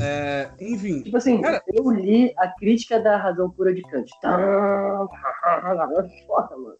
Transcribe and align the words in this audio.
É, 0.00 0.50
enfim. 0.60 1.02
Tipo 1.02 1.16
assim, 1.16 1.40
Cara- 1.40 1.62
eu 1.72 1.90
li 1.90 2.32
a 2.38 2.48
crítica 2.48 3.00
da 3.00 3.16
razão 3.16 3.50
pura 3.50 3.74
de 3.74 3.82
Kant. 3.82 4.10
Foda, 6.26 6.56
mano. 6.56 6.76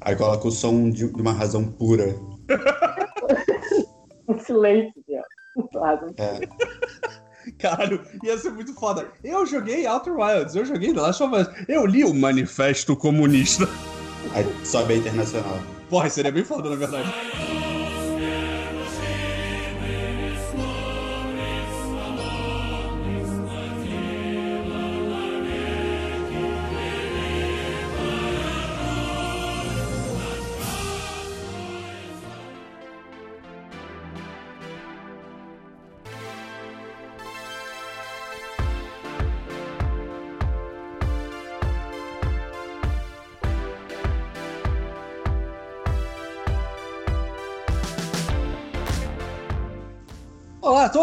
Aí 0.00 0.14
coloca 0.16 0.48
o 0.48 0.50
som 0.50 0.90
de 0.90 1.04
uma 1.06 1.32
razão 1.32 1.64
pura. 1.64 2.14
Um 4.28 4.38
silêncio, 4.40 4.92
ó. 5.76 5.78
Razão 5.78 6.12
É. 6.18 6.40
Caralho, 7.60 8.02
ia 8.24 8.36
ser 8.36 8.50
muito 8.50 8.74
foda. 8.74 9.06
Eu 9.22 9.46
joguei 9.46 9.86
Outer 9.86 10.14
Wilds, 10.18 10.56
eu 10.56 10.64
joguei 10.64 10.92
The 10.92 11.00
Last 11.00 11.22
of 11.22 11.32
Us. 11.36 11.48
Eu 11.68 11.86
li 11.86 12.02
o 12.04 12.12
Manifesto 12.12 12.96
Comunista. 12.96 13.66
Aí 14.34 14.44
sobe 14.66 14.94
a 14.94 14.96
internacional. 14.96 15.58
Porra, 15.88 16.10
seria 16.10 16.32
bem 16.32 16.42
foda, 16.44 16.68
na 16.68 16.74
verdade. 16.74 17.08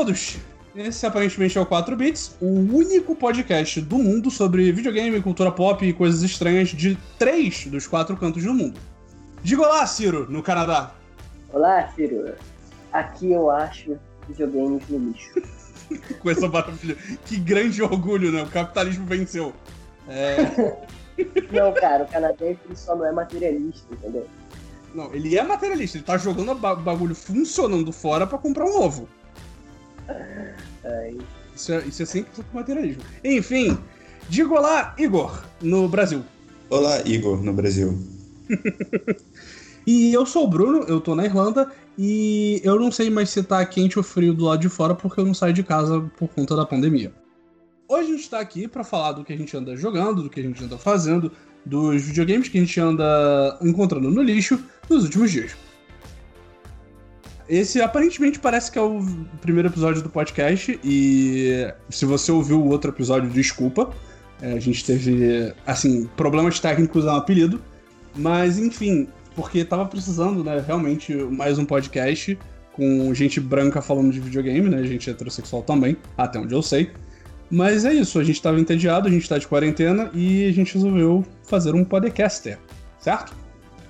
Todos! 0.04 0.38
Esse 0.76 1.06
aparentemente 1.06 1.58
é 1.58 1.62
o 1.62 1.66
4 1.66 1.96
Bits, 1.96 2.36
o 2.42 2.48
único 2.48 3.16
podcast 3.16 3.80
do 3.80 3.98
mundo 3.98 4.30
sobre 4.30 4.70
videogame, 4.72 5.22
cultura 5.22 5.50
pop 5.52 5.86
e 5.86 5.94
coisas 5.94 6.24
estranhas 6.24 6.70
de 6.70 6.98
três 7.18 7.68
dos 7.68 7.88
quatro 7.88 8.18
cantos 8.18 8.44
do 8.44 8.54
mundo. 8.54 8.78
Diga 9.44 9.62
olá, 9.62 9.86
Ciro, 9.88 10.30
no 10.30 10.42
Canadá. 10.44 10.92
Olá, 11.54 11.88
Ciro. 11.96 12.34
Aqui 12.92 13.32
eu 13.32 13.50
acho 13.50 13.98
videogames 14.28 14.84
no 14.90 14.98
lixo. 14.98 15.42
Com 16.20 16.30
essa 16.30 16.50
maravilha. 16.50 16.98
Que 17.26 17.38
grande 17.38 17.82
orgulho, 17.82 18.32
né? 18.32 18.42
O 18.44 18.48
capitalismo 18.48 19.06
venceu. 19.06 19.54
É, 20.08 20.36
Não, 21.52 21.72
cara, 21.74 22.04
o 22.04 22.08
canadense 22.08 22.60
só 22.76 22.96
não 22.96 23.06
é 23.06 23.12
materialista, 23.12 23.86
entendeu? 23.94 24.28
Não, 24.94 25.14
ele 25.14 25.38
é 25.38 25.44
materialista, 25.44 25.98
ele 25.98 26.04
tá 26.04 26.18
jogando 26.18 26.52
o 26.52 26.56
ba- 26.56 26.76
bagulho 26.76 27.14
funcionando 27.16 27.92
fora 27.94 28.26
pra 28.28 28.38
comprar 28.40 28.66
um 28.66 28.82
ovo. 28.82 29.08
Ai, 30.84 31.18
Isso 31.56 31.72
é, 31.72 31.80
isso 31.86 32.04
é 32.04 32.06
100% 32.06 32.26
materialismo. 32.54 33.04
Enfim, 33.24 33.78
diga 34.30 34.54
olá, 34.54 34.96
Igor, 34.98 35.44
no 35.62 35.88
Brasil. 35.88 36.24
Olá, 36.70 37.02
Igor, 37.06 37.42
no 37.42 37.54
Brasil. 37.54 37.98
E 39.86 40.14
eu 40.14 40.26
sou 40.26 40.46
o 40.46 40.48
Bruno, 40.48 40.86
eu 40.88 41.02
tô 41.02 41.14
na 41.14 41.26
Irlanda 41.26 41.70
e 41.98 42.62
eu 42.64 42.80
não 42.80 42.90
sei 42.90 43.10
mais 43.10 43.30
se 43.30 43.44
tá 43.44 43.66
quente 43.66 44.00
ou 44.00 44.04
frio 44.04 44.34
do 44.34 44.46
lado 44.46 44.62
de 44.62 44.70
fora 44.70 44.96
porque 44.96 45.20
eu 45.20 45.26
não 45.26 45.34
saio 45.34 45.54
de 45.54 45.62
casa 45.62 46.10
por 46.18 46.30
conta 46.30 46.56
da 46.56 46.66
pandemia. 46.66 47.14
Hoje 47.88 48.12
a 48.12 48.16
gente 48.16 48.30
tá 48.30 48.40
aqui 48.40 48.68
pra 48.68 48.84
falar 48.84 49.12
do 49.12 49.26
que 49.26 49.34
a 49.34 49.38
gente 49.38 49.56
anda 49.56 49.76
jogando, 49.76 50.24
do 50.24 50.30
que 50.30 50.40
a 50.40 50.44
gente 50.44 50.64
anda 50.64 50.78
fazendo, 50.78 51.32
dos 51.66 52.02
videogames 52.02 52.48
que 52.48 52.58
a 52.58 52.62
gente 52.62 52.80
anda 52.80 53.60
encontrando 53.62 54.10
no 54.10 54.22
lixo 54.22 54.58
nos 54.90 55.04
últimos 55.04 55.32
dias. 55.32 55.52
Esse 57.48 57.82
aparentemente 57.82 58.40
parece 58.40 58.72
que 58.72 58.80
é 58.80 58.82
o 58.82 59.06
primeiro 59.42 59.68
episódio 59.68 60.02
do 60.02 60.10
podcast 60.10 60.80
e 60.84 61.68
se 61.90 62.06
você 62.06 62.32
ouviu 62.32 62.62
o 62.62 62.70
outro 62.70 62.92
episódio, 62.92 63.30
desculpa. 63.30 63.92
É, 64.42 64.54
a 64.54 64.60
gente 64.60 64.84
teve, 64.84 65.54
assim, 65.66 66.10
problemas 66.18 66.60
técnicos 66.60 67.06
ao 67.06 67.18
apelido. 67.18 67.62
Mas, 68.16 68.58
enfim, 68.58 69.08
porque 69.36 69.66
tava 69.66 69.86
precisando, 69.86 70.44
né, 70.44 70.64
realmente, 70.66 71.14
mais 71.16 71.58
um 71.58 71.66
podcast 71.66 72.38
com 72.74 73.14
gente 73.14 73.40
branca 73.40 73.82
falando 73.82 74.12
de 74.12 74.20
videogame, 74.20 74.70
né, 74.70 74.84
gente 74.84 75.10
heterossexual 75.10 75.62
também, 75.64 75.96
até 76.18 76.40
onde 76.40 76.54
eu 76.54 76.62
sei. 76.62 76.92
Mas 77.50 77.86
é 77.86 77.94
isso, 77.94 78.20
a 78.20 78.24
gente 78.24 78.42
tava 78.42 78.60
entediado, 78.60 79.08
a 79.08 79.12
gente 79.12 79.30
tá 79.30 79.38
de 79.38 79.48
quarentena 79.48 80.10
e 80.14 80.46
a 80.46 80.52
gente 80.52 80.74
resolveu 80.74 81.24
fazer 81.44 81.76
um 81.76 81.84
podcaster, 81.84 82.58
certo? 83.00 83.43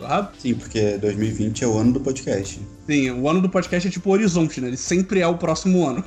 Errado? 0.04 0.32
Sim, 0.38 0.56
porque 0.56 0.98
2020 0.98 1.64
é 1.64 1.68
o 1.68 1.78
ano 1.78 1.94
do 1.94 2.00
podcast. 2.00 2.60
Sim, 2.88 3.12
o 3.12 3.30
ano 3.30 3.42
do 3.42 3.50
podcast 3.50 3.88
é 3.88 3.92
tipo 3.92 4.12
horizonte, 4.12 4.60
né? 4.62 4.68
Ele 4.68 4.78
sempre 4.78 5.20
é 5.20 5.28
o 5.28 5.38
próximo 5.38 5.86
ano. 5.88 6.04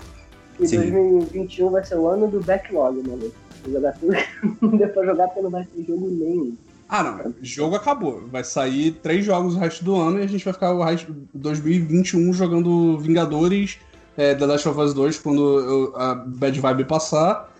E 0.61 0.67
Sim. 0.67 0.79
2021 0.79 1.71
vai 1.71 1.84
ser 1.84 1.97
o 1.97 2.09
ano 2.09 2.29
do 2.29 2.41
backlog, 2.41 2.97
mano. 3.07 3.33
Vou 3.65 3.73
jogar 3.73 3.93
tudo 3.93 4.12
que 4.15 4.57
não 4.67 4.71
deu 4.79 4.89
pra 4.89 5.05
jogar 5.05 5.27
porque 5.29 5.43
não 5.43 5.51
vai 5.51 5.65
ter 5.65 5.84
jogo 5.84 6.09
nenhum. 6.09 6.57
Ah, 6.89 7.03
não, 7.03 7.34
jogo 7.43 7.75
acabou. 7.75 8.23
Vai 8.31 8.45
sair 8.45 8.93
três 9.03 9.25
jogos 9.25 9.55
o 9.57 9.59
resto 9.59 9.84
do 9.84 9.97
ano 9.97 10.21
e 10.21 10.23
a 10.23 10.27
gente 10.27 10.45
vai 10.45 10.55
ficar 10.55 10.73
o 10.73 10.83
resto 10.84 11.15
2021 11.34 12.33
jogando 12.33 12.97
Vingadores, 12.99 13.78
é, 14.17 14.34
The 14.37 14.47
Last 14.47 14.69
of 14.69 14.81
Us 14.81 14.95
2 14.95 15.19
quando 15.19 15.59
eu- 15.59 15.97
a 15.97 16.15
Bad 16.15 16.61
Vibe 16.61 16.84
passar 16.84 17.53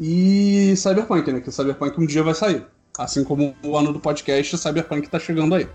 e 0.00 0.74
Cyberpunk, 0.76 1.32
né? 1.32 1.40
Que 1.40 1.48
o 1.48 1.52
Cyberpunk 1.52 1.98
um 2.00 2.06
dia 2.06 2.22
vai 2.22 2.34
sair. 2.34 2.64
Assim 2.98 3.24
como 3.24 3.54
o 3.64 3.76
ano 3.76 3.92
do 3.92 3.98
podcast, 3.98 4.54
o 4.54 4.58
Cyberpunk 4.58 5.08
tá 5.08 5.18
chegando 5.18 5.54
aí. 5.54 5.66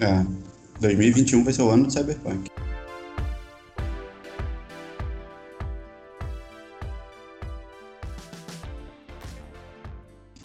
É. 0.00 0.24
2021 0.80 1.44
vai 1.44 1.52
ser 1.52 1.62
o 1.62 1.70
ano 1.70 1.86
do 1.86 1.92
Cyberpunk. 1.92 2.50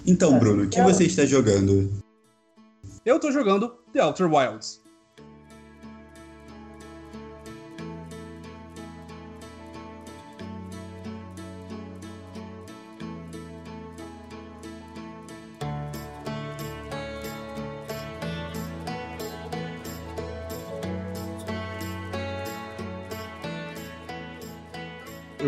Então, 0.06 0.40
Bruno, 0.40 0.64
o 0.64 0.70
que 0.70 0.82
você 0.82 1.04
está 1.06 1.26
jogando? 1.26 1.92
Eu 3.06 3.20
tô 3.20 3.32
jogando 3.32 3.70
The 3.94 4.04
Outer 4.04 4.34
Wilds. 4.34 4.79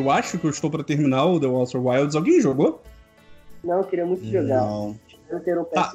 Eu 0.01 0.09
acho 0.12 0.38
que 0.38 0.45
eu 0.45 0.50
estou 0.50 0.69
pra 0.69 0.84
terminar 0.84 1.25
o 1.25 1.39
The 1.39 1.47
Outer 1.47 1.85
Wilds. 1.85 2.16
Alguém 2.16 2.41
jogou? 2.41 2.81
Não, 3.63 3.78
eu 3.78 3.84
queria 3.84 4.06
muito 4.06 4.25
jogar. 4.25 4.62
Não. 4.62 4.95
Eu 5.29 5.39
ter 5.39 5.57
um 5.57 5.63
Tá. 5.66 5.94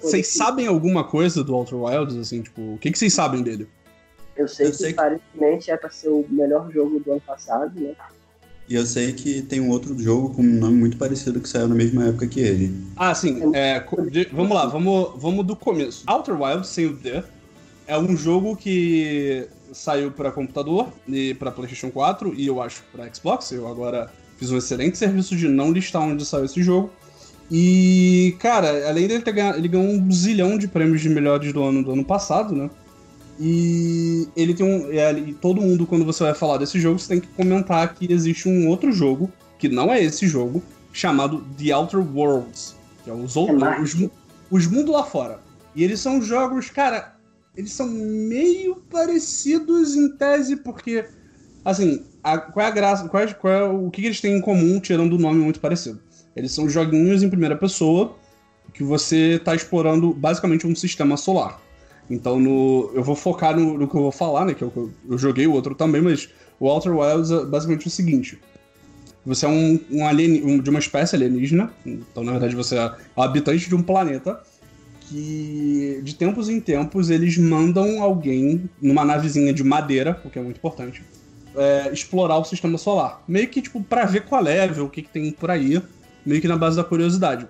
Vocês 0.00 0.28
sabem 0.28 0.66
alguma 0.66 1.04
coisa 1.04 1.44
do 1.44 1.54
Outer 1.54 1.78
Wilds? 1.78 2.16
Assim, 2.16 2.40
tipo, 2.40 2.60
o 2.74 2.78
que, 2.78 2.90
que 2.90 2.98
vocês 2.98 3.12
sabem 3.12 3.42
dele? 3.42 3.68
Eu 4.34 4.48
sei 4.48 4.66
Eu 4.66 4.70
que 4.70 4.76
sei 4.78 4.92
que- 4.94 4.98
aparentemente 4.98 5.70
é 5.70 5.76
pra 5.76 5.90
ser 5.90 6.08
o 6.08 6.24
melhor 6.30 6.70
jogo 6.72 6.98
do 7.00 7.12
ano 7.12 7.20
passado, 7.20 7.78
né? 7.78 7.92
E 8.66 8.74
eu 8.74 8.86
sei 8.86 9.12
que 9.12 9.42
tem 9.42 9.60
um 9.60 9.68
outro 9.68 9.98
jogo 9.98 10.30
com 10.34 10.40
um 10.40 10.46
nome 10.58 10.78
muito 10.78 10.96
parecido 10.96 11.40
que 11.40 11.48
saiu 11.48 11.68
na 11.68 11.74
mesma 11.74 12.06
época 12.08 12.26
que 12.26 12.40
ele. 12.40 12.74
Ah, 12.96 13.14
sim. 13.14 13.54
é, 13.54 13.84
vamos 14.32 14.56
lá, 14.56 14.64
vamos, 14.66 15.10
vamos 15.16 15.44
do 15.46 15.54
começo. 15.54 16.04
Outer 16.08 16.40
Wilds, 16.40 16.68
sem 16.68 16.86
o 16.86 16.94
D, 16.96 17.22
é 17.86 17.98
um 17.98 18.16
jogo 18.16 18.56
que 18.56 19.46
saiu 19.72 20.10
pra 20.10 20.30
computador 20.30 20.88
e 21.08 21.34
pra 21.34 21.50
PlayStation 21.50 21.90
4 21.90 22.34
e 22.34 22.46
eu 22.46 22.60
acho 22.60 22.82
pra 22.92 23.12
Xbox. 23.12 23.50
Eu 23.50 23.66
agora 23.66 24.10
fiz 24.38 24.50
um 24.50 24.58
excelente 24.58 24.98
serviço 24.98 25.36
de 25.36 25.48
não 25.48 25.72
listar 25.72 26.02
onde 26.02 26.24
saiu 26.24 26.44
esse 26.44 26.62
jogo. 26.62 26.90
E, 27.50 28.34
cara, 28.38 28.88
além 28.88 29.06
dele 29.06 29.22
ter 29.22 29.32
ganhado, 29.32 29.58
ele 29.58 29.68
ganhou 29.68 29.86
um 29.86 30.10
zilhão 30.10 30.56
de 30.56 30.66
prêmios 30.66 31.00
de 31.00 31.08
melhores 31.08 31.52
do 31.52 31.62
ano 31.62 31.82
do 31.82 31.92
ano 31.92 32.04
passado, 32.04 32.54
né? 32.54 32.70
E 33.38 34.28
ele 34.36 34.54
tem 34.54 34.64
um. 34.64 34.90
é, 34.90 35.12
e 35.12 35.34
todo 35.34 35.60
mundo, 35.60 35.86
quando 35.86 36.04
você 36.04 36.22
vai 36.24 36.34
falar 36.34 36.58
desse 36.58 36.78
jogo, 36.80 36.98
você 36.98 37.08
tem 37.08 37.20
que 37.20 37.28
comentar 37.28 37.94
que 37.94 38.10
existe 38.10 38.48
um 38.48 38.68
outro 38.68 38.92
jogo, 38.92 39.30
que 39.58 39.68
não 39.68 39.92
é 39.92 40.02
esse 40.02 40.26
jogo, 40.26 40.62
chamado 40.92 41.44
The 41.58 41.74
Outer 41.74 42.00
Worlds. 42.00 42.76
Que 43.04 43.10
é 43.10 43.12
os, 43.12 43.36
outros, 43.36 43.58
Marte. 43.58 43.82
os, 43.82 44.10
os 44.50 44.66
mundos 44.66 44.94
lá 44.94 45.04
fora. 45.04 45.40
E 45.74 45.82
eles 45.82 46.00
são 46.00 46.22
jogos, 46.22 46.70
cara, 46.70 47.16
eles 47.56 47.72
são 47.72 47.86
meio 47.88 48.76
parecidos 48.90 49.94
em 49.94 50.16
tese, 50.16 50.56
porque. 50.56 51.04
Assim, 51.64 52.04
a- 52.22 52.38
qual 52.38 52.66
é 52.66 52.68
a 52.68 52.72
graça. 52.72 53.08
Qual 53.08 53.22
é, 53.22 53.32
qual 53.32 53.52
é 53.52 53.64
o 53.64 53.90
que, 53.90 54.04
eles 54.04 54.20
têm 54.20 54.36
em 54.36 54.40
comum, 54.40 54.80
tirando 54.80 55.12
o 55.14 55.18
nome 55.18 55.38
muito 55.38 55.60
parecido? 55.60 56.00
Eles 56.34 56.52
são 56.52 56.68
joguinhos 56.68 57.22
em 57.22 57.28
primeira 57.28 57.56
pessoa 57.56 58.16
que 58.72 58.82
você 58.82 59.40
tá 59.44 59.54
explorando 59.54 60.12
basicamente 60.14 60.66
um 60.66 60.74
sistema 60.74 61.16
solar. 61.16 61.60
Então, 62.10 62.40
no, 62.40 62.90
eu 62.94 63.02
vou 63.04 63.14
focar 63.14 63.56
no, 63.56 63.78
no 63.78 63.86
que 63.86 63.94
eu 63.94 64.02
vou 64.02 64.12
falar, 64.12 64.44
né? 64.46 64.54
Que 64.54 64.62
eu, 64.62 64.90
eu 65.08 65.18
joguei 65.18 65.46
o 65.46 65.52
outro 65.52 65.74
também, 65.74 66.00
mas 66.00 66.28
o 66.58 66.66
Outer 66.66 66.96
Wilds 66.96 67.30
é 67.30 67.44
basicamente 67.44 67.86
o 67.86 67.90
seguinte: 67.90 68.38
você 69.24 69.46
é 69.46 69.48
um, 69.48 69.78
um 69.90 70.06
alien, 70.06 70.42
um- 70.44 70.58
de 70.58 70.68
uma 70.70 70.78
espécie 70.78 71.14
alienígena, 71.14 71.72
então 71.86 72.24
na 72.24 72.32
verdade 72.32 72.56
você 72.56 72.76
é 72.76 72.92
habitante 73.16 73.68
de 73.68 73.74
um 73.74 73.82
planeta 73.82 74.40
que 75.12 76.00
de 76.02 76.14
tempos 76.14 76.48
em 76.48 76.58
tempos 76.58 77.10
eles 77.10 77.36
mandam 77.36 78.02
alguém 78.02 78.68
numa 78.80 79.04
navezinha 79.04 79.52
de 79.52 79.62
madeira, 79.62 80.18
o 80.24 80.30
que 80.30 80.38
é 80.38 80.42
muito 80.42 80.56
importante, 80.56 81.02
é, 81.54 81.90
explorar 81.92 82.38
o 82.38 82.44
sistema 82.44 82.78
solar. 82.78 83.22
Meio 83.28 83.46
que, 83.48 83.60
tipo, 83.60 83.82
pra 83.82 84.06
ver 84.06 84.22
qual 84.22 84.46
é, 84.46 84.66
ver 84.66 84.80
o 84.80 84.88
que, 84.88 85.02
que 85.02 85.10
tem 85.10 85.30
por 85.30 85.50
aí, 85.50 85.82
meio 86.24 86.40
que 86.40 86.48
na 86.48 86.56
base 86.56 86.78
da 86.78 86.84
curiosidade. 86.84 87.46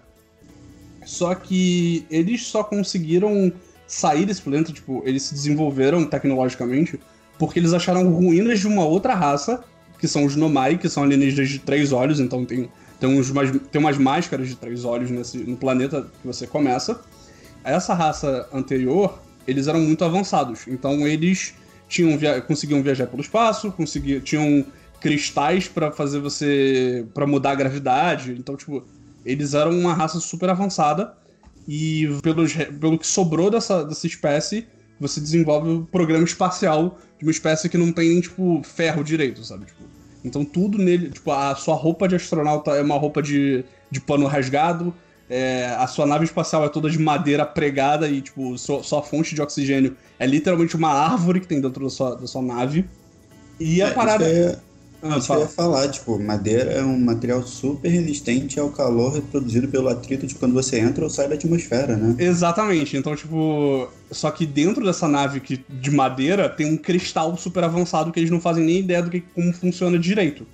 Só 1.06 1.34
que 1.36 2.04
eles 2.10 2.44
só 2.44 2.64
conseguiram 2.64 3.52
sair 3.86 4.26
desse 4.26 4.42
planeta, 4.42 4.72
tipo, 4.72 5.00
eles 5.06 5.22
se 5.22 5.34
desenvolveram 5.34 6.04
tecnologicamente 6.04 6.98
porque 7.38 7.58
eles 7.58 7.72
acharam 7.72 8.08
ruínas 8.10 8.60
de 8.60 8.66
uma 8.66 8.84
outra 8.84 9.14
raça, 9.14 9.62
que 9.98 10.08
são 10.08 10.24
os 10.24 10.34
Nomai, 10.34 10.78
que 10.78 10.88
são 10.88 11.04
alienígenas 11.04 11.48
de 11.48 11.60
três 11.60 11.92
olhos, 11.92 12.18
então 12.18 12.44
tem, 12.44 12.68
tem, 12.98 13.08
uns, 13.08 13.30
tem 13.70 13.80
umas 13.80 13.98
máscaras 13.98 14.48
de 14.48 14.56
três 14.56 14.84
olhos 14.84 15.10
nesse, 15.10 15.38
no 15.38 15.56
planeta 15.56 16.02
que 16.20 16.26
você 16.26 16.46
começa. 16.46 17.00
Essa 17.64 17.94
raça 17.94 18.48
anterior, 18.52 19.18
eles 19.46 19.66
eram 19.66 19.80
muito 19.80 20.04
avançados, 20.04 20.66
então 20.66 21.06
eles 21.06 21.54
tinham 21.88 22.16
via 22.16 22.40
conseguiam 22.40 22.82
viajar 22.82 23.06
pelo 23.06 23.22
espaço, 23.22 23.70
conseguiam, 23.72 24.20
tinham 24.20 24.64
cristais 25.00 25.68
para 25.68 25.90
fazer 25.90 26.20
você. 26.20 27.06
para 27.12 27.26
mudar 27.26 27.52
a 27.52 27.54
gravidade, 27.54 28.34
então, 28.38 28.56
tipo, 28.56 28.84
eles 29.24 29.54
eram 29.54 29.72
uma 29.78 29.92
raça 29.92 30.18
super 30.20 30.48
avançada 30.48 31.14
e 31.68 32.08
pelos, 32.22 32.54
pelo 32.54 32.98
que 32.98 33.06
sobrou 33.06 33.50
dessa, 33.50 33.84
dessa 33.84 34.06
espécie, 34.06 34.66
você 34.98 35.20
desenvolve 35.20 35.68
o 35.68 35.78
um 35.78 35.84
programa 35.84 36.24
espacial 36.24 36.98
de 37.18 37.24
uma 37.24 37.30
espécie 37.30 37.68
que 37.68 37.78
não 37.78 37.92
tem 37.92 38.20
tipo, 38.20 38.62
ferro 38.64 39.02
direito, 39.04 39.44
sabe? 39.44 39.66
Tipo, 39.66 39.84
então 40.24 40.44
tudo 40.44 40.78
nele, 40.78 41.10
tipo, 41.10 41.30
a 41.30 41.54
sua 41.54 41.74
roupa 41.74 42.08
de 42.08 42.14
astronauta 42.14 42.72
é 42.72 42.82
uma 42.82 42.96
roupa 42.96 43.22
de, 43.22 43.64
de 43.90 44.00
pano 44.00 44.26
rasgado, 44.26 44.94
é, 45.32 45.74
a 45.78 45.86
sua 45.86 46.04
nave 46.06 46.24
espacial 46.26 46.64
é 46.64 46.68
toda 46.68 46.90
de 46.90 46.98
madeira 46.98 47.46
pregada 47.46 48.06
e, 48.08 48.20
tipo, 48.20 48.58
sua, 48.58 48.82
sua 48.82 49.02
fonte 49.02 49.34
de 49.34 49.40
oxigênio 49.40 49.96
é 50.18 50.26
literalmente 50.26 50.76
uma 50.76 50.90
árvore 50.92 51.40
que 51.40 51.46
tem 51.46 51.60
dentro 51.60 51.84
da 51.84 51.90
sua, 51.90 52.14
da 52.16 52.26
sua 52.26 52.42
nave. 52.42 52.84
E 53.58 53.80
a 53.82 53.88
É, 53.88 53.90
parada. 53.90 54.24
Isso, 54.28 54.34
é, 54.50 54.58
Ah, 55.04 55.18
isso 55.18 55.32
eu 55.32 55.40
ia 55.40 55.48
falar, 55.48 55.88
tipo, 55.88 56.18
madeira 56.18 56.70
é 56.70 56.82
um 56.84 56.98
material 56.98 57.42
super 57.42 57.88
resistente 57.88 58.60
ao 58.60 58.70
calor 58.70 59.20
produzido 59.22 59.68
pelo 59.68 59.88
atrito 59.88 60.26
de 60.26 60.34
quando 60.34 60.52
você 60.52 60.78
entra 60.78 61.02
ou 61.04 61.10
sai 61.10 61.28
da 61.28 61.34
atmosfera, 61.34 61.96
né? 61.96 62.14
Exatamente. 62.18 62.96
Então, 62.96 63.16
tipo. 63.16 63.88
Só 64.10 64.30
que 64.30 64.46
dentro 64.46 64.84
dessa 64.84 65.08
nave 65.08 65.40
que, 65.40 65.64
de 65.68 65.90
madeira 65.90 66.48
tem 66.48 66.66
um 66.66 66.76
cristal 66.76 67.36
super 67.36 67.64
avançado 67.64 68.12
que 68.12 68.20
eles 68.20 68.30
não 68.30 68.40
fazem 68.40 68.64
nem 68.64 68.78
ideia 68.80 69.02
do 69.02 69.10
que 69.10 69.20
como 69.22 69.52
funciona 69.52 69.98
direito. 69.98 70.46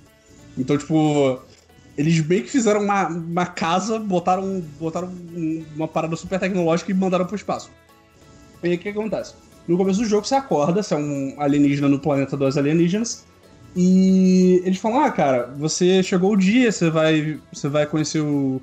Então, 0.57 0.77
tipo. 0.77 1.39
Eles 1.99 2.25
meio 2.25 2.43
que 2.43 2.49
fizeram 2.49 2.81
uma, 2.81 3.07
uma 3.09 3.45
casa, 3.45 3.99
botaram, 3.99 4.63
botaram 4.79 5.09
um- 5.09 5.65
uma 5.75 5.87
parada 5.87 6.15
super 6.15 6.39
tecnológica 6.39 6.89
e 6.89 6.93
mandaram 6.93 7.25
pro 7.25 7.35
espaço. 7.35 7.69
E 8.63 8.67
aí 8.69 8.75
o 8.75 8.79
que 8.79 8.87
acontece? 8.89 9.33
No 9.67 9.75
começo 9.77 9.99
do 9.99 10.05
jogo 10.05 10.25
você 10.25 10.35
acorda, 10.35 10.81
você 10.81 10.93
é 10.93 10.97
um 10.97 11.35
alienígena 11.37 11.89
no 11.89 11.99
planeta 11.99 12.37
dos 12.37 12.57
alienígenas. 12.57 13.25
E 13.75 14.61
eles 14.65 14.79
falam: 14.79 15.01
Ah, 15.01 15.11
cara, 15.11 15.53
você 15.57 16.01
chegou 16.01 16.33
o 16.33 16.37
dia, 16.37 16.71
você 16.71 16.89
vai, 16.89 17.37
você 17.51 17.67
vai 17.67 17.85
conhecer 17.85 18.21
o 18.21 18.61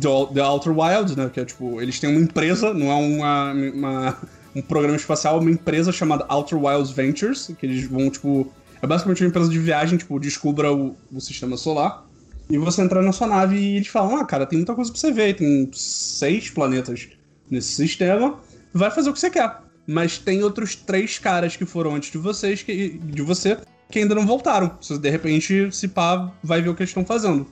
The, 0.00 0.40
Outer 0.42 0.76
Wilds, 0.76 1.14
né? 1.14 1.30
Que 1.32 1.40
é 1.40 1.44
tipo, 1.44 1.80
eles 1.82 2.00
têm 2.00 2.10
uma 2.10 2.20
empresa, 2.20 2.72
não 2.74 2.90
é 2.90 2.94
uma, 2.94 3.52
uma- 3.52 4.16
um 4.56 4.62
programa 4.62 4.96
espacial, 4.96 5.36
é 5.36 5.40
uma 5.40 5.50
empresa 5.50 5.92
chamada 5.92 6.24
Outer 6.28 6.58
Wilds 6.58 6.90
Ventures, 6.90 7.50
que 7.58 7.66
eles 7.66 7.84
vão, 7.86 8.08
tipo. 8.10 8.50
É 8.80 8.86
basicamente 8.86 9.22
uma 9.22 9.28
empresa 9.28 9.50
de 9.50 9.58
viagem, 9.58 9.98
tipo, 9.98 10.18
descubra 10.18 10.72
o, 10.72 10.96
o 11.12 11.20
sistema 11.20 11.56
solar. 11.56 12.07
E 12.50 12.56
você 12.56 12.82
entra 12.82 13.02
na 13.02 13.12
sua 13.12 13.26
nave 13.26 13.56
e 13.56 13.76
eles 13.76 13.88
falam: 13.88 14.16
Ah, 14.16 14.24
cara, 14.24 14.46
tem 14.46 14.58
muita 14.58 14.74
coisa 14.74 14.90
pra 14.90 15.00
você 15.00 15.12
ver, 15.12 15.36
tem 15.36 15.68
seis 15.72 16.50
planetas 16.50 17.08
nesse 17.50 17.72
sistema, 17.72 18.40
vai 18.72 18.90
fazer 18.90 19.10
o 19.10 19.12
que 19.12 19.20
você 19.20 19.30
quer. 19.30 19.58
Mas 19.86 20.18
tem 20.18 20.42
outros 20.42 20.74
três 20.74 21.18
caras 21.18 21.56
que 21.56 21.64
foram 21.64 21.94
antes 21.94 22.10
de 22.10 22.18
vocês, 22.18 22.62
que, 22.62 22.98
de 23.02 23.22
você, 23.22 23.56
que 23.90 23.98
ainda 23.98 24.14
não 24.14 24.26
voltaram. 24.26 24.76
Você, 24.80 24.98
de 24.98 25.08
repente, 25.08 25.70
se 25.72 25.88
pá, 25.88 26.30
vai 26.42 26.60
ver 26.60 26.68
o 26.68 26.74
que 26.74 26.82
eles 26.82 26.90
estão 26.90 27.04
fazendo. 27.04 27.46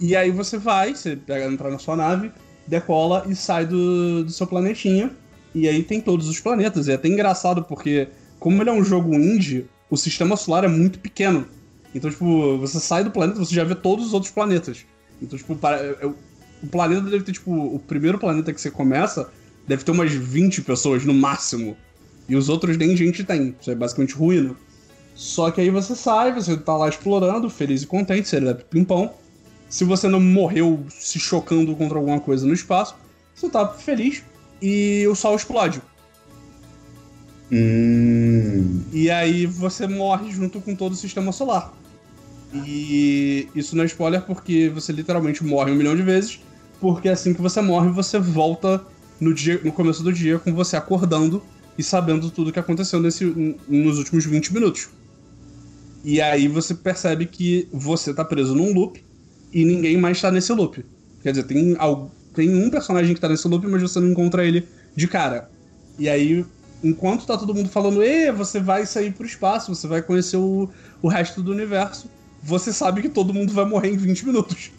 E 0.00 0.16
aí 0.16 0.30
você 0.30 0.58
vai, 0.58 0.94
você 0.94 1.16
pega, 1.16 1.46
entra 1.46 1.70
na 1.70 1.78
sua 1.78 1.96
nave, 1.96 2.30
decola 2.66 3.24
e 3.28 3.34
sai 3.34 3.66
do, 3.66 4.24
do 4.24 4.30
seu 4.30 4.46
planetinha. 4.46 5.10
E 5.54 5.68
aí 5.68 5.82
tem 5.82 6.00
todos 6.00 6.28
os 6.28 6.40
planetas. 6.40 6.86
E 6.86 6.92
é 6.92 6.94
até 6.94 7.08
engraçado 7.08 7.62
porque, 7.62 8.08
como 8.38 8.62
ele 8.62 8.70
é 8.70 8.72
um 8.72 8.84
jogo 8.84 9.14
indie, 9.14 9.66
o 9.90 9.96
sistema 9.96 10.36
solar 10.36 10.64
é 10.64 10.68
muito 10.68 10.98
pequeno. 10.98 11.46
Então, 11.96 12.10
tipo, 12.10 12.58
você 12.58 12.78
sai 12.78 13.02
do 13.02 13.10
planeta, 13.10 13.38
você 13.38 13.54
já 13.54 13.64
vê 13.64 13.74
todos 13.74 14.06
os 14.08 14.12
outros 14.12 14.30
planetas. 14.30 14.84
Então, 15.20 15.38
tipo, 15.38 15.56
para- 15.56 15.78
é- 15.78 16.04
o 16.04 16.66
planeta 16.70 17.00
deve 17.00 17.24
ter, 17.24 17.32
tipo, 17.32 17.50
o 17.50 17.78
primeiro 17.78 18.18
planeta 18.18 18.52
que 18.52 18.60
você 18.60 18.70
começa 18.70 19.30
deve 19.66 19.82
ter 19.82 19.92
umas 19.92 20.12
20 20.12 20.60
pessoas 20.60 21.06
no 21.06 21.14
máximo. 21.14 21.74
E 22.28 22.36
os 22.36 22.50
outros 22.50 22.76
nem 22.76 22.94
gente 22.94 23.24
tem. 23.24 23.56
Isso 23.58 23.70
é 23.70 23.74
basicamente 23.74 24.14
ruína. 24.14 24.54
Só 25.14 25.50
que 25.50 25.58
aí 25.62 25.70
você 25.70 25.96
sai, 25.96 26.34
você 26.34 26.54
tá 26.54 26.76
lá 26.76 26.86
explorando, 26.86 27.48
feliz 27.48 27.82
e 27.82 27.86
contente, 27.86 28.28
você 28.28 28.36
é 28.36 28.52
pimpão. 28.52 29.14
Se 29.70 29.82
você 29.82 30.06
não 30.06 30.20
morreu 30.20 30.84
se 30.90 31.18
chocando 31.18 31.74
contra 31.74 31.96
alguma 31.96 32.20
coisa 32.20 32.46
no 32.46 32.52
espaço, 32.52 32.94
você 33.34 33.48
tá 33.48 33.66
feliz 33.68 34.22
e 34.60 35.06
o 35.10 35.14
sol 35.14 35.34
explode. 35.34 35.80
Hum. 37.50 38.82
E 38.92 39.10
aí 39.10 39.46
você 39.46 39.86
morre 39.86 40.30
junto 40.30 40.60
com 40.60 40.74
todo 40.74 40.92
o 40.92 40.96
sistema 40.96 41.32
solar. 41.32 41.72
E 42.64 43.48
isso 43.54 43.74
não 43.76 43.82
é 43.82 43.86
spoiler 43.86 44.22
porque 44.22 44.68
você 44.68 44.92
literalmente 44.92 45.44
morre 45.44 45.72
um 45.72 45.74
milhão 45.74 45.96
de 45.96 46.02
vezes, 46.02 46.40
porque 46.80 47.08
assim 47.08 47.34
que 47.34 47.42
você 47.42 47.60
morre, 47.60 47.90
você 47.90 48.18
volta 48.18 48.84
no, 49.20 49.34
dia, 49.34 49.60
no 49.64 49.72
começo 49.72 50.02
do 50.02 50.12
dia 50.12 50.38
com 50.38 50.54
você 50.54 50.76
acordando 50.76 51.42
e 51.76 51.82
sabendo 51.82 52.30
tudo 52.30 52.52
que 52.52 52.58
aconteceu 52.58 53.00
nesse, 53.00 53.24
nos 53.68 53.98
últimos 53.98 54.24
20 54.24 54.52
minutos. 54.52 54.88
E 56.04 56.20
aí 56.20 56.46
você 56.46 56.74
percebe 56.74 57.26
que 57.26 57.68
você 57.72 58.14
tá 58.14 58.24
preso 58.24 58.54
num 58.54 58.72
loop 58.72 59.04
e 59.52 59.64
ninguém 59.64 59.96
mais 59.96 60.20
tá 60.20 60.30
nesse 60.30 60.52
loop. 60.52 60.84
Quer 61.22 61.30
dizer, 61.30 61.44
tem, 61.44 61.76
tem 62.34 62.54
um 62.54 62.70
personagem 62.70 63.14
que 63.14 63.20
tá 63.20 63.28
nesse 63.28 63.48
loop, 63.48 63.66
mas 63.66 63.82
você 63.82 63.98
não 63.98 64.10
encontra 64.10 64.44
ele 64.44 64.66
de 64.94 65.08
cara. 65.08 65.50
E 65.98 66.08
aí, 66.08 66.44
enquanto 66.82 67.26
tá 67.26 67.36
todo 67.36 67.54
mundo 67.54 67.68
falando, 67.68 68.02
Ê, 68.02 68.30
você 68.30 68.60
vai 68.60 68.86
sair 68.86 69.12
pro 69.12 69.26
espaço, 69.26 69.74
você 69.74 69.88
vai 69.88 70.02
conhecer 70.02 70.36
o, 70.36 70.68
o 71.02 71.08
resto 71.08 71.42
do 71.42 71.50
universo, 71.50 72.08
você 72.46 72.72
sabe 72.72 73.02
que 73.02 73.08
todo 73.08 73.34
mundo 73.34 73.52
vai 73.52 73.64
morrer 73.64 73.90
em 73.90 73.96
20 73.96 74.24
minutos. 74.26 74.70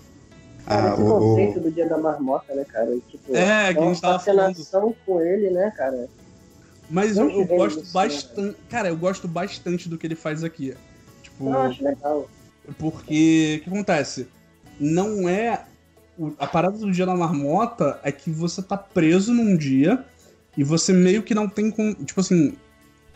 Cara, 0.66 0.90
Ah, 0.92 0.94
esse 0.94 1.02
o, 1.02 1.06
conceito 1.08 1.60
do 1.60 1.72
dia 1.72 1.88
da 1.88 1.98
marmota, 1.98 2.54
né, 2.56 2.64
cara? 2.66 2.94
Tipo, 3.10 3.36
É, 3.36 3.74
que 3.74 3.80
a 3.80 3.82
uma 3.82 3.94
gente 3.94 4.02
tava 4.02 4.20
falando. 4.20 4.96
com 5.06 5.22
ele, 5.22 5.50
né, 5.52 5.72
cara? 5.76 6.08
Mas 6.90 7.18
eu, 7.18 7.30
eu 7.30 7.46
gosto 7.46 7.84
bastante. 7.92 8.58
Cara, 8.70 8.88
eu 8.90 8.96
gosto 8.98 9.28
bastante 9.28 9.88
do 9.90 9.98
que 9.98 10.08
ele 10.08 10.16
faz 10.16 10.44
aqui. 10.44 10.74
Tipo. 11.22 11.46
Eu 11.50 11.58
acho 11.60 11.84
legal. 11.84 12.30
Porque 12.78 13.58
o 13.60 13.64
que 13.64 13.70
acontece? 13.70 14.28
Não 14.80 15.28
é. 15.28 15.66
o- 16.18 16.32
A 16.40 16.48
parada 16.48 16.78
do 16.78 16.92
dia 16.92 17.06
da 17.06 17.16
marmota 17.16 18.00
é 18.04 18.12
que 18.12 18.30
você 18.30 18.62
tá 18.62 18.78
preso 18.78 19.34
num 19.34 19.56
dia 19.56 20.04
e 20.58 20.64
você 20.64 20.92
meio 20.94 21.24
que 21.24 21.36
não 21.36 21.48
tem. 21.50 21.70
com- 21.72 21.94
Tipo 21.94 22.20
assim. 22.22 22.54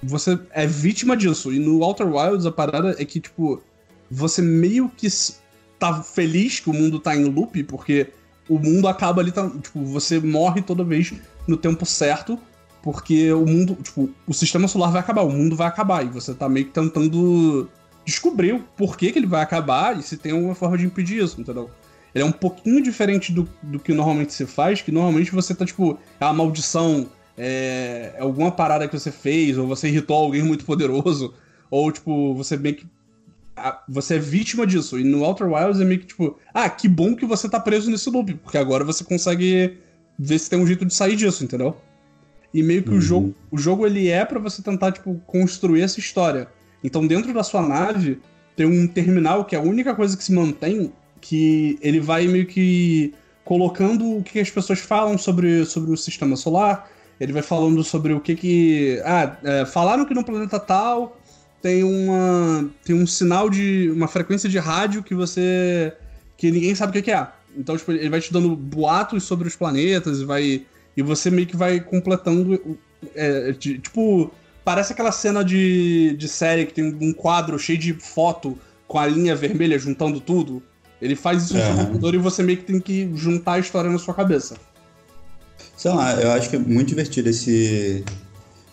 Você 0.03 0.37
é 0.51 0.65
vítima 0.65 1.15
disso. 1.15 1.53
E 1.53 1.59
no 1.59 1.83
Outer 1.83 2.07
Wilds 2.13 2.45
a 2.45 2.51
parada 2.51 2.95
é 2.97 3.05
que, 3.05 3.19
tipo. 3.19 3.61
Você 4.11 4.41
meio 4.41 4.89
que 4.89 5.07
tá 5.79 6.03
feliz 6.03 6.59
que 6.59 6.69
o 6.69 6.73
mundo 6.73 6.99
tá 6.99 7.15
em 7.15 7.23
loop, 7.25 7.63
porque 7.63 8.07
o 8.49 8.59
mundo 8.59 8.87
acaba 8.87 9.21
ali. 9.21 9.31
Tá, 9.31 9.49
tipo, 9.49 9.83
você 9.85 10.19
morre 10.19 10.61
toda 10.61 10.83
vez 10.83 11.13
no 11.47 11.57
tempo 11.57 11.85
certo. 11.85 12.37
Porque 12.83 13.31
o 13.31 13.45
mundo. 13.45 13.75
Tipo, 13.81 14.09
o 14.27 14.33
sistema 14.33 14.67
solar 14.67 14.91
vai 14.91 15.01
acabar, 15.01 15.21
o 15.21 15.31
mundo 15.31 15.55
vai 15.55 15.67
acabar. 15.67 16.05
E 16.05 16.09
você 16.09 16.33
tá 16.33 16.49
meio 16.49 16.65
que 16.65 16.71
tentando 16.71 17.69
descobrir 18.05 18.53
o 18.53 18.59
porquê 18.59 19.11
que 19.11 19.19
ele 19.19 19.27
vai 19.27 19.41
acabar 19.41 19.97
e 19.97 20.01
se 20.01 20.17
tem 20.17 20.31
alguma 20.31 20.55
forma 20.55 20.77
de 20.77 20.85
impedir 20.85 21.23
isso, 21.23 21.39
entendeu? 21.39 21.69
Ele 22.13 22.23
é 22.23 22.27
um 22.27 22.31
pouquinho 22.31 22.81
diferente 22.81 23.31
do, 23.31 23.47
do 23.61 23.79
que 23.79 23.93
normalmente 23.93 24.33
se 24.33 24.45
faz, 24.45 24.81
que 24.81 24.91
normalmente 24.91 25.31
você 25.31 25.55
tá, 25.55 25.65
tipo, 25.65 25.97
é 26.19 26.25
uma 26.25 26.33
maldição, 26.33 27.07
é, 27.37 28.13
é 28.17 28.21
alguma 28.21 28.51
parada 28.51 28.87
que 28.87 28.99
você 28.99 29.11
fez, 29.11 29.57
ou 29.57 29.67
você 29.67 29.87
irritou 29.87 30.17
alguém 30.17 30.43
muito 30.43 30.65
poderoso, 30.65 31.33
ou, 31.69 31.91
tipo, 31.91 32.33
você 32.35 32.57
meio 32.57 32.75
que. 32.75 32.85
Você 33.89 34.15
é 34.15 34.19
vítima 34.19 34.65
disso. 34.65 34.99
E 34.99 35.03
no 35.03 35.23
Outer 35.23 35.47
Wilds 35.51 35.79
é 35.81 35.85
meio 35.85 35.99
que, 35.99 36.07
tipo, 36.07 36.37
ah, 36.53 36.69
que 36.69 36.87
bom 36.87 37.15
que 37.15 37.25
você 37.25 37.49
tá 37.49 37.59
preso 37.59 37.89
nesse 37.91 38.09
loop, 38.09 38.33
porque 38.35 38.57
agora 38.57 38.83
você 38.83 39.03
consegue 39.03 39.77
ver 40.17 40.39
se 40.39 40.49
tem 40.49 40.59
um 40.59 40.67
jeito 40.67 40.85
de 40.85 40.93
sair 40.93 41.15
disso, 41.15 41.43
entendeu? 41.43 41.75
E 42.53 42.61
meio 42.61 42.83
que 42.83 42.89
o 42.89 42.93
Uhum. 42.95 43.01
jogo, 43.01 43.35
o 43.49 43.57
jogo 43.57 43.85
ele 43.85 44.07
é 44.09 44.25
pra 44.25 44.39
você 44.39 44.61
tentar, 44.61 44.91
tipo, 44.91 45.15
construir 45.25 45.81
essa 45.81 45.99
história. 45.99 46.47
Então, 46.83 47.05
dentro 47.07 47.33
da 47.33 47.43
sua 47.43 47.61
nave, 47.61 48.19
tem 48.55 48.65
um 48.65 48.87
terminal 48.87 49.45
que 49.45 49.55
é 49.55 49.59
a 49.59 49.61
única 49.61 49.95
coisa 49.95 50.17
que 50.17 50.23
se 50.23 50.33
mantém, 50.33 50.91
que 51.21 51.77
ele 51.81 51.99
vai 51.99 52.27
meio 52.27 52.45
que 52.45 53.13
colocando 53.45 54.17
o 54.17 54.23
que 54.23 54.39
as 54.39 54.49
pessoas 54.49 54.79
falam 54.79 55.17
sobre, 55.17 55.65
sobre 55.65 55.91
o 55.91 55.97
sistema 55.97 56.35
solar. 56.35 56.89
Ele 57.19 57.31
vai 57.33 57.41
falando 57.43 57.83
sobre 57.83 58.13
o 58.13 58.19
que 58.19 58.35
que. 58.35 59.01
Ah, 59.05 59.37
é, 59.43 59.65
falaram 59.65 60.05
que 60.05 60.13
no 60.13 60.23
planeta 60.23 60.59
tal 60.59 61.17
tem 61.61 61.83
uma. 61.83 62.69
tem 62.83 62.95
um 62.95 63.05
sinal 63.07 63.49
de. 63.49 63.89
uma 63.91 64.07
frequência 64.07 64.49
de 64.49 64.57
rádio 64.57 65.03
que 65.03 65.13
você. 65.15 65.93
que 66.37 66.49
ninguém 66.51 66.73
sabe 66.75 66.97
o 66.97 67.03
que 67.03 67.11
é. 67.11 67.27
Então, 67.57 67.77
tipo, 67.77 67.91
ele 67.91 68.09
vai 68.09 68.21
te 68.21 68.31
dando 68.31 68.55
boatos 68.55 69.23
sobre 69.23 69.47
os 69.47 69.55
planetas 69.55 70.19
e 70.19 70.25
vai. 70.25 70.65
E 70.95 71.01
você 71.01 71.29
meio 71.29 71.47
que 71.47 71.55
vai 71.55 71.79
completando. 71.79 72.77
é, 73.15 73.51
de- 73.51 73.79
tipo 73.79 74.31
parece 74.63 74.93
aquela 74.93 75.11
cena 75.11 75.43
de, 75.43 76.15
de 76.17 76.27
série 76.27 76.67
que 76.67 76.73
tem 76.73 76.83
um 77.01 77.11
quadro 77.13 77.57
cheio 77.57 77.79
de 77.79 77.93
foto 77.93 78.57
com 78.87 78.99
a 78.99 79.07
linha 79.07 79.35
vermelha 79.35 79.77
juntando 79.79 80.19
tudo. 80.21 80.61
Ele 81.01 81.15
faz 81.15 81.45
isso 81.45 81.55
no 81.57 81.77
computador 81.77 82.13
e 82.13 82.17
você 82.19 82.43
meio 82.43 82.59
que 82.59 82.65
tem 82.65 82.79
que 82.79 83.09
juntar 83.15 83.53
a 83.53 83.59
história 83.59 83.89
na 83.89 83.97
sua 83.97 84.13
cabeça. 84.13 84.55
Sei 85.75 85.89
lá, 85.91 86.13
eu 86.21 86.31
acho 86.31 86.47
que 86.47 86.55
é 86.55 86.59
muito 86.59 86.89
divertido 86.89 87.29
esse, 87.29 88.03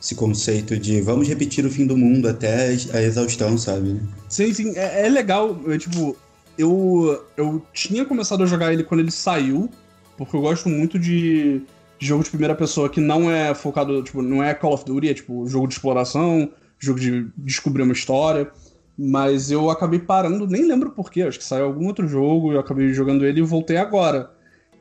esse 0.08 0.14
conceito 0.14 0.78
de 0.78 1.02
vamos 1.02 1.28
repetir 1.28 1.66
o 1.66 1.70
fim 1.70 1.86
do 1.86 1.96
mundo 1.96 2.28
até 2.28 2.68
a 2.94 3.02
exaustão, 3.02 3.58
sabe? 3.58 4.00
Sim, 4.28 4.54
sim, 4.54 4.72
é, 4.74 5.06
é 5.06 5.08
legal. 5.08 5.60
Eu, 5.66 5.78
tipo, 5.78 6.16
eu, 6.56 7.26
eu 7.36 7.62
tinha 7.74 8.06
começado 8.06 8.42
a 8.42 8.46
jogar 8.46 8.72
ele 8.72 8.82
quando 8.82 9.00
ele 9.00 9.10
saiu, 9.10 9.68
porque 10.16 10.34
eu 10.34 10.40
gosto 10.40 10.66
muito 10.70 10.98
de, 10.98 11.60
de 11.98 12.06
jogo 12.06 12.24
de 12.24 12.30
primeira 12.30 12.54
pessoa 12.54 12.88
que 12.88 13.00
não 13.00 13.30
é 13.30 13.54
focado, 13.54 14.02
tipo, 14.02 14.22
não 14.22 14.42
é 14.42 14.54
Call 14.54 14.72
of 14.72 14.84
Duty, 14.86 15.10
é 15.10 15.14
tipo 15.14 15.46
jogo 15.46 15.66
de 15.66 15.74
exploração, 15.74 16.50
jogo 16.78 16.98
de 16.98 17.26
descobrir 17.36 17.82
uma 17.82 17.92
história. 17.92 18.50
Mas 18.98 19.50
eu 19.50 19.68
acabei 19.68 20.00
parando, 20.00 20.46
nem 20.46 20.66
lembro 20.66 20.90
porquê, 20.90 21.22
acho 21.22 21.38
que 21.38 21.44
saiu 21.44 21.66
algum 21.66 21.86
outro 21.86 22.08
jogo, 22.08 22.52
eu 22.52 22.58
acabei 22.58 22.92
jogando 22.94 23.26
ele 23.26 23.40
e 23.40 23.44
voltei 23.44 23.76
agora. 23.76 24.30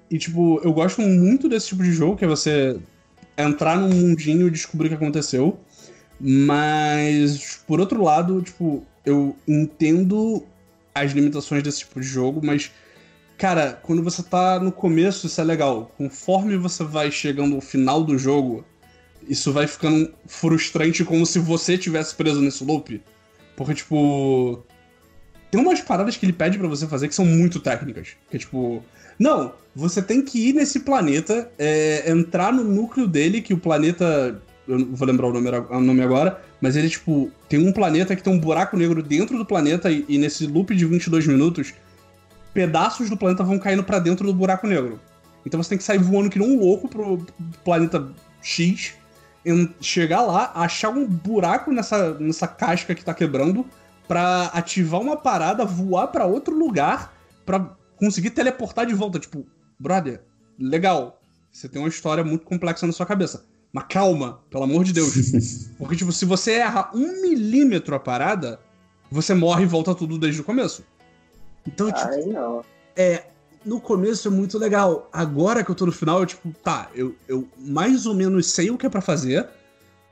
E, 0.09 0.17
tipo, 0.17 0.61
eu 0.63 0.71
gosto 0.71 1.01
muito 1.01 1.49
desse 1.49 1.67
tipo 1.67 1.83
de 1.83 1.91
jogo, 1.91 2.15
que 2.15 2.23
é 2.23 2.27
você 2.27 2.79
entrar 3.37 3.77
num 3.77 3.89
mundinho 3.89 4.47
e 4.47 4.51
descobrir 4.51 4.87
o 4.87 4.89
que 4.89 4.95
aconteceu. 4.95 5.59
Mas, 6.19 7.61
por 7.67 7.79
outro 7.79 8.03
lado, 8.03 8.41
tipo, 8.41 8.83
eu 9.05 9.35
entendo 9.47 10.43
as 10.93 11.11
limitações 11.11 11.61
desse 11.61 11.79
tipo 11.79 12.01
de 12.01 12.07
jogo, 12.07 12.41
mas, 12.43 12.71
cara, 13.37 13.79
quando 13.83 14.03
você 14.03 14.23
tá 14.23 14.59
no 14.59 14.71
começo, 14.71 15.27
isso 15.27 15.39
é 15.39 15.43
legal. 15.43 15.91
Conforme 15.97 16.57
você 16.57 16.83
vai 16.83 17.11
chegando 17.11 17.55
ao 17.55 17.61
final 17.61 18.03
do 18.03 18.17
jogo, 18.17 18.65
isso 19.27 19.53
vai 19.53 19.67
ficando 19.67 20.11
frustrante, 20.25 21.03
como 21.03 21.25
se 21.25 21.37
você 21.37 21.77
tivesse 21.77 22.15
preso 22.15 22.41
nesse 22.41 22.63
loop. 22.63 23.01
Porque, 23.55 23.75
tipo. 23.75 24.63
Tem 25.49 25.61
umas 25.61 25.79
paradas 25.79 26.17
que 26.17 26.25
ele 26.25 26.33
pede 26.33 26.57
pra 26.57 26.67
você 26.67 26.85
fazer 26.87 27.07
que 27.07 27.15
são 27.15 27.25
muito 27.25 27.59
técnicas. 27.59 28.09
Que 28.29 28.37
tipo. 28.37 28.83
Não, 29.19 29.53
você 29.75 30.01
tem 30.01 30.21
que 30.21 30.49
ir 30.49 30.53
nesse 30.53 30.81
planeta, 30.81 31.51
é, 31.57 32.09
entrar 32.09 32.51
no 32.51 32.63
núcleo 32.63 33.07
dele, 33.07 33.41
que 33.41 33.53
o 33.53 33.57
planeta. 33.57 34.41
Eu 34.67 34.79
não 34.79 34.95
vou 34.95 35.07
lembrar 35.07 35.27
o 35.27 35.33
nome, 35.33 35.49
o 35.49 35.79
nome 35.79 36.01
agora, 36.01 36.41
mas 36.59 36.75
ele, 36.75 36.89
tipo, 36.89 37.31
tem 37.47 37.65
um 37.65 37.71
planeta 37.71 38.15
que 38.15 38.23
tem 38.23 38.33
um 38.33 38.39
buraco 38.39 38.75
negro 38.75 39.01
dentro 39.01 39.37
do 39.37 39.45
planeta, 39.45 39.89
e, 39.89 40.03
e 40.09 40.17
nesse 40.17 40.45
loop 40.45 40.75
de 40.75 40.85
22 40.85 41.25
minutos, 41.25 41.73
pedaços 42.53 43.09
do 43.09 43.15
planeta 43.15 43.43
vão 43.43 43.59
caindo 43.59 43.83
pra 43.83 43.99
dentro 43.99 44.25
do 44.27 44.33
buraco 44.33 44.67
negro. 44.67 44.99
Então 45.45 45.61
você 45.61 45.69
tem 45.69 45.77
que 45.77 45.83
sair 45.83 45.99
voando 45.99 46.29
que 46.29 46.37
nem 46.37 46.49
um 46.49 46.59
louco 46.59 46.89
pro 46.89 47.25
planeta 47.63 48.11
X, 48.41 48.93
chegar 49.79 50.21
lá, 50.21 50.51
achar 50.55 50.89
um 50.89 51.05
buraco 51.05 51.71
nessa, 51.71 52.15
nessa 52.15 52.47
casca 52.47 52.93
que 52.93 53.05
tá 53.05 53.13
quebrando, 53.13 53.65
pra 54.07 54.45
ativar 54.53 54.99
uma 54.99 55.15
parada, 55.15 55.63
voar 55.65 56.07
pra 56.07 56.25
outro 56.25 56.57
lugar, 56.57 57.13
pra 57.45 57.76
conseguir 57.97 58.31
teleportar 58.31 58.85
de 58.85 58.93
volta. 58.93 59.19
Tipo, 59.19 59.45
brother, 59.79 60.21
legal. 60.57 61.21
Você 61.51 61.67
tem 61.67 61.81
uma 61.81 61.89
história 61.89 62.23
muito 62.23 62.45
complexa 62.45 62.85
na 62.85 62.93
sua 62.93 63.05
cabeça. 63.05 63.45
Mas 63.73 63.85
calma, 63.89 64.39
pelo 64.49 64.63
amor 64.63 64.83
de 64.83 64.93
Deus. 64.93 65.69
Porque, 65.77 65.95
tipo, 65.95 66.11
se 66.11 66.25
você 66.25 66.53
erra 66.53 66.89
um 66.93 67.21
milímetro 67.21 67.95
a 67.95 67.99
parada, 67.99 68.59
você 69.11 69.33
morre 69.33 69.63
e 69.63 69.67
volta 69.67 69.93
tudo 69.93 70.17
desde 70.17 70.41
o 70.41 70.43
começo. 70.43 70.83
Então, 71.65 71.91
tipo, 71.91 72.07
Aí 72.07 72.25
não. 72.27 72.63
é. 72.95 73.25
No 73.65 73.81
começo 73.81 74.29
é 74.29 74.31
muito 74.31 74.57
legal. 74.57 75.09
Agora 75.11 75.61
que 75.61 75.69
eu 75.69 75.75
tô 75.75 75.85
no 75.85 75.91
final, 75.91 76.19
eu, 76.21 76.25
tipo, 76.25 76.53
tá, 76.63 76.89
eu, 76.95 77.13
eu 77.27 77.45
mais 77.57 78.05
ou 78.05 78.13
menos 78.13 78.47
sei 78.47 78.69
o 78.69 78.77
que 78.77 78.85
é 78.85 78.89
pra 78.89 79.01
fazer, 79.01 79.45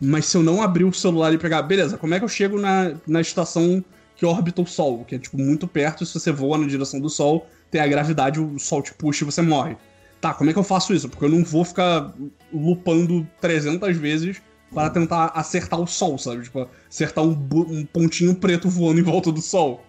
mas 0.02 0.26
se 0.26 0.36
eu 0.36 0.44
não 0.44 0.62
abrir 0.62 0.84
o 0.84 0.92
celular 0.92 1.34
e 1.34 1.38
pegar, 1.38 1.62
beleza, 1.62 1.98
como 1.98 2.14
é 2.14 2.20
que 2.20 2.26
eu 2.26 2.30
chego 2.30 2.60
na, 2.60 2.96
na 3.08 3.22
estação 3.22 3.82
que 4.18 4.26
orbita 4.26 4.62
o 4.62 4.68
Sol? 4.68 5.06
Que 5.06 5.16
é, 5.16 5.20
tipo, 5.20 5.38
muito 5.38 5.68
perto, 5.68 6.04
e 6.04 6.08
se 6.08 6.20
você 6.20 6.34
voa 6.34 6.58
na 6.58 6.68
direção 6.68 7.00
do 7.00 7.10
Sol, 7.10 7.48
tem 7.76 7.82
a 7.82 7.88
gravidade, 7.88 8.40
o 8.40 8.58
Sol 8.58 8.82
te 8.82 8.94
puxa 8.94 9.26
e 9.26 9.26
você 9.26 9.42
morre. 9.42 9.76
Tá, 10.22 10.34
como 10.34 10.50
é 10.50 10.54
que 10.54 10.60
eu 10.60 10.64
faço 10.64 10.94
isso? 10.94 11.10
Porque 11.10 11.26
eu 11.26 11.30
não 11.30 11.44
vou 11.44 11.66
ficar 11.66 12.14
lupando 12.54 13.28
300 13.42 13.98
vezes 13.98 14.38
para 14.74 14.90
tentar 14.90 15.34
acertar 15.36 15.80
o 15.80 15.86
Sol, 15.86 16.18
sabe? 16.18 16.44
Tipo, 16.44 16.70
acertar 16.90 17.26
um, 17.26 17.32
um 17.54 17.86
pontinho 17.86 18.34
preto 18.34 18.70
voando 18.70 19.02
em 19.02 19.04
volta 19.04 19.30
do 19.30 19.42
Sol. 19.42 19.84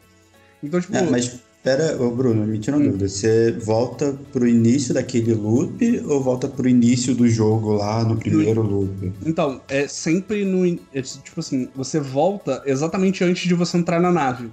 Então, 0.61 0.81
tipo. 0.81 0.97
É, 0.97 1.09
mas 1.09 1.39
pera, 1.63 1.97
ô 2.03 2.11
Bruno, 2.11 2.45
me 2.45 2.59
tira 2.59 2.77
uma 2.77 2.83
Hum. 2.83 2.89
dúvida. 2.91 3.09
Você 3.09 3.53
volta 3.53 4.19
pro 4.33 4.49
início 4.49 4.93
daquele 4.93 5.33
loop 5.33 6.03
ou 6.09 6.21
volta 6.21 6.49
pro 6.49 6.69
início 6.69 7.15
do 7.15 7.29
jogo 7.29 7.75
lá 7.75 8.03
no 8.05 8.17
primeiro 8.17 8.63
loop? 8.63 9.13
Então, 9.25 9.61
é 9.69 9.87
sempre 9.87 10.45
no. 10.45 10.67
é, 10.93 11.03
tipo 11.03 11.39
assim, 11.39 11.69
você 11.73 12.01
volta 12.01 12.63
exatamente 12.67 13.23
antes 13.23 13.47
de 13.47 13.55
você 13.55 13.77
entrar 13.79 14.01
na 14.01 14.11
nave. 14.11 14.51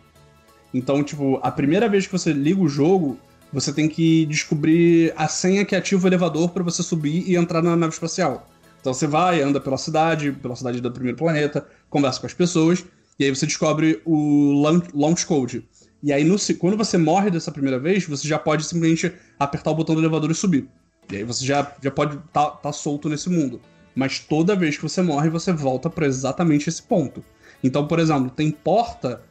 Então, 0.74 1.03
tipo, 1.03 1.39
a 1.44 1.51
primeira 1.51 1.88
vez 1.88 2.08
que 2.08 2.12
você 2.12 2.34
liga 2.34 2.60
o 2.60 2.68
jogo, 2.68 3.18
você 3.51 3.72
tem 3.72 3.88
que 3.88 4.25
descobrir 4.25 5.13
a 5.15 5.27
senha 5.27 5.63
que 5.63 5.75
ativa 5.75 6.03
o 6.03 6.10
elevador 6.10 6.50
pra 6.50 6.63
você 6.63 6.82
subir 6.82 7.24
e 7.30 7.36
entrar 7.36 7.62
na 7.62 7.75
nave 7.75 7.94
espacial. 7.94 8.48
Então 8.82 8.94
você 8.94 9.06
vai, 9.06 9.42
anda 9.42 9.62
pela 9.62 9.77
cidade, 9.77 10.32
pela 10.32 10.56
cidade 10.56 10.82
do 10.82 10.92
primeiro 10.92 11.18
planeta, 11.18 11.65
conversa 11.89 12.20
com 12.20 12.25
as 12.25 12.34
pessoas, 12.34 12.84
e 13.18 13.24
aí 13.24 13.30
você 13.34 13.46
descobre 13.46 14.01
o 14.03 14.62
launch- 14.94 15.25
code. 15.25 15.63
E 16.01 16.12
aí, 16.12 16.25
no 16.25 16.36
quando 16.58 16.75
você 16.75 16.98
morre 16.98 17.32
dessa 17.32 17.51
primeira 17.51 17.80
vez, 17.80 18.06
você 18.06 18.27
já 18.27 18.38
pode 18.38 18.65
simplesmente 18.65 19.13
apertar 19.39 19.72
o 19.72 19.75
botão 19.75 19.96
do 19.96 20.01
elevador 20.01 20.32
e 20.32 20.36
subir. 20.36 20.68
E 21.10 21.18
aí 21.18 21.24
você 21.24 21.46
já, 21.46 21.72
já 21.82 21.92
pode 21.92 22.18
estar 22.18 22.50
tá, 22.50 22.74
solto 22.74 23.08
nesse 23.08 23.30
mundo. 23.30 23.62
Mas 23.96 24.20
toda 24.20 24.56
vez 24.56 24.75
que 24.75 24.84
você 24.84 25.01
morre, 25.01 25.30
você 25.30 25.53
volta 25.53 25.89
pra 25.89 26.06
exatamente 26.06 26.68
esse 26.68 26.82
ponto. 26.82 27.24
Então, 27.63 27.88
por 27.88 28.00
exemplo, 28.00 28.30
tem 28.30 28.51
porta 28.51 29.22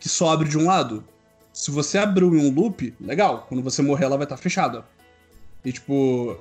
que 0.00 0.08
só 0.08 0.30
abre 0.30 0.48
de 0.48 0.58
um 0.58 0.64
lado. 0.64 1.04
Se 1.52 1.70
você 1.70 1.98
abriu 1.98 2.34
em 2.34 2.38
um 2.38 2.52
loop, 2.52 2.94
legal. 3.00 3.46
Quando 3.48 3.62
você 3.62 3.82
morrer, 3.82 4.06
ela 4.06 4.16
vai 4.16 4.24
estar 4.24 4.36
fechada. 4.36 4.84
E 5.64 5.70
tipo. 5.70 6.36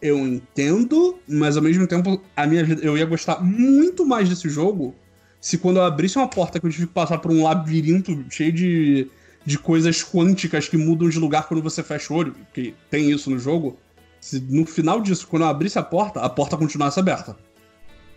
Eu 0.00 0.16
entendo, 0.18 1.18
mas 1.26 1.56
ao 1.56 1.62
mesmo 1.62 1.84
tempo, 1.86 2.22
a 2.36 2.46
minha 2.46 2.64
vida. 2.64 2.82
Eu 2.84 2.96
ia 2.96 3.06
gostar 3.06 3.42
muito 3.42 4.06
mais 4.06 4.28
desse 4.28 4.48
jogo 4.48 4.94
se 5.40 5.58
quando 5.58 5.78
eu 5.78 5.84
abrisse 5.84 6.18
uma 6.18 6.28
porta 6.28 6.60
que 6.60 6.66
eu 6.66 6.70
tive 6.70 6.86
que 6.86 6.92
passar 6.92 7.18
por 7.18 7.30
um 7.30 7.42
labirinto 7.42 8.24
cheio 8.30 8.52
de, 8.52 9.08
de 9.44 9.58
coisas 9.58 10.02
quânticas 10.04 10.68
que 10.68 10.76
mudam 10.76 11.08
de 11.08 11.18
lugar 11.18 11.48
quando 11.48 11.62
você 11.62 11.82
fecha 11.82 12.12
o 12.12 12.16
olho, 12.16 12.34
que 12.52 12.74
tem 12.90 13.10
isso 13.10 13.30
no 13.30 13.38
jogo. 13.38 13.76
Se 14.20 14.40
no 14.40 14.66
final 14.66 15.00
disso, 15.00 15.26
quando 15.26 15.42
eu 15.42 15.48
abrisse 15.48 15.78
a 15.78 15.82
porta, 15.82 16.20
a 16.20 16.28
porta 16.28 16.56
continuasse 16.56 16.98
aberta. 16.98 17.36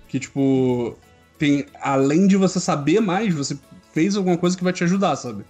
Que 0.07 0.19
tipo. 0.19 0.97
Tem. 1.37 1.65
Além 1.79 2.27
de 2.27 2.35
você 2.35 2.59
saber 2.59 2.99
mais, 2.99 3.33
você 3.33 3.57
fez 3.93 4.15
alguma 4.15 4.37
coisa 4.37 4.57
que 4.57 4.63
vai 4.63 4.73
te 4.73 4.83
ajudar, 4.83 5.15
sabe? 5.15 5.43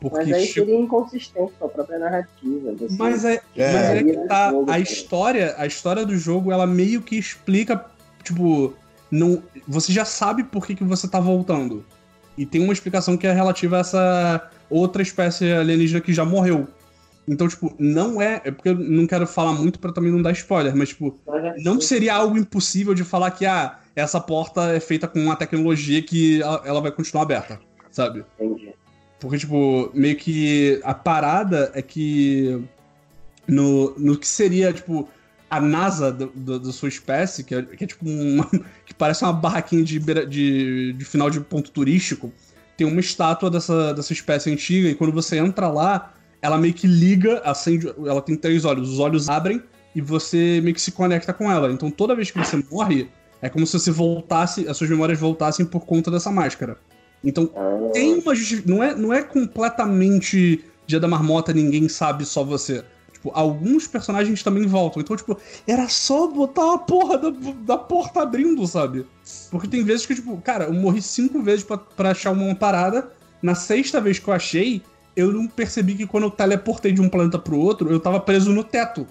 Porque 0.00 0.18
Mas 0.18 0.32
aí 0.32 0.46
seria 0.46 0.78
inconsistente 0.78 1.52
com 1.58 1.66
a 1.66 1.68
própria 1.68 1.98
narrativa. 1.98 2.72
Você... 2.78 2.96
mas 2.98 3.24
é, 3.24 3.40
É. 3.56 3.72
mas 3.72 3.84
é 3.90 4.02
que 4.02 4.28
tá. 4.28 4.52
A 4.68 4.78
história, 4.78 5.54
a 5.56 5.66
história 5.66 6.04
do 6.04 6.16
jogo, 6.16 6.52
ela 6.52 6.66
meio 6.66 7.00
que 7.00 7.16
explica, 7.16 7.86
tipo, 8.22 8.74
não, 9.10 9.42
você 9.66 9.92
já 9.92 10.04
sabe 10.04 10.44
por 10.44 10.66
que, 10.66 10.74
que 10.74 10.84
você 10.84 11.08
tá 11.08 11.20
voltando. 11.20 11.84
E 12.36 12.44
tem 12.44 12.62
uma 12.62 12.72
explicação 12.72 13.16
que 13.16 13.26
é 13.26 13.32
relativa 13.32 13.76
a 13.76 13.80
essa 13.80 14.50
outra 14.68 15.00
espécie 15.02 15.52
alienígena 15.52 16.00
que 16.00 16.12
já 16.12 16.24
morreu. 16.24 16.66
Então, 17.26 17.48
tipo, 17.48 17.74
não 17.78 18.20
é. 18.20 18.42
É 18.44 18.50
porque 18.50 18.68
eu 18.68 18.74
não 18.74 19.06
quero 19.06 19.26
falar 19.26 19.52
muito 19.52 19.78
pra 19.78 19.92
também 19.92 20.12
não 20.12 20.20
dar 20.20 20.32
spoiler, 20.32 20.76
mas, 20.76 20.90
tipo, 20.90 21.18
já 21.26 21.54
não 21.64 21.80
seria 21.80 22.14
algo 22.14 22.36
impossível 22.36 22.92
de 22.92 23.04
falar 23.04 23.30
que, 23.30 23.46
ah, 23.46 23.78
essa 23.96 24.20
porta 24.20 24.74
é 24.74 24.80
feita 24.80 25.08
com 25.08 25.20
uma 25.20 25.36
tecnologia 25.36 26.02
que 26.02 26.42
ela 26.42 26.80
vai 26.80 26.90
continuar 26.90 27.22
aberta, 27.22 27.60
sabe? 27.94 28.24
Entendi. 28.38 28.74
Porque, 29.20 29.38
tipo, 29.38 29.90
meio 29.94 30.16
que 30.16 30.80
a 30.84 30.92
parada 30.92 31.70
é 31.74 31.80
que 31.80 32.62
no, 33.46 33.94
no 33.98 34.18
que 34.18 34.26
seria, 34.26 34.72
tipo, 34.72 35.08
a 35.48 35.60
NASA 35.60 36.12
da 36.12 36.72
sua 36.72 36.88
espécie, 36.88 37.44
que 37.44 37.54
é, 37.54 37.62
que 37.62 37.84
é 37.84 37.86
tipo 37.86 38.04
uma. 38.06 38.46
que 38.84 38.92
parece 38.92 39.22
uma 39.24 39.32
barraquinha 39.32 39.84
de, 39.84 39.98
beira- 40.00 40.26
de, 40.26 40.92
de 40.94 41.04
final 41.04 41.30
de 41.30 41.40
ponto 41.40 41.70
turístico, 41.70 42.32
tem 42.76 42.86
uma 42.86 43.00
estátua 43.00 43.50
dessa, 43.50 43.94
dessa 43.94 44.12
espécie 44.12 44.50
antiga, 44.50 44.88
e 44.88 44.94
quando 44.94 45.12
você 45.12 45.38
entra 45.38 45.68
lá, 45.68 46.12
ela 46.42 46.58
meio 46.58 46.74
que 46.74 46.86
liga, 46.86 47.40
acende. 47.44 47.88
Ela 47.88 48.20
tem 48.20 48.36
três 48.36 48.64
olhos, 48.64 48.90
os 48.90 48.98
olhos 48.98 49.28
abrem 49.28 49.62
e 49.94 50.00
você 50.00 50.60
meio 50.60 50.74
que 50.74 50.80
se 50.82 50.90
conecta 50.90 51.32
com 51.32 51.50
ela. 51.50 51.70
Então 51.72 51.90
toda 51.90 52.16
vez 52.16 52.30
que 52.30 52.38
você 52.38 52.62
morre, 52.70 53.08
é 53.40 53.48
como 53.48 53.66
se 53.66 53.78
você 53.78 53.90
voltasse, 53.90 54.68
as 54.68 54.76
suas 54.76 54.90
memórias 54.90 55.18
voltassem 55.20 55.64
por 55.64 55.86
conta 55.86 56.10
dessa 56.10 56.30
máscara. 56.32 56.76
Então 57.24 57.50
Ah, 57.56 57.90
tem 57.92 58.14
uma 58.18 58.34
justificação. 58.34 58.76
Não 58.76 58.84
é, 58.84 58.94
não 58.94 59.12
é 59.12 59.22
completamente 59.22 60.64
Dia 60.86 61.00
da 61.00 61.08
Marmota, 61.08 61.52
ninguém 61.52 61.88
sabe, 61.88 62.24
só 62.24 62.44
você. 62.44 62.84
Tipo, 63.12 63.30
alguns 63.34 63.86
personagens 63.86 64.42
também 64.42 64.66
voltam. 64.66 65.00
Então, 65.00 65.16
tipo, 65.16 65.38
era 65.66 65.88
só 65.88 66.26
botar 66.26 66.74
a 66.74 66.78
porra 66.78 67.16
da, 67.16 67.30
da 67.64 67.78
porta 67.78 68.22
abrindo, 68.22 68.66
sabe? 68.66 69.06
Porque 69.50 69.66
tem 69.66 69.82
vezes 69.82 70.04
que, 70.04 70.14
tipo, 70.14 70.36
cara, 70.42 70.64
eu 70.64 70.74
morri 70.74 71.00
cinco 71.00 71.42
vezes 71.42 71.64
pra, 71.64 71.78
pra 71.78 72.10
achar 72.10 72.32
uma 72.32 72.54
parada. 72.54 73.10
Na 73.40 73.54
sexta 73.54 74.00
vez 74.00 74.18
que 74.18 74.28
eu 74.28 74.34
achei, 74.34 74.82
eu 75.16 75.32
não 75.32 75.46
percebi 75.46 75.94
que 75.94 76.06
quando 76.06 76.24
eu 76.24 76.30
teleportei 76.30 76.92
de 76.92 77.00
um 77.00 77.08
planeta 77.08 77.38
pro 77.38 77.58
outro, 77.58 77.90
eu 77.90 77.98
tava 77.98 78.20
preso 78.20 78.52
no 78.52 78.62
teto. 78.62 79.06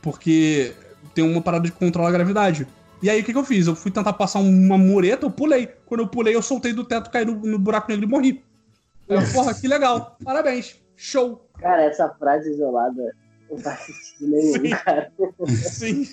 Porque 0.00 0.72
tem 1.14 1.24
uma 1.24 1.42
parada 1.42 1.64
de 1.64 1.72
controlar 1.72 2.10
a 2.10 2.12
gravidade. 2.12 2.66
E 3.02 3.08
aí 3.08 3.20
o 3.20 3.24
que, 3.24 3.32
que 3.32 3.38
eu 3.38 3.44
fiz? 3.44 3.66
Eu 3.66 3.76
fui 3.76 3.90
tentar 3.90 4.12
passar 4.12 4.40
uma 4.40 4.76
mureta, 4.76 5.26
eu 5.26 5.30
pulei. 5.30 5.68
Quando 5.86 6.00
eu 6.00 6.08
pulei, 6.08 6.34
eu 6.34 6.42
soltei 6.42 6.72
do 6.72 6.84
teto, 6.84 7.10
caí 7.10 7.24
no, 7.24 7.34
no 7.34 7.58
buraco 7.58 7.90
negro 7.90 8.04
e 8.04 8.08
morri. 8.08 8.44
Aí 9.08 9.16
eu, 9.16 9.22
porra, 9.32 9.54
que 9.54 9.68
legal. 9.68 10.16
Parabéns. 10.24 10.76
Show. 10.96 11.48
Cara, 11.60 11.82
essa 11.82 12.08
frase 12.18 12.50
isolada 12.50 13.14
não 13.48 13.58
faz 13.58 13.80
sentido 13.80 14.30
nenhum, 14.30 14.52
Sim. 14.52 14.70
cara. 14.70 15.12
Sim. 15.46 16.08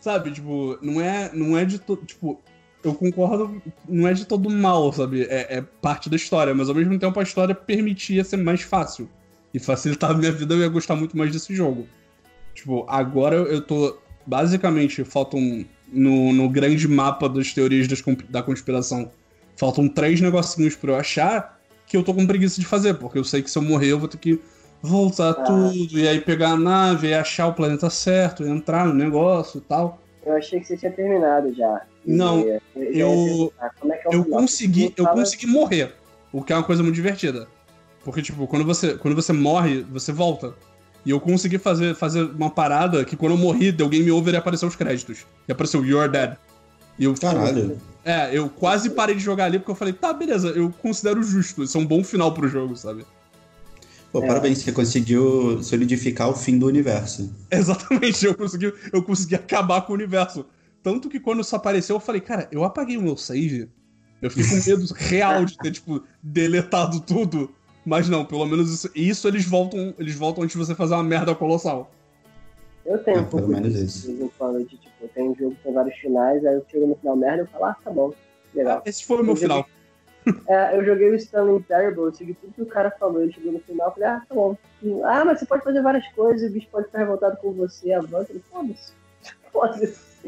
Sabe, 0.00 0.32
tipo, 0.32 0.78
não 0.80 1.00
é, 1.00 1.30
não 1.34 1.58
é 1.58 1.64
de 1.64 1.78
todo. 1.78 2.04
Tipo, 2.06 2.40
eu 2.82 2.94
concordo, 2.94 3.60
não 3.86 4.08
é 4.08 4.14
de 4.14 4.24
todo 4.24 4.48
mal, 4.48 4.90
sabe? 4.92 5.24
É, 5.24 5.58
é 5.58 5.62
parte 5.82 6.08
da 6.08 6.16
história, 6.16 6.54
mas 6.54 6.68
ao 6.68 6.74
mesmo 6.74 6.98
tempo 6.98 7.20
a 7.20 7.22
história 7.22 7.54
permitia 7.54 8.24
ser 8.24 8.38
mais 8.38 8.62
fácil. 8.62 9.08
E 9.52 9.58
facilitar 9.58 10.12
a 10.12 10.14
minha 10.14 10.32
vida, 10.32 10.54
eu 10.54 10.60
ia 10.60 10.68
gostar 10.68 10.94
muito 10.94 11.16
mais 11.18 11.32
desse 11.32 11.54
jogo. 11.54 11.86
Tipo, 12.54 12.86
agora 12.88 13.36
eu 13.36 13.60
tô. 13.60 13.98
Basicamente, 14.26 15.04
faltam. 15.04 15.64
No, 15.92 16.32
no 16.32 16.48
grande 16.48 16.86
mapa 16.86 17.28
das 17.28 17.52
teorias 17.52 17.88
das 17.88 18.02
da 18.28 18.42
conspiração, 18.42 19.10
faltam 19.56 19.88
três 19.88 20.20
negocinhos 20.20 20.76
pra 20.76 20.92
eu 20.92 20.96
achar 20.96 21.60
que 21.86 21.96
eu 21.96 22.04
tô 22.04 22.14
com 22.14 22.26
preguiça 22.26 22.60
de 22.60 22.66
fazer, 22.66 22.94
porque 22.94 23.18
eu 23.18 23.24
sei 23.24 23.42
que 23.42 23.50
se 23.50 23.58
eu 23.58 23.62
morrer 23.62 23.88
eu 23.88 23.98
vou 23.98 24.08
ter 24.08 24.18
que 24.18 24.40
voltar 24.80 25.34
tudo, 25.34 25.98
e 25.98 26.06
aí 26.06 26.20
pegar 26.20 26.50
a 26.50 26.56
nave, 26.56 27.08
e 27.08 27.14
achar 27.14 27.48
o 27.48 27.52
planeta 27.52 27.90
certo, 27.90 28.44
entrar 28.44 28.86
no 28.86 28.94
negócio 28.94 29.58
e 29.58 29.60
tal. 29.62 30.00
Eu 30.24 30.34
achei 30.36 30.60
que 30.60 30.66
você 30.66 30.76
tinha 30.76 30.92
terminado 30.92 31.52
já. 31.54 31.82
Não, 32.06 32.40
E, 32.76 32.98
eu- 32.98 33.52
como 33.80 33.92
é 33.92 33.96
é 33.96 34.00
Eu 34.16 34.24
consegui, 34.24 34.94
eu 34.96 35.06
consegui 35.08 35.46
morrer, 35.46 35.94
o 36.32 36.42
que 36.42 36.52
é 36.52 36.56
uma 36.56 36.62
coisa 36.64 36.82
muito 36.82 36.94
divertida. 36.94 37.46
Porque, 38.04 38.22
tipo, 38.22 38.46
quando 38.46 38.64
você, 38.64 38.96
quando 38.96 39.14
você 39.14 39.32
morre, 39.32 39.82
você 39.82 40.12
volta. 40.12 40.54
E 41.04 41.10
eu 41.10 41.20
consegui 41.20 41.58
fazer, 41.58 41.94
fazer 41.94 42.22
uma 42.22 42.50
parada 42.50 43.04
que 43.04 43.16
quando 43.16 43.32
eu 43.32 43.38
morri, 43.38 43.72
deu 43.72 43.88
game 43.88 44.10
over 44.10 44.34
e 44.34 44.36
apareceu 44.36 44.68
os 44.68 44.76
créditos. 44.76 45.26
E 45.48 45.52
apareceu 45.52 45.84
You're 45.84 46.10
Dead. 46.10 46.36
E 46.98 47.04
eu, 47.04 47.14
Caralho. 47.14 47.80
É, 48.04 48.36
eu 48.36 48.48
quase 48.48 48.90
parei 48.90 49.14
de 49.14 49.22
jogar 49.22 49.46
ali 49.46 49.58
porque 49.58 49.70
eu 49.70 49.74
falei, 49.74 49.94
tá, 49.94 50.12
beleza, 50.12 50.48
eu 50.48 50.70
considero 50.82 51.22
justo. 51.22 51.62
Isso 51.62 51.76
é 51.76 51.80
um 51.80 51.86
bom 51.86 52.04
final 52.04 52.32
pro 52.32 52.48
jogo, 52.48 52.76
sabe? 52.76 53.04
Pô, 54.12 54.22
É. 54.22 54.26
parabéns, 54.26 54.58
você 54.58 54.72
conseguiu 54.72 55.62
solidificar 55.62 56.28
o 56.28 56.34
fim 56.34 56.58
do 56.58 56.66
universo. 56.66 57.32
Exatamente, 57.50 58.24
eu 58.26 58.34
consegui, 58.34 58.72
eu 58.92 59.02
consegui 59.02 59.34
acabar 59.34 59.82
com 59.82 59.92
o 59.92 59.96
universo. 59.96 60.44
Tanto 60.82 61.08
que 61.08 61.20
quando 61.20 61.40
isso 61.40 61.54
apareceu, 61.54 61.96
eu 61.96 62.00
falei, 62.00 62.20
cara, 62.20 62.48
eu 62.50 62.64
apaguei 62.64 62.96
o 62.96 63.02
meu 63.02 63.16
save. 63.16 63.68
Eu 64.20 64.30
fiquei 64.30 64.46
com 64.48 64.70
medo 64.70 64.94
real 64.94 65.44
de 65.44 65.56
ter, 65.56 65.70
tipo, 65.70 66.02
deletado 66.22 67.00
tudo. 67.00 67.50
Mas 67.84 68.08
não, 68.08 68.24
pelo 68.24 68.46
menos 68.46 68.70
isso, 68.72 68.90
isso 68.94 69.26
eles 69.28 69.44
voltam. 69.46 69.94
Eles 69.98 70.14
voltam 70.14 70.44
antes 70.44 70.58
de 70.58 70.64
você 70.64 70.74
fazer 70.74 70.94
uma 70.94 71.02
merda 71.02 71.34
colossal. 71.34 71.90
Eu 72.84 72.98
tenho 72.98 73.18
É, 73.18 73.20
um 73.20 73.24
pouco 73.24 73.46
pelo 73.46 73.60
menos 73.60 73.74
disso, 73.74 74.10
isso. 74.10 74.32
quando, 74.38 74.64
de 74.64 74.76
tipo, 74.76 75.08
tenho 75.14 75.30
um 75.30 75.34
jogo 75.34 75.56
com 75.62 75.72
vários 75.72 75.96
finais, 75.98 76.44
aí 76.44 76.54
eu 76.54 76.64
chego 76.70 76.86
no 76.86 76.96
final 76.96 77.16
merda 77.16 77.38
e 77.38 77.40
eu 77.40 77.46
falo, 77.46 77.64
ah, 77.66 77.76
tá 77.84 77.90
bom, 77.90 78.12
legal. 78.54 78.82
Esse 78.86 79.04
foi 79.04 79.20
o 79.20 79.24
meu 79.24 79.36
final. 79.36 79.66
É, 80.46 80.76
eu 80.76 80.84
joguei 80.84 81.08
o 81.08 81.14
Stanley 81.14 81.60
Parable, 81.62 82.02
eu 82.02 82.12
segui 82.14 82.34
tudo 82.34 82.52
que 82.52 82.60
o 82.60 82.66
cara 82.66 82.90
falou, 83.00 83.22
ele 83.22 83.32
chegou 83.32 83.52
no 83.52 83.58
final, 83.60 83.88
eu 83.88 83.92
falei, 83.94 84.08
ah, 84.10 84.22
tá 84.28 84.34
bom. 84.34 84.54
Ah, 85.02 85.24
mas 85.24 85.38
você 85.40 85.46
pode 85.46 85.64
fazer 85.64 85.80
várias 85.80 86.06
coisas, 86.08 86.50
o 86.50 86.52
bicho 86.52 86.68
pode 86.70 86.86
ficar 86.86 86.98
revoltado 86.98 87.38
com 87.38 87.52
você, 87.52 87.94
avança, 87.94 88.30
ele, 88.30 88.42
foda-se. 88.52 88.92
Foda-se. 89.50 90.22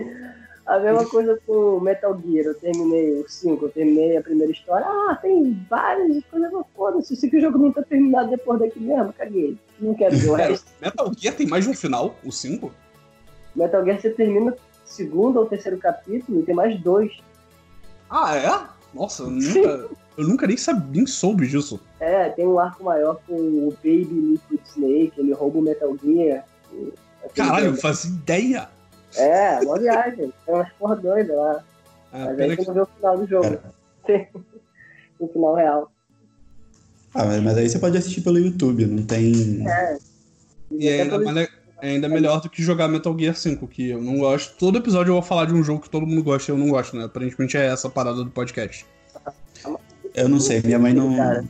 A 0.64 0.78
mesma 0.78 1.04
coisa 1.06 1.38
com 1.44 1.80
Metal 1.80 2.16
Gear, 2.24 2.46
eu 2.46 2.54
terminei 2.54 3.20
o 3.20 3.28
5, 3.28 3.64
eu 3.64 3.68
terminei 3.70 4.16
a 4.16 4.22
primeira 4.22 4.52
história, 4.52 4.86
ah, 4.86 5.18
tem 5.20 5.60
várias 5.68 6.22
coisas, 6.30 6.52
mas 6.52 6.66
foda-se, 6.76 7.16
se 7.16 7.28
que 7.28 7.36
o 7.36 7.40
jogo 7.40 7.58
não 7.58 7.72
tá 7.72 7.82
terminado 7.82 8.30
depois 8.30 8.60
daqui 8.60 8.78
mesmo, 8.78 9.12
caguei. 9.12 9.58
Não 9.80 9.92
quero 9.94 10.16
ver 10.16 10.30
o 10.30 10.34
resto. 10.34 10.70
Metal 10.80 11.12
Gear 11.18 11.34
tem 11.34 11.46
mais 11.48 11.64
de 11.64 11.70
um 11.70 11.74
final? 11.74 12.14
O 12.24 12.30
5? 12.30 12.70
Metal 13.56 13.84
Gear 13.84 14.00
você 14.00 14.10
termina 14.10 14.52
o 14.52 14.56
segundo 14.84 15.38
ou 15.40 15.46
terceiro 15.46 15.78
capítulo 15.78 16.40
e 16.40 16.42
tem 16.44 16.54
mais 16.54 16.78
dois. 16.80 17.12
Ah, 18.08 18.36
é? 18.36 18.96
Nossa, 18.96 19.24
eu 19.24 19.30
nunca. 19.30 19.88
Eu 20.16 20.28
nunca 20.28 20.46
nem 20.46 20.56
sabia, 20.58 20.90
nem 20.92 21.06
soube 21.06 21.48
disso. 21.48 21.80
É, 21.98 22.28
tem 22.28 22.46
um 22.46 22.58
arco 22.58 22.84
maior 22.84 23.18
com 23.26 23.34
o 23.34 23.70
Baby 23.82 24.04
Liquid 24.50 24.60
Snake, 24.66 25.12
ele 25.16 25.32
rouba 25.32 25.58
o 25.58 25.62
Metal 25.62 25.96
Gear. 26.04 26.44
e- 26.72 26.92
Caralho, 27.34 27.66
eu 27.68 27.76
fazia 27.76 28.10
ideia. 28.10 28.68
É, 29.16 29.60
uma 29.60 29.78
viagem. 29.78 30.32
Tem 30.46 30.54
umas 30.54 30.72
porra 30.72 30.96
doidas 30.96 31.36
lá. 31.36 31.64
Ah, 32.12 32.26
Mas 32.26 32.40
aí 32.40 32.56
que- 32.56 32.64
você 32.64 32.68
não 32.68 32.74
vê 32.74 32.80
o 32.80 32.86
final 32.86 33.18
do 33.18 33.26
jogo. 33.26 33.58
o 35.18 35.28
final 35.28 35.54
real. 35.54 35.92
Ah, 37.14 37.24
mas, 37.26 37.42
mas 37.42 37.58
aí 37.58 37.68
você 37.68 37.78
pode 37.78 37.96
assistir 37.96 38.22
pelo 38.22 38.38
YouTube, 38.38 38.86
não 38.86 39.02
tem. 39.04 39.66
É. 39.68 39.98
E 40.70 40.88
é 40.88 41.02
ainda, 41.02 41.18
mais 41.18 41.48
é 41.82 41.88
ainda 41.90 42.08
melhor 42.08 42.40
do 42.40 42.48
que 42.48 42.62
jogar 42.62 42.88
Metal 42.88 43.16
Gear 43.18 43.34
5, 43.34 43.66
que 43.66 43.90
eu 43.90 44.00
não 44.00 44.18
gosto. 44.18 44.56
Todo 44.56 44.78
episódio 44.78 45.10
eu 45.10 45.14
vou 45.14 45.22
falar 45.22 45.46
de 45.46 45.52
um 45.52 45.62
jogo 45.62 45.82
que 45.82 45.90
todo 45.90 46.06
mundo 46.06 46.22
gosta 46.22 46.50
e 46.50 46.54
eu 46.54 46.58
não 46.58 46.68
gosto, 46.68 46.96
né? 46.96 47.04
Aparentemente 47.04 47.56
é 47.56 47.66
essa 47.66 47.88
a 47.88 47.90
parada 47.90 48.24
do 48.24 48.30
podcast. 48.30 48.86
Eu 50.14 50.28
não 50.28 50.40
sei, 50.40 50.62
minha 50.62 50.78
mãe 50.78 50.94
não. 50.94 51.14
Cara. 51.16 51.44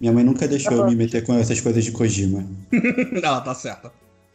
Minha 0.00 0.12
mãe 0.12 0.24
nunca 0.24 0.48
deixou 0.48 0.72
eu 0.72 0.86
me 0.86 0.96
meter 0.96 1.24
com 1.24 1.34
essas 1.34 1.60
coisas 1.60 1.84
de 1.84 1.92
Kojima. 1.92 2.44
Ela 3.22 3.40
tá 3.40 3.54
certa. 3.54 3.92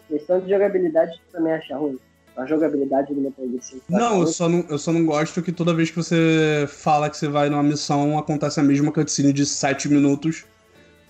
Questão 0.08 0.40
de 0.40 0.50
jogabilidade, 0.50 1.12
tu 1.12 1.34
também 1.34 1.52
acha 1.52 1.76
ruim. 1.76 2.00
A 2.38 2.46
jogabilidade 2.46 3.14
do 3.14 3.20
Metal 3.20 3.46
Gear 3.48 3.62
5. 3.62 3.82
tá 3.92 3.98
Não, 3.98 4.22
eu 4.22 4.28
só 4.28 4.48
não, 4.48 4.64
eu 4.70 4.78
só 4.78 4.94
não 4.94 5.06
gosto 5.06 5.42
que 5.42 5.52
toda 5.52 5.74
vez 5.74 5.90
que 5.90 5.96
você 5.96 6.68
fala 6.70 7.10
que 7.10 7.18
você 7.18 7.28
vai 7.28 7.50
numa 7.50 7.64
missão, 7.64 8.18
acontece 8.18 8.60
a 8.60 8.64
mesma 8.64 8.92
cutscene 8.92 9.34
de 9.34 9.46
7 9.46 9.90
minutos 9.90 10.46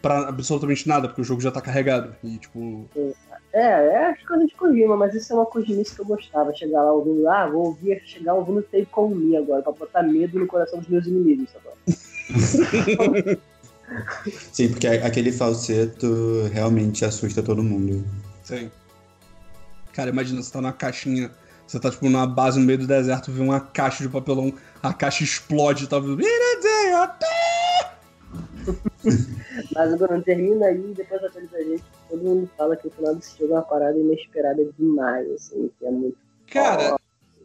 pra 0.01 0.29
absolutamente 0.29 0.87
nada, 0.87 1.07
porque 1.07 1.21
o 1.21 1.25
jogo 1.25 1.41
já 1.41 1.51
tá 1.51 1.59
carregado. 1.59 2.15
E, 2.23 2.37
tipo. 2.37 2.87
É, 3.53 3.59
é 3.61 4.09
as 4.11 4.23
coisas 4.23 4.47
de 4.47 4.55
Kojima, 4.55 4.95
mas 4.95 5.13
isso 5.13 5.33
é 5.33 5.35
uma 5.35 5.45
Kojimice 5.45 5.95
que 5.95 6.01
eu 6.01 6.05
gostava. 6.05 6.53
Chegar 6.53 6.83
lá 6.83 6.93
ouvindo, 6.93 7.27
ah, 7.27 7.47
vou 7.47 7.67
ouvir, 7.67 8.01
chegar 8.05 8.33
ouvindo 8.33 8.61
Take 8.61 8.87
On 8.95 9.09
Me 9.09 9.35
agora, 9.35 9.61
pra 9.61 9.73
botar 9.73 10.03
medo 10.03 10.39
no 10.39 10.47
coração 10.47 10.79
dos 10.79 10.87
meus 10.87 11.05
inimigos 11.05 11.49
agora. 11.55 11.75
Sim, 14.51 14.69
porque 14.69 14.87
aquele 14.87 15.31
falseto 15.31 16.49
realmente 16.51 17.05
assusta 17.05 17.41
todo 17.41 17.63
mundo. 17.63 18.05
Sim. 18.43 18.69
Cara, 19.97 20.11
imagina, 20.11 20.43
você 20.43 20.53
tá 20.53 20.61
numa 20.61 20.71
caixinha. 20.71 21.31
Você 21.65 21.79
tá, 21.79 21.89
tipo, 21.89 22.07
numa 22.07 22.27
base 22.27 22.59
no 22.59 22.65
meio 22.67 22.77
do 22.77 22.85
deserto, 22.85 23.31
vê 23.31 23.41
uma 23.41 23.59
caixa 23.59 24.03
de 24.03 24.09
papelão, 24.09 24.53
a 24.83 24.93
caixa 24.93 25.23
explode, 25.23 25.87
tá 25.87 25.97
vendo? 25.97 26.17
Mas 29.73 29.97
Bruno, 29.97 30.21
termina 30.21 30.67
aí 30.67 30.91
e 30.91 30.93
depois 30.93 31.23
atualiza 31.23 31.57
a 31.57 31.63
gente. 31.63 31.83
Todo 32.07 32.23
mundo 32.23 32.47
fala 32.55 32.77
que 32.77 32.87
o 32.87 32.91
final 32.91 33.15
desse 33.15 33.39
jogo 33.39 33.53
é 33.53 33.55
uma 33.55 33.63
parada 33.63 33.97
inesperada 33.97 34.63
demais, 34.77 35.27
assim, 35.31 35.71
que 35.79 35.85
é 35.87 35.89
muito. 35.89 36.15
Cara, 36.45 36.95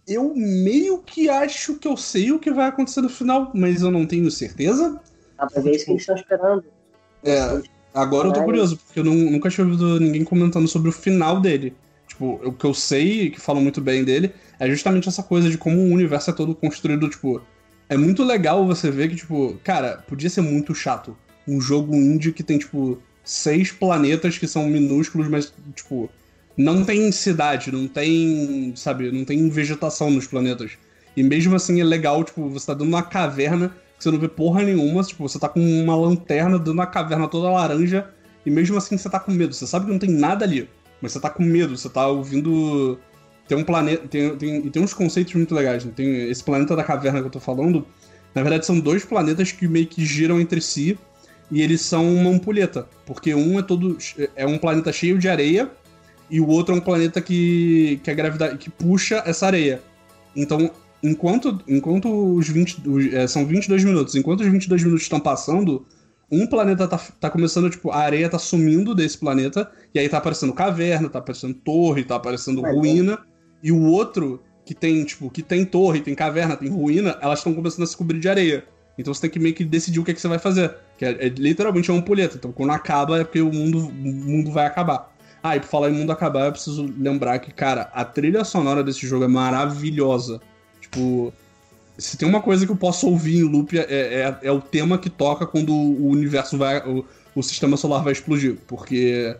eu 0.06 0.34
meio 0.34 0.98
que 0.98 1.30
acho 1.30 1.78
que 1.78 1.88
eu 1.88 1.96
sei 1.96 2.32
o 2.32 2.38
que 2.38 2.52
vai 2.52 2.68
acontecer 2.68 3.00
no 3.00 3.08
final, 3.08 3.50
mas 3.54 3.80
eu 3.80 3.90
não 3.90 4.04
tenho 4.04 4.30
certeza. 4.30 5.00
Ah, 5.38 5.48
mas 5.54 5.66
é 5.66 5.70
isso 5.70 5.86
que 5.86 5.92
eles 5.92 6.02
estão 6.02 6.16
esperando. 6.16 6.64
É, 7.24 7.62
agora 7.94 8.28
eu 8.28 8.32
tô 8.34 8.44
curioso, 8.44 8.76
porque 8.76 9.00
eu 9.00 9.04
não- 9.04 9.14
nunca 9.14 9.48
tinha 9.48 9.66
ouvido 9.66 9.98
ninguém 9.98 10.22
comentando 10.22 10.68
sobre 10.68 10.90
o 10.90 10.92
final 10.92 11.40
dele. 11.40 11.74
Tipo, 12.12 12.38
o 12.44 12.52
que 12.52 12.66
eu 12.66 12.74
sei, 12.74 13.30
que 13.30 13.40
falam 13.40 13.62
muito 13.62 13.80
bem 13.80 14.04
dele, 14.04 14.32
é 14.60 14.68
justamente 14.68 15.08
essa 15.08 15.22
coisa 15.22 15.48
de 15.48 15.56
como 15.56 15.78
o 15.78 15.90
universo 15.92 16.28
é 16.30 16.32
todo 16.34 16.54
construído, 16.54 17.08
tipo. 17.08 17.40
É 17.88 17.96
muito 17.96 18.22
legal 18.22 18.66
você 18.66 18.90
ver 18.90 19.08
que, 19.08 19.16
tipo, 19.16 19.58
cara, 19.64 20.04
podia 20.06 20.28
ser 20.28 20.42
muito 20.42 20.74
chato. 20.74 21.16
Um 21.48 21.60
jogo 21.60 21.94
indie 21.94 22.32
que 22.32 22.42
tem, 22.42 22.58
tipo, 22.58 22.98
seis 23.24 23.72
planetas 23.72 24.36
que 24.36 24.46
são 24.46 24.68
minúsculos, 24.68 25.26
mas, 25.28 25.52
tipo, 25.74 26.10
não 26.54 26.84
tem 26.84 27.10
cidade, 27.10 27.72
não 27.72 27.88
tem, 27.88 28.74
sabe, 28.76 29.10
não 29.10 29.24
tem 29.24 29.48
vegetação 29.48 30.10
nos 30.10 30.26
planetas. 30.26 30.72
E 31.16 31.22
mesmo 31.22 31.56
assim 31.56 31.80
é 31.80 31.84
legal, 31.84 32.22
tipo, 32.24 32.48
você 32.48 32.66
tá 32.66 32.74
de 32.74 32.82
uma 32.82 33.02
caverna 33.02 33.70
que 33.96 34.04
você 34.04 34.10
não 34.10 34.18
vê 34.18 34.28
porra 34.28 34.62
nenhuma, 34.62 35.02
tipo, 35.02 35.26
você 35.26 35.38
tá 35.38 35.48
com 35.48 35.60
uma 35.60 35.96
lanterna 35.96 36.58
de 36.58 36.70
uma 36.70 36.86
caverna 36.86 37.26
toda 37.26 37.50
laranja, 37.50 38.06
e 38.44 38.50
mesmo 38.50 38.76
assim 38.76 38.98
você 38.98 39.08
tá 39.08 39.18
com 39.18 39.32
medo. 39.32 39.54
Você 39.54 39.66
sabe 39.66 39.86
que 39.86 39.92
não 39.92 39.98
tem 39.98 40.10
nada 40.10 40.44
ali, 40.44 40.68
mas 41.02 41.12
você 41.12 41.20
tá 41.20 41.28
com 41.28 41.42
medo, 41.42 41.76
você 41.76 41.88
tá 41.88 42.06
ouvindo. 42.06 42.98
Tem 43.48 43.58
um 43.58 43.64
planeta. 43.64 44.06
Tem, 44.08 44.36
tem, 44.36 44.66
e 44.66 44.70
tem 44.70 44.82
uns 44.82 44.94
conceitos 44.94 45.34
muito 45.34 45.54
legais. 45.54 45.84
Né? 45.84 45.92
Tem 45.94 46.30
esse 46.30 46.42
planeta 46.42 46.76
da 46.76 46.84
caverna 46.84 47.20
que 47.20 47.26
eu 47.26 47.30
tô 47.30 47.40
falando. 47.40 47.84
Na 48.34 48.40
verdade, 48.42 48.64
são 48.64 48.78
dois 48.80 49.04
planetas 49.04 49.52
que 49.52 49.66
meio 49.68 49.86
que 49.86 50.04
giram 50.04 50.40
entre 50.40 50.60
si. 50.60 50.96
E 51.50 51.60
eles 51.60 51.82
são 51.82 52.14
uma 52.14 52.30
ampulheta. 52.30 52.86
Porque 53.04 53.34
um 53.34 53.58
é 53.58 53.62
todo. 53.62 53.98
É 54.36 54.46
um 54.46 54.56
planeta 54.56 54.92
cheio 54.92 55.18
de 55.18 55.28
areia. 55.28 55.70
E 56.30 56.40
o 56.40 56.46
outro 56.48 56.74
é 56.74 56.78
um 56.78 56.80
planeta 56.80 57.20
que. 57.20 58.00
que 58.02 58.10
a 58.10 58.14
gravidade. 58.14 58.56
que 58.58 58.70
puxa 58.70 59.22
essa 59.26 59.46
areia. 59.46 59.82
Então, 60.34 60.70
enquanto, 61.02 61.60
enquanto 61.68 62.08
os 62.36 62.48
20. 62.48 62.88
os- 62.88 63.12
é, 63.12 63.26
são 63.26 63.44
22 63.44 63.84
minutos. 63.84 64.14
Enquanto 64.14 64.40
os 64.40 64.46
22 64.46 64.82
minutos 64.82 65.02
estão 65.02 65.20
passando, 65.20 65.84
um 66.30 66.46
planeta 66.46 66.88
tá, 66.88 66.96
tá 67.20 67.28
começando, 67.28 67.68
tipo, 67.68 67.90
a 67.90 67.98
areia 67.98 68.26
tá 68.30 68.38
sumindo 68.38 68.94
desse 68.94 69.18
planeta, 69.18 69.70
e 69.94 69.98
aí 69.98 70.08
tá 70.08 70.18
aparecendo 70.18 70.52
caverna, 70.52 71.08
tá 71.08 71.18
aparecendo 71.18 71.54
torre, 71.54 72.04
tá 72.04 72.16
aparecendo 72.16 72.62
Mas, 72.62 72.74
ruína, 72.74 73.18
e 73.62 73.70
o 73.70 73.82
outro, 73.82 74.42
que 74.64 74.74
tem, 74.74 75.04
tipo, 75.04 75.30
que 75.30 75.42
tem 75.42 75.64
torre, 75.64 76.00
tem 76.00 76.14
caverna, 76.14 76.56
tem 76.56 76.68
ruína, 76.68 77.18
elas 77.20 77.40
estão 77.40 77.54
começando 77.54 77.84
a 77.84 77.86
se 77.86 77.96
cobrir 77.96 78.18
de 78.18 78.28
areia. 78.28 78.64
Então 78.98 79.12
você 79.12 79.22
tem 79.22 79.30
que 79.30 79.38
meio 79.38 79.54
que 79.54 79.64
decidir 79.64 80.00
o 80.00 80.04
que, 80.04 80.10
é 80.10 80.14
que 80.14 80.20
você 80.20 80.28
vai 80.28 80.38
fazer. 80.38 80.74
Que 80.98 81.04
é, 81.04 81.26
é 81.26 81.28
literalmente 81.28 81.90
uma 81.90 81.98
ampulheta. 81.98 82.36
Então 82.36 82.52
quando 82.52 82.70
acaba 82.70 83.18
é 83.18 83.24
porque 83.24 83.40
o 83.40 83.52
mundo, 83.52 83.78
o 83.78 83.92
mundo 83.92 84.50
vai 84.50 84.66
acabar. 84.66 85.12
Ah, 85.42 85.56
e 85.56 85.60
pra 85.60 85.68
falar 85.68 85.90
em 85.90 85.94
mundo 85.94 86.12
acabar, 86.12 86.46
eu 86.46 86.52
preciso 86.52 86.88
lembrar 86.96 87.38
que, 87.40 87.52
cara, 87.52 87.90
a 87.92 88.04
trilha 88.04 88.44
sonora 88.44 88.84
desse 88.84 89.06
jogo 89.06 89.24
é 89.24 89.28
maravilhosa. 89.28 90.40
Tipo, 90.80 91.32
se 91.98 92.16
tem 92.16 92.28
uma 92.28 92.40
coisa 92.40 92.64
que 92.64 92.70
eu 92.70 92.76
posso 92.76 93.08
ouvir 93.08 93.38
em 93.38 93.42
loop 93.42 93.76
é, 93.76 93.82
é, 93.82 94.38
é 94.42 94.52
o 94.52 94.60
tema 94.60 94.98
que 94.98 95.10
toca 95.10 95.44
quando 95.46 95.72
o 95.72 96.08
universo 96.08 96.56
vai. 96.56 96.78
O, 96.88 97.04
o, 97.34 97.42
sistema 97.42 97.76
solar 97.76 98.04
vai 98.04 98.12
explodir. 98.12 98.58
Porque 98.68 99.36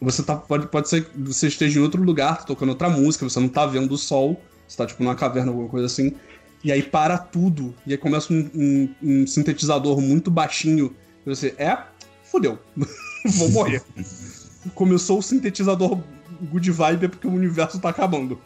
você 0.00 0.22
tá. 0.22 0.36
Pode, 0.36 0.66
pode 0.68 0.88
ser 0.88 1.04
que 1.04 1.18
você 1.18 1.48
esteja 1.48 1.78
em 1.78 1.82
outro 1.82 2.02
lugar, 2.02 2.38
tá 2.38 2.44
tocando 2.44 2.70
outra 2.70 2.88
música, 2.88 3.28
você 3.28 3.38
não 3.38 3.48
tá 3.48 3.66
vendo 3.66 3.92
o 3.92 3.98
sol, 3.98 4.40
você 4.66 4.76
tá 4.76 4.86
tipo 4.86 5.02
numa 5.02 5.14
caverna, 5.14 5.50
alguma 5.50 5.68
coisa 5.68 5.86
assim. 5.86 6.14
E 6.62 6.70
aí 6.70 6.82
para 6.82 7.18
tudo. 7.18 7.74
E 7.86 7.92
aí 7.92 7.98
começa 7.98 8.32
um, 8.32 8.50
um, 8.54 8.94
um 9.02 9.26
sintetizador 9.26 10.00
muito 10.00 10.30
baixinho. 10.30 10.94
E 11.24 11.28
você, 11.28 11.54
é, 11.58 11.78
fodeu. 12.24 12.58
Vou 13.24 13.50
morrer. 13.50 13.82
Começou 14.74 15.18
o 15.18 15.22
sintetizador 15.22 15.98
good 16.46 16.70
vibe 16.70 17.04
é 17.04 17.08
porque 17.08 17.26
o 17.26 17.32
universo 17.32 17.78
tá 17.80 17.88
acabando. 17.88 18.38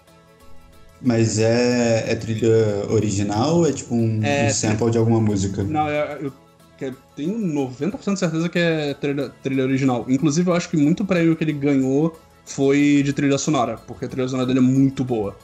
Mas 1.01 1.39
é, 1.39 2.11
é 2.11 2.15
trilha 2.15 2.87
original 2.89 3.59
ou 3.59 3.69
é 3.69 3.73
tipo 3.73 3.95
um, 3.95 4.21
é, 4.25 4.47
um 4.47 4.51
sample 4.51 4.91
de 4.91 4.99
alguma 4.99 5.21
música? 5.21 5.63
Não, 5.63 5.89
é, 5.89 6.19
eu, 6.21 6.33
eu 6.81 6.95
tenho 7.17 7.39
90% 7.39 8.15
de 8.15 8.19
certeza 8.19 8.49
que 8.49 8.59
é 8.59 8.95
trilha, 8.95 9.31
trilha 9.43 9.65
original. 9.65 10.05
Inclusive, 10.09 10.51
eu 10.51 10.55
acho 10.55 10.69
que 10.69 10.77
muito 10.77 11.05
prêmio 11.05 11.37
que 11.37 11.45
ele 11.45 11.53
ganhou 11.53 12.19
foi 12.45 13.03
de 13.05 13.13
trilha 13.13 13.39
sonora, 13.39 13.77
porque 13.87 14.05
a 14.05 14.09
trilha 14.09 14.29
sonora 14.29 14.47
dele 14.47 14.59
é 14.59 14.63
muito 14.63 15.05
boa. 15.05 15.37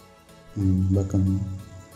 Hum, 0.57 0.87
bacana. 0.91 1.41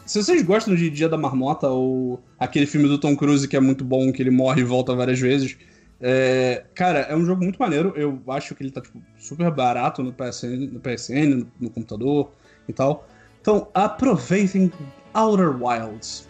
Se 0.07 0.23
vocês 0.23 0.43
gostam 0.43 0.75
de 0.75 0.91
Dia 0.91 1.09
da 1.09 1.17
Marmota 1.17 1.69
ou 1.69 2.23
aquele 2.39 2.67
filme 2.67 2.89
do 2.89 2.99
Tom 2.99 3.17
Cruise 3.17 3.49
que 3.49 3.57
é 3.57 3.61
muito 3.61 3.85
bom, 3.85 4.13
que 4.13 4.23
ele 4.23 4.31
morre 4.31 4.61
e 4.61 4.65
volta 4.65 4.95
várias 4.95 5.19
vezes, 5.19 5.57
é, 6.01 6.65
cara, 6.75 7.01
é 7.01 7.17
um 7.17 7.25
jogo 7.25 7.43
muito 7.43 7.59
maneiro. 7.59 7.93
Eu 7.97 8.21
acho 8.29 8.55
que 8.55 8.63
ele 8.63 8.71
tá 8.71 8.81
tipo, 8.81 9.01
super 9.19 9.51
barato 9.51 10.03
no 10.03 10.13
PSN, 10.13 10.71
no, 10.73 10.81
PSN 10.81 11.27
no, 11.27 11.47
no 11.59 11.71
computador 11.71 12.31
e 12.69 12.73
tal. 12.73 13.09
Então 13.41 13.69
aproveitem 13.73 14.71
Outer 15.15 15.63
Wilds. 15.63 16.29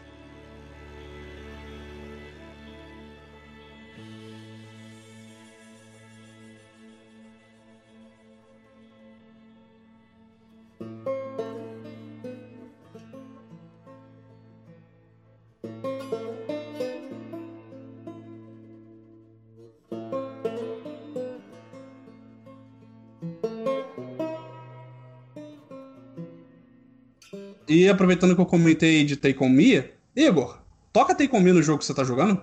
E 27.67 27.89
aproveitando 27.89 28.35
que 28.35 28.41
eu 28.41 28.47
comentei 28.47 29.05
de 29.05 29.17
Take 29.17 29.43
On 29.43 29.49
Me, 29.49 29.85
Igor, 30.15 30.59
toca 30.93 31.15
Take 31.15 31.35
On 31.35 31.41
Me 31.41 31.53
no 31.53 31.63
jogo 31.63 31.79
que 31.79 31.87
você 31.87 31.95
tá 31.95 32.05
jogando? 32.05 32.41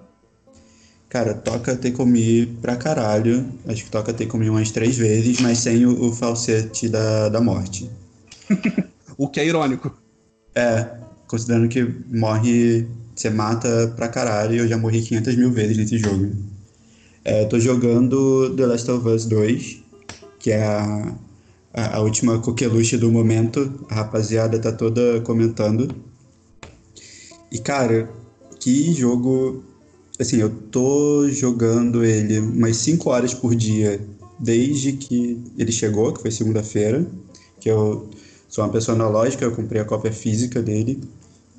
Cara, 1.10 1.34
toca 1.34 1.76
Take 1.76 2.02
On 2.02 2.06
Me 2.06 2.46
pra 2.46 2.76
caralho. 2.76 3.46
Acho 3.68 3.84
que 3.84 3.92
toca 3.92 4.14
Take 4.14 4.36
On 4.36 4.40
Me 4.40 4.50
umas 4.50 4.72
três 4.72 4.98
vezes, 4.98 5.40
mas 5.42 5.60
sem 5.60 5.86
o, 5.86 6.06
o 6.06 6.12
falsete 6.14 6.90
da, 6.90 7.30
da 7.30 7.42
morte. 7.42 7.90
o 9.18 9.28
que 9.28 9.40
é 9.40 9.46
irônico. 9.46 9.96
É, 10.56 10.90
considerando 11.28 11.68
que 11.68 11.84
morre, 12.12 12.88
você 13.16 13.30
mata 13.30 13.94
pra 13.96 14.08
caralho, 14.08 14.56
e 14.56 14.58
eu 14.58 14.68
já 14.68 14.78
morri 14.78 15.02
500 15.02 15.36
mil 15.36 15.52
vezes 15.52 15.78
nesse 15.78 15.98
jogo. 15.98 16.32
É, 17.24 17.46
tô 17.46 17.60
jogando 17.60 18.56
The 18.56 18.66
Last 18.66 18.90
of 18.90 19.08
Us 19.08 19.26
2, 19.26 19.84
que 20.40 20.52
é 20.52 20.64
a 20.64 21.14
a, 21.74 21.98
a 21.98 22.00
última 22.02 22.40
coqueluche 22.40 22.98
do 22.98 23.12
momento. 23.12 23.86
A 23.90 23.96
rapaziada 23.96 24.60
tá 24.60 24.72
toda 24.72 25.22
comentando. 25.22 25.94
E, 27.52 27.60
cara, 27.60 28.10
que 28.60 28.94
jogo. 28.94 29.64
Assim, 30.20 30.38
eu 30.38 30.50
tô 30.50 31.28
jogando 31.30 32.04
ele 32.04 32.40
umas 32.40 32.78
5 32.78 33.10
horas 33.10 33.34
por 33.34 33.56
dia 33.56 34.00
desde 34.40 34.94
que 34.94 35.42
ele 35.58 35.72
chegou, 35.72 36.14
que 36.14 36.22
foi 36.22 36.32
segunda-feira. 36.32 37.06
Que 37.60 37.70
eu 37.70 38.10
sou 38.48 38.64
uma 38.64 38.72
pessoa 38.72 38.96
analógica, 38.96 39.46
eu 39.46 39.52
comprei 39.52 39.82
a 39.82 39.86
cópia 39.86 40.12
física 40.12 40.62
dele 40.62 41.02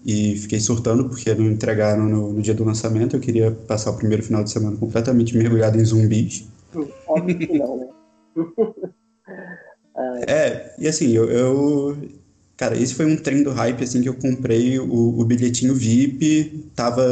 e 0.04 0.36
fiquei 0.36 0.60
surtando 0.60 1.08
porque 1.08 1.32
não 1.34 1.46
entregaram 1.46 2.08
no, 2.08 2.32
no, 2.32 2.42
dia 2.42 2.54
do 2.54 2.64
lançamento. 2.64 3.16
Eu 3.16 3.20
queria 3.20 3.50
passar 3.50 3.90
o 3.90 3.96
primeiro 3.96 4.22
final 4.22 4.42
de 4.42 4.50
semana 4.50 4.76
completamente 4.76 5.36
mergulhado 5.36 5.80
em 5.80 5.84
zumbis. 5.84 6.46
Óbvio 7.06 7.38
que 7.38 7.58
não, 7.58 7.76
né? 7.78 7.86
É, 10.26 10.74
e 10.78 10.88
assim, 10.88 11.10
eu, 11.12 11.30
eu, 11.30 11.96
Cara, 12.62 12.76
esse 12.80 12.94
foi 12.94 13.06
um 13.06 13.16
trem 13.16 13.42
do 13.42 13.50
hype, 13.50 13.82
assim, 13.82 14.00
que 14.02 14.08
eu 14.08 14.14
comprei 14.14 14.78
o, 14.78 15.18
o 15.18 15.24
bilhetinho 15.24 15.74
VIP, 15.74 16.70
tava 16.76 17.02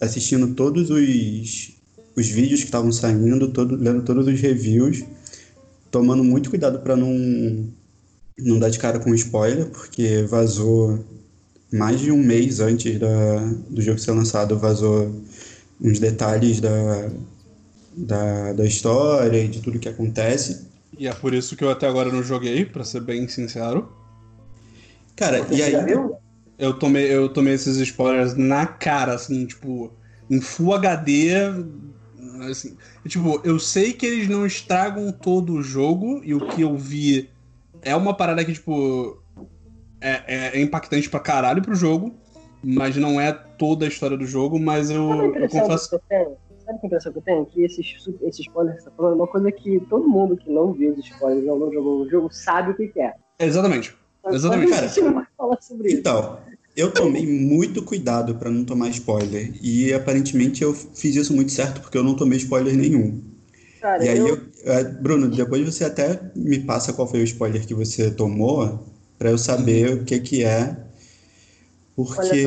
assistindo 0.00 0.54
todos 0.54 0.88
os, 0.88 1.72
os 2.16 2.28
vídeos 2.28 2.60
que 2.60 2.66
estavam 2.66 2.90
saindo, 2.90 3.48
todo, 3.52 3.76
lendo 3.76 4.02
todos 4.02 4.26
os 4.26 4.40
reviews, 4.40 5.04
tomando 5.90 6.24
muito 6.24 6.48
cuidado 6.48 6.78
para 6.78 6.96
não, 6.96 7.68
não 8.38 8.58
dar 8.58 8.70
de 8.70 8.78
cara 8.78 8.98
com 8.98 9.14
spoiler, 9.14 9.66
porque 9.66 10.22
vazou 10.22 11.04
mais 11.70 12.00
de 12.00 12.10
um 12.10 12.16
mês 12.16 12.58
antes 12.58 12.98
da, 12.98 13.38
do 13.68 13.82
jogo 13.82 13.98
ser 13.98 14.12
lançado, 14.12 14.58
vazou 14.58 15.14
uns 15.78 15.98
detalhes 15.98 16.58
da, 16.58 17.10
da, 17.94 18.52
da 18.54 18.64
história 18.64 19.44
e 19.44 19.48
de 19.48 19.60
tudo 19.60 19.78
que 19.78 19.90
acontece. 19.90 20.71
E 20.98 21.08
é 21.08 21.12
por 21.12 21.32
isso 21.32 21.56
que 21.56 21.64
eu 21.64 21.70
até 21.70 21.86
agora 21.86 22.12
não 22.12 22.22
joguei, 22.22 22.64
para 22.64 22.84
ser 22.84 23.00
bem 23.00 23.26
sincero. 23.26 23.92
Cara, 25.16 25.42
Você 25.42 25.54
e 25.54 25.62
aí. 25.62 25.74
Eu 26.58 26.78
tomei, 26.78 27.12
eu 27.12 27.28
tomei 27.28 27.54
esses 27.54 27.76
spoilers 27.78 28.34
na 28.34 28.66
cara, 28.66 29.14
assim, 29.14 29.46
tipo, 29.46 29.92
em 30.30 30.40
Full 30.40 30.74
HD. 30.74 31.30
Assim, 32.48 32.76
tipo, 33.08 33.40
eu 33.42 33.58
sei 33.58 33.92
que 33.92 34.06
eles 34.06 34.28
não 34.28 34.46
estragam 34.46 35.10
todo 35.10 35.54
o 35.54 35.62
jogo, 35.62 36.20
e 36.24 36.34
o 36.34 36.46
que 36.48 36.60
eu 36.62 36.76
vi 36.76 37.30
é 37.82 37.96
uma 37.96 38.14
parada 38.14 38.44
que, 38.44 38.52
tipo, 38.52 39.20
é, 40.00 40.22
é, 40.26 40.58
é 40.58 40.60
impactante 40.60 41.08
pra 41.08 41.20
caralho 41.20 41.62
pro 41.62 41.74
jogo, 41.74 42.14
mas 42.62 42.96
não 42.96 43.20
é 43.20 43.32
toda 43.32 43.84
a 43.84 43.88
história 43.88 44.16
do 44.16 44.26
jogo, 44.26 44.58
mas 44.58 44.90
eu, 44.90 45.34
eu 45.34 45.48
confesso. 45.48 46.00
Sabe 46.72 46.80
que 46.80 46.86
impressão 46.86 47.12
que 47.12 47.18
eu 47.18 47.22
tenho? 47.22 47.46
Que 47.46 47.64
esses, 47.64 48.08
esses 48.22 48.40
spoilers 48.40 48.76
que 48.78 48.84
você 48.84 48.90
tá 48.90 48.96
falando 48.96 49.12
é 49.12 49.16
uma 49.16 49.26
coisa 49.26 49.52
que 49.52 49.80
todo 49.90 50.08
mundo 50.08 50.36
que 50.36 50.50
não 50.50 50.72
viu 50.72 50.94
os 50.94 51.04
spoilers 51.04 51.46
ou 51.46 51.58
não 51.58 51.72
jogou 51.72 52.00
o 52.00 52.08
jogo 52.08 52.32
sabe 52.32 52.70
o 52.70 52.74
que, 52.74 52.88
que 52.88 53.00
é. 53.00 53.14
Exatamente. 53.38 53.94
Exatamente. 54.26 54.70
Cara, 54.70 54.90
então, 55.84 56.38
eu 56.76 56.90
tomei 56.92 57.26
muito 57.26 57.82
cuidado 57.82 58.36
para 58.36 58.50
não 58.50 58.64
tomar 58.64 58.88
spoiler. 58.88 59.52
E 59.60 59.92
aparentemente 59.92 60.62
eu 60.62 60.72
fiz 60.72 61.14
isso 61.16 61.34
muito 61.34 61.52
certo 61.52 61.80
porque 61.80 61.98
eu 61.98 62.04
não 62.04 62.14
tomei 62.14 62.38
spoiler 62.38 62.74
nenhum. 62.74 63.22
Cara, 63.80 64.04
e 64.04 64.08
aí, 64.08 64.18
eu... 64.18 64.28
Eu, 64.28 64.72
é, 64.72 64.84
Bruno, 64.84 65.28
depois 65.28 65.64
você 65.64 65.84
até 65.84 66.20
me 66.34 66.60
passa 66.60 66.92
qual 66.92 67.08
foi 67.08 67.20
o 67.20 67.24
spoiler 67.24 67.66
que 67.66 67.74
você 67.74 68.10
tomou 68.10 68.86
para 69.18 69.30
eu 69.30 69.36
saber 69.36 69.92
o 69.92 70.04
que 70.04 70.20
que 70.20 70.44
é. 70.44 70.76
Porque 71.94 72.42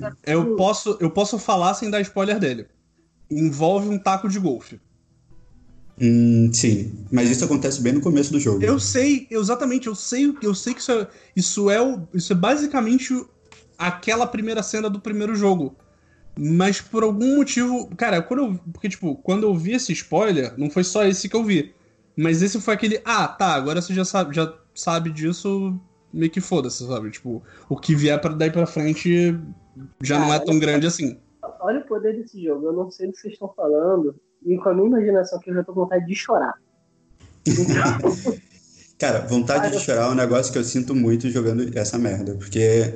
só, 0.00 0.10
eu 0.26 0.56
posso 0.56 0.98
eu 1.00 1.10
posso 1.10 1.38
falar 1.38 1.72
sem 1.72 1.88
dar 1.88 2.02
spoiler 2.02 2.38
dele 2.38 2.66
envolve 3.30 3.88
um 3.88 3.98
taco 3.98 4.28
de 4.28 4.38
golfe. 4.38 4.80
Hum, 6.00 6.50
sim, 6.52 7.06
mas 7.12 7.30
isso 7.30 7.44
acontece 7.44 7.82
bem 7.82 7.92
no 7.92 8.00
começo 8.00 8.32
do 8.32 8.40
jogo. 8.40 8.64
Eu 8.64 8.80
sei, 8.80 9.26
exatamente, 9.30 9.86
eu 9.86 9.94
sei, 9.94 10.34
eu 10.42 10.54
sei 10.54 10.72
que 10.72 10.80
isso 10.80 10.92
é, 10.92 11.08
isso 11.36 11.70
é, 11.70 11.80
o, 11.80 12.08
isso 12.14 12.32
é 12.32 12.36
basicamente 12.36 13.14
aquela 13.76 14.26
primeira 14.26 14.62
cena 14.62 14.88
do 14.88 14.98
primeiro 14.98 15.36
jogo. 15.36 15.76
Mas 16.38 16.80
por 16.80 17.02
algum 17.02 17.36
motivo, 17.36 17.90
cara, 17.96 18.22
quando 18.22 18.40
eu, 18.40 18.60
porque 18.72 18.88
tipo, 18.88 19.16
quando 19.16 19.42
eu 19.42 19.54
vi 19.54 19.72
esse 19.72 19.92
spoiler, 19.92 20.54
não 20.56 20.70
foi 20.70 20.84
só 20.84 21.04
esse 21.04 21.28
que 21.28 21.36
eu 21.36 21.44
vi. 21.44 21.74
Mas 22.16 22.40
esse 22.40 22.58
foi 22.60 22.74
aquele, 22.74 23.00
ah, 23.04 23.28
tá, 23.28 23.54
agora 23.54 23.82
você 23.82 23.92
já 23.92 24.04
sabe, 24.04 24.34
já 24.34 24.54
sabe 24.74 25.10
disso, 25.10 25.78
meio 26.12 26.30
que 26.30 26.40
foda-se, 26.40 26.86
sabe? 26.86 27.10
Tipo, 27.10 27.42
o 27.68 27.76
que 27.76 27.94
vier 27.94 28.18
para 28.18 28.34
daí 28.34 28.50
para 28.50 28.66
frente 28.66 29.38
já 30.02 30.18
não 30.18 30.32
é 30.32 30.38
tão 30.38 30.58
grande 30.58 30.86
assim 30.86 31.18
olha 31.60 31.80
o 31.80 31.86
poder 31.86 32.16
desse 32.16 32.42
jogo. 32.42 32.66
Eu 32.66 32.72
não 32.72 32.90
sei 32.90 33.06
do 33.06 33.12
que 33.12 33.20
vocês 33.20 33.34
estão 33.34 33.52
falando. 33.54 34.14
E 34.44 34.56
com 34.56 34.68
a 34.70 34.74
minha 34.74 34.88
imaginação 34.88 35.38
aqui 35.38 35.50
eu 35.50 35.54
já 35.54 35.64
tô 35.64 35.72
com 35.72 35.82
vontade 35.82 36.06
de 36.06 36.14
chorar. 36.14 36.54
Cara, 38.98 39.20
vontade 39.20 39.76
de 39.76 39.82
chorar 39.82 40.08
é 40.08 40.10
um 40.10 40.14
negócio 40.14 40.52
que 40.52 40.58
eu 40.58 40.64
sinto 40.64 40.94
muito 40.94 41.30
jogando 41.30 41.70
essa 41.78 41.98
merda. 41.98 42.34
Porque 42.34 42.94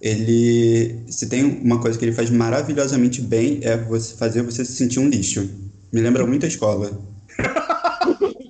ele. 0.00 1.02
Se 1.08 1.28
tem 1.28 1.44
uma 1.62 1.80
coisa 1.80 1.98
que 1.98 2.04
ele 2.04 2.12
faz 2.12 2.30
maravilhosamente 2.30 3.20
bem, 3.22 3.60
é 3.62 3.76
você 3.76 4.14
fazer 4.16 4.42
você 4.42 4.64
se 4.64 4.72
sentir 4.72 5.00
um 5.00 5.08
lixo. 5.08 5.48
Me 5.92 6.00
lembra 6.00 6.26
muito 6.26 6.44
a 6.44 6.48
escola. 6.48 6.90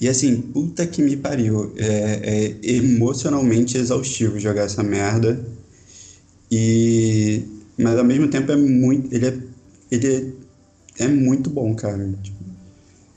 E 0.00 0.08
assim, 0.08 0.40
puta 0.40 0.86
que 0.86 1.02
me 1.02 1.16
pariu. 1.16 1.74
É, 1.76 2.54
é 2.62 2.72
emocionalmente 2.76 3.76
exaustivo 3.76 4.38
jogar 4.38 4.62
essa 4.62 4.80
merda. 4.80 5.44
E 6.48 7.57
mas 7.78 7.96
ao 7.96 8.04
mesmo 8.04 8.28
tempo 8.28 8.50
é 8.50 8.56
muito. 8.56 9.14
Ele 9.14 9.26
é, 9.26 9.38
ele 9.90 10.36
é, 10.98 11.04
é 11.04 11.08
muito 11.08 11.48
bom, 11.48 11.74
cara. 11.74 12.12
Tipo, 12.22 12.38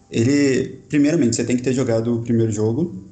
Ele, 0.09 0.79
primeiramente, 0.87 1.35
você 1.35 1.43
tem 1.43 1.57
que 1.57 1.63
ter 1.63 1.73
jogado 1.73 2.15
o 2.15 2.21
primeiro 2.21 2.51
jogo. 2.51 3.09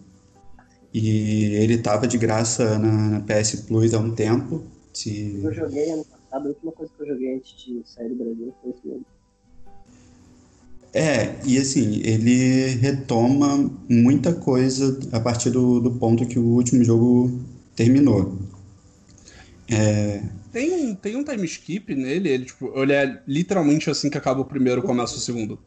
E 0.93 1.55
ele 1.55 1.77
tava 1.77 2.07
de 2.07 2.17
graça 2.17 2.79
na, 2.79 3.09
na 3.09 3.19
PS 3.21 3.61
Plus 3.67 3.93
há 3.93 3.99
um 3.99 4.11
tempo. 4.11 4.63
Se... 4.93 5.39
Eu 5.43 5.53
joguei 5.53 5.91
ano 5.91 6.03
passado, 6.03 6.45
a 6.45 6.49
última 6.49 6.71
coisa 6.71 6.91
que 6.95 7.03
eu 7.03 7.07
joguei 7.07 7.35
antes 7.35 7.63
de 7.63 7.81
sair 7.85 8.09
do 8.09 8.15
Brasil 8.15 8.53
foi 8.61 8.71
esse 8.71 8.87
mesmo. 8.87 9.05
É, 10.91 11.35
e 11.45 11.59
assim, 11.59 12.01
ele 12.03 12.65
retoma 12.77 13.69
muita 13.87 14.33
coisa 14.33 14.99
a 15.11 15.19
partir 15.19 15.51
do, 15.51 15.79
do 15.79 15.91
ponto 15.91 16.25
que 16.25 16.39
o 16.39 16.43
último 16.43 16.83
jogo 16.83 17.39
terminou. 17.75 18.35
É, 19.71 20.23
Tem 20.51 20.71
um, 20.73 20.95
tem 20.95 21.15
um 21.15 21.23
time 21.23 21.45
skip 21.45 21.93
nele, 21.95 22.29
ele, 22.29 22.45
tipo, 22.45 22.71
ele 22.75 22.93
é 22.93 23.21
literalmente 23.27 23.89
assim 23.89 24.09
que 24.09 24.17
acaba 24.17 24.41
o 24.41 24.45
primeiro, 24.45 24.81
começa 24.81 25.15
o 25.15 25.19
segundo. 25.19 25.59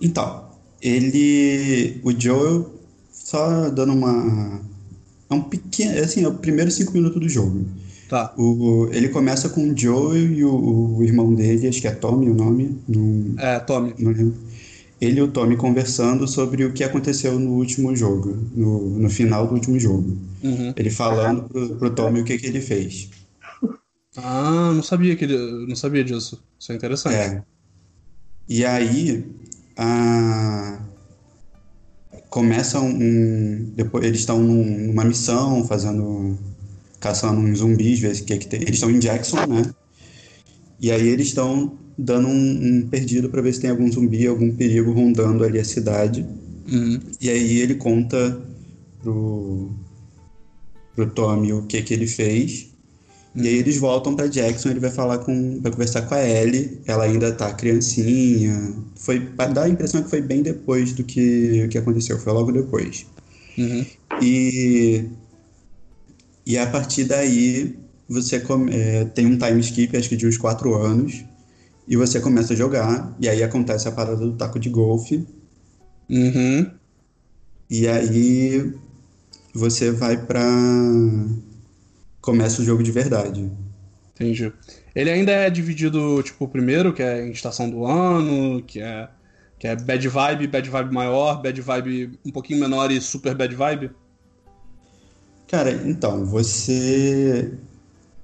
Então, 0.00 0.44
ele. 0.80 2.00
O 2.02 2.12
Joel, 2.12 2.72
só 3.12 3.70
dando 3.70 3.92
uma. 3.92 4.60
É 5.30 5.34
um 5.34 5.42
pequeno. 5.42 5.98
Assim, 6.00 6.24
é 6.24 6.28
o 6.28 6.34
primeiro 6.34 6.70
cinco 6.70 6.92
minutos 6.92 7.20
do 7.20 7.28
jogo. 7.28 7.64
Tá. 8.08 8.34
O, 8.36 8.88
ele 8.92 9.08
começa 9.08 9.48
com 9.48 9.70
o 9.70 9.76
Joel 9.76 10.16
e 10.18 10.44
o, 10.44 10.96
o 10.98 11.02
irmão 11.02 11.34
dele, 11.34 11.66
acho 11.66 11.80
que 11.80 11.88
é 11.88 11.92
Tommy 11.92 12.28
o 12.28 12.34
nome, 12.34 12.78
não, 12.86 13.34
É, 13.38 13.58
Tommy. 13.58 13.94
não 13.98 14.12
lembro. 14.12 14.34
Ele 15.00 15.18
e 15.18 15.22
o 15.22 15.28
Tommy 15.28 15.56
conversando 15.56 16.28
sobre 16.28 16.64
o 16.64 16.72
que 16.72 16.84
aconteceu 16.84 17.38
no 17.38 17.52
último 17.52 17.96
jogo, 17.96 18.36
no, 18.54 18.98
no 18.98 19.08
final 19.10 19.46
do 19.48 19.54
último 19.54 19.80
jogo. 19.80 20.16
Uhum. 20.44 20.74
Ele 20.76 20.90
falando 20.90 21.44
pro, 21.44 21.76
pro 21.76 21.90
Tommy 21.90 22.20
o 22.20 22.24
que, 22.24 22.36
que 22.38 22.46
ele 22.46 22.60
fez. 22.60 23.08
Ah, 24.16 24.72
não 24.74 24.82
sabia 24.82 25.16
que 25.16 25.24
ele. 25.24 25.66
Não 25.66 25.76
sabia 25.76 26.04
disso. 26.04 26.42
Isso 26.58 26.72
é 26.72 26.74
interessante. 26.74 27.16
É. 27.16 27.42
E 28.48 28.64
aí, 28.64 29.24
a... 29.76 30.80
começa 32.28 32.80
um. 32.80 33.72
Depois, 33.74 34.04
eles 34.04 34.20
estão 34.20 34.42
num- 34.42 34.88
numa 34.88 35.04
missão, 35.04 35.64
fazendo. 35.66 36.36
caçando 37.00 37.40
uns 37.40 37.58
zumbis, 37.58 38.00
ver 38.00 38.14
o 38.14 38.24
que, 38.24 38.38
que 38.38 38.46
tem. 38.46 38.60
Eles 38.62 38.74
estão 38.74 38.90
em 38.90 38.98
Jackson, 38.98 39.46
né? 39.46 39.74
E 40.80 40.90
aí 40.90 41.08
eles 41.08 41.28
estão 41.28 41.78
dando 41.96 42.28
um, 42.28 42.78
um 42.78 42.88
perdido 42.88 43.28
para 43.30 43.40
ver 43.42 43.52
se 43.52 43.60
tem 43.60 43.70
algum 43.70 43.90
zumbi, 43.90 44.26
algum 44.26 44.54
perigo 44.54 44.92
rondando 44.92 45.44
ali 45.44 45.58
a 45.58 45.64
cidade. 45.64 46.26
Uhum. 46.70 47.00
E 47.20 47.30
aí 47.30 47.58
ele 47.58 47.76
conta 47.76 48.40
pro, 49.00 49.70
pro 50.94 51.10
Tommy 51.10 51.52
o 51.52 51.62
que 51.62 51.82
que 51.82 51.94
ele 51.94 52.06
fez. 52.06 52.71
E 53.34 53.48
aí 53.48 53.54
eles 53.56 53.78
voltam 53.78 54.14
pra 54.14 54.26
Jackson, 54.26 54.68
ele 54.70 54.80
vai 54.80 54.90
falar 54.90 55.18
com, 55.18 55.58
vai 55.62 55.72
conversar 55.72 56.02
com 56.02 56.14
a 56.14 56.22
Ellie, 56.22 56.80
ela 56.86 57.04
ainda 57.04 57.32
tá 57.32 57.52
criancinha. 57.54 58.74
Foi, 58.96 59.18
dá 59.18 59.62
a 59.64 59.68
impressão 59.68 60.02
que 60.02 60.10
foi 60.10 60.20
bem 60.20 60.42
depois 60.42 60.92
do 60.92 61.02
que, 61.02 61.66
que 61.68 61.78
aconteceu, 61.78 62.18
foi 62.18 62.32
logo 62.32 62.52
depois. 62.52 63.06
Uhum. 63.56 63.86
E, 64.20 65.04
e 66.46 66.58
a 66.58 66.66
partir 66.66 67.04
daí 67.04 67.74
você 68.08 68.40
come- 68.40 68.72
é, 68.74 69.04
tem 69.06 69.26
um 69.26 69.38
time 69.38 69.60
skip, 69.60 69.96
acho 69.96 70.08
que 70.10 70.16
de 70.16 70.26
uns 70.26 70.36
4 70.36 70.74
anos, 70.74 71.24
e 71.88 71.96
você 71.96 72.20
começa 72.20 72.52
a 72.52 72.56
jogar, 72.56 73.16
e 73.18 73.28
aí 73.28 73.42
acontece 73.42 73.88
a 73.88 73.92
parada 73.92 74.18
do 74.24 74.32
taco 74.32 74.58
de 74.58 74.68
golfe, 74.68 75.26
Uhum. 76.10 76.70
E 77.70 77.88
aí 77.88 78.70
você 79.54 79.90
vai 79.90 80.26
pra. 80.26 80.44
Começa 82.22 82.62
o 82.62 82.64
jogo 82.64 82.82
de 82.82 82.90
verdade. 82.92 83.50
Entendi. 84.14 84.50
Ele 84.94 85.10
ainda 85.10 85.32
é 85.32 85.50
dividido, 85.50 86.22
tipo, 86.22 86.46
primeiro, 86.48 86.92
que 86.92 87.02
é 87.02 87.26
em 87.26 87.32
estação 87.32 87.68
do 87.68 87.84
ano, 87.84 88.62
que 88.62 88.80
é, 88.80 89.08
que 89.58 89.66
é 89.66 89.74
bad 89.76 90.08
vibe, 90.08 90.46
bad 90.46 90.70
vibe 90.70 90.94
maior, 90.94 91.42
bad 91.42 91.60
vibe 91.60 92.18
um 92.24 92.30
pouquinho 92.30 92.60
menor 92.60 92.90
e 92.90 93.00
super 93.00 93.34
bad 93.34 93.54
vibe. 93.54 93.90
Cara, 95.48 95.72
então, 95.86 96.24
você. 96.24 97.52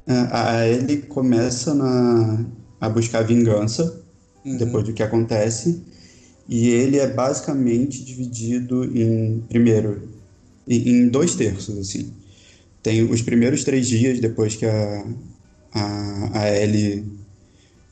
A 0.07 0.53
a 0.59 0.69
Ellie 0.69 1.03
começa 1.03 1.75
na, 1.75 2.47
a 2.81 2.89
buscar 2.89 3.23
vingança 3.23 4.03
Uhum. 4.45 4.57
depois 4.57 4.85
do 4.85 4.93
que 4.93 5.03
acontece. 5.03 5.83
E 6.49 6.69
ele 6.69 6.99
é 6.99 7.07
basicamente 7.07 8.03
dividido 8.05 8.85
em. 8.85 9.41
Primeiro, 9.49 10.09
em 10.67 11.09
dois 11.09 11.35
terços, 11.35 11.77
assim. 11.77 12.13
Tem 12.89 13.03
os 13.03 13.21
primeiros 13.21 13.65
três 13.65 13.87
dias 13.87 14.19
depois 14.19 14.57
que 14.57 14.65
a, 14.65 15.05
a, 15.75 16.41
a 16.41 16.57
Ellie 16.57 17.05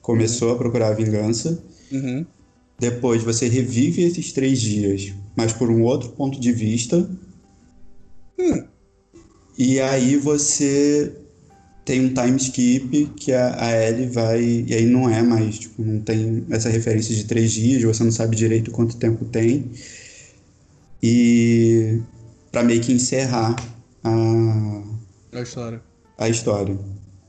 começou 0.01 0.53
a 0.53 0.57
procurar 0.57 0.89
a 0.89 0.95
vingança. 0.95 1.63
Uhum. 1.93 2.25
Depois 2.79 3.23
você 3.23 3.47
revive 3.47 4.05
esses 4.05 4.33
três 4.33 4.59
dias, 4.59 5.13
mas 5.37 5.53
por 5.53 5.69
um 5.69 5.83
outro 5.83 6.09
ponto 6.13 6.41
de 6.41 6.51
vista. 6.51 7.07
E 9.59 9.79
aí 9.81 10.17
você 10.17 11.13
tem 11.85 12.01
um 12.01 12.15
time 12.15 12.39
skip 12.39 13.11
que 13.17 13.35
a, 13.35 13.67
a 13.67 13.89
Ellie 13.89 14.07
vai. 14.07 14.65
E 14.67 14.75
aí 14.75 14.87
não 14.87 15.11
é 15.11 15.23
mais, 15.23 15.59
tipo, 15.59 15.83
não 15.83 16.01
tem 16.01 16.43
essa 16.49 16.71
referência 16.71 17.15
de 17.15 17.25
três 17.25 17.53
dias, 17.53 17.83
você 17.83 18.03
não 18.03 18.13
sabe 18.13 18.35
direito 18.35 18.71
quanto 18.71 18.97
tempo 18.97 19.27
tem. 19.27 19.71
E 21.03 21.99
para 22.51 22.63
meio 22.63 22.81
que 22.81 22.95
encerrar 22.95 23.76
a, 24.07 25.39
a 25.39 25.43
história. 25.43 25.83
a 26.19 26.29
história. 26.29 26.79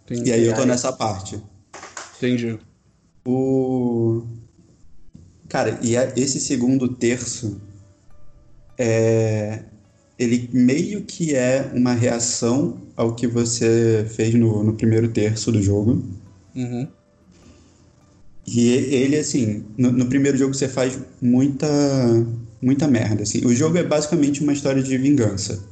Entendi. 0.05 0.29
E 0.29 0.33
aí 0.33 0.45
eu 0.45 0.53
tô 0.55 0.65
nessa 0.65 0.91
parte. 0.93 1.41
Entendi. 2.17 2.57
O. 3.25 4.23
Cara, 5.49 5.79
e 5.81 5.95
a- 5.97 6.13
esse 6.15 6.39
segundo 6.39 6.87
terço 6.89 7.59
é. 8.77 9.63
Ele 10.19 10.49
meio 10.51 11.03
que 11.03 11.35
é 11.35 11.71
uma 11.75 11.93
reação 11.93 12.79
ao 12.95 13.13
que 13.13 13.27
você 13.27 14.03
fez 14.15 14.33
no, 14.33 14.63
no 14.63 14.73
primeiro 14.73 15.09
terço 15.09 15.51
do 15.51 15.61
jogo. 15.61 16.03
Uhum. 16.55 16.87
E 18.47 18.61
e- 18.69 18.95
ele, 18.95 19.15
assim, 19.17 19.65
no, 19.77 19.91
no 19.91 20.05
primeiro 20.07 20.35
jogo 20.37 20.55
você 20.55 20.67
faz 20.67 20.97
muita, 21.21 21.67
muita 22.59 22.87
merda, 22.87 23.21
assim. 23.23 23.45
O 23.45 23.53
jogo 23.53 23.77
é 23.77 23.83
basicamente 23.83 24.41
uma 24.41 24.53
história 24.53 24.81
de 24.81 24.97
vingança. 24.97 25.63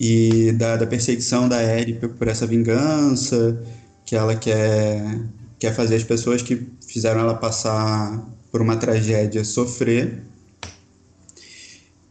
E 0.00 0.52
da, 0.52 0.78
da 0.78 0.86
perseguição 0.86 1.46
da 1.46 1.62
Ellie 1.62 1.98
por, 1.98 2.26
essa 2.26 2.46
vingança, 2.46 3.62
que 4.02 4.16
ela 4.16 4.34
quer, 4.34 5.20
quer 5.58 5.74
fazer 5.74 5.96
as 5.96 6.04
pessoas 6.04 6.40
que 6.40 6.66
fizeram 6.88 7.20
ela 7.20 7.34
passar 7.34 8.26
por 8.50 8.62
uma 8.62 8.78
tragédia 8.78 9.44
sofrer. 9.44 10.22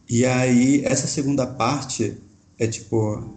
E 0.08 0.24
aí, 0.24 0.84
essa 0.84 1.08
segunda 1.08 1.44
parte 1.48 2.16
é 2.60 2.68
tipo, 2.68 3.36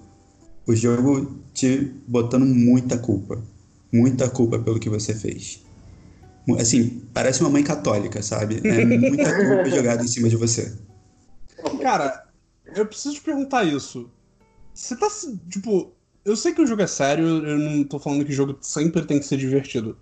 o 0.67 0.75
jogo 0.75 1.39
te 1.51 1.91
botando 2.07 2.45
muita 2.45 2.95
culpa. 2.99 3.41
Muita 3.91 4.29
culpa 4.29 4.59
pelo 4.59 4.79
que 4.79 4.89
você 4.89 5.15
fez. 5.15 5.63
Assim, 6.59 7.01
parece 7.11 7.41
uma 7.41 7.49
mãe 7.49 7.63
católica, 7.63 8.21
sabe? 8.21 8.61
É 8.63 8.85
muita 8.85 9.33
culpa 9.33 9.69
jogada 9.75 10.03
em 10.03 10.07
cima 10.07 10.29
de 10.29 10.35
você. 10.35 10.75
Cara, 11.81 12.27
eu 12.75 12.85
preciso 12.85 13.15
te 13.15 13.21
perguntar 13.21 13.63
isso. 13.63 14.11
Você 14.73 14.95
tá. 14.95 15.07
Tipo, 15.49 15.93
eu 16.25 16.35
sei 16.35 16.53
que 16.53 16.61
o 16.61 16.65
jogo 16.65 16.81
é 16.81 16.87
sério, 16.87 17.45
eu 17.45 17.57
não 17.57 17.83
tô 17.83 17.99
falando 17.99 18.25
que 18.25 18.31
o 18.31 18.35
jogo 18.35 18.57
sempre 18.61 19.05
tem 19.05 19.19
que 19.19 19.25
ser 19.25 19.37
divertido. 19.37 19.97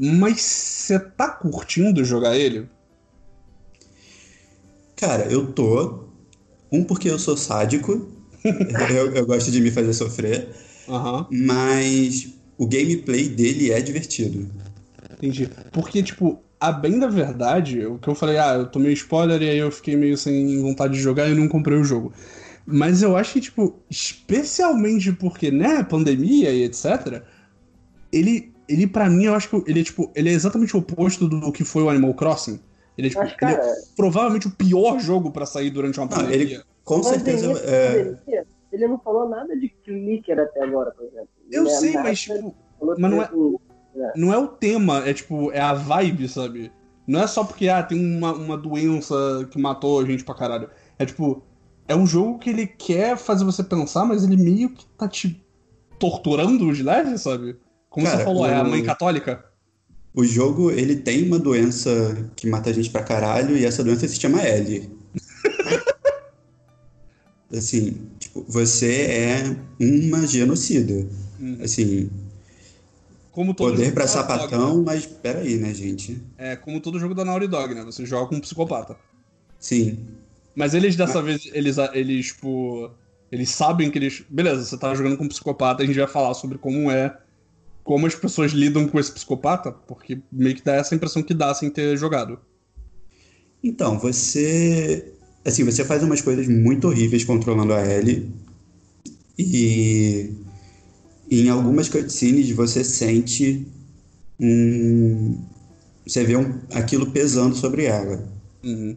Mas 0.00 0.40
você 0.40 0.98
tá 0.98 1.28
curtindo 1.28 2.04
jogar 2.04 2.36
ele? 2.36 2.68
Cara, 4.96 5.24
eu 5.30 5.52
tô. 5.52 6.04
Um, 6.70 6.84
porque 6.84 7.10
eu 7.10 7.18
sou 7.18 7.36
sádico. 7.36 8.08
eu, 8.44 9.14
eu 9.14 9.26
gosto 9.26 9.50
de 9.50 9.60
me 9.60 9.70
fazer 9.70 9.92
sofrer. 9.92 10.48
Aham, 10.88 11.26
Mas 11.30 12.28
o 12.56 12.66
gameplay 12.66 13.28
dele 13.28 13.70
é 13.70 13.80
divertido. 13.80 14.50
entendi. 15.12 15.48
Porque, 15.72 16.02
tipo, 16.02 16.42
a 16.58 16.70
bem 16.72 16.98
da 16.98 17.08
verdade, 17.08 17.84
o 17.84 17.98
que 17.98 18.08
eu 18.08 18.14
falei, 18.14 18.38
ah, 18.38 18.54
eu 18.54 18.66
tomei 18.66 18.92
spoiler 18.92 19.42
e 19.42 19.50
aí 19.50 19.58
eu 19.58 19.70
fiquei 19.70 19.96
meio 19.96 20.16
sem 20.16 20.60
vontade 20.60 20.94
de 20.94 21.00
jogar 21.00 21.28
e 21.28 21.34
não 21.34 21.48
comprei 21.48 21.76
o 21.76 21.84
jogo. 21.84 22.12
Mas 22.64 23.02
eu 23.02 23.16
acho 23.16 23.32
que, 23.32 23.40
tipo, 23.40 23.80
especialmente 23.90 25.12
porque, 25.12 25.50
né, 25.50 25.82
pandemia 25.82 26.50
e 26.50 26.64
etc., 26.64 27.22
ele, 28.12 28.52
ele 28.68 28.86
para 28.86 29.08
mim, 29.08 29.24
eu 29.24 29.34
acho 29.34 29.48
que 29.48 29.70
ele 29.70 29.80
é, 29.80 29.84
tipo, 29.84 30.10
ele 30.14 30.28
é 30.28 30.32
exatamente 30.32 30.76
o 30.76 30.80
oposto 30.80 31.28
do 31.28 31.50
que 31.50 31.64
foi 31.64 31.82
o 31.82 31.88
Animal 31.88 32.14
Crossing. 32.14 32.60
Ele 32.96 33.08
é, 33.08 33.10
tipo, 33.10 33.22
Mas, 33.22 33.34
ele 33.40 33.52
é 33.52 33.56
cara, 33.56 33.74
provavelmente 33.96 34.46
o 34.46 34.50
pior 34.50 34.98
jogo 35.00 35.30
pra 35.30 35.46
sair 35.46 35.70
durante 35.70 35.98
uma 35.98 36.08
pandemia. 36.08 36.36
ele 36.36 36.62
com 36.84 36.98
mas 36.98 37.06
certeza. 37.06 37.48
nesse 37.48 37.64
é, 37.66 38.44
ele 38.72 38.88
não 38.88 38.98
falou 38.98 39.28
nada 39.28 39.56
de 39.56 39.68
clicker 39.68 40.38
até 40.38 40.62
agora, 40.62 40.90
por 40.92 41.04
exemplo. 41.04 41.28
Eu 41.50 41.66
é 41.66 41.70
sei, 41.70 41.92
nada, 41.92 42.08
mas, 42.08 42.20
tipo, 42.20 42.54
mas 42.80 42.98
não 42.98 43.22
é- 43.22 43.24
assim, 43.24 43.58
não 44.16 44.32
é 44.32 44.38
o 44.38 44.48
tema, 44.48 45.06
é 45.06 45.12
tipo, 45.12 45.52
é 45.52 45.60
a 45.60 45.74
vibe, 45.74 46.28
sabe? 46.28 46.72
Não 47.06 47.20
é 47.22 47.26
só 47.26 47.44
porque, 47.44 47.68
ah, 47.68 47.82
tem 47.82 48.16
uma, 48.16 48.32
uma 48.32 48.56
doença 48.56 49.14
que 49.50 49.58
matou 49.58 50.00
a 50.00 50.04
gente 50.04 50.24
pra 50.24 50.34
caralho. 50.34 50.70
É 50.98 51.04
tipo, 51.04 51.42
é 51.88 51.96
um 51.96 52.06
jogo 52.06 52.38
que 52.38 52.50
ele 52.50 52.66
quer 52.66 53.16
fazer 53.16 53.44
você 53.44 53.62
pensar, 53.62 54.04
mas 54.04 54.24
ele 54.24 54.36
meio 54.36 54.70
que 54.70 54.84
tá 54.98 55.08
te 55.08 55.42
torturando 55.98 56.72
de 56.72 56.82
leve, 56.82 57.16
sabe? 57.18 57.56
Como 57.88 58.06
Cara, 58.06 58.18
você 58.18 58.24
falou, 58.24 58.46
é 58.46 58.54
a 58.54 58.64
mãe 58.64 58.82
católica. 58.82 59.44
o 60.14 60.24
jogo, 60.24 60.70
ele 60.70 60.96
tem 60.96 61.26
uma 61.26 61.38
doença 61.38 62.30
que 62.34 62.46
mata 62.46 62.70
a 62.70 62.72
gente 62.72 62.90
pra 62.90 63.02
caralho 63.02 63.56
e 63.56 63.64
essa 63.64 63.84
doença 63.84 64.08
se 64.08 64.18
chama 64.18 64.40
L. 64.42 64.90
assim, 67.54 67.98
tipo, 68.18 68.44
você 68.48 69.02
é 69.02 69.56
uma 69.78 70.26
genocida. 70.26 71.06
Hum. 71.40 71.58
Assim, 71.62 72.10
Como 73.30 73.52
todo 73.54 73.72
poder 73.72 73.92
pra 73.92 74.04
Naughty 74.06 74.18
Dog, 74.18 74.28
sapatão, 74.40 74.78
né? 74.78 74.82
mas 74.86 75.06
peraí, 75.06 75.58
né, 75.58 75.74
gente? 75.74 76.20
É 76.38 76.56
como 76.56 76.80
todo 76.80 76.98
jogo 76.98 77.14
da 77.14 77.24
Naughty 77.24 77.46
Dog, 77.48 77.74
né? 77.74 77.84
Você 77.84 78.06
joga 78.06 78.28
com 78.28 78.36
um 78.36 78.40
psicopata. 78.40 78.96
Sim. 79.58 79.98
Mas 80.54 80.74
eles 80.74 80.96
dessa 80.96 81.22
vez, 81.22 81.48
eles, 81.52 81.76
eles, 81.92 82.26
tipo. 82.26 82.90
Eles 83.30 83.48
sabem 83.50 83.90
que 83.90 83.98
eles. 83.98 84.22
Beleza, 84.28 84.64
você 84.64 84.76
tá 84.76 84.94
jogando 84.94 85.16
com 85.16 85.24
um 85.24 85.28
psicopata, 85.28 85.82
a 85.82 85.86
gente 85.86 85.98
vai 85.98 86.08
falar 86.08 86.34
sobre 86.34 86.58
como 86.58 86.90
é. 86.90 87.16
Como 87.82 88.06
as 88.06 88.14
pessoas 88.14 88.52
lidam 88.52 88.86
com 88.86 89.00
esse 89.00 89.10
psicopata, 89.10 89.72
porque 89.72 90.20
meio 90.30 90.54
que 90.54 90.62
dá 90.62 90.74
essa 90.74 90.94
impressão 90.94 91.22
que 91.22 91.34
dá 91.34 91.52
sem 91.54 91.70
ter 91.70 91.96
jogado. 91.96 92.38
Então, 93.62 93.98
você. 93.98 95.12
Assim, 95.44 95.64
você 95.64 95.84
faz 95.84 96.02
umas 96.02 96.20
coisas 96.20 96.46
muito 96.46 96.86
horríveis 96.88 97.24
controlando 97.24 97.72
a 97.72 97.84
Ellie. 97.84 98.30
E. 99.38 100.30
Em 101.30 101.48
algumas 101.48 101.88
cutscenes 101.88 102.50
você 102.50 102.84
sente 102.84 103.66
um. 104.38 105.38
Você 106.06 106.24
vê 106.24 106.36
um, 106.36 106.58
aquilo 106.74 107.10
pesando 107.10 107.54
sobre 107.54 107.84
ela, 107.84 108.28
Uhum. 108.62 108.96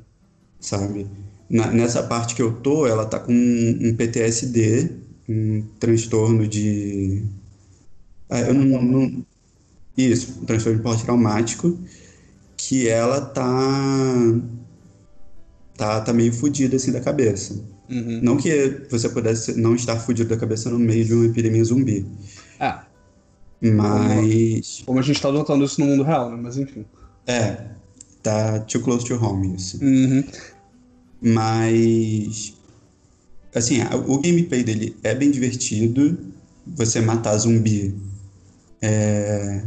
sabe? 0.59 1.07
Na- 1.49 1.71
nessa 1.71 2.01
parte 2.03 2.33
que 2.35 2.41
eu 2.41 2.53
tô, 2.53 2.87
ela 2.87 3.05
tá 3.05 3.19
com 3.19 3.31
um, 3.31 3.79
um 3.89 3.95
PTSD, 3.95 4.91
um 5.29 5.63
transtorno 5.79 6.47
de. 6.47 7.23
Ah, 8.29 8.39
eu 8.41 8.53
não, 8.53 8.81
não- 8.81 9.25
Isso, 9.97 10.39
um 10.41 10.45
transtorno 10.45 10.79
pós-traumático, 10.81 11.77
que 12.57 12.87
ela 12.87 13.21
tá. 13.21 13.43
Tá, 15.77 16.01
tá 16.01 16.13
meio 16.13 16.31
fodida 16.33 16.77
assim 16.77 16.91
da 16.91 17.01
cabeça. 17.01 17.53
Uhum. 17.89 18.19
Não 18.23 18.37
que 18.37 18.81
você 18.89 19.07
pudesse 19.09 19.53
não 19.59 19.75
estar 19.75 19.97
fudido 19.99 20.29
da 20.29 20.37
cabeça 20.37 20.69
no 20.69 20.79
meio 20.79 21.05
de 21.05 21.13
uma 21.13 21.25
epidemia 21.27 21.63
zumbi, 21.63 22.05
É, 22.59 22.79
mas. 23.61 24.81
como 24.85 24.99
a 24.99 25.01
gente 25.01 25.21
tá 25.21 25.31
notando 25.31 25.63
isso 25.65 25.79
no 25.79 25.87
mundo 25.87 26.03
real, 26.03 26.31
né? 26.31 26.37
Mas 26.41 26.57
enfim. 26.57 26.85
É, 27.27 27.57
tá 28.23 28.59
too 28.61 28.81
close 28.81 29.05
to 29.05 29.15
home 29.15 29.55
isso. 29.55 29.83
Uhum. 29.83 30.23
Mas. 31.25 32.53
Assim, 33.53 33.79
o 34.07 34.19
gameplay 34.19 34.63
dele 34.63 34.95
é 35.03 35.15
bem 35.15 35.31
divertido. 35.31 36.17
Você 36.67 36.99
matar 37.01 37.37
zumbi 37.37 37.95
é, 38.81 39.63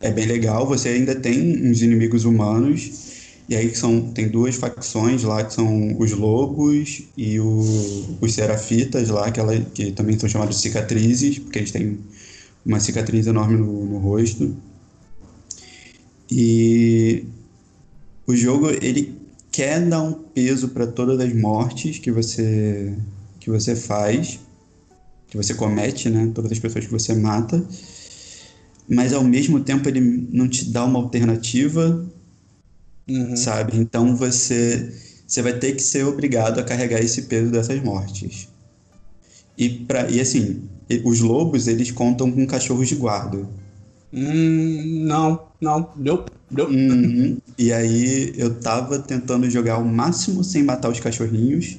é 0.00 0.10
bem 0.12 0.26
legal. 0.26 0.66
Você 0.66 0.90
ainda 0.90 1.14
tem 1.14 1.66
uns 1.70 1.82
inimigos 1.82 2.24
humanos. 2.24 3.08
E 3.48 3.56
aí 3.56 3.74
são, 3.74 4.12
tem 4.12 4.28
duas 4.28 4.54
facções 4.56 5.24
lá 5.24 5.44
que 5.44 5.52
são 5.54 5.98
os 5.98 6.12
lobos 6.12 7.02
e 7.16 7.40
o- 7.40 8.16
os 8.20 8.32
serafitas 8.34 9.08
lá, 9.08 9.30
que, 9.32 9.40
ela, 9.40 9.58
que 9.60 9.90
também 9.92 10.18
são 10.18 10.28
chamados 10.28 10.56
de 10.56 10.62
cicatrizes, 10.62 11.38
porque 11.40 11.58
eles 11.58 11.72
têm 11.72 11.98
uma 12.64 12.80
cicatriz 12.80 13.26
enorme 13.26 13.56
no, 13.58 13.86
no 13.86 13.98
rosto. 13.98 14.56
E 16.30 17.24
o 18.26 18.34
jogo 18.36 18.70
ele 18.70 19.19
quer 19.60 19.86
dar 19.86 20.00
um 20.00 20.14
peso 20.14 20.70
para 20.70 20.86
todas 20.86 21.20
as 21.20 21.34
mortes 21.34 21.98
que 21.98 22.10
você 22.10 22.96
que 23.38 23.50
você 23.50 23.76
faz, 23.76 24.40
que 25.28 25.36
você 25.36 25.52
comete, 25.52 26.08
né? 26.08 26.32
Todas 26.34 26.50
as 26.50 26.58
pessoas 26.58 26.86
que 26.86 26.90
você 26.90 27.14
mata. 27.14 27.62
Mas 28.88 29.12
ao 29.12 29.22
mesmo 29.22 29.60
tempo 29.60 29.86
ele 29.86 30.00
não 30.32 30.48
te 30.48 30.64
dá 30.64 30.82
uma 30.86 30.98
alternativa, 30.98 32.06
Uhum. 33.06 33.36
sabe? 33.36 33.76
Então 33.76 34.16
você 34.16 34.94
você 35.26 35.42
vai 35.42 35.52
ter 35.52 35.72
que 35.72 35.82
ser 35.82 36.06
obrigado 36.06 36.58
a 36.58 36.64
carregar 36.64 36.98
esse 36.98 37.22
peso 37.22 37.52
dessas 37.52 37.82
mortes. 37.82 38.48
E 39.58 39.68
para 39.68 40.10
e 40.10 40.22
assim, 40.22 40.62
os 41.04 41.20
lobos 41.20 41.68
eles 41.68 41.90
contam 41.90 42.32
com 42.32 42.46
cachorros 42.46 42.88
de 42.88 42.94
guarda. 42.94 43.46
Hum, 44.12 45.04
não, 45.04 45.48
não, 45.60 45.90
deu, 45.96 46.30
deu. 46.50 46.66
Uhum. 46.68 47.38
E 47.58 47.72
aí 47.72 48.32
eu 48.38 48.58
tava 48.58 48.98
tentando 48.98 49.48
jogar 49.50 49.76
o 49.78 49.84
máximo 49.84 50.42
sem 50.42 50.62
matar 50.62 50.88
os 50.90 50.98
cachorrinhos, 50.98 51.76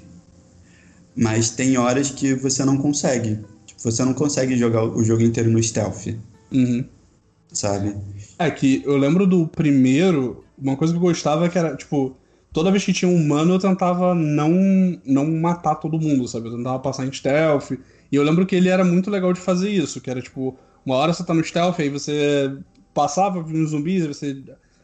mas 1.16 1.50
tem 1.50 1.78
horas 1.78 2.12
que 2.12 2.34
você 2.36 2.64
não 2.64 2.78
consegue. 2.78 3.40
Tipo, 3.66 3.82
você 3.82 4.06
não 4.06 4.14
consegue 4.14 4.56
jogar 4.56 4.84
o 4.84 5.04
jogo 5.04 5.24
inteiro 5.24 5.50
no 5.50 5.62
stealth, 5.62 6.08
Uhum. 6.52 6.86
sabe? 7.52 7.96
É 8.38 8.50
que 8.52 8.82
eu 8.86 8.96
lembro 8.98 9.26
do 9.26 9.48
primeiro, 9.48 10.44
uma 10.58 10.76
coisa 10.78 10.94
que 10.94 10.98
eu 10.98 11.02
gostava 11.02 11.46
é 11.46 11.50
que 11.50 11.58
era, 11.58 11.76
tipo, 11.76 12.16
toda 12.54 12.70
vez 12.72 12.84
que 12.86 12.94
tinha 12.94 13.10
um 13.10 13.16
humano 13.16 13.56
eu 13.56 13.60
tentava 13.60 14.14
não, 14.14 14.52
não 15.06 15.30
matar 15.32 15.76
todo 15.76 16.00
mundo, 16.00 16.28
sabe? 16.28 16.48
Eu 16.48 16.58
tentava 16.58 16.80
passar 16.80 17.06
em 17.08 17.12
stealth. 17.12 17.72
E 18.12 18.16
eu 18.16 18.24
lembro 18.24 18.46
que 18.46 18.56
ele 18.56 18.70
era 18.70 18.84
muito 18.84 19.10
legal 19.10 19.34
de 19.34 19.40
fazer 19.40 19.70
isso, 19.72 20.00
que 20.00 20.10
era 20.12 20.22
tipo, 20.22 20.56
uma 20.86 20.96
hora 20.96 21.14
você 21.14 21.24
tá 21.26 21.34
no 21.34 21.44
stealth, 21.44 21.80
aí 21.80 21.90
você 21.90 22.52
passava 22.94 23.42
nos 23.44 23.72
zumbis, 23.72 24.06
você 24.06 24.36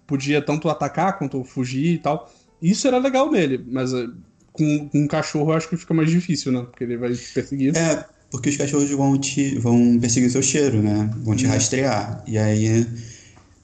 podia 0.05 0.41
tanto 0.41 0.69
atacar 0.69 1.17
quanto 1.17 1.43
fugir 1.43 1.95
e 1.95 1.97
tal. 1.99 2.31
Isso 2.61 2.87
era 2.87 2.97
legal 2.97 3.31
nele, 3.31 3.63
mas 3.67 3.93
eh, 3.93 4.07
com, 4.51 4.89
com 4.89 4.99
um 5.03 5.07
cachorro 5.07 5.51
eu 5.51 5.57
acho 5.57 5.69
que 5.69 5.77
fica 5.77 5.93
mais 5.93 6.09
difícil, 6.09 6.51
né? 6.51 6.61
Porque 6.61 6.83
ele 6.83 6.97
vai 6.97 7.13
te 7.13 7.33
perseguir. 7.33 7.75
É, 7.75 8.03
porque 8.31 8.49
os 8.49 8.57
cachorros 8.57 8.89
vão 8.91 9.17
te 9.19 9.57
vão 9.59 9.99
perseguir 9.99 10.29
seu 10.31 10.41
cheiro, 10.41 10.81
né? 10.81 11.09
Vão 11.23 11.35
te 11.35 11.45
Uhum. 11.45 11.51
rastrear. 11.51 12.23
E 12.27 12.37
aí 12.37 12.85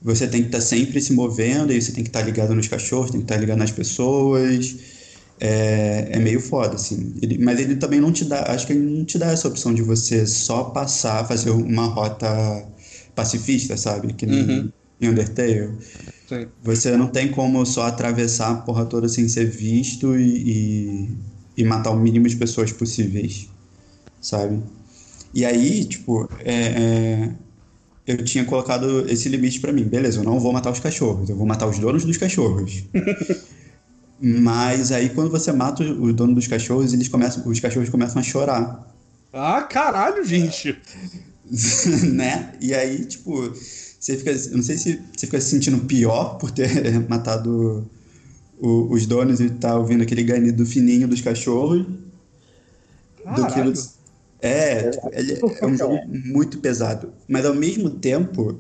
você 0.02 0.28
tem 0.28 0.42
que 0.42 0.48
estar 0.48 0.62
sempre 0.62 1.00
se 1.02 1.14
movendo, 1.14 1.72
e 1.72 1.82
você 1.82 1.92
tem 1.92 2.04
que 2.04 2.10
estar 2.10 2.22
ligado 2.22 2.54
nos 2.54 2.68
cachorros, 2.68 3.12
tem 3.12 3.22
que 3.22 3.26
estar 3.26 3.38
ligado 3.38 3.58
nas 3.58 3.72
pessoas. 3.72 4.76
É, 5.40 6.10
é 6.14 6.20
meio 6.20 6.40
foda, 6.40 6.76
assim. 6.76 7.16
Ele- 7.22 7.38
mas 7.40 7.60
ele 7.60 7.76
também 7.76 8.00
não 8.00 8.12
te 8.12 8.24
dá, 8.26 8.44
acho 8.54 8.68
que 8.68 8.74
ele 8.74 8.82
não 9.00 9.06
te 9.06 9.18
dá 9.18 9.28
essa 9.32 9.48
opção 9.48 9.74
de 9.74 9.82
você 9.82 10.26
só 10.26 10.66
passar, 10.66 11.28
fazer 11.28 11.50
uma 11.52 11.86
rota 11.88 12.28
pacifista, 13.16 13.76
sabe? 13.78 14.14
Que 14.14 14.26
nem 14.26 14.48
Uhum. 14.48 14.72
em 15.02 15.10
Undertale. 15.10 15.72
Sim. 16.28 16.48
Você 16.64 16.96
não 16.98 17.08
tem 17.08 17.30
como 17.32 17.66
só 17.66 17.84
atravessar 17.84 18.52
a 18.52 18.56
porra 18.56 18.86
toda 18.86 19.10
sem 19.10 19.28
ser 19.28 19.46
visto 19.50 20.16
e, 20.18 21.08
e, 21.08 21.18
e 21.58 21.64
matar 21.66 21.92
o 21.92 22.00
mínimo 22.00 22.28
de 22.28 22.36
pessoas 22.38 22.72
possíveis, 22.72 23.48
sabe? 24.22 24.62
E 25.34 25.46
aí, 25.46 25.86
tipo, 25.86 26.28
é, 26.40 26.54
é, 27.28 27.36
eu 28.08 28.24
tinha 28.24 28.46
colocado 28.46 29.10
esse 29.10 29.30
limite 29.30 29.60
pra 29.60 29.74
mim. 29.74 29.84
Beleza, 29.84 30.20
eu 30.20 30.24
não 30.24 30.40
vou 30.40 30.54
matar 30.54 30.72
os 30.72 30.80
cachorros, 30.80 31.30
eu 31.30 31.36
vou 31.36 31.46
matar 31.48 31.68
os 31.68 31.80
donos 31.80 32.06
dos 32.06 32.18
cachorros. 32.18 32.84
Mas 34.22 34.92
aí 34.92 35.10
quando 35.10 35.30
você 35.30 35.52
mata 35.52 35.84
o 35.84 36.14
dono 36.14 36.36
dos 36.36 36.48
cachorros, 36.48 36.94
eles 36.94 37.08
começam, 37.08 37.46
os 37.48 37.60
cachorros 37.60 37.90
começam 37.90 38.20
a 38.20 38.24
chorar. 38.24 38.88
Ah, 39.34 39.62
caralho, 39.64 40.24
gente! 40.24 40.76
né? 42.14 42.54
E 42.62 42.74
aí, 42.74 43.06
tipo, 43.06 43.52
você 44.00 44.18
fica, 44.18 44.32
eu 44.32 44.58
não 44.58 44.64
sei 44.64 44.78
se 44.78 45.02
você 45.16 45.26
fica 45.26 45.42
se 45.42 45.50
sentindo 45.50 45.80
pior 45.86 46.38
por 46.38 46.52
ter 46.52 46.68
matado 47.10 47.90
o- 48.60 48.88
os 48.94 49.06
donos 49.06 49.40
e 49.42 49.50
tá 49.50 49.78
ouvindo 49.78 50.04
aquele 50.04 50.24
ganido 50.24 50.66
fininho 50.66 51.08
dos 51.08 51.22
cachorros 51.22 51.86
do 53.26 53.46
que 53.48 53.54
Caralho. 53.54 53.74
é, 54.42 54.90
tipo, 54.90 55.10
ele 55.14 55.34
é 55.62 55.66
um 55.66 55.78
jogo 55.78 56.00
muito 56.26 56.60
pesado, 56.60 57.14
mas 57.28 57.46
ao 57.46 57.54
mesmo 57.56 57.90
tempo 57.90 58.58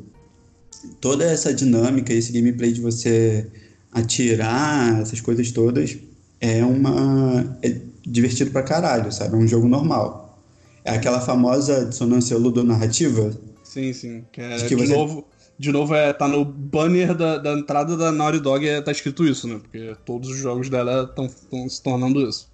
toda 0.99 1.23
essa 1.25 1.53
dinâmica, 1.53 2.13
esse 2.13 2.31
gameplay 2.31 2.71
de 2.71 2.81
você 2.81 3.47
atirar, 3.93 5.01
essas 5.01 5.21
coisas 5.21 5.51
todas 5.51 5.97
é 6.39 6.63
uma 6.65 7.58
é 7.62 7.77
divertido 8.06 8.51
pra 8.51 8.63
caralho, 8.63 9.12
sabe? 9.12 9.36
É 9.36 9.38
um 9.38 9.47
jogo 9.47 9.67
normal. 9.67 10.41
É 10.84 10.91
aquela 10.91 11.21
famosa 11.21 11.86
dissonância 11.86 12.38
ludonarrativa 12.38 13.32
Sim, 13.63 13.93
sim. 13.93 14.23
Que 14.32 14.41
é, 14.41 14.56
De 14.58 14.63
de, 14.63 14.67
que 14.67 14.75
você- 14.75 14.93
novo, 14.93 15.25
de 15.58 15.71
novo, 15.71 15.95
é, 15.95 16.12
tá 16.13 16.27
no 16.27 16.43
banner 16.45 17.15
da, 17.15 17.38
da 17.38 17.53
entrada 17.53 17.95
da 17.97 18.12
Naughty 18.12 18.39
Dog 18.39 18.67
é, 18.67 18.82
tá 18.82 18.91
escrito 18.91 19.25
isso, 19.25 19.47
né? 19.47 19.60
Porque 19.62 19.95
todos 20.06 20.29
os 20.29 20.38
jogos 20.38 20.69
dela 20.69 21.10
estão 21.10 21.27
se 21.69 21.82
tornando 21.82 22.21
isso. 22.27 22.51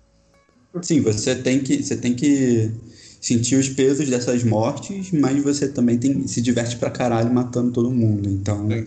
Sim, 0.81 1.01
você 1.01 1.35
tem 1.35 1.59
que, 1.59 1.81
você 1.83 1.97
tem 1.97 2.13
que 2.13 2.71
sentir 3.19 3.55
os 3.55 3.67
pesos 3.67 4.07
dessas 4.07 4.43
mortes, 4.43 5.11
mas 5.11 5.41
você 5.43 5.67
também 5.67 5.97
tem, 5.97 6.25
se 6.27 6.41
diverte 6.41 6.77
pra 6.77 6.89
caralho 6.91 7.33
matando 7.33 7.71
todo 7.71 7.89
mundo. 7.89 8.29
Então 8.29 8.69
Sim. 8.69 8.85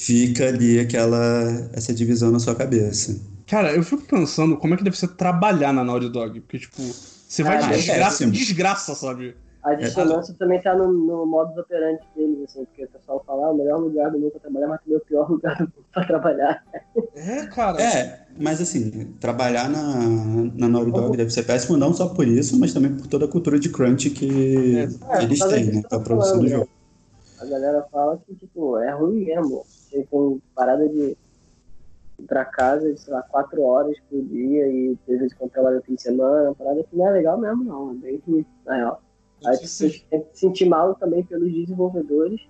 Fica 0.00 0.48
ali 0.48 0.78
aquela 0.80 1.68
essa 1.72 1.92
divisão 1.92 2.30
na 2.30 2.38
sua 2.38 2.54
cabeça. 2.54 3.20
Cara, 3.46 3.74
eu 3.74 3.82
fico 3.82 4.04
pensando 4.06 4.56
como 4.56 4.74
é 4.74 4.76
que 4.76 4.84
deve 4.84 4.96
ser 4.96 5.08
trabalhar 5.08 5.72
na 5.72 5.84
Naughty 5.84 6.08
Dog. 6.08 6.40
Porque, 6.40 6.58
tipo, 6.58 6.82
você 7.28 7.42
vai 7.42 7.56
Ah, 7.56 7.60
de 7.62 7.68
é 7.72 7.72
desgraça 7.76 8.24
em 8.24 8.30
péssimo. 8.30 8.32
desgraça, 8.32 8.94
sabe? 8.94 9.36
A 9.62 9.74
dissonância 9.74 10.34
também 10.38 10.60
tá 10.62 10.74
no, 10.74 10.90
no 10.90 11.26
modus 11.26 11.56
operandi 11.58 12.00
deles, 12.16 12.44
assim, 12.44 12.64
porque 12.64 12.84
o 12.84 12.88
pessoal 12.88 13.22
fala, 13.26 13.48
ah, 13.48 13.50
o 13.50 13.56
melhor 13.56 13.78
lugar 13.78 14.10
do 14.10 14.18
mundo 14.18 14.30
pra 14.30 14.40
trabalhar, 14.40 14.68
mas 14.68 14.80
também 14.80 14.96
o 14.96 15.00
pior 15.00 15.28
lugar 15.30 15.54
do 15.56 15.64
mundo 15.64 15.84
pra 15.92 16.06
trabalhar. 16.06 16.64
É, 17.14 17.46
cara. 17.46 17.82
É, 17.82 18.26
mas 18.38 18.60
assim, 18.60 19.12
trabalhar 19.20 19.68
na, 19.68 19.82
na 20.54 20.68
Naughty 20.68 20.92
Dog 20.92 21.16
deve 21.16 21.30
ser 21.30 21.42
péssimo 21.42 21.76
não 21.76 21.92
só 21.92 22.08
por 22.08 22.26
isso, 22.26 22.58
mas 22.58 22.72
também 22.72 22.96
por 22.96 23.06
toda 23.06 23.26
a 23.26 23.28
cultura 23.28 23.58
de 23.58 23.68
crunch 23.68 24.10
que 24.10 24.88
É, 25.10 25.22
eles 25.24 25.38
mas 25.38 25.50
têm, 25.50 25.68
é 25.68 25.72
né? 25.72 25.82
Pra 25.88 26.00
produção 26.00 26.38
do 26.40 26.48
falando, 26.48 26.48
jogo. 26.48 26.70
Às 27.38 27.48
galera 27.50 27.86
fala 27.90 28.18
que, 28.26 28.34
tipo, 28.34 28.78
é 28.78 28.92
ruim 28.94 29.24
mesmo. 29.24 29.66
Você 29.90 30.06
tem 30.10 30.42
parada 30.54 30.88
de 30.88 30.98
ir 30.98 31.16
pra 32.26 32.44
casa 32.44 32.96
sei 32.96 33.12
lá, 33.12 33.22
quatro 33.22 33.62
horas 33.62 33.96
por 34.08 34.22
dia 34.22 34.68
e 34.68 34.96
às 35.08 35.18
vezes 35.18 35.34
quando 35.34 35.50
trabalha 35.50 35.76
no 35.76 35.82
fim 35.82 35.94
de 35.94 36.02
semana, 36.02 36.54
parada 36.54 36.82
que 36.84 36.96
não 36.96 37.08
é 37.08 37.12
legal 37.12 37.38
mesmo, 37.38 37.64
não. 37.64 37.90
É 37.90 37.94
bem 37.94 38.22
ruim, 38.26 38.44
na 38.64 38.76
real. 38.76 39.02
Aí 39.44 39.56
você 39.56 39.88
tem 40.10 40.20
que 40.20 40.28
se 40.34 40.40
sentir 40.40 40.66
mal 40.66 40.94
também 40.94 41.24
pelos 41.24 41.50
desenvolvedores 41.52 42.40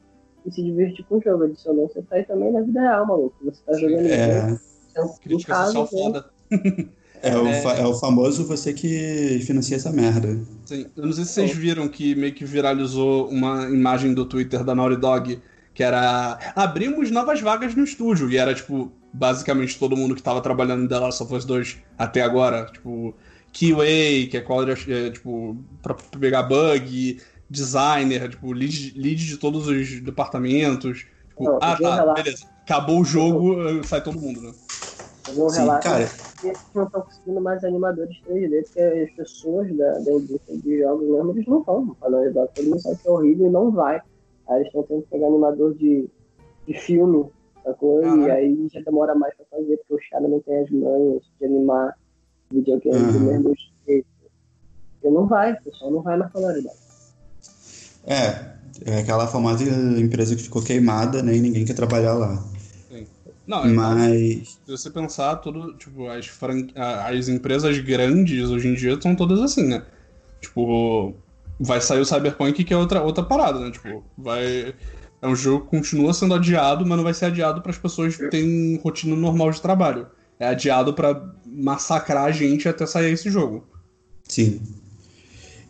e 0.45 0.51
se 0.51 0.63
divertir 0.63 1.05
com 1.07 1.19
o 1.19 1.23
jogo. 1.23 1.45
Adicionou, 1.45 1.89
você 1.89 2.03
tá 2.03 2.17
aí 2.17 2.25
também 2.25 2.53
na 2.53 2.63
vida 2.63 2.81
real, 2.81 3.07
maluco. 3.07 3.37
Você 3.45 3.63
tá 3.65 3.73
jogando 3.75 4.07
É. 4.07 4.49
jogo. 4.49 4.61
É 4.97 5.03
um, 5.03 5.09
Crítica 5.19 5.53
caso, 5.53 5.73
social 5.73 6.13
né? 6.13 6.23
foda. 6.23 6.31
É, 7.23 7.37
o, 7.37 7.47
É. 7.47 7.81
é 7.83 7.87
o 7.87 7.93
famoso 7.93 8.47
você 8.47 8.73
que 8.73 9.41
financia 9.45 9.77
essa 9.77 9.93
merda. 9.93 10.39
Sim. 10.65 10.87
Eu 10.97 11.05
não 11.05 11.13
sei 11.13 11.27
se 11.27 11.33
vocês 11.33 11.55
viram 11.55 11.87
que 11.87 12.15
meio 12.15 12.33
que 12.35 12.47
viralizou 12.47 13.29
uma 13.29 13.69
imagem 13.69 14.15
do 14.15 14.25
Twitter 14.25 14.65
da 14.65 14.75
Naughty 14.75 14.97
Dog, 14.99 15.39
que 15.75 15.83
era 15.83 16.39
abrimos 16.55 17.11
novas 17.11 17.41
vagas 17.41 17.75
no 17.75 17.85
estúdio, 17.85 18.31
e 18.31 18.37
era 18.37 18.55
tipo 18.55 18.93
basicamente 19.13 19.79
todo 19.79 19.97
mundo 19.97 20.15
que 20.15 20.23
tava 20.23 20.41
trabalhando 20.41 20.85
em 20.85 20.89
The 20.89 20.99
Last 20.99 21.23
of 21.23 21.35
Us 21.35 21.45
2 21.45 21.79
até 21.99 22.23
agora, 22.23 22.67
tipo 22.67 23.15
QA, 23.53 24.29
que 24.31 24.37
é 24.37 24.41
quality, 24.41 24.93
é, 24.93 25.11
tipo 25.11 25.57
pra 25.83 25.95
pegar 25.95 26.45
bug, 26.45 27.21
designer, 27.49 28.29
tipo 28.31 28.53
lead, 28.53 28.95
lead 28.97 29.27
de 29.27 29.37
todos 29.37 29.67
os 29.67 30.01
departamentos. 30.01 31.07
Tipo, 31.29 31.45
Não, 31.45 31.59
ah 31.61 31.77
tá, 31.77 31.97
relato. 31.97 32.23
beleza. 32.23 32.45
Acabou 32.65 33.01
o 33.01 33.05
jogo, 33.05 33.85
sai 33.85 34.03
todo 34.03 34.21
mundo, 34.21 34.41
né? 34.41 34.53
Eu 35.27 35.45
um 35.45 35.49
Sim, 35.49 35.59
relato 35.59 35.83
cara. 35.83 36.09
que 36.41 36.47
eles 36.47 36.59
não 36.75 36.85
estão 36.85 37.01
conseguindo 37.03 37.41
mais 37.41 37.65
animadores 37.65 38.17
3D, 38.25 38.63
porque 38.63 38.81
as 38.81 39.11
pessoas 39.17 39.77
da, 39.77 39.99
da 39.99 40.13
indústria 40.13 40.57
de 40.59 40.79
jogos 40.81 41.09
mesmo, 41.09 41.31
eles 41.33 41.47
não 41.47 41.61
estão 41.61 41.97
falando 42.01 42.33
Dog. 42.33 42.49
Todo 42.55 42.65
mundo 42.65 42.81
sabe 42.81 42.99
que 43.03 43.09
é 43.09 43.11
horrível 43.11 43.47
e 43.47 43.51
não 43.51 43.71
vai. 43.71 44.01
Aí 44.51 44.57
eles 44.57 44.67
estão 44.67 44.83
tendo 44.83 45.03
que 45.03 45.09
pegar 45.11 45.29
animador 45.29 45.75
de, 45.75 46.09
de 46.67 46.75
filme, 46.75 47.27
sacou? 47.65 48.01
E 48.01 48.05
Caralho. 48.05 48.33
aí 48.33 48.69
já 48.73 48.81
demora 48.81 49.15
mais 49.15 49.35
pra 49.37 49.47
fazer, 49.51 49.77
porque 49.89 49.95
o 50.07 50.11
cara 50.11 50.29
não 50.29 50.41
tem 50.41 50.59
as 50.59 50.71
manhas 50.71 51.23
de 51.39 51.47
animar 51.47 51.97
videogame 52.51 53.13
do 53.13 53.19
Uhum. 53.19 53.27
mesmo 53.27 53.55
jeito. 53.87 54.07
Porque 55.01 55.15
não 55.15 55.27
vai, 55.27 55.53
o 55.53 55.63
pessoal 55.63 55.91
não 55.91 56.03
vai 56.03 56.17
na 56.19 56.27
Dog. 56.27 56.69
É, 58.07 58.91
é 58.91 58.99
aquela 59.01 59.27
famosa 59.27 59.65
empresa 60.01 60.35
que 60.35 60.43
ficou 60.43 60.63
queimada, 60.63 61.23
né? 61.23 61.37
E 61.37 61.41
ninguém 61.41 61.65
quer 61.65 61.75
trabalhar 61.75 62.15
lá. 62.15 62.43
Não, 63.47 63.65
é 63.65 63.69
Mas. 63.69 64.59
Se 64.65 64.71
você 64.71 64.91
pensar, 64.91 65.37
tudo, 65.37 65.75
tipo, 65.77 66.07
as, 66.09 66.27
fran... 66.27 66.69
as 66.77 67.29
empresas 67.29 67.79
grandes 67.79 68.49
hoje 68.49 68.69
em 68.69 68.75
dia 68.75 69.01
são 69.01 69.15
todas 69.17 69.41
assim, 69.41 69.67
né? 69.67 69.85
Tipo, 70.41 71.15
vai 71.61 71.81
sair 71.81 72.01
o 72.01 72.05
Cyberpunk 72.07 72.65
que 72.65 72.73
é 72.73 72.77
outra, 72.77 73.03
outra 73.03 73.23
parada, 73.23 73.61
né? 73.61 73.71
Tipo, 73.71 74.03
vai. 74.17 74.75
É 75.23 75.29
um 75.29 75.37
jogo 75.37 75.67
que 75.67 75.77
continua 75.77 76.15
sendo 76.15 76.33
adiado, 76.35 76.87
mas 76.87 76.97
não 76.97 77.05
vai 77.05 77.13
ser 77.13 77.27
adiado 77.27 77.61
para 77.61 77.71
as 77.71 77.77
pessoas 77.77 78.17
que 78.17 78.29
têm 78.29 78.81
rotina 78.83 79.15
normal 79.15 79.51
de 79.51 79.61
trabalho. 79.61 80.07
É 80.39 80.49
adiado 80.49 80.95
para 80.95 81.23
massacrar 81.45 82.25
a 82.25 82.31
gente 82.33 82.67
até 82.67 82.87
sair 82.87 83.13
esse 83.13 83.31
jogo. 83.31 83.67
Sim. 84.27 84.63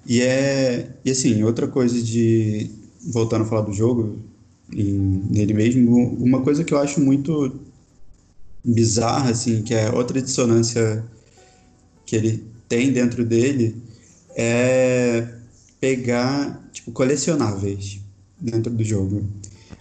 E 0.07 0.23
é. 0.23 0.91
E 1.05 1.11
assim, 1.11 1.43
outra 1.43 1.67
coisa 1.67 2.01
de. 2.01 2.71
Voltando 3.13 3.43
a 3.43 3.47
falar 3.47 3.63
do 3.63 3.73
jogo, 3.73 4.19
em- 4.73 5.25
nele 5.31 5.55
mesmo, 5.55 6.15
uma 6.23 6.43
coisa 6.43 6.63
que 6.63 6.73
eu 6.73 6.79
acho 6.79 7.01
muito 7.01 7.59
bizarra, 8.65 9.31
assim, 9.31 9.63
que 9.63 9.75
é 9.75 9.91
outra 9.91 10.21
dissonância 10.21 11.03
que 12.05 12.15
ele 12.15 12.45
tem 12.69 12.93
dentro 12.93 13.25
dele, 13.25 13.83
é 14.37 15.40
pegar, 15.81 16.69
tipo, 16.73 16.93
colecionáveis 16.93 18.01
dentro 18.39 18.71
do 18.73 18.85
jogo. 18.85 19.25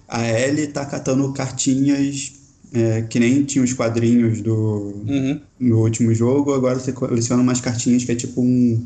A 0.07 0.27
Ellie 0.27 0.67
tá 0.67 0.85
catando 0.85 1.31
cartinhas 1.33 2.33
é, 2.73 3.01
que 3.03 3.19
nem 3.19 3.43
tinha 3.43 3.63
os 3.63 3.73
quadrinhos 3.73 4.41
do, 4.41 4.93
Uhum. 5.07 5.39
no 5.59 5.79
último 5.81 6.13
jogo, 6.13 6.53
agora 6.53 6.79
você 6.79 6.91
coleciona 6.91 7.41
umas 7.41 7.59
cartinhas 7.59 8.03
que 8.03 8.11
é 8.11 8.15
tipo 8.15 8.41
um, 8.41 8.85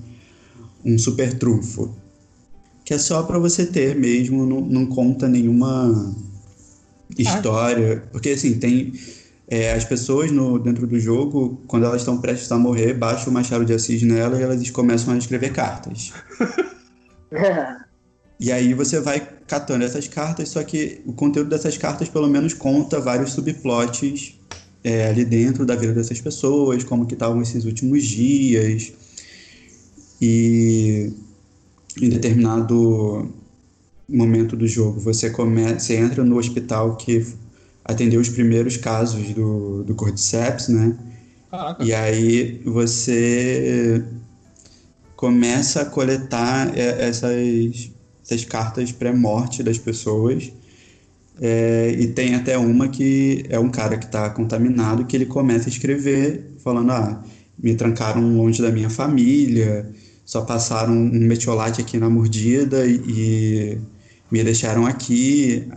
um 0.86 0.97
super 0.97 1.34
trunfo. 1.34 1.93
Que 2.86 2.93
é 2.93 2.97
só 2.97 3.24
pra 3.24 3.39
você 3.39 3.66
ter 3.66 3.95
mesmo, 3.95 4.45
não, 4.45 4.61
não 4.61 4.86
conta 4.86 5.28
nenhuma 5.28 6.14
história. 7.18 8.03
Porque 8.11 8.30
assim, 8.32 8.55
tem. 8.59 8.93
é, 9.47 9.74
as 9.74 9.86
pessoas 9.86 10.32
no, 10.32 10.59
dentro 10.59 10.86
do 10.88 10.99
jogo, 10.99 11.61
quando 11.68 11.86
elas 11.86 12.01
estão 12.01 12.18
prestes 12.20 12.51
a 12.51 12.57
morrer, 12.57 12.93
baixa 12.93 13.30
o 13.30 13.34
Machado 13.34 13.64
de 13.66 13.74
Assis 13.74 14.01
nela 14.01 14.38
e 14.39 14.43
elas 14.43 14.70
começam 14.70 15.14
a 15.14 15.18
escrever 15.18 15.51
cartas. 15.53 16.11
E 18.40 18.52
aí 18.52 18.74
você 18.74 19.00
vai 19.00 19.26
catando 19.48 19.86
essas 19.86 20.08
cartas, 20.08 20.50
só 20.50 20.64
que 20.64 21.02
o 21.06 21.14
conteúdo 21.14 21.50
dessas 21.50 21.78
cartas 21.78 22.10
pelo 22.10 22.28
menos 22.28 22.54
conta 22.54 23.00
vários 23.00 23.32
subplots 23.32 24.36
é, 24.84 25.08
ali 25.08 25.24
dentro 25.24 25.66
da 25.66 25.76
vida 25.76 25.94
dessas 25.94 26.20
pessoas, 26.20 26.84
como 26.84 27.06
que 27.06 27.14
estavam 27.14 27.42
esses 27.42 27.64
últimos 27.64 28.04
dias. 28.04 28.92
E 30.22 31.14
em 32.02 32.10
determinado 32.10 33.32
momento 34.10 34.56
do 34.56 34.68
jogo 34.68 35.00
você 35.00 35.30
começa, 35.30 35.80
você 35.80 35.96
entra 35.96 36.24
no 36.24 36.38
hospital 36.38 36.98
que 36.98 37.26
atendeu 37.86 38.20
os 38.20 38.30
primeiros 38.30 38.78
casos 38.78 39.34
do, 39.34 39.84
do 39.84 39.96
Cordyceps, 39.96 40.68
né? 40.68 40.98
Caraca. 41.50 41.84
E 41.84 41.94
aí 41.94 42.62
você 42.66 44.04
começa 45.24 45.84
a 45.84 45.86
coletar 45.86 46.78
é, 46.78 47.08
essas, 47.08 47.90
essas 48.22 48.44
cartas 48.44 48.92
pré-morte 48.92 49.64
das 49.64 49.78
pessoas. 49.78 50.52
É, 51.40 51.96
e 51.98 52.08
tem 52.08 52.36
até 52.36 52.58
uma 52.58 52.90
que 52.90 53.46
é 53.48 53.58
um 53.58 53.70
cara 53.70 53.98
que 53.98 54.04
está 54.04 54.30
contaminado 54.30 55.06
que 55.06 55.16
ele 55.16 55.26
começa 55.26 55.70
a 55.70 55.72
escrever 55.72 56.52
falando, 56.62 56.92
ah, 56.92 57.24
me 57.58 57.74
trancaram 57.74 58.36
longe 58.36 58.62
da 58.62 58.70
minha 58.70 58.90
família, 58.90 59.90
só 60.26 60.42
passaram 60.42 60.92
um 60.92 61.26
metiolate 61.26 61.80
aqui 61.80 61.98
na 61.98 62.10
mordida 62.10 62.86
e, 62.86 62.96
e 63.08 63.78
me 64.30 64.44
deixaram 64.44 64.86
aqui. 64.86 65.70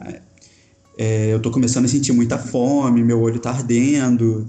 É, 0.98 1.32
eu 1.32 1.38
tô 1.38 1.52
começando 1.52 1.84
a 1.84 1.88
sentir 1.88 2.12
muita 2.12 2.36
fome, 2.36 3.04
meu 3.04 3.20
olho 3.20 3.38
tá 3.38 3.50
ardendo. 3.50 4.48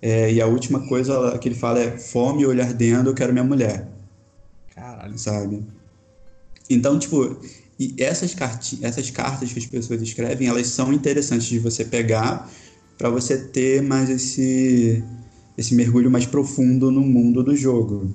É, 0.00 0.32
e 0.32 0.40
a 0.40 0.46
última 0.46 0.88
coisa 0.88 1.36
que 1.36 1.46
ele 1.46 1.54
fala 1.54 1.78
é 1.78 1.98
fome, 1.98 2.46
olho 2.46 2.62
ardendo, 2.62 3.10
eu 3.10 3.14
quero 3.14 3.34
minha 3.34 3.44
mulher, 3.44 3.99
Caralho. 4.80 5.18
sabe? 5.18 5.62
Então, 6.68 6.98
tipo, 6.98 7.36
e 7.78 7.94
essas, 7.98 8.34
essas 8.82 9.10
cartas 9.10 9.52
que 9.52 9.58
as 9.58 9.66
pessoas 9.66 10.02
escrevem, 10.02 10.48
elas 10.48 10.68
são 10.68 10.92
interessantes 10.92 11.46
de 11.46 11.58
você 11.58 11.84
pegar 11.84 12.50
para 12.96 13.08
você 13.08 13.38
ter 13.38 13.82
mais 13.82 14.10
esse, 14.10 15.02
esse 15.56 15.74
mergulho 15.74 16.10
mais 16.10 16.26
profundo 16.26 16.90
no 16.90 17.00
mundo 17.00 17.42
do 17.42 17.56
jogo. 17.56 18.14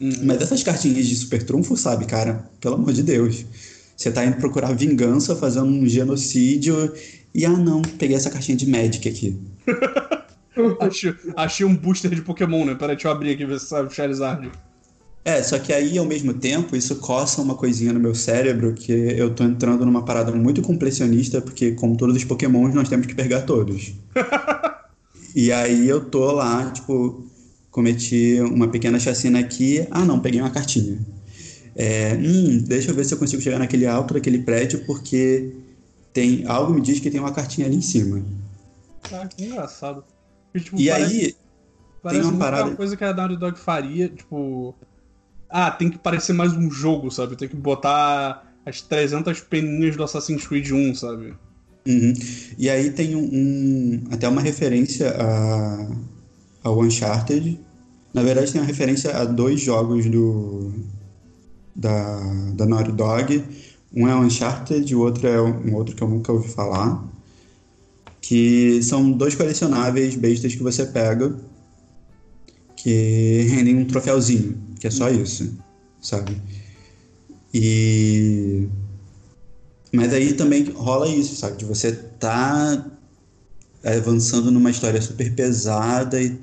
Uhum. 0.00 0.12
Mas 0.24 0.42
essas 0.42 0.62
cartinhas 0.62 1.06
de 1.06 1.16
super 1.16 1.42
trunfo, 1.42 1.76
sabe, 1.76 2.04
cara? 2.04 2.48
Pelo 2.60 2.74
amor 2.74 2.92
de 2.92 3.02
Deus. 3.02 3.46
Você 3.96 4.10
tá 4.10 4.24
indo 4.24 4.36
procurar 4.36 4.74
vingança, 4.74 5.34
fazendo 5.34 5.66
um 5.66 5.86
genocídio, 5.86 6.92
e 7.34 7.46
ah 7.46 7.56
não, 7.56 7.80
peguei 7.80 8.16
essa 8.16 8.30
cartinha 8.30 8.56
de 8.56 8.68
Magic 8.68 9.08
aqui. 9.08 9.38
Achei, 10.80 11.14
achei 11.36 11.66
um 11.66 11.76
booster 11.76 12.10
de 12.10 12.22
Pokémon, 12.22 12.64
né? 12.64 12.74
Peraí, 12.74 12.96
deixa 12.96 13.08
eu 13.08 13.12
abrir 13.12 13.32
aqui 13.32 13.42
e 13.42 13.46
ver 13.46 13.60
se 13.60 13.66
sabe 13.66 13.88
o 13.88 13.90
Charizard. 13.90 14.50
É, 15.26 15.42
só 15.42 15.58
que 15.58 15.72
aí, 15.72 15.98
ao 15.98 16.04
mesmo 16.04 16.32
tempo, 16.34 16.76
isso 16.76 16.94
coça 17.00 17.42
uma 17.42 17.56
coisinha 17.56 17.92
no 17.92 17.98
meu 17.98 18.14
cérebro 18.14 18.72
que 18.74 18.92
eu 18.92 19.34
tô 19.34 19.42
entrando 19.42 19.84
numa 19.84 20.04
parada 20.04 20.30
muito 20.30 20.62
completionista, 20.62 21.40
porque, 21.42 21.72
como 21.72 21.96
todos 21.96 22.14
os 22.14 22.22
pokémons, 22.22 22.72
nós 22.72 22.88
temos 22.88 23.08
que 23.08 23.14
pegar 23.14 23.42
todos. 23.42 23.92
e 25.34 25.50
aí 25.50 25.88
eu 25.88 26.04
tô 26.08 26.30
lá, 26.30 26.70
tipo, 26.70 27.26
cometi 27.72 28.38
uma 28.40 28.68
pequena 28.68 29.00
chacina 29.00 29.40
aqui, 29.40 29.84
ah 29.90 30.04
não, 30.04 30.20
peguei 30.20 30.40
uma 30.40 30.50
cartinha. 30.50 30.96
É, 31.74 32.14
hum, 32.14 32.58
deixa 32.58 32.92
eu 32.92 32.94
ver 32.94 33.04
se 33.04 33.12
eu 33.12 33.18
consigo 33.18 33.42
chegar 33.42 33.58
naquele 33.58 33.84
alto 33.84 34.14
daquele 34.14 34.38
prédio, 34.38 34.84
porque 34.86 35.52
tem 36.12 36.44
algo 36.46 36.72
me 36.72 36.80
diz 36.80 37.00
que 37.00 37.10
tem 37.10 37.18
uma 37.18 37.32
cartinha 37.32 37.66
ali 37.66 37.74
em 37.74 37.82
cima. 37.82 38.24
Ah, 39.12 39.26
que 39.26 39.44
engraçado. 39.44 40.04
E, 40.54 40.60
tipo, 40.60 40.80
E 40.80 40.88
parece- 40.88 41.16
aí, 41.16 41.36
Parece 42.00 42.22
uma 42.22 42.30
muito 42.30 42.40
parada- 42.40 42.68
uma 42.68 42.76
coisa 42.76 42.96
que 42.96 43.02
a 43.02 43.12
Naughty 43.12 43.36
Dog 43.36 43.58
faria, 43.58 44.08
tipo... 44.08 44.72
Ah, 45.58 45.70
tem 45.70 45.88
que 45.88 45.96
parecer 45.96 46.34
mais 46.34 46.52
um 46.52 46.70
jogo, 46.70 47.10
sabe? 47.10 47.34
Tem 47.34 47.48
que 47.48 47.56
botar 47.56 48.44
as 48.66 48.82
300 48.82 49.40
peninhas 49.40 49.96
do 49.96 50.04
Assassin's 50.04 50.46
Creed 50.46 50.70
1, 50.70 50.94
sabe? 50.94 51.32
Uhum. 51.88 52.12
E 52.58 52.68
aí 52.68 52.90
tem 52.90 53.16
um, 53.16 53.24
um- 53.32 54.04
até 54.10 54.28
uma 54.28 54.42
referência 54.42 55.16
a, 55.18 55.88
ao 56.62 56.78
Uncharted. 56.82 57.58
Na 58.12 58.22
verdade, 58.22 58.52
tem 58.52 58.60
uma 58.60 58.66
referência 58.66 59.16
a 59.16 59.24
dois 59.24 59.58
jogos 59.62 60.04
do 60.04 60.74
da, 61.74 62.20
da 62.54 62.66
Naughty 62.66 62.92
Dog. 62.92 63.42
Um 63.94 64.06
é 64.06 64.14
o 64.14 64.18
Uncharted, 64.20 64.94
o 64.94 65.00
outro 65.00 65.26
é 65.26 65.40
um 65.40 65.74
outro 65.74 65.96
que 65.96 66.02
eu 66.02 66.08
nunca 66.08 66.32
ouvi 66.32 66.48
falar. 66.48 67.02
Que 68.20 68.82
são 68.82 69.10
dois 69.10 69.34
colecionáveis 69.34 70.16
bestas 70.16 70.54
que 70.54 70.62
você 70.62 70.84
pega 70.84 71.34
que 72.76 73.46
rendem 73.50 73.76
um 73.76 73.84
troféuzinho, 73.84 74.56
que 74.78 74.86
é 74.86 74.90
só 74.90 75.10
isso, 75.10 75.56
sabe? 76.00 76.40
E 77.52 78.68
Mas 79.92 80.12
aí 80.12 80.34
também 80.34 80.64
rola 80.64 81.08
isso, 81.08 81.34
sabe? 81.36 81.56
De 81.56 81.64
você 81.64 81.92
tá 81.92 82.84
avançando 83.84 84.50
numa 84.50 84.70
história 84.70 85.00
super 85.00 85.32
pesada 85.34 86.20
e 86.20 86.38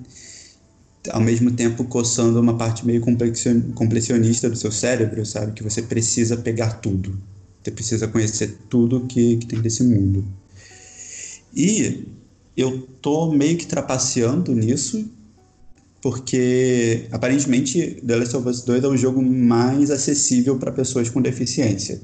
ao 1.10 1.22
mesmo 1.22 1.52
tempo 1.52 1.84
coçando 1.84 2.40
uma 2.40 2.58
parte 2.58 2.86
meio 2.86 3.02
complexionista 3.02 4.50
do 4.50 4.56
seu 4.56 4.72
cérebro, 4.72 5.26
sabe? 5.26 5.52
Que 5.52 5.64
você 5.64 5.82
precisa 5.82 6.38
pegar 6.38 6.80
tudo. 6.80 7.20
Você 7.62 7.72
precisa 7.72 8.08
conhecer 8.08 8.58
tudo 8.70 9.06
que, 9.06 9.38
que 9.38 9.46
tem 9.46 9.62
desse 9.62 9.84
mundo. 9.84 10.26
E 11.56 12.08
eu 12.56 12.82
tô 13.02 13.32
meio 13.32 13.58
que 13.58 13.68
trapaceando 13.68 14.54
nisso, 14.54 15.10
porque 16.04 17.08
aparentemente 17.14 18.02
The 18.06 18.18
Last 18.18 18.36
of 18.36 18.50
Us 18.50 18.62
2 18.64 18.84
é 18.84 18.88
o 18.90 18.98
jogo 18.98 19.22
mais 19.22 19.90
acessível 19.90 20.60
para 20.60 20.70
pessoas 20.70 21.10
com 21.10 21.22
deficiência. 21.22 22.02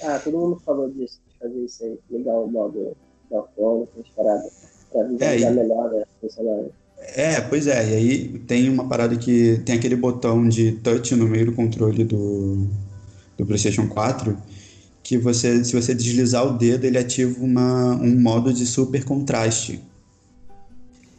Ah, 0.00 0.20
todo 0.22 0.38
mundo 0.38 0.62
falou 0.64 0.88
disso, 0.88 1.18
de 1.28 1.36
fazer 1.36 1.64
isso 1.64 1.82
aí. 1.82 1.98
Legal 2.08 2.44
o 2.44 2.48
modo 2.48 2.96
da 3.28 3.42
forma, 3.56 3.86
com 3.86 4.00
as 4.00 4.08
paradas. 4.10 4.52
Pra 4.92 5.02
visualizar 5.02 5.50
é, 5.50 5.54
melhor 5.54 5.90
né, 5.90 6.04
funcionário. 6.20 6.70
É, 7.16 7.40
pois 7.40 7.66
é. 7.66 7.90
E 7.90 7.94
aí 7.96 8.38
tem 8.46 8.68
uma 8.68 8.88
parada 8.88 9.16
que 9.16 9.60
tem 9.66 9.74
aquele 9.74 9.96
botão 9.96 10.48
de 10.48 10.72
touch 10.76 11.16
no 11.16 11.26
meio 11.26 11.46
do 11.46 11.52
controle 11.52 12.04
do, 12.04 12.68
do 13.36 13.44
PlayStation 13.44 13.88
4 13.88 14.38
que 15.02 15.18
você, 15.18 15.64
se 15.64 15.74
você 15.74 15.92
deslizar 15.92 16.46
o 16.46 16.56
dedo, 16.56 16.84
ele 16.84 16.98
ativa 16.98 17.42
uma, 17.42 17.96
um 17.96 18.20
modo 18.20 18.52
de 18.52 18.64
super 18.64 19.04
contraste. 19.04 19.80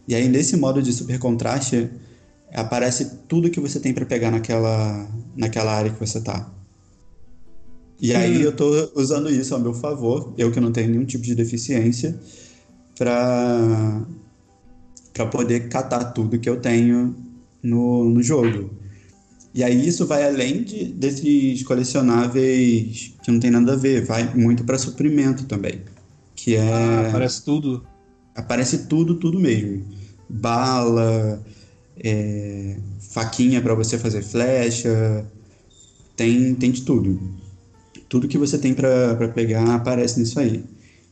E 0.10 0.16
aí 0.16 0.28
nesse 0.28 0.58
modo 0.58 0.82
de 0.82 0.92
super 0.92 1.20
contraste 1.20 1.88
aparece 2.52 3.20
tudo 3.28 3.52
que 3.52 3.60
você 3.60 3.80
tem 3.80 3.94
para 3.94 4.08
pegar 4.08 4.32
naquela, 4.32 5.08
naquela 5.38 5.72
área 5.72 5.92
que 5.92 6.00
você 6.00 6.20
tá. 6.20 6.52
E 8.02 8.16
aí 8.16 8.40
hum. 8.40 8.42
eu 8.42 8.52
tô 8.52 8.92
usando 8.96 9.30
isso 9.30 9.54
ao 9.54 9.62
meu 9.62 9.72
favor, 9.72 10.34
eu 10.36 10.52
que 10.52 10.60
não 10.60 10.72
tenho 10.72 10.90
nenhum 10.90 11.06
tipo 11.06 11.24
de 11.24 11.36
deficiência, 11.36 12.20
para 12.98 14.02
para 15.14 15.28
poder 15.28 15.68
catar 15.68 16.06
tudo 16.06 16.40
que 16.40 16.50
eu 16.50 16.60
tenho 16.60 17.16
no, 17.62 18.10
no 18.10 18.24
jogo. 18.24 18.72
E 19.54 19.64
aí 19.64 19.88
isso 19.88 20.08
vai 20.08 20.26
além 20.26 20.64
de, 20.64 20.86
desses 20.86 21.62
colecionáveis 21.64 23.14
que 23.22 23.30
não 23.30 23.40
tem 23.40 23.52
nada 23.52 23.74
a 23.74 23.76
ver, 23.76 24.06
vai 24.06 24.34
muito 24.34 24.64
para 24.64 24.78
suprimento 24.78 25.46
também. 25.46 25.82
Que 26.36 26.56
é. 26.56 26.62
Ah, 26.62 27.10
aparece 27.10 27.44
tudo. 27.44 27.86
Aparece 28.40 28.86
tudo, 28.86 29.16
tudo 29.16 29.40
mesmo. 29.40 29.84
Bala, 30.30 31.44
é, 32.02 32.78
faquinha 33.12 33.62
para 33.62 33.76
você 33.76 33.98
fazer 33.98 34.22
flecha, 34.22 35.26
tem, 36.16 36.56
tem 36.56 36.72
de 36.72 36.84
tudo. 36.84 37.20
Tudo 38.08 38.28
que 38.28 38.38
você 38.38 38.58
tem 38.58 38.74
para 38.74 39.28
pegar 39.36 39.76
aparece 39.76 40.20
nisso 40.20 40.40
aí. 40.40 40.64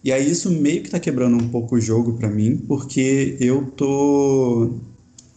E 0.03 0.11
aí 0.11 0.30
isso 0.32 0.49
meio 0.49 0.82
que 0.84 0.89
tá 0.89 0.99
quebrando 0.99 1.36
um 1.36 1.49
pouco 1.49 1.75
o 1.75 1.82
jogo 1.82 2.13
para 2.13 2.30
mim, 2.30 2.55
porque 2.55 3.36
eu 3.41 3.65
tô 3.75 4.71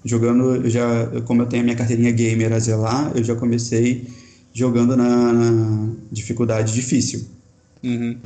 jogando, 0.05 0.57
eu 0.57 0.70
já, 0.70 1.07
como 1.22 1.43
eu 1.43 1.47
tenho 1.47 1.62
a 1.62 1.64
minha 1.64 1.76
carteirinha 1.76 2.12
gamer 2.12 2.53
a 2.53 2.59
zelar, 2.59 3.12
eu 3.16 3.24
já 3.24 3.34
comecei 3.34 4.07
jogando 4.53 4.97
na, 4.97 5.32
na 5.32 5.93
dificuldade 6.12 6.72
difícil. 6.72 7.26
Uhum. 7.82 8.16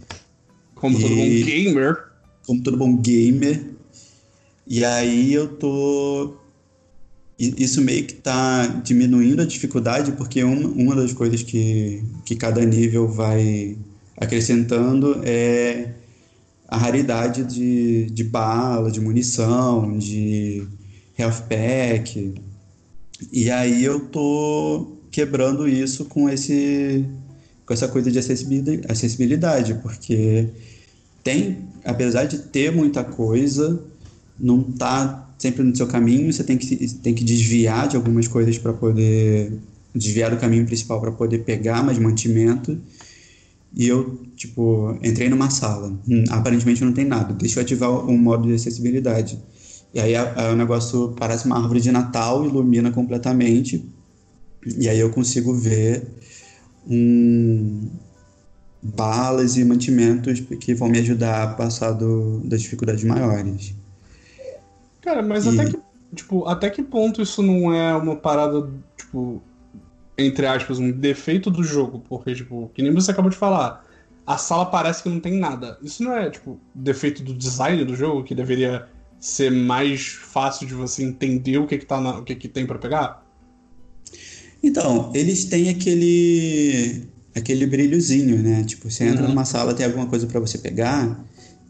Como 0.75 0.99
e, 0.99 1.01
todo 1.01 1.17
bom 1.17 1.29
gamer. 1.47 2.14
Como 2.47 2.63
todo 2.63 2.77
bom 2.77 2.97
gamer. 2.97 3.65
E 4.67 4.85
aí 4.85 5.33
eu 5.33 5.49
tô. 5.49 6.37
Isso 7.39 7.81
meio 7.81 8.05
que 8.05 8.15
tá 8.15 8.67
diminuindo 8.67 9.43
a 9.43 9.45
dificuldade, 9.45 10.13
porque 10.13 10.45
uma, 10.45 10.69
uma 10.69 10.95
das 10.95 11.13
coisas 11.13 11.43
que, 11.43 12.03
que 12.25 12.37
cada 12.37 12.65
nível 12.65 13.09
vai 13.09 13.77
acrescentando 14.17 15.21
é 15.25 15.95
a 16.69 16.77
raridade 16.77 17.45
de, 17.45 18.07
de 18.07 18.25
bala, 18.25 18.91
de 18.91 19.01
munição, 19.01 19.99
de 19.99 20.67
health 21.19 21.43
pack. 21.49 22.35
E 23.33 23.51
aí 23.51 23.85
eu 23.85 24.01
tô 24.01 24.99
quebrando 25.11 25.69
isso 25.69 26.05
com 26.05 26.29
esse 26.29 27.05
com 27.67 27.73
essa 27.73 27.89
coisa 27.89 28.11
de 28.11 28.19
acessibilidade, 28.19 29.75
porque 29.77 30.49
tem, 31.23 31.59
apesar 31.85 32.25
de 32.25 32.39
ter 32.39 32.73
muita 32.73 33.05
coisa, 33.05 33.83
não 34.39 34.63
tá 34.63 35.31
sempre 35.39 35.63
no 35.63 35.77
seu 35.77 35.87
caminho, 35.87 36.33
você 36.33 36.43
tem 36.43 36.57
que 36.57 36.95
tem 36.95 37.15
que 37.15 37.25
desviar 37.25 37.89
de 37.89 37.97
algumas 37.97 38.27
coisas 38.27 38.57
para 38.59 38.73
poder 38.73 39.53
desviar 39.95 40.31
do 40.31 40.37
caminho 40.37 40.67
principal 40.67 41.01
para 41.01 41.13
poder 41.13 41.39
pegar 41.41 41.83
mais 41.83 41.99
mantimento. 41.99 42.79
E 43.77 43.89
eu, 43.89 44.21
tipo, 44.37 44.97
entrei 45.03 45.29
numa 45.29 45.51
sala. 45.51 45.93
Hum, 46.09 46.25
aparentemente 46.31 46.85
não 46.85 46.93
tem 46.93 47.05
nada. 47.05 47.35
Deixa 47.35 47.59
eu 47.59 47.63
ativar 47.65 47.91
o 47.91 48.17
modo 48.17 48.47
de 48.47 48.55
acessibilidade. 48.55 49.39
E 49.93 50.01
aí 50.01 50.15
o 50.53 50.57
negócio 50.57 51.15
parece 51.19 51.47
uma 51.47 51.57
árvore 51.57 51.81
de 51.81 51.93
Natal, 51.93 52.45
ilumina 52.45 52.91
completamente. 52.91 53.85
E 54.79 54.89
aí 54.89 54.99
eu 54.99 55.11
consigo 55.11 55.55
ver 55.55 56.05
um, 56.89 57.89
balas 58.85 59.57
e 59.57 59.65
mantimentos 59.65 60.41
que 60.41 60.75
vão 60.75 60.89
me 60.89 60.99
ajudar 60.99 61.43
a 61.43 61.47
passar 61.55 61.93
do, 61.93 62.41
das 62.41 62.61
dificuldades 62.61 63.03
maiores. 63.03 63.75
Cara, 65.01 65.23
mas 65.23 65.47
e... 65.47 65.49
até 65.49 65.71
que, 65.71 65.79
tipo, 66.15 66.47
até 66.47 66.69
que 66.69 66.83
ponto 66.83 67.23
isso 67.23 67.43
não 67.43 67.73
é 67.73 67.95
uma 67.95 68.15
parada, 68.15 68.69
tipo, 68.95 69.43
entre 70.19 70.47
aspas, 70.47 70.79
um 70.79 70.91
defeito 70.91 71.51
do 71.51 71.65
jogo? 71.65 72.05
Porque, 72.07 72.35
tipo, 72.35 72.71
que 72.75 72.83
nem 72.83 72.93
você 72.93 73.11
acabou 73.11 73.31
de 73.31 73.39
falar, 73.39 73.87
a 74.27 74.37
sala 74.37 74.67
parece 74.67 75.03
que 75.03 75.09
não 75.09 75.19
tem 75.19 75.39
nada. 75.39 75.79
Isso 75.83 76.03
não 76.03 76.13
é, 76.13 76.29
tipo, 76.29 76.61
defeito 76.75 77.23
do 77.23 77.33
design 77.33 77.83
do 77.87 77.97
jogo 77.97 78.23
que 78.23 78.35
deveria 78.35 78.87
ser 79.19 79.51
mais 79.51 80.09
fácil 80.09 80.67
de 80.67 80.75
você 80.75 81.03
entender 81.03 81.57
o 81.57 81.67
que, 81.67 81.79
que, 81.79 81.87
tá 81.87 81.99
na, 81.99 82.19
o 82.19 82.23
que, 82.23 82.35
que 82.35 82.49
tem 82.49 82.67
para 82.67 82.79
pegar? 82.79 83.25
Então, 84.63 85.11
eles 85.15 85.47
têm 85.47 85.71
aquele 85.71 87.14
aquele 87.35 87.67
brilhozinho, 87.67 88.39
né? 88.43 88.65
Tipo, 88.65 88.91
você 88.91 89.05
entra 89.05 89.23
uhum. 89.23 89.29
numa 89.29 89.45
sala, 89.45 89.75
tem 89.75 89.87
alguma 89.87 90.07
coisa 90.07 90.27
para 90.27 90.41
você 90.41 90.59
pegar, 90.59 91.25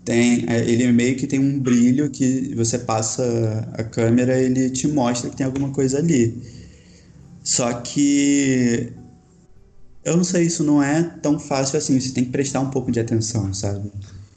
tem 0.05 0.45
é, 0.49 0.61
ele 0.69 0.91
meio 0.93 1.17
que 1.17 1.27
tem 1.27 1.41
um 1.41 1.59
brilho 1.59 2.11
que 2.11 2.55
você 2.55 2.79
passa 2.79 3.69
a 3.73 3.83
câmera, 3.83 4.39
ele 4.41 4.71
te 4.71 4.87
mostra 4.89 5.31
que 5.31 5.37
tem 5.37 5.47
alguma 5.47 5.71
coisa 5.71 5.99
ali. 5.99 6.37
Só 7.43 7.73
que 7.75 8.93
eu 10.05 10.17
não 10.17 10.25
sei, 10.25 10.45
isso 10.45 10.63
não 10.63 10.83
é 10.83 11.03
tão 11.23 11.39
fácil 11.39 11.79
assim, 11.79 11.99
você 11.99 12.13
tem 12.13 12.25
que 12.25 12.31
prestar 12.31 12.61
um 12.61 12.71
pouco 12.71 12.93
de 12.93 13.01
atenção, 13.01 13.53
sabe? 13.55 13.91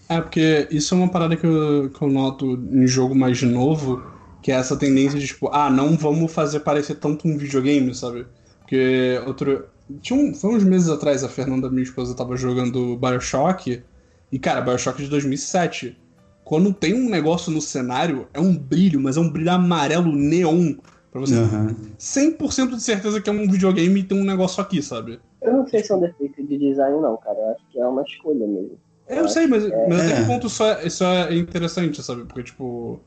É, 0.08 0.22
porque 0.22 0.68
isso 0.72 0.94
é 0.94 0.98
uma 0.98 1.10
parada 1.10 1.36
que 1.36 1.46
eu, 1.46 1.90
que 1.90 2.02
eu 2.02 2.10
noto 2.10 2.54
em 2.72 2.88
jogo 2.88 3.14
mais 3.14 3.42
novo, 3.42 4.02
que 4.42 4.52
é 4.52 4.56
essa 4.56 4.78
tendência 4.78 5.20
de, 5.20 5.28
tipo, 5.28 5.50
ah, 5.52 5.70
não 5.70 5.98
vamos 5.98 6.32
fazer 6.32 6.62
parecer 6.62 6.96
tanto 6.96 7.28
um 7.28 7.38
videogame, 7.38 7.94
sabe? 7.94 8.26
Porque 8.60 9.22
outro. 9.26 9.66
Tinha 10.02 10.20
um, 10.20 10.34
foi 10.34 10.56
uns 10.56 10.64
meses 10.64 10.90
atrás, 10.90 11.24
a 11.24 11.30
Fernanda, 11.30 11.70
minha 11.70 11.84
esposa, 11.84 12.16
tava 12.16 12.36
jogando 12.36 12.98
Bioshock. 12.98 13.84
E, 14.32 14.40
cara, 14.40 14.62
Bioshock 14.62 15.02
de 15.02 15.10
2007. 15.10 15.98
Quando 16.44 16.74
tem 16.74 16.94
um 16.94 17.10
negócio 17.10 17.52
no 17.52 17.62
cenário, 17.62 18.28
é 18.34 18.40
um 18.40 18.56
brilho, 18.56 19.00
mas 19.00 19.18
é 19.18 19.20
um 19.20 19.30
brilho 19.30 19.52
amarelo 19.52 20.14
neon. 20.14 20.76
Pra 21.12 21.22
você 21.22 21.36
uhum. 21.36 21.76
100% 21.98 22.76
de 22.76 22.82
certeza 22.82 23.22
que 23.22 23.30
é 23.30 23.34
um 23.34 23.50
videogame 23.50 24.00
e 24.00 24.04
tem 24.04 24.20
um 24.20 24.24
negócio 24.24 24.62
aqui, 24.62 24.82
sabe? 24.82 25.20
Eu 25.42 25.54
não 25.54 25.68
sei 25.68 25.84
se 25.84 25.92
é 25.92 25.96
um 25.96 26.00
defeito 26.00 26.46
de 26.46 26.58
design, 26.58 27.02
não, 27.02 27.18
cara. 27.18 27.38
Eu 27.38 27.52
acho 27.52 27.64
que 27.72 27.80
é 27.80 27.86
uma 27.88 28.02
escolha 28.04 28.46
mesmo. 28.46 28.78
Eu 29.08 29.28
sei, 29.28 29.48
mas, 29.48 29.66
é... 29.66 29.88
mas 29.88 30.02
até 30.02 30.16
que 30.16 30.22
é. 30.22 30.26
ponto 30.26 30.48
isso 30.48 30.64
é, 30.64 30.86
isso 30.86 31.04
é 31.04 31.36
interessante, 31.36 32.04
sabe? 32.04 32.26
Porque, 32.26 32.44
tipo. 32.44 33.00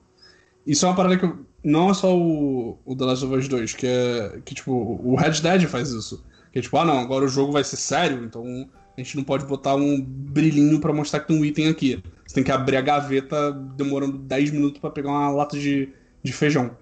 Isso 0.67 0.85
é 0.85 0.89
uma 0.89 0.97
parada 0.97 1.19
que. 1.19 1.31
Não 1.63 1.91
é 1.91 1.95
só 1.95 2.17
o, 2.17 2.79
o 2.87 2.97
The 2.97 3.05
Last 3.05 3.25
of 3.25 3.35
Us 3.35 3.49
2, 3.49 3.75
que 3.75 3.87
é. 3.87 4.41
Que, 4.45 4.55
tipo, 4.55 4.73
o 4.73 5.15
Red 5.15 5.41
Dead 5.43 5.67
faz 5.67 5.91
isso. 5.91 6.25
Que 6.53 6.59
é 6.59 6.63
tipo, 6.63 6.77
ah 6.77 6.85
não, 6.85 6.99
agora 6.99 7.25
o 7.25 7.29
jogo 7.29 7.53
vai 7.53 7.63
ser 7.63 7.77
sério, 7.77 8.25
então 8.25 8.69
a 8.97 9.01
gente 9.01 9.17
não 9.17 9.25
pode 9.25 9.47
botar 9.47 9.75
um 9.77 10.01
brilhinho 10.01 10.81
para 10.81 10.93
mostrar 10.93 11.21
que 11.21 11.29
tem 11.29 11.39
um 11.39 11.45
item 11.45 11.69
aqui. 11.69 12.03
Você 12.27 12.35
tem 12.35 12.45
que 12.45 12.53
abrir 12.53 12.77
a 12.77 12.81
gaveta 12.81 13.53
demorando 13.77 14.19
10 14.19 14.51
minutos 14.51 14.81
para 14.81 14.91
pegar 14.91 15.11
uma 15.11 15.31
lata 15.31 15.59
de, 15.59 15.89
de 16.23 16.33
feijão. 16.33 16.77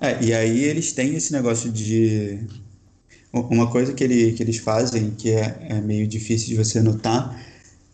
É, 0.00 0.22
e 0.22 0.32
aí 0.32 0.64
eles 0.64 0.92
têm 0.92 1.14
esse 1.14 1.32
negócio 1.32 1.70
de. 1.70 2.46
Uma 3.32 3.70
coisa 3.70 3.92
que, 3.92 4.02
ele, 4.02 4.32
que 4.32 4.42
eles 4.42 4.58
fazem 4.58 5.10
que 5.10 5.30
é, 5.30 5.66
é 5.68 5.80
meio 5.80 6.06
difícil 6.06 6.48
de 6.48 6.56
você 6.56 6.80
notar 6.80 7.38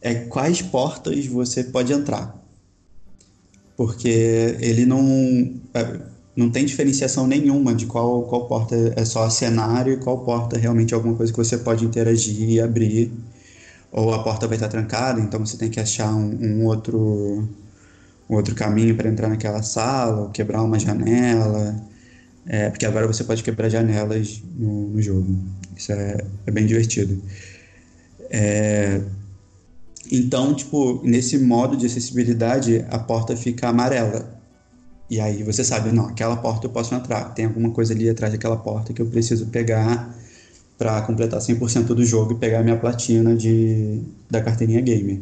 é 0.00 0.14
quais 0.14 0.62
portas 0.62 1.26
você 1.26 1.64
pode 1.64 1.92
entrar. 1.92 2.40
Porque 3.76 4.56
ele 4.60 4.86
não, 4.86 5.54
é, 5.72 6.00
não 6.36 6.50
tem 6.50 6.64
diferenciação 6.64 7.26
nenhuma 7.26 7.74
de 7.74 7.86
qual, 7.86 8.24
qual 8.26 8.46
porta 8.48 8.74
é 8.96 9.04
só 9.04 9.28
cenário 9.30 9.94
e 9.94 9.96
qual 9.98 10.24
porta 10.24 10.58
realmente 10.58 10.92
é 10.94 10.96
alguma 10.96 11.14
coisa 11.16 11.32
que 11.32 11.38
você 11.38 11.58
pode 11.58 11.84
interagir 11.84 12.48
e 12.50 12.60
abrir. 12.60 13.12
Ou 13.92 14.12
a 14.14 14.22
porta 14.24 14.46
vai 14.48 14.56
estar 14.56 14.68
trancada, 14.68 15.20
então 15.20 15.40
você 15.44 15.56
tem 15.56 15.70
que 15.70 15.80
achar 15.80 16.14
um, 16.14 16.60
um 16.60 16.64
outro, 16.66 17.48
um 18.28 18.34
outro 18.36 18.54
caminho 18.54 18.96
para 18.96 19.08
entrar 19.10 19.28
naquela 19.28 19.62
sala, 19.62 20.22
ou 20.22 20.30
quebrar 20.30 20.62
uma 20.62 20.78
janela. 20.78 21.82
É, 22.46 22.70
porque 22.70 22.86
agora 22.86 23.06
você 23.06 23.24
pode 23.24 23.42
quebrar 23.42 23.68
janelas 23.70 24.42
no, 24.54 24.88
no 24.90 25.02
jogo. 25.02 25.38
Isso 25.76 25.92
é, 25.92 26.18
é 26.46 26.50
bem 26.52 26.66
divertido. 26.66 27.22
É, 28.30 29.00
Então, 30.10 30.54
tipo, 30.54 31.02
nesse 31.04 31.38
modo 31.38 31.76
de 31.76 31.86
acessibilidade, 31.86 32.84
a 32.88 32.98
porta 32.98 33.36
fica 33.36 33.68
amarela. 33.68 34.33
E 35.14 35.20
aí 35.20 35.44
você 35.44 35.62
sabe, 35.62 35.92
não, 35.92 36.06
aquela 36.08 36.34
porta 36.34 36.66
eu 36.66 36.70
posso 36.70 36.92
entrar. 36.92 37.26
Tem 37.34 37.44
alguma 37.44 37.70
coisa 37.70 37.94
ali 37.94 38.10
atrás 38.10 38.32
daquela 38.32 38.56
porta 38.56 38.92
que 38.92 39.00
eu 39.00 39.06
preciso 39.06 39.46
pegar 39.46 40.12
para 40.76 41.00
completar 41.02 41.40
100% 41.40 41.94
do 41.94 42.04
jogo 42.04 42.32
e 42.32 42.34
pegar 42.34 42.64
minha 42.64 42.76
platina 42.76 43.36
de, 43.36 44.00
da 44.28 44.40
carteirinha 44.42 44.80
gamer. 44.80 45.20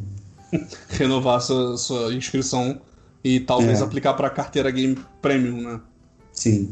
Renovar 0.89 1.43
sua, 1.43 1.77
sua 1.77 2.15
inscrição 2.15 2.81
e 3.23 3.39
talvez 3.39 3.83
É. 3.83 3.85
aplicar 3.85 4.15
pra 4.15 4.31
carteira 4.31 4.71
Game 4.71 4.97
Premium, 5.21 5.61
né? 5.61 5.81
Sim. 6.33 6.71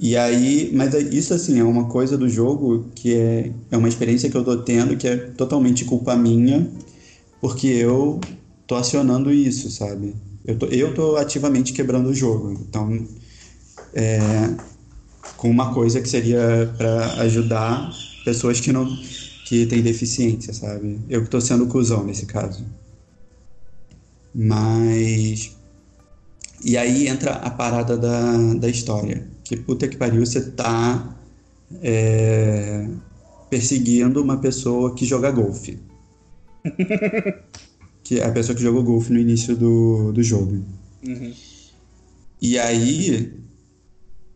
E 0.00 0.16
aí, 0.16 0.70
mas 0.72 0.94
é- 0.94 1.02
isso 1.02 1.34
assim 1.34 1.60
é 1.60 1.64
uma 1.64 1.84
coisa 1.84 2.16
do 2.16 2.30
jogo 2.30 2.86
que 2.94 3.14
é, 3.14 3.52
é 3.70 3.76
uma 3.76 3.90
experiência 3.90 4.30
que 4.30 4.36
eu 4.38 4.42
tô 4.42 4.56
tendo 4.56 4.96
que 4.96 5.06
é 5.06 5.16
totalmente 5.18 5.84
culpa 5.84 6.16
minha, 6.16 6.66
porque 7.42 7.66
eu 7.66 8.18
tô 8.66 8.74
acionando 8.74 9.30
isso, 9.30 9.70
sabe? 9.70 10.14
Eu 10.44 10.58
tô, 10.58 10.66
eu 10.66 10.94
tô 10.94 11.16
ativamente 11.16 11.72
quebrando 11.72 12.08
o 12.08 12.14
jogo. 12.14 12.52
Então, 12.52 13.06
é, 13.94 14.20
com 15.36 15.50
uma 15.50 15.72
coisa 15.72 16.00
que 16.00 16.08
seria 16.08 16.72
para 16.76 17.14
ajudar 17.22 17.92
pessoas 18.24 18.60
que 18.60 18.72
não 18.72 18.86
que 19.44 19.66
têm 19.66 19.82
deficiência, 19.82 20.52
sabe? 20.52 21.00
Eu 21.08 21.22
que 21.22 21.30
tô 21.30 21.40
sendo 21.40 21.66
cuzão 21.66 22.04
nesse 22.04 22.26
caso. 22.26 22.64
Mas 24.34 25.54
e 26.64 26.76
aí 26.76 27.08
entra 27.08 27.32
a 27.32 27.50
parada 27.50 27.96
da, 27.96 28.36
da 28.54 28.68
história. 28.68 29.26
Que 29.42 29.56
puta 29.56 29.88
que 29.88 29.96
pariu, 29.96 30.24
você 30.24 30.40
tá 30.52 31.16
é, 31.82 32.88
perseguindo 33.50 34.22
uma 34.22 34.38
pessoa 34.38 34.94
que 34.94 35.04
joga 35.04 35.30
golfe. 35.30 35.78
que 38.12 38.20
é 38.20 38.24
a 38.26 38.30
pessoa 38.32 38.54
que 38.54 38.62
jogou 38.62 38.82
golfe 38.82 39.10
no 39.12 39.18
início 39.18 39.56
do, 39.56 40.12
do 40.12 40.22
jogo. 40.22 40.62
Uhum. 41.06 41.32
E 42.40 42.58
aí, 42.58 43.32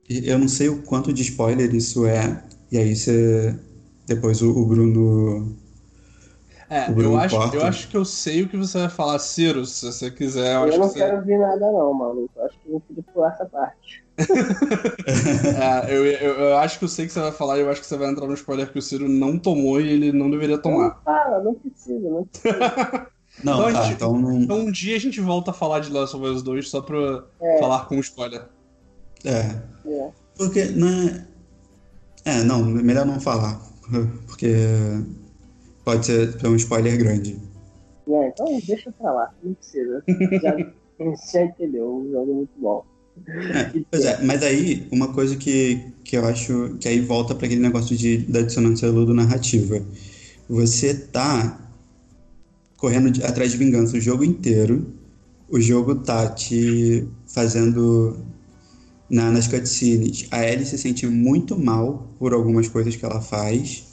eu 0.09 0.39
não 0.39 0.49
sei 0.49 0.69
o 0.69 0.83
quanto 0.83 1.13
de 1.13 1.21
spoiler 1.23 1.75
isso 1.75 2.07
é. 2.07 2.43
E 2.73 2.79
aí 2.79 2.97
você. 2.97 3.55
Depois 4.07 4.41
o, 4.41 4.51
o 4.51 4.65
Bruno. 4.65 5.57
É, 6.71 6.91
O 6.91 6.95
Bruno 6.95 7.11
eu 7.15 7.17
acho, 7.19 7.37
corta. 7.37 7.57
eu 7.57 7.65
acho 7.65 7.89
que 7.89 7.97
eu 7.97 8.05
sei 8.05 8.43
o 8.43 8.49
que 8.49 8.57
você 8.57 8.79
vai 8.79 8.89
falar, 8.89 9.19
Ciro, 9.19 9.65
se 9.67 9.85
você 9.85 10.11
quiser. 10.11 10.55
Eu, 10.55 10.63
Eu, 10.63 10.69
acho 10.69 10.79
não 10.79 10.89
que 10.89 10.95
você... 10.95 10.99
quero 11.01 11.17
ouvir 11.19 11.39
nada 11.39 11.71
não, 11.71 11.93
maluco. 11.93 12.31
Eu 12.37 12.45
acho 12.47 12.59
que 12.61 12.71
eu 12.71 12.81
preciso 12.81 13.07
pular 13.13 13.33
essa 13.35 13.45
parte. 13.47 14.05
É, 15.87 15.95
eu, 15.95 16.05
eu, 16.07 16.35
eu 16.41 16.57
acho 16.59 16.79
que 16.79 16.85
eu 16.85 16.89
sei 16.89 17.05
o 17.05 17.09
que 17.09 17.15
você 17.15 17.21
vai 17.21 17.33
falar 17.33 17.59
e 17.59 17.61
eu 17.61 17.71
acho 17.71 17.81
que 17.81 17.87
você 17.87 17.97
vai 17.97 18.09
entrar 18.11 18.27
no 18.27 18.35
spoiler 18.35 18.71
que 18.73 18.79
o 18.79 18.83
Ciro 18.83 19.09
não 19.09 19.39
tomou 19.39 19.81
e 19.81 19.89
ele 19.89 20.13
não 20.13 20.31
deveria 20.31 20.59
Não 20.63 20.63
tomar. 20.63 21.01
fala, 21.05 21.43
não 21.43 21.55
precisa, 21.55 22.09
não 22.09 22.25
precisa. 22.25 23.07
Não, 23.45 23.61
Então, 23.69 23.73
tá, 23.73 23.83
gente, 23.85 23.95
então 23.95 24.19
não. 24.21 24.41
Então 24.41 24.59
um 24.61 24.71
dia 24.73 24.97
a 24.97 25.01
gente 25.01 25.21
volta 25.21 25.51
a 25.51 25.55
falar 25.55 25.81
de 25.81 25.91
Last 25.91 26.17
of 26.17 26.25
Us 26.25 26.43
2 26.43 26.69
só 26.69 26.81
pra 26.81 27.25
É. 27.41 27.59
falar 27.59 27.87
com 27.87 27.99
spoiler. 28.01 28.47
É. 29.25 29.57
É. 29.87 30.11
Porque 30.37 30.65
não 30.67 30.89
é. 30.89 31.27
É, 32.25 32.43
não, 32.43 32.65
melhor 32.65 33.05
não 33.07 33.21
falar. 33.21 33.61
Porque 34.27 34.55
pode 35.85 36.07
ser 36.07 36.47
um 36.47 36.57
spoiler 36.57 36.97
grande. 36.99 37.39
É, 38.09 38.29
então 38.29 38.47
deixa 38.67 38.91
pra 38.93 39.13
lá, 39.13 39.35
não 39.43 39.55
precisa. 39.55 40.03
Já, 40.43 40.57
já 41.33 41.45
entendeu, 41.45 41.87
o 41.87 42.11
jogo 42.11 42.31
é 42.31 42.35
muito 42.35 42.51
bom. 42.59 42.85
É, 43.29 43.81
pois 43.91 44.05
é, 44.05 44.23
mas 44.23 44.43
aí 44.43 44.87
uma 44.93 45.13
coisa 45.13 45.37
que, 45.37 45.81
que 46.05 46.17
eu 46.17 46.25
acho 46.27 46.77
que 46.79 46.87
aí 46.89 47.01
volta 47.01 47.35
para 47.35 47.47
aquele 47.47 47.63
negócio 47.63 47.97
de, 47.97 48.19
da 48.19 48.43
dissonância 48.43 48.89
ludo-narrativa. 48.91 49.81
Você 50.49 50.95
tá 50.95 51.59
correndo 52.77 53.25
atrás 53.25 53.53
de 53.53 53.57
vingança 53.57 53.97
o 53.97 54.01
jogo 54.01 54.25
inteiro, 54.25 54.87
o 55.49 55.61
jogo 55.61 55.95
tá 55.97 56.29
te 56.29 57.07
fazendo 57.27 58.17
na, 59.09 59.31
nas 59.31 59.47
cutscenes. 59.47 60.27
A 60.31 60.45
Ellie 60.45 60.67
se 60.67 60.77
sente 60.77 61.07
muito 61.07 61.59
mal 61.59 62.09
por 62.19 62.33
algumas 62.33 62.69
coisas 62.69 62.97
que 62.97 63.05
ela 63.05 63.21
faz, 63.21 63.85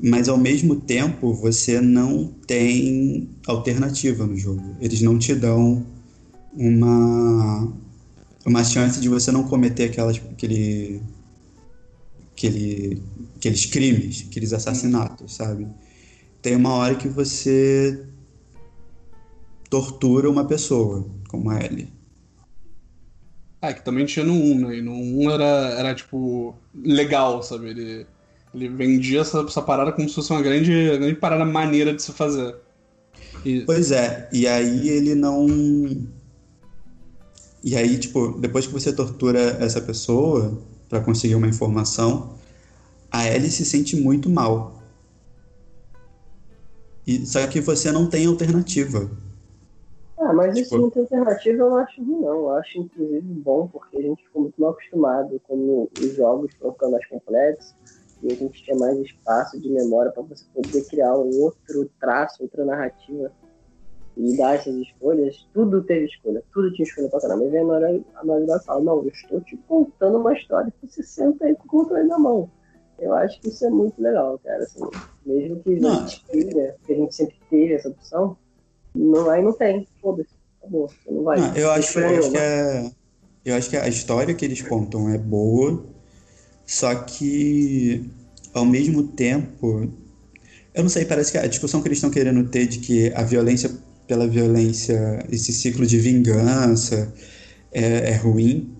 mas 0.00 0.28
ao 0.28 0.36
mesmo 0.36 0.76
tempo 0.76 1.32
você 1.32 1.80
não 1.80 2.28
tem 2.46 3.28
alternativa 3.46 4.26
no 4.26 4.36
jogo. 4.36 4.76
Eles 4.80 5.00
não 5.00 5.18
te 5.18 5.34
dão 5.34 5.84
uma 6.56 7.72
uma 8.44 8.62
chance 8.62 9.00
de 9.00 9.08
você 9.08 9.32
não 9.32 9.44
cometer 9.44 9.84
aquelas, 9.84 10.16
aquele, 10.16 11.00
aquele, 12.32 13.02
aqueles 13.36 13.64
crimes, 13.66 14.26
aqueles 14.28 14.52
assassinatos, 14.52 15.34
sabe? 15.34 15.66
Tem 16.44 16.54
uma 16.56 16.74
hora 16.74 16.94
que 16.94 17.08
você 17.08 18.04
tortura 19.70 20.28
uma 20.28 20.44
pessoa, 20.44 21.06
como 21.26 21.48
a 21.48 21.58
Ellie. 21.58 21.88
Ah, 23.62 23.72
que 23.72 23.82
também 23.82 24.04
tinha 24.04 24.26
no 24.26 24.34
1, 24.34 24.58
né? 24.58 24.76
E 24.76 24.82
no 24.82 24.92
1 24.92 25.30
era, 25.30 25.44
era 25.78 25.94
tipo, 25.94 26.54
legal, 26.74 27.42
sabe? 27.42 27.70
Ele, 27.70 28.06
ele 28.54 28.68
vendia 28.68 29.22
essa, 29.22 29.40
essa 29.40 29.62
parada 29.62 29.90
como 29.90 30.06
se 30.06 30.16
fosse 30.16 30.32
uma 30.32 30.42
grande, 30.42 30.70
grande 30.98 31.14
parada 31.14 31.46
maneira 31.46 31.94
de 31.94 32.02
se 32.02 32.12
fazer. 32.12 32.54
E, 33.42 33.62
Pois 33.62 33.90
é, 33.90 34.28
e 34.30 34.46
aí 34.46 34.86
ele 34.86 35.14
não. 35.14 35.46
E 37.62 37.74
aí, 37.74 37.96
tipo, 37.96 38.38
depois 38.38 38.66
que 38.66 38.72
você 38.74 38.92
tortura 38.92 39.40
essa 39.60 39.80
pessoa 39.80 40.60
pra 40.90 41.00
conseguir 41.00 41.36
uma 41.36 41.48
informação, 41.48 42.34
a 43.10 43.26
Ellie 43.26 43.50
se 43.50 43.64
sente 43.64 43.96
muito 43.96 44.28
mal. 44.28 44.73
E, 47.06 47.26
só 47.26 47.46
que 47.46 47.60
você 47.60 47.92
não 47.92 48.08
tem 48.08 48.26
alternativa. 48.26 49.10
Ah, 50.18 50.32
mas 50.32 50.56
isso 50.56 50.70
Tipo- 50.70 50.82
não 50.82 50.90
tem 50.90 51.02
alternativa, 51.02 51.58
eu 51.58 51.76
acho 51.76 52.02
ruim, 52.02 52.20
não. 52.20 52.28
Eu 52.28 52.50
acho, 52.52 52.78
inclusive, 52.78 53.20
bom, 53.20 53.68
porque 53.68 53.98
a 53.98 54.02
gente 54.02 54.24
ficou 54.24 54.42
muito 54.42 54.60
mal 54.60 54.70
acostumado 54.70 55.40
quando 55.46 55.90
os 55.98 56.16
jogos 56.16 56.52
foram 56.54 56.72
ficando 56.72 56.92
mais 56.92 57.06
complexos 57.08 57.74
e 58.22 58.30
a 58.30 58.34
gente 58.34 58.62
tinha 58.64 58.76
mais 58.76 58.98
espaço 59.00 59.60
de 59.60 59.68
memória 59.68 60.10
para 60.12 60.22
você 60.22 60.44
poder 60.54 60.84
criar 60.86 61.14
um 61.18 61.42
outro 61.42 61.90
traço, 62.00 62.42
outra 62.42 62.64
narrativa 62.64 63.30
e 64.16 64.36
dar 64.36 64.54
essas 64.54 64.74
escolhas. 64.76 65.46
Tudo 65.52 65.82
teve 65.82 66.06
escolha, 66.06 66.42
tudo 66.52 66.72
tinha 66.72 66.86
escolha 66.86 67.08
pra 67.10 67.20
caramba. 67.20 67.44
E 67.44 67.50
vem 67.50 67.60
a 67.62 67.64
Naughty 67.64 68.04
a 68.14 68.24
Naughty 68.24 68.46
Dog 68.46 68.62
e 68.62 68.64
fala, 68.64 68.80
não, 68.80 69.02
eu 69.02 69.08
estou 69.08 69.40
te 69.42 69.56
contando 69.68 70.18
uma 70.18 70.32
história 70.32 70.72
que 70.80 70.86
você 70.86 71.02
senta 71.02 71.44
aí 71.44 71.54
com 71.56 71.64
o 71.64 71.68
controle 71.68 72.04
na 72.06 72.18
mão. 72.18 72.48
Eu 72.98 73.12
acho 73.14 73.40
que 73.40 73.48
isso 73.48 73.64
é 73.66 73.70
muito 73.70 74.00
legal, 74.00 74.38
cara. 74.42 74.62
Assim, 74.62 74.80
mesmo 75.26 75.60
que 75.60 75.80
Não. 75.80 76.04
a 76.04 76.06
gente 76.06 76.24
queira, 76.24 76.76
que 76.86 76.92
a 76.92 76.96
gente 76.96 77.14
sempre 77.14 77.36
teve 77.50 77.74
essa 77.74 77.88
opção, 77.88 78.36
não, 78.94 79.28
aí 79.28 79.42
não 79.42 79.52
tem. 79.52 79.86
Foda-se. 80.00 80.30
Acabou. 80.60 80.88
Você 80.88 81.10
não 81.10 81.24
vai. 81.24 81.40
Ah, 81.40 81.52
eu 81.56 81.66
Não 81.66 81.74
acho, 81.74 81.94
tem 81.94 82.02
eu 82.02 82.18
acho 82.18 82.30
que 82.30 82.36
é, 82.38 82.90
eu 83.44 83.54
acho 83.54 83.70
que 83.70 83.76
a 83.76 83.88
história 83.88 84.34
que 84.34 84.44
eles 84.44 84.62
contam 84.62 85.08
é 85.10 85.18
boa, 85.18 85.84
só 86.64 86.94
que 86.94 88.08
ao 88.52 88.64
mesmo 88.64 89.02
tempo, 89.08 89.90
eu 90.72 90.82
não 90.82 90.88
sei, 90.88 91.04
parece 91.04 91.32
que 91.32 91.38
a 91.38 91.46
discussão 91.46 91.82
que 91.82 91.88
eles 91.88 91.98
estão 91.98 92.10
querendo 92.10 92.48
ter 92.48 92.66
de 92.66 92.78
que 92.78 93.12
a 93.14 93.22
violência 93.22 93.70
pela 94.06 94.26
violência, 94.26 95.24
esse 95.30 95.52
ciclo 95.52 95.86
de 95.86 95.98
vingança 95.98 97.12
é, 97.72 98.10
é 98.10 98.16
ruim, 98.16 98.74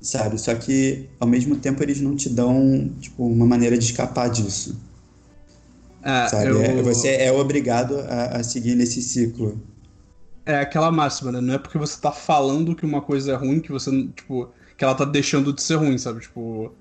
sabe? 0.00 0.38
Só 0.38 0.54
que 0.54 1.08
ao 1.20 1.28
mesmo 1.28 1.56
tempo 1.56 1.82
eles 1.82 2.00
não 2.00 2.16
te 2.16 2.28
dão 2.28 2.88
tipo 3.00 3.26
uma 3.26 3.46
maneira 3.46 3.76
de 3.78 3.84
escapar 3.84 4.28
disso, 4.30 4.76
é, 6.02 6.28
sabe? 6.28 6.56
eu- 6.56 6.60
É- 6.60 6.82
você 6.82 7.08
é 7.16 7.32
obrigado 7.32 7.98
a, 8.00 8.36
a 8.38 8.44
seguir 8.44 8.74
nesse 8.74 9.00
ciclo. 9.02 9.60
É 10.44 10.60
aquela 10.60 10.92
máxima, 10.92 11.32
né? 11.32 11.40
Não 11.40 11.54
é 11.54 11.58
porque 11.58 11.76
você 11.78 12.00
tá 12.00 12.12
falando 12.12 12.74
que 12.76 12.86
uma 12.86 13.02
coisa 13.02 13.32
é 13.32 13.34
ruim 13.34 13.60
que 13.60 13.72
você, 13.72 13.90
tipo, 14.12 14.52
que 14.76 14.84
ela 14.84 14.94
tá 14.94 15.04
deixando 15.04 15.52
de 15.52 15.60
ser 15.62 15.74
ruim, 15.76 15.98
sabe? 15.98 16.20
Tipo, 16.20 16.72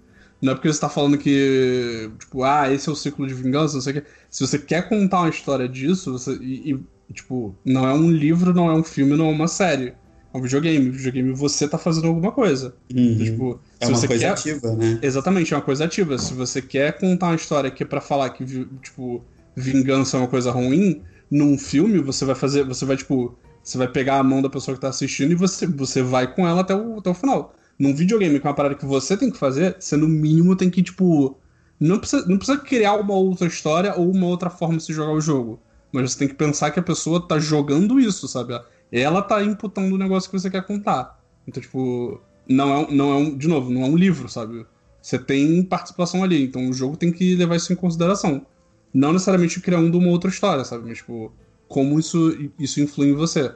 não 0.41 0.51
é 0.53 0.55
porque 0.55 0.71
você 0.71 0.79
tá 0.79 0.89
falando 0.89 1.17
que, 1.17 2.11
tipo, 2.19 2.43
ah, 2.43 2.71
esse 2.71 2.87
é 2.87 2.91
o 2.91 2.95
ciclo 2.95 3.25
de 3.27 3.33
vingança, 3.33 3.73
não 3.75 3.81
sei 3.81 3.97
o 3.97 4.01
quê. 4.01 4.07
Se 4.29 4.45
você 4.45 4.59
quer 4.59 4.87
contar 4.87 5.21
uma 5.21 5.29
história 5.29 5.67
disso, 5.67 6.11
você, 6.11 6.33
e, 6.41 6.73
e, 7.09 7.13
tipo, 7.13 7.57
não 7.65 7.87
é 7.87 7.93
um 7.93 8.11
livro, 8.11 8.53
não 8.53 8.69
é 8.69 8.73
um 8.75 8.83
filme, 8.83 9.15
não 9.17 9.27
é 9.29 9.31
uma 9.31 9.47
série. 9.47 9.95
É 10.35 10.37
um 10.37 10.41
videogame. 10.41 10.89
Videogame 10.89 11.31
você 11.31 11.65
tá 11.65 11.77
fazendo 11.77 12.07
alguma 12.07 12.31
coisa. 12.31 12.75
Uhum. 12.93 13.17
Tipo, 13.17 13.59
É 13.79 13.87
uma 13.87 13.97
coisa 13.97 14.17
quer. 14.17 14.31
ativa, 14.31 14.75
né? 14.75 14.99
Exatamente, 15.01 15.53
é 15.53 15.57
uma 15.57 15.63
coisa 15.63 15.85
ativa. 15.85 16.17
Se 16.17 16.33
você 16.33 16.61
quer 16.61 16.97
contar 16.99 17.27
uma 17.27 17.35
história 17.35 17.71
que 17.71 17.83
é 17.83 17.85
pra 17.85 18.01
falar 18.01 18.29
que, 18.31 18.43
tipo, 18.81 19.23
vingança 19.55 20.17
é 20.17 20.19
uma 20.19 20.27
coisa 20.27 20.51
ruim, 20.51 21.01
num 21.31 21.57
filme 21.57 21.99
você 21.99 22.25
vai 22.25 22.35
fazer, 22.35 22.65
você 22.65 22.83
vai, 22.83 22.97
tipo, 22.97 23.33
você 23.63 23.77
vai 23.77 23.87
pegar 23.87 24.19
a 24.19 24.23
mão 24.23 24.41
da 24.41 24.49
pessoa 24.49 24.75
que 24.75 24.81
tá 24.81 24.89
assistindo 24.89 25.31
e 25.31 25.35
você, 25.35 25.65
você 25.65 26.01
vai 26.01 26.33
com 26.33 26.45
ela 26.45 26.61
até 26.61 26.75
o, 26.75 26.99
até 26.99 27.09
o 27.09 27.13
final. 27.13 27.55
Num 27.79 27.95
videogame, 27.95 28.37
que 28.39 28.45
é 28.45 28.49
uma 28.49 28.55
parada 28.55 28.75
que 28.75 28.85
você 28.85 29.15
tem 29.15 29.31
que 29.31 29.37
fazer, 29.37 29.77
você 29.79 29.95
no 29.95 30.07
mínimo 30.07 30.55
tem 30.55 30.69
que, 30.69 30.83
tipo, 30.83 31.37
não 31.79 31.97
precisa, 31.97 32.25
não 32.27 32.37
precisa 32.37 32.57
criar 32.57 32.95
uma 32.95 33.13
outra 33.13 33.47
história 33.47 33.93
ou 33.95 34.11
uma 34.11 34.27
outra 34.27 34.49
forma 34.49 34.77
de 34.77 34.83
se 34.83 34.93
jogar 34.93 35.13
o 35.13 35.21
jogo. 35.21 35.59
Mas 35.91 36.11
você 36.11 36.19
tem 36.19 36.27
que 36.27 36.33
pensar 36.33 36.71
que 36.71 36.79
a 36.79 36.83
pessoa 36.83 37.25
tá 37.25 37.39
jogando 37.39 37.97
isso, 37.99 38.27
sabe? 38.27 38.53
Ela 39.01 39.21
tá 39.21 39.43
imputando 39.43 39.93
o 39.93 39.97
negócio 39.97 40.29
que 40.29 40.39
você 40.39 40.49
quer 40.49 40.65
contar. 40.65 41.21
Então, 41.47 41.61
tipo, 41.61 42.21
não 42.47 42.71
é, 42.73 42.77
um- 42.87 42.91
não 42.91 43.11
é 43.11 43.15
um. 43.15 43.37
De 43.37 43.47
novo, 43.47 43.69
não 43.69 43.81
é 43.83 43.85
um 43.85 43.97
livro, 43.97 44.29
sabe? 44.29 44.65
Você 45.01 45.19
tem 45.19 45.61
participação 45.63 46.23
ali, 46.23 46.43
então 46.43 46.69
o 46.69 46.73
jogo 46.73 46.95
tem 46.95 47.11
que 47.11 47.35
levar 47.35 47.55
isso 47.57 47.73
em 47.73 47.75
consideração. 47.75 48.45
Não 48.93 49.11
necessariamente 49.11 49.59
criando 49.61 49.97
uma 49.97 50.09
outra 50.09 50.29
história, 50.29 50.63
sabe? 50.63 50.87
Mas, 50.87 50.99
tipo, 50.99 51.31
como 51.67 51.99
isso, 51.99 52.17
isso 52.57 52.79
influi 52.79 53.09
em 53.09 53.13
você. 53.13 53.53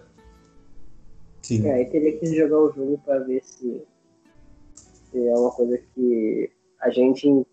Sim. 1.42 1.66
É, 1.66 1.74
aí 1.76 1.86
teria 1.86 2.18
que 2.20 2.26
jogar 2.36 2.58
o 2.58 2.74
jogo 2.74 3.00
pra 3.06 3.20
ver 3.20 3.42
se, 3.44 3.82
se 4.76 5.28
é 5.28 5.34
uma 5.36 5.52
coisa 5.52 5.80
que 5.96 6.52
a 6.82 6.90
gente 6.90 7.46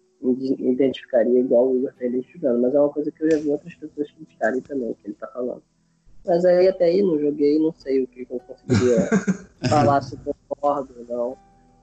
identificaria 0.58 1.38
igual 1.40 1.70
o 1.70 1.76
Igor 1.78 1.92
tá 1.96 2.04
identificando, 2.04 2.60
mas 2.60 2.74
é 2.74 2.80
uma 2.80 2.88
coisa 2.92 3.12
que 3.12 3.22
eu 3.22 3.30
já 3.30 3.38
vi 3.38 3.48
outras 3.50 3.74
pessoas 3.76 4.10
criticarem 4.10 4.60
também, 4.62 4.92
que 4.94 5.06
ele 5.08 5.14
tá 5.14 5.28
falando. 5.28 5.62
Mas 6.26 6.44
aí 6.44 6.68
até 6.68 6.84
aí 6.86 7.02
não 7.02 7.18
joguei, 7.18 7.58
não 7.58 7.72
sei 7.72 8.02
o 8.02 8.06
que, 8.06 8.26
eu 8.28 8.40
conseguiria 8.40 9.08
falar 9.70 10.02
se 10.02 10.18
eu 10.26 10.34
concordo 10.48 10.94
ou 10.98 11.04
não. 11.16 11.36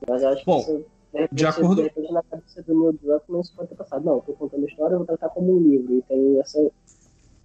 Mas 0.07 0.21
eu 0.21 0.29
acho 0.29 0.45
Bom, 0.45 0.63
que 0.63 0.71
isso, 0.71 0.85
de 1.13 1.27
de 1.31 1.45
acordo- 1.45 1.75
de 1.75 1.81
repente 1.83 2.11
na 2.11 2.23
cabeça 2.23 2.61
do 2.63 2.73
Neil 2.79 2.93
Druckmann 3.01 3.41
isso 3.41 3.53
pode 3.55 3.69
ter 3.69 3.75
passado. 3.75 4.03
Não, 4.05 4.15
eu 4.15 4.21
tô 4.21 4.33
contando 4.33 4.63
a 4.65 4.67
história, 4.67 4.93
eu 4.95 4.97
vou 4.99 5.07
tratar 5.07 5.29
como 5.29 5.55
um 5.55 5.59
livro. 5.61 5.93
E 5.93 6.01
tem 6.03 6.39
essa, 6.39 6.59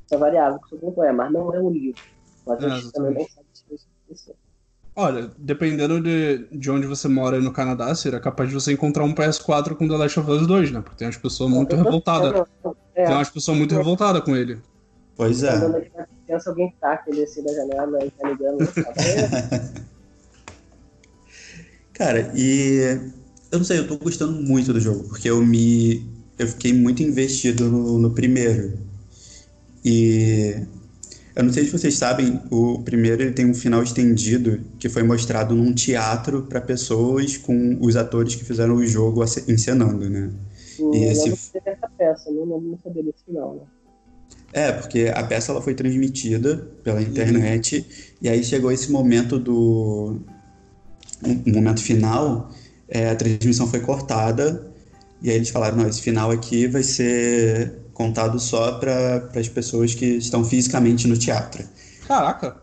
essa 0.07 0.19
variável 0.19 0.59
que 0.61 0.71
você 0.71 0.77
colocou, 0.79 1.05
é, 1.05 1.13
mas 1.13 1.33
não 1.33 1.55
é 1.55 1.61
um 1.61 1.71
livro. 1.71 2.01
Mas 2.47 2.63
É, 2.63 2.67
a 2.67 2.69
gente 2.71 2.93
também 2.93 3.15
não 3.15 3.21
sabe 3.29 3.47
se 3.53 3.65
isso 3.75 3.87
aconteceu. 4.05 4.35
Olha, 4.97 5.31
dependendo 5.39 6.01
de, 6.01 6.49
de 6.51 6.71
onde 6.73 6.85
você 6.89 7.07
mora 7.07 7.39
no 7.41 7.53
Canadá, 7.53 7.95
seria 7.95 8.19
capaz 8.19 8.49
de 8.49 8.55
você 8.57 8.73
encontrar 8.73 9.05
um 9.05 9.15
PS4 9.15 9.77
com 9.77 9.87
The 9.87 9.97
Last 9.97 10.19
of 10.19 10.29
Us 10.29 10.45
2, 10.47 10.73
né? 10.73 10.81
Porque 10.81 10.97
tem 10.97 11.07
umas 11.07 11.17
pessoas 11.17 11.49
muito 11.51 11.77
revoltadas. 11.77 12.43
É, 12.97 13.05
Tem 13.05 13.15
umas 13.15 13.31
pessoas 13.31 13.57
muito 13.57 13.73
revoltadas 13.77 14.23
com 14.25 14.35
ele. 14.35 14.61
Pois 15.19 15.43
é. 15.43 15.59
Quando 15.59 15.85
pensa 16.27 16.51
alguém 16.51 16.73
taca 16.81 17.11
ele 17.11 17.25
assim 17.25 17.43
da 17.43 17.53
janela 17.53 17.99
e 18.07 18.11
tá 18.13 18.31
ligando, 18.31 18.65
sabe? 18.65 19.01
É, 19.01 19.83
Cara, 21.95 22.33
e 22.37 22.99
eu 23.51 23.59
não 23.59 23.65
sei, 23.65 23.79
eu 23.79 23.89
tô 23.89 23.97
gostando 23.99 24.41
muito 24.41 24.73
do 24.73 24.81
jogo, 24.81 25.05
porque 25.09 25.29
eu 25.29 25.45
me. 25.45 26.07
Eu 26.39 26.47
fiquei 26.47 26.73
muito 26.73 27.03
investido 27.03 27.69
no, 27.69 27.99
no 27.99 28.11
primeiro. 28.13 28.79
E 29.85 30.55
eu 31.35 31.43
não 31.45 31.53
sei 31.53 31.65
se 31.65 31.71
vocês 31.73 31.97
sabem, 31.97 32.41
o 32.51 32.83
primeiro 32.83 33.23
ele 33.23 33.33
tem 33.33 33.47
um 33.47 33.55
final 33.55 33.83
estendido 33.83 34.61
que 34.79 34.89
foi 34.89 35.03
mostrado 35.03 35.55
num 35.55 35.73
teatro 35.75 36.43
para 36.43 36.61
pessoas 36.61 37.37
com 37.37 37.79
os 37.81 37.97
atores 37.97 38.35
que 38.35 38.45
fizeram 38.45 38.75
o 38.77 38.87
jogo 38.87 39.23
encenando, 39.49 40.09
né? 40.11 40.31
eu 40.79 40.93
E 40.93 41.05
esse- 41.05 41.25
lembro 41.25 41.37
de 41.37 41.51
ter 41.61 41.71
essa 41.71 41.89
peça, 41.97 42.31
não 42.31 42.45
lembro 42.45 42.77
de 42.77 42.83
saber 42.83 43.03
desse 43.05 43.25
final, 43.25 43.55
né? 43.57 43.63
É, 44.53 44.73
porque 44.73 45.13
a 45.15 45.23
peça 45.23 45.53
ela 45.53 45.61
foi 45.61 45.75
transmitida 45.75 46.57
pela 46.83 47.03
internet 47.03 47.87
e 48.21 48.29
aí 48.29 48.43
chegou 48.43 48.73
esse 48.73 48.91
momento 48.91 49.39
do 49.39 50.21
o 51.23 51.51
momento 51.51 51.83
final, 51.83 52.51
é, 52.89 53.11
a 53.11 53.17
transmissão 53.17 53.67
foi 53.67 53.81
cortada 53.81 54.73
e 55.21 55.31
aí 55.31 55.37
eles 55.37 55.51
falaram, 55.51 55.77
não, 55.77 55.89
esse 55.89 56.01
final 56.01 56.31
aqui 56.31 56.67
vai 56.67 56.83
ser 56.83 57.79
contado 57.93 58.39
só 58.39 58.79
para 58.79 59.29
as 59.35 59.49
pessoas 59.49 59.95
que 59.95 60.07
estão 60.07 60.45
fisicamente 60.45 61.09
no 61.09 61.19
teatro. 61.19 61.65
Caraca. 62.07 62.63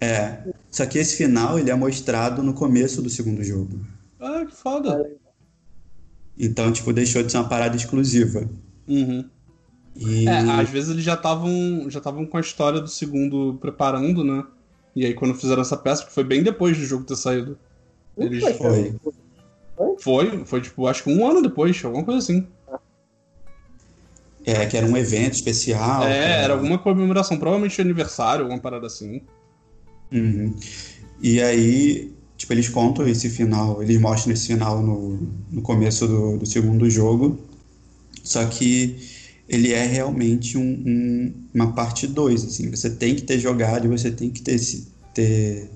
É, 0.00 0.44
só 0.70 0.86
que 0.86 0.98
esse 0.98 1.16
final 1.16 1.58
ele 1.58 1.70
é 1.70 1.74
mostrado 1.74 2.42
no 2.42 2.54
começo 2.54 3.02
do 3.02 3.10
segundo 3.10 3.42
jogo. 3.42 3.80
Ah, 4.20 4.44
que 4.46 4.54
foda. 4.54 5.10
Então, 6.38 6.70
tipo, 6.70 6.92
deixou 6.92 7.22
de 7.22 7.32
ser 7.32 7.38
uma 7.38 7.48
parada 7.48 7.76
exclusiva. 7.76 8.48
Uhum. 8.86 9.28
E 9.98 10.28
É, 10.28 10.38
às 10.38 10.68
vezes 10.68 10.90
eles 10.90 11.04
já 11.04 11.14
estavam 11.14 11.86
já 11.88 11.98
estavam 11.98 12.26
com 12.26 12.36
a 12.36 12.40
história 12.40 12.80
do 12.80 12.88
segundo 12.88 13.56
preparando, 13.60 14.22
né? 14.24 14.44
E 14.94 15.04
aí 15.06 15.14
quando 15.14 15.34
fizeram 15.34 15.62
essa 15.62 15.76
peça, 15.76 16.04
que 16.04 16.12
foi 16.12 16.24
bem 16.24 16.42
depois 16.42 16.76
do 16.76 16.84
jogo 16.84 17.04
ter 17.04 17.16
saído. 17.16 17.58
Não 18.16 18.26
Eles 18.26 18.42
foi, 18.42 18.54
foi. 18.54 18.94
Foi, 19.98 20.44
foi 20.44 20.60
tipo, 20.60 20.86
acho 20.86 21.02
que 21.02 21.10
um 21.10 21.26
ano 21.26 21.42
depois, 21.42 21.82
alguma 21.84 22.04
coisa 22.04 22.18
assim. 22.18 22.46
é, 24.44 24.64
que 24.66 24.76
era 24.76 24.86
um 24.86 24.96
evento 24.96 25.34
especial. 25.34 26.04
é, 26.04 26.06
pra- 26.06 26.28
era 26.28 26.52
alguma 26.54 26.78
comemoração, 26.78 27.36
provavelmente 27.38 27.80
aniversário, 27.80 28.42
alguma 28.44 28.60
parada 28.60 28.86
assim. 28.86 29.20
Uhum. 30.12 30.54
E 31.20 31.42
aí, 31.42 32.12
tipo, 32.36 32.52
eles 32.52 32.68
contam 32.68 33.06
esse 33.08 33.28
final, 33.28 33.82
eles 33.82 34.00
mostram 34.00 34.32
esse 34.32 34.46
final 34.46 34.82
no, 34.82 35.18
no 35.50 35.62
começo 35.62 36.06
do, 36.06 36.38
do 36.38 36.46
segundo 36.46 36.88
jogo, 36.88 37.38
só 38.22 38.44
que 38.46 38.96
ele 39.48 39.72
é 39.72 39.84
realmente 39.86 40.58
um, 40.58 40.62
um- 40.86 41.34
uma 41.54 41.72
parte 41.72 42.06
2, 42.06 42.44
assim, 42.44 42.70
você 42.70 42.90
tem 42.90 43.14
que 43.14 43.22
ter 43.22 43.38
jogado 43.38 43.86
e 43.86 43.88
você 43.88 44.10
tem 44.10 44.30
que 44.30 44.42
ter 44.42 44.58
se, 44.58 44.86
ter 45.14 45.70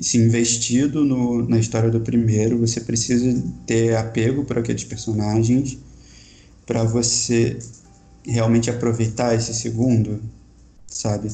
se 0.00 0.18
investido 0.18 1.04
no, 1.04 1.48
na 1.48 1.58
história 1.58 1.90
do 1.90 2.00
primeiro, 2.00 2.58
você 2.58 2.80
precisa 2.80 3.42
ter 3.66 3.96
apego 3.96 4.44
por 4.44 4.58
aqueles 4.58 4.84
personagens 4.84 5.78
para 6.66 6.84
você 6.84 7.58
realmente 8.26 8.70
aproveitar 8.70 9.34
esse 9.34 9.54
segundo, 9.54 10.22
sabe? 10.86 11.30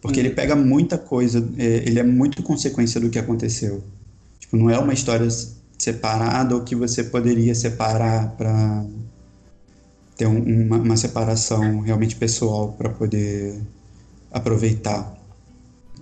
Porque 0.00 0.20
ele 0.20 0.30
pega 0.30 0.56
muita 0.56 0.98
coisa, 0.98 1.46
é, 1.58 1.64
ele 1.86 1.98
é 1.98 2.02
muito 2.04 2.42
consequência 2.42 3.00
do 3.00 3.10
que 3.10 3.18
aconteceu. 3.18 3.82
Tipo, 4.40 4.56
não 4.56 4.70
é 4.70 4.78
uma 4.78 4.94
história 4.94 5.28
separada 5.78 6.54
ou 6.54 6.62
que 6.64 6.76
você 6.76 7.04
poderia 7.04 7.54
separar 7.54 8.36
para 8.36 8.84
ter 10.18 10.26
um- 10.26 10.66
uma, 10.66 10.78
uma 10.78 10.98
separação 10.98 11.80
realmente 11.80 12.16
pessoal 12.16 12.72
para 12.74 12.90
poder 12.90 13.62
aproveitar. 14.30 15.16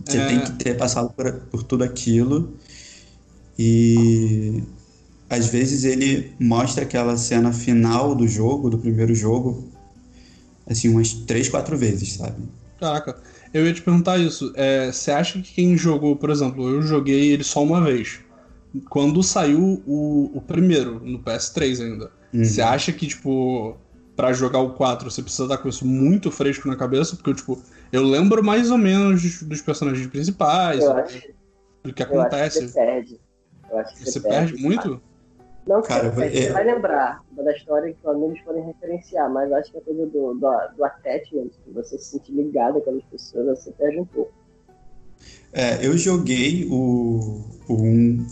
Você 0.05 0.19
É. 0.19 0.27
tem 0.29 0.41
que 0.41 0.53
ter 0.53 0.77
passado 0.77 1.11
por, 1.15 1.33
por 1.51 1.63
tudo 1.63 1.85
aquilo 1.85 2.55
e 3.59 4.63
às 5.29 5.47
vezes 5.49 5.85
ele 5.85 6.33
mostra 6.39 6.85
aquela 6.85 7.17
cena 7.17 7.53
final 7.53 8.15
do 8.15 8.29
jogo, 8.29 8.71
do 8.71 8.79
primeiro 8.79 9.15
jogo, 9.15 9.65
assim, 10.69 10.89
umas 10.89 11.13
três, 11.13 11.49
quatro 11.49 11.77
vezes, 11.77 12.15
sabe? 12.15 12.43
Caraca, 12.79 13.17
eu 13.53 13.67
ia 13.67 13.73
te 13.73 13.83
perguntar 13.83 14.19
isso. 14.19 14.53
É, 14.55 14.93
você 14.93 15.11
acha 15.11 15.41
que 15.41 15.53
quem 15.55 15.77
jogou, 15.77 16.17
por 16.17 16.31
exemplo, 16.31 16.69
eu 16.69 16.83
joguei 16.83 17.33
ele 17.33 17.45
só 17.45 17.63
uma 17.63 17.83
vez. 17.83 18.21
Quando 18.91 19.23
saiu 19.23 19.83
o, 19.87 20.31
o 20.35 20.41
primeiro, 20.41 21.01
no 21.05 21.19
PS3 21.19 21.81
ainda, 21.81 22.11
Uhum. 22.35 22.45
você 22.45 22.61
acha 22.61 22.93
que, 22.93 23.07
tipo, 23.07 23.77
pra 24.17 24.33
jogar 24.33 24.61
o 24.61 24.71
4 24.73 25.11
você 25.11 25.23
precisa 25.23 25.45
estar 25.45 25.59
com 25.59 25.69
isso 25.69 25.87
muito 25.87 26.31
fresco 26.31 26.67
na 26.67 26.75
cabeça? 26.75 27.15
Porque, 27.15 27.35
tipo, 27.35 27.63
eu 27.93 28.03
lembro 28.03 28.43
mais 28.43 28.71
ou 28.71 28.79
menos 28.79 29.41
dos, 29.43 29.61
personagens 29.61 30.07
principais, 30.07 30.83
Eu 30.83 30.93
acho, 30.93 31.23
do 31.85 31.93
que 31.93 32.03
eu 32.03 32.07
acho 32.07 32.13
que 32.13 32.19
acontece. 32.19 32.69
você 32.69 32.75
perde. 32.75 33.21
Eu 33.71 33.79
acho 33.79 33.95
que 33.95 34.05
Você 34.07 34.21
perde 34.21 34.57
muito? 34.57 35.01
Não, 35.67 35.83
Cara, 35.83 36.11
você, 36.11 36.21
perde, 36.23 36.39
é- 36.39 36.43
você 36.47 36.53
vai 36.53 36.65
lembrar 36.65 37.23
da 37.33 37.53
história 37.53 37.93
que 37.93 38.01
pelo 38.01 38.19
menos 38.21 38.41
podem 38.41 38.65
referenciar, 38.65 39.31
mas 39.31 39.53
acho 39.53 39.71
que 39.73 39.79
a 39.79 39.81
coisa 39.83 40.07
do, 40.07 40.35
do, 40.35 40.69
do 40.77 40.85
attachment, 40.85 41.51
que 41.65 41.71
você 41.73 41.99
se 41.99 42.05
sentir 42.13 42.33
ligado 42.33 42.75
com 42.75 42.79
aquelas 42.79 43.05
pessoas, 43.05 43.59
você 43.59 43.71
perde 43.73 44.01
um 44.01 44.07
pouco. 44.07 44.33
É, 45.53 45.85
eu 45.85 45.97
joguei 45.97 46.67
o, 46.71 47.43
o 47.69 47.75
1, 47.75 48.27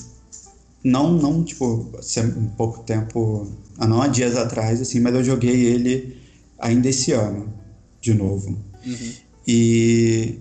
não, 0.84 1.12
não, 1.12 1.42
tipo, 1.42 1.90
assim, 1.98 2.20
um 2.20 2.48
pouco 2.50 2.84
tempo, 2.84 3.50
ah, 3.78 3.86
não 3.86 4.00
há 4.00 4.08
dias 4.08 4.36
atrás, 4.36 4.80
assim, 4.80 5.00
mas 5.00 5.14
eu 5.14 5.24
joguei 5.24 5.64
ele 5.66 6.16
ainda 6.58 6.88
esse 6.88 7.12
ano, 7.12 7.52
de 8.00 8.14
novo. 8.14 8.58
Uhum. 8.86 9.12
E 9.46 10.38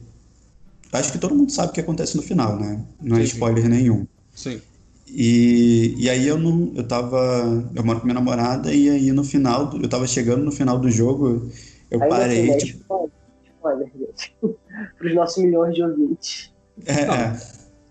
acho 0.92 1.12
que 1.12 1.18
todo 1.18 1.36
mundo 1.36 1.52
sabe 1.52 1.70
o 1.70 1.74
que 1.74 1.82
acontece 1.82 2.16
no 2.16 2.22
final, 2.24 2.60
né? 2.60 2.84
Não 3.02 3.18
é 3.18 3.22
Sim, 3.22 3.26
sim. 3.28 3.34
spoiler 3.34 3.68
nenhum. 3.68 4.08
Sim. 4.36 4.62
E, 5.08 5.96
e 5.98 6.10
aí 6.10 6.28
eu 6.28 6.40
não, 6.40 6.72
eu 6.76 6.84
tava, 6.88 7.70
eu 7.76 7.84
moro 7.84 8.00
com 8.00 8.06
minha 8.06 8.16
namorada 8.16 8.74
e 8.74 8.90
aí 8.90 9.12
no 9.12 9.24
final, 9.24 9.72
eu 9.82 9.88
tava 9.88 10.08
chegando 10.08 10.44
no 10.44 10.52
final 10.52 10.80
do 10.80 10.90
jogo, 10.90 11.52
eu 11.92 12.02
Ainda 12.02 12.16
parei, 12.16 12.50
assim, 12.50 12.66
tipo, 12.66 13.12
spoiler, 13.56 13.92
gente. 13.96 14.36
Para 14.98 15.08
os 15.08 15.16
nossos 15.16 15.44
milhões 15.44 15.76
de 15.76 15.84
ouvintes. 15.84 16.52
é, 16.86 17.06
Não. 17.06 17.14
é. 17.14 17.40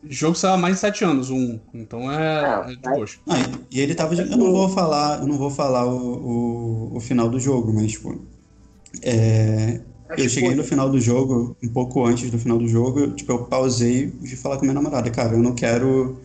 O 0.03 0.13
jogo 0.13 0.35
saiu 0.37 0.55
há 0.55 0.59
mais 0.59 0.75
de 0.75 0.81
7 0.81 1.05
anos, 1.05 1.31
o 1.31 1.35
1. 1.35 1.61
Então 1.75 2.11
é, 2.11 2.45
Ah, 2.45 2.67
é 2.69 2.75
de. 2.75 2.83
Não, 3.27 3.37
e- 3.71 3.81
ele 3.81 3.95
tava 3.95 4.15
jogando. 4.17 4.33
Eu 4.33 4.39
não 4.39 4.53
vou 4.53 4.69
falar, 4.69 5.21
eu 5.21 5.27
não 5.27 5.39
vou 5.39 5.51
falar 5.51 5.87
o, 5.87 6.91
o, 6.93 6.97
o 6.97 7.01
final 7.01 7.29
do 7.29 7.39
jogo, 7.39 7.73
mas 7.73 7.93
tipo, 7.93 8.21
é, 9.03 9.81
eu 10.17 10.29
cheguei 10.29 10.55
no 10.55 10.65
final 10.65 10.91
do 10.91 11.01
jogo, 11.01 11.57
um 11.63 11.69
pouco 11.69 12.05
antes 12.05 12.31
do 12.31 12.39
final 12.39 12.59
do 12.59 12.67
jogo, 12.69 13.01
eu, 13.01 13.15
tipo, 13.15 13.33
eu 13.33 13.45
pausei 13.47 14.13
e 14.23 14.27
fui 14.29 14.37
falar 14.37 14.57
com 14.57 14.63
minha 14.65 14.75
namorada, 14.75 15.11
cara, 15.11 15.35
eu 15.35 15.43
não 15.43 15.55
quero. 15.55 16.19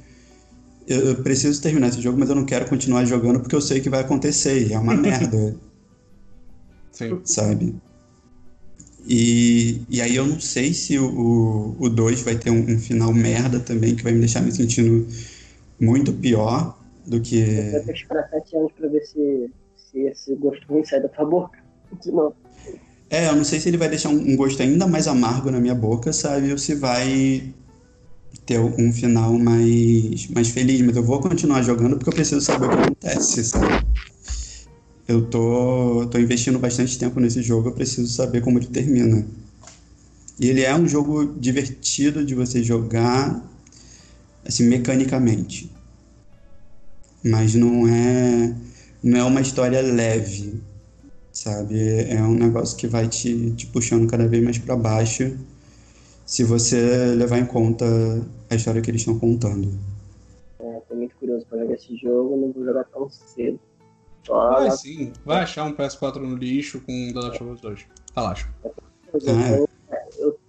Eu, 0.87 0.99
eu 1.09 1.23
preciso 1.23 1.61
terminar 1.61 1.89
esse 1.89 2.01
jogo, 2.01 2.17
mas 2.19 2.29
eu 2.29 2.35
não 2.35 2.45
quero 2.45 2.67
continuar 2.69 3.05
jogando 3.05 3.39
porque 3.41 3.55
eu 3.55 3.61
sei 3.61 3.81
que 3.81 3.89
vai 3.89 4.01
acontecer, 4.01 4.67
e 4.67 4.73
é 4.73 4.79
uma 4.79 4.95
merda, 4.97 5.55
Sim. 6.91 7.21
sabe? 7.25 7.75
E, 9.09 9.81
e 9.89 10.01
aí 10.01 10.17
eu 10.17 10.27
não 10.27 10.37
sei 10.37 10.73
se 10.73 10.99
o 10.99 11.89
2 11.89 12.21
vai 12.23 12.35
ter 12.35 12.51
um, 12.51 12.59
um 12.59 12.77
final 12.77 13.13
merda 13.13 13.57
também, 13.57 13.95
que 13.95 14.03
vai 14.03 14.11
me 14.11 14.19
deixar 14.19 14.41
me 14.41 14.51
sentindo 14.51 15.07
muito 15.79 16.11
pior 16.11 16.77
do 17.05 17.21
que. 17.21 17.41
Você 17.45 17.71
vai 17.71 17.79
ter 17.81 17.93
que 17.93 17.99
esperar 17.99 18.29
sete 18.29 18.57
anos 18.57 18.71
para 18.73 18.89
ver 18.89 19.01
se, 19.01 19.49
se 19.77 19.99
esse 19.99 20.35
gosto 20.35 20.65
ruim 20.67 20.83
sai 20.83 21.01
da 21.01 21.07
tua 21.07 21.25
boca. 21.25 21.57
De 22.03 22.11
novo. 22.11 22.35
É, 23.09 23.29
eu 23.29 23.35
não 23.37 23.45
sei 23.45 23.61
se 23.61 23.69
ele 23.69 23.77
vai 23.77 23.87
deixar 23.87 24.09
um, 24.09 24.19
um 24.19 24.35
gosto 24.35 24.61
ainda 24.61 24.85
mais 24.85 25.07
amargo 25.07 25.49
na 25.49 25.61
minha 25.61 25.75
boca, 25.75 26.11
sabe? 26.11 26.51
Ou 26.51 26.57
se 26.57 26.75
vai 26.75 27.53
ter 28.45 28.59
um 28.59 28.91
final 28.91 29.31
mais, 29.39 30.27
mais 30.27 30.49
feliz. 30.49 30.81
Mas 30.81 30.97
eu 30.97 31.03
vou 31.03 31.21
continuar 31.21 31.61
jogando 31.61 31.95
porque 31.95 32.09
eu 32.09 32.13
preciso 32.13 32.41
saber 32.41 32.65
o 32.65 32.69
que 32.69 32.75
acontece, 32.75 33.45
sabe? 33.45 33.86
Eu 35.07 35.25
tô, 35.25 36.05
tô 36.11 36.19
investindo 36.19 36.59
bastante 36.59 36.99
tempo 36.99 37.19
nesse 37.19 37.41
jogo, 37.41 37.69
eu 37.69 37.73
preciso 37.73 38.07
saber 38.07 38.41
como 38.41 38.59
ele 38.59 38.67
termina. 38.67 39.25
E 40.39 40.47
ele 40.47 40.61
é 40.61 40.75
um 40.75 40.87
jogo 40.87 41.33
divertido 41.39 42.25
de 42.25 42.35
você 42.35 42.61
jogar, 42.61 43.41
assim, 44.45 44.67
mecanicamente. 44.67 45.71
Mas 47.23 47.55
não 47.55 47.87
é, 47.87 48.55
não 49.01 49.17
é 49.17 49.23
uma 49.23 49.41
história 49.41 49.81
leve, 49.81 50.61
sabe? 51.31 51.79
É 52.09 52.21
um 52.21 52.35
negócio 52.35 52.77
que 52.77 52.85
vai 52.85 53.07
te, 53.07 53.51
te 53.51 53.65
puxando 53.67 54.09
cada 54.09 54.27
vez 54.27 54.43
mais 54.43 54.57
para 54.57 54.75
baixo 54.75 55.37
se 56.25 56.43
você 56.43 57.15
levar 57.15 57.39
em 57.39 57.45
conta 57.45 57.85
a 58.49 58.55
história 58.55 58.81
que 58.81 58.91
eles 58.91 59.01
estão 59.01 59.17
contando. 59.17 59.69
É, 60.59 60.81
tô 60.87 60.95
muito 60.95 61.15
curioso 61.15 61.45
para 61.49 61.59
jogar 61.59 61.75
esse 61.75 61.95
jogo, 61.95 62.35
não 62.35 62.51
vou 62.51 62.65
jogar 62.65 62.83
tão 62.83 63.09
cedo. 63.09 63.57
Vai 64.27 64.71
sim, 64.71 65.13
vai 65.25 65.43
achar 65.43 65.63
um 65.63 65.73
PS4 65.73 66.17
no 66.17 66.35
lixo 66.35 66.81
com 66.81 67.13
The 67.13 67.19
Last 67.19 67.43
of 67.43 67.53
Us 67.53 67.61
2. 67.61 67.85
Relaxa. 68.15 68.49
Ah, 68.63 70.05
eu, 70.19 70.39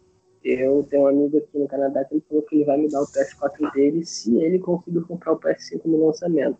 eu 0.43 0.87
tenho 0.89 1.03
um 1.03 1.07
amigo 1.07 1.39
aqui 1.39 1.59
no 1.59 1.69
Canadá 1.69 2.05
que 2.05 2.15
ele 2.15 2.25
falou 2.29 2.43
que 2.43 2.57
ele 2.57 2.65
vai 2.65 2.79
me 2.79 2.89
dar 2.89 3.03
o 3.03 3.07
PS4 3.07 3.73
dele 3.73 4.05
se 4.05 4.37
ele 4.37 4.59
conseguir 4.59 5.03
comprar 5.03 5.33
o 5.33 5.39
PS5 5.39 5.81
no 5.85 6.07
lançamento. 6.07 6.59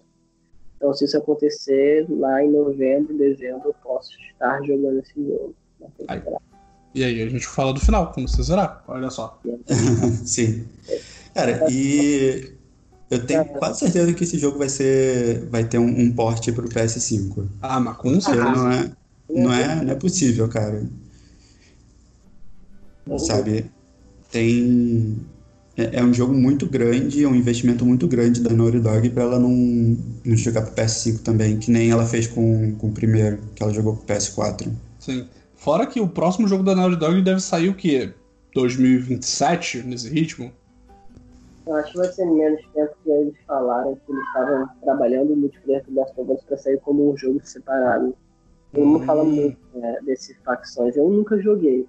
Então, 0.77 0.95
se 0.95 1.05
isso 1.05 1.17
acontecer, 1.17 2.07
lá 2.09 2.43
em 2.43 2.53
novembro, 2.53 3.17
dezembro, 3.19 3.71
eu 3.71 3.75
posso 3.83 4.11
estar 4.31 4.63
jogando 4.63 5.01
esse 5.01 5.15
jogo. 5.15 5.55
Aí. 6.07 6.23
E 6.95 7.05
aí, 7.05 7.21
a 7.21 7.29
gente 7.29 7.47
fala 7.47 7.73
do 7.73 7.81
final, 7.81 8.13
quando 8.13 8.29
você 8.29 8.43
zerar. 8.43 8.85
Olha 8.87 9.11
só. 9.11 9.41
Sim. 10.25 10.67
Cara, 11.35 11.67
e 11.71 12.58
eu 13.11 13.25
tenho 13.25 13.45
quase 13.45 13.81
certeza 13.81 14.13
que 14.13 14.25
esse 14.25 14.39
jogo 14.39 14.59
vai 14.59 14.69
ser. 14.69 15.47
vai 15.51 15.65
ter 15.65 15.79
um, 15.79 16.01
um 16.01 16.13
porte 16.13 16.53
pro 16.53 16.69
PS5. 16.69 17.47
Ah, 17.63 17.81
mas 17.81 17.97
com 17.97 18.21
certeza. 18.21 18.51
Não 18.51 18.71
é, 18.71 18.91
não, 19.31 19.53
é, 19.53 19.85
não 19.85 19.93
é 19.93 19.95
possível, 19.95 20.49
cara. 20.49 20.87
Sabe? 23.19 23.65
Tem. 24.31 25.17
É, 25.77 26.01
é, 26.01 26.05
um 26.05 26.13
jogo 26.13 26.35
muito 26.35 26.67
grande, 26.67 27.23
é 27.23 27.29
um 27.29 27.37
investimento 27.37 27.87
muito 27.87 28.09
grande 28.09 28.41
da 28.41 28.51
Naughty 28.51 28.81
Dog 28.81 29.11
pra 29.11 29.23
ela 29.23 29.39
não, 29.39 29.97
não 30.25 30.37
jogar 30.37 30.63
pro 30.63 30.75
PS5 30.75 31.21
também, 31.21 31.57
que 31.57 31.71
nem 31.71 31.89
ela 31.91 32.05
fez 32.05 32.27
com, 32.27 32.75
com 32.75 32.89
o 32.89 32.93
primeiro, 32.93 33.39
que 33.55 33.63
ela 33.63 33.73
jogou 33.73 33.97
pro 33.97 34.15
PS4. 34.15 34.69
Sim. 34.99 35.29
Fora 35.55 35.87
que 35.87 36.01
o 36.01 36.09
próximo 36.09 36.49
jogo 36.49 36.65
da 36.65 36.75
Naughty 36.75 36.97
Dog 36.97 37.23
deve 37.23 37.41
sair 37.41 37.69
o 37.69 37.75
quê? 37.75 38.13
2027, 38.55 39.85
nesse 39.85 40.09
ritmo? 40.09 40.53
Eu 41.69 41.77
acho 41.77 41.93
que 41.93 41.99
vai 41.99 42.09
ser 42.11 42.25
menos 42.25 42.63
tempo 42.73 42.97
que 43.05 43.11
eles 43.11 43.35
falaram 43.47 43.95
que 43.95 44.11
eles 44.11 44.27
estavam 44.29 44.69
trabalhando 44.83 45.29
no 45.29 45.37
multiplayer 45.37 45.85
do 45.85 45.95
Last 45.95 46.19
of 46.19 46.33
Us 46.33 46.43
pra 46.45 46.57
sair 46.57 46.81
como 46.81 47.13
um 47.13 47.17
jogo 47.17 47.41
separado. 47.45 48.17
Eu 48.73 48.87
não 48.87 49.01
fala 49.03 49.23
hum. 49.23 49.31
muito 49.31 49.59
é, 49.75 50.01
desse 50.01 50.35
facções. 50.43 50.97
Eu 50.97 51.11
nunca 51.11 51.39
joguei. 51.39 51.87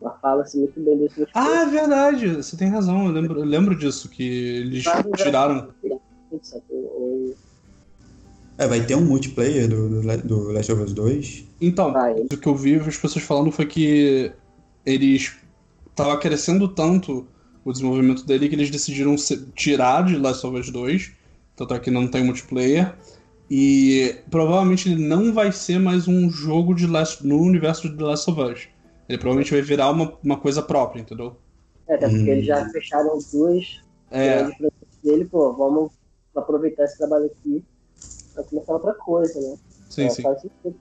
Mas 0.00 0.20
fala-se 0.20 0.58
muito 0.58 0.80
bem 0.80 0.98
desse 0.98 1.24
Ah, 1.34 1.62
é 1.62 1.66
verdade. 1.66 2.34
Você 2.34 2.56
tem 2.56 2.68
razão. 2.68 3.06
Eu 3.06 3.12
lembro, 3.12 3.38
eu 3.38 3.44
lembro 3.44 3.76
disso, 3.76 4.08
que 4.08 4.24
eles 4.58 4.84
tiraram. 5.16 5.68
É, 8.58 8.66
vai 8.66 8.84
ter 8.84 8.96
um 8.96 9.04
multiplayer 9.04 9.68
do, 9.68 9.88
do, 9.88 10.22
do 10.26 10.52
Last 10.52 10.72
of 10.72 10.82
Us 10.82 10.92
2? 10.92 11.44
Então, 11.60 11.92
vai. 11.92 12.14
o 12.22 12.36
que 12.36 12.48
eu 12.48 12.56
vi 12.56 12.74
as 12.74 12.96
pessoas 12.96 13.24
falando 13.24 13.52
foi 13.52 13.66
que 13.66 14.32
eles 14.84 15.36
tava 15.94 16.18
crescendo 16.18 16.66
tanto 16.66 17.24
o 17.64 17.72
desenvolvimento 17.72 18.24
dele 18.24 18.48
que 18.48 18.54
eles 18.54 18.70
decidiram 18.70 19.14
tirar 19.54 20.04
de 20.04 20.16
Last 20.16 20.46
of 20.46 20.58
Us 20.58 20.70
2, 20.70 21.12
tanto 21.56 21.74
é 21.74 21.78
que 21.78 21.90
não 21.90 22.08
tem 22.08 22.24
multiplayer, 22.24 22.94
e 23.50 24.16
provavelmente 24.30 24.90
ele 24.90 25.06
não 25.06 25.32
vai 25.32 25.52
ser 25.52 25.78
mais 25.78 26.08
um 26.08 26.30
jogo 26.30 26.74
de 26.74 26.86
Last, 26.86 27.26
no 27.26 27.40
universo 27.40 27.88
de 27.88 27.96
The 27.96 28.04
Last 28.04 28.30
of 28.30 28.40
Us. 28.40 28.68
Ele 29.08 29.18
provavelmente 29.18 29.52
vai 29.52 29.60
virar 29.60 29.90
uma, 29.90 30.16
uma 30.22 30.38
coisa 30.38 30.62
própria, 30.62 31.00
entendeu? 31.00 31.36
É, 31.86 31.94
até 31.94 32.08
porque 32.08 32.22
hum. 32.22 32.32
eles 32.32 32.46
já 32.46 32.68
fecharam 32.70 33.18
duas 33.32 33.80
é. 34.10 34.48
dele, 35.02 35.24
pô, 35.26 35.52
vamos 35.52 35.92
aproveitar 36.34 36.84
esse 36.84 36.98
trabalho 36.98 37.26
aqui 37.26 37.62
pra 38.34 38.42
começar 38.44 38.72
outra 38.72 38.94
coisa, 38.94 39.40
né? 39.40 39.56
Sim, 39.90 40.04
é, 40.06 40.08
sim. 40.08 40.22
Faz 40.22 40.40
sentido 40.40 40.76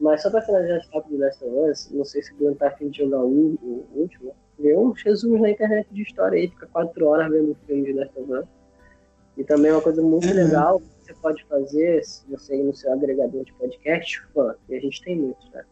Mas 0.00 0.22
só 0.22 0.30
pra 0.30 0.40
finalizar 0.42 0.78
esse 0.78 0.90
papo 0.90 1.10
de 1.10 1.18
Last 1.18 1.44
of 1.44 1.70
Us, 1.70 1.90
não 1.90 2.04
sei 2.04 2.22
se 2.22 2.32
o 2.32 2.36
Bruno 2.36 2.56
tá 2.56 2.68
afim 2.68 2.88
de 2.88 2.98
jogar 2.98 3.20
o, 3.20 3.58
o 3.62 3.86
último, 3.94 4.34
vê 4.62 4.76
um 4.76 4.94
Jesus 4.94 5.40
na 5.40 5.50
internet 5.50 5.86
de 5.90 6.02
história 6.02 6.38
aí, 6.38 6.48
fica 6.48 6.66
quatro 6.68 7.06
horas 7.06 7.30
vendo 7.30 7.52
o 7.52 7.56
filme 7.66 7.84
de 7.84 7.92
Last 7.92 8.18
of 8.18 8.32
Us. 8.32 8.46
E 9.36 9.44
também 9.44 9.70
é 9.70 9.74
uma 9.74 9.82
coisa 9.82 10.00
muito 10.00 10.28
uhum. 10.28 10.34
legal 10.34 10.80
que 10.80 11.06
você 11.06 11.14
pode 11.14 11.44
fazer, 11.44 12.04
se 12.04 12.24
você 12.30 12.56
ir 12.56 12.62
no 12.62 12.74
seu 12.74 12.92
agregador 12.92 13.44
de 13.44 13.52
podcast, 13.54 14.22
fã, 14.32 14.54
e 14.68 14.76
a 14.76 14.80
gente 14.80 15.02
tem 15.02 15.16
muitos, 15.16 15.50
né? 15.50 15.64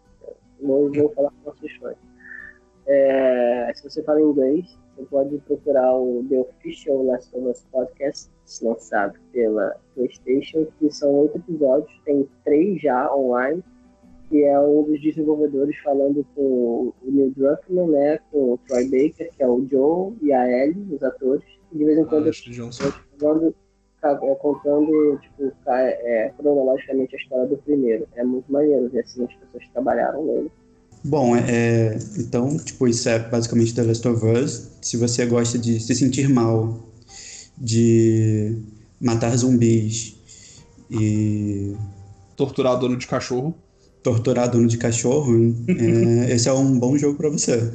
Não 0.60 0.90
vou 0.92 1.12
falar 1.14 1.30
com 1.30 1.50
nossos 1.50 1.72
fãs. 1.76 1.96
É, 2.86 3.72
se 3.74 3.84
você 3.84 4.02
fala 4.02 4.20
inglês, 4.20 4.78
você 4.96 5.04
pode 5.04 5.38
procurar 5.38 5.94
o 5.94 6.24
The 6.28 6.38
Official 6.38 7.04
Last 7.04 7.34
of 7.36 7.46
Us 7.46 7.66
Podcast, 7.70 8.30
lançado 8.62 9.18
pela 9.32 9.76
PlayStation, 9.94 10.66
que 10.78 10.90
são 10.90 11.14
oito 11.20 11.38
episódios, 11.38 11.92
tem 12.04 12.28
três 12.44 12.82
já 12.82 13.14
online 13.14 13.62
que 14.30 14.44
é 14.44 14.58
um 14.60 14.84
dos 14.84 15.02
desenvolvedores 15.02 15.76
falando 15.78 16.24
com 16.36 16.94
o 17.02 17.10
Neil 17.10 17.32
Druckmann, 17.36 17.88
né, 17.88 18.18
com 18.30 18.52
o 18.52 18.58
Troy 18.58 18.84
Baker, 18.84 19.28
que 19.36 19.42
é 19.42 19.48
o 19.48 19.66
Joe, 19.68 20.14
e 20.22 20.32
a 20.32 20.48
Ellie, 20.48 20.94
os 20.94 21.02
atores. 21.02 21.42
E 21.72 21.78
de 21.78 21.84
vez 21.84 21.98
em 21.98 22.04
quando 22.04 22.28
ah, 22.28 22.92
falando, 23.18 23.54
é, 24.04 24.34
contando 24.36 25.18
tipo, 25.18 25.52
é, 25.68 26.32
cronologicamente 26.38 27.16
a 27.16 27.18
história 27.18 27.46
do 27.48 27.56
primeiro. 27.56 28.06
É 28.14 28.22
muito 28.22 28.50
maneiro 28.50 28.88
ver 28.88 29.00
assim 29.00 29.24
as 29.24 29.34
pessoas 29.34 29.64
que 29.64 29.72
trabalharam 29.72 30.24
nele. 30.24 30.50
Bom, 31.02 31.34
é, 31.34 31.40
é, 31.48 31.98
então, 32.16 32.56
tipo, 32.56 32.86
isso 32.86 33.08
é 33.08 33.18
basicamente 33.18 33.74
The 33.74 33.82
Last 33.82 34.06
of 34.06 34.24
Us. 34.24 34.70
Se 34.80 34.96
você 34.96 35.26
gosta 35.26 35.58
de 35.58 35.80
se 35.80 35.92
sentir 35.96 36.28
mal, 36.28 36.78
de 37.58 38.62
matar 39.00 39.36
zumbis 39.36 40.16
e... 40.88 41.74
Torturar 42.36 42.78
dono 42.78 42.96
de 42.96 43.06
cachorro 43.06 43.54
torturar 44.02 44.50
dono 44.50 44.66
de 44.66 44.78
cachorro, 44.78 45.54
é, 45.68 46.32
esse 46.32 46.48
é 46.48 46.52
um 46.52 46.78
bom 46.78 46.96
jogo 46.96 47.16
para 47.16 47.28
você. 47.28 47.72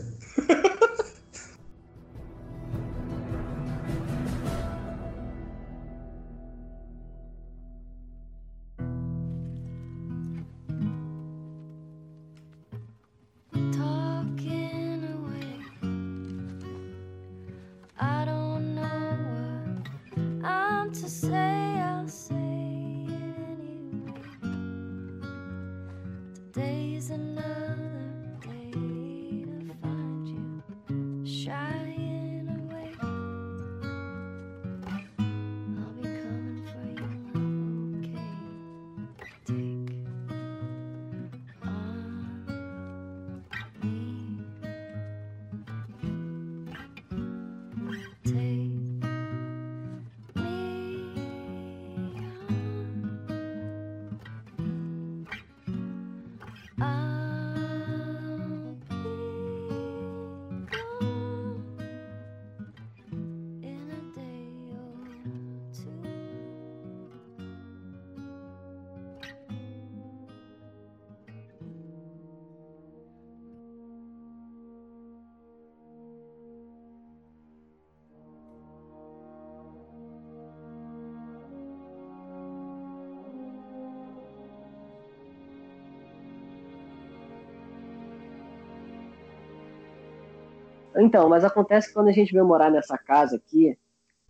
Então, 90.96 91.28
mas 91.30 91.44
acontece 91.44 91.90
que 91.90 91.94
quando 91.94 92.08
a 92.08 92.14
gente 92.14 92.32
veio 92.32 92.46
morar 92.46 92.72
nessa 92.72 92.98
casa 92.98 93.36
aqui, 93.36 93.78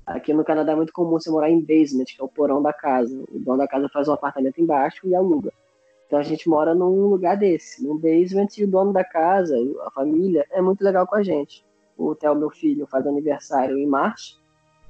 aqui 0.06 0.34
no 0.34 0.44
Canadá 0.44 0.72
é 0.72 0.76
muito 0.76 0.94
comum 0.94 1.12
você 1.12 1.30
morar 1.30 1.50
em 1.50 1.62
basement, 1.62 2.06
que 2.06 2.22
é 2.22 2.24
o 2.24 2.28
porão 2.28 2.62
da 2.62 2.74
casa. 2.74 3.24
O 3.32 3.40
dono 3.40 3.60
da 3.60 3.68
casa 3.68 3.90
faz 3.90 4.08
um 4.08 4.14
apartamento 4.14 4.60
embaixo 4.60 5.08
e 5.08 5.16
aluga. 5.16 5.52
Então 6.08 6.20
a 6.20 6.24
gente 6.24 6.48
mora 6.48 6.74
num 6.76 7.08
lugar 7.08 7.38
desse, 7.38 7.86
num 7.86 7.98
basement, 7.98 8.48
e 8.58 8.64
o 8.64 8.68
dono 8.68 8.94
da 8.94 9.04
casa, 9.04 9.56
a 9.86 9.92
família, 9.92 10.46
é 10.52 10.62
muito 10.62 10.84
legal 10.84 11.06
com 11.08 11.16
a 11.16 11.24
gente. 11.24 11.66
O 11.98 12.14
Theo, 12.14 12.36
meu 12.36 12.50
filho, 12.50 12.86
faz 12.86 13.08
aniversário 13.08 13.78
em 13.78 13.88
março, 13.88 14.40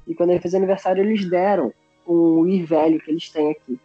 e 0.08 0.14
quando 0.14 0.32
ele 0.32 0.40
fez 0.40 0.54
aniversário, 0.54 1.04
eles 1.04 1.28
deram 1.30 1.74
um 2.08 2.42
Wii 2.42 2.64
velho 2.64 3.00
que 3.00 3.12
eles 3.12 3.30
têm 3.30 3.52
aqui. 3.52 3.80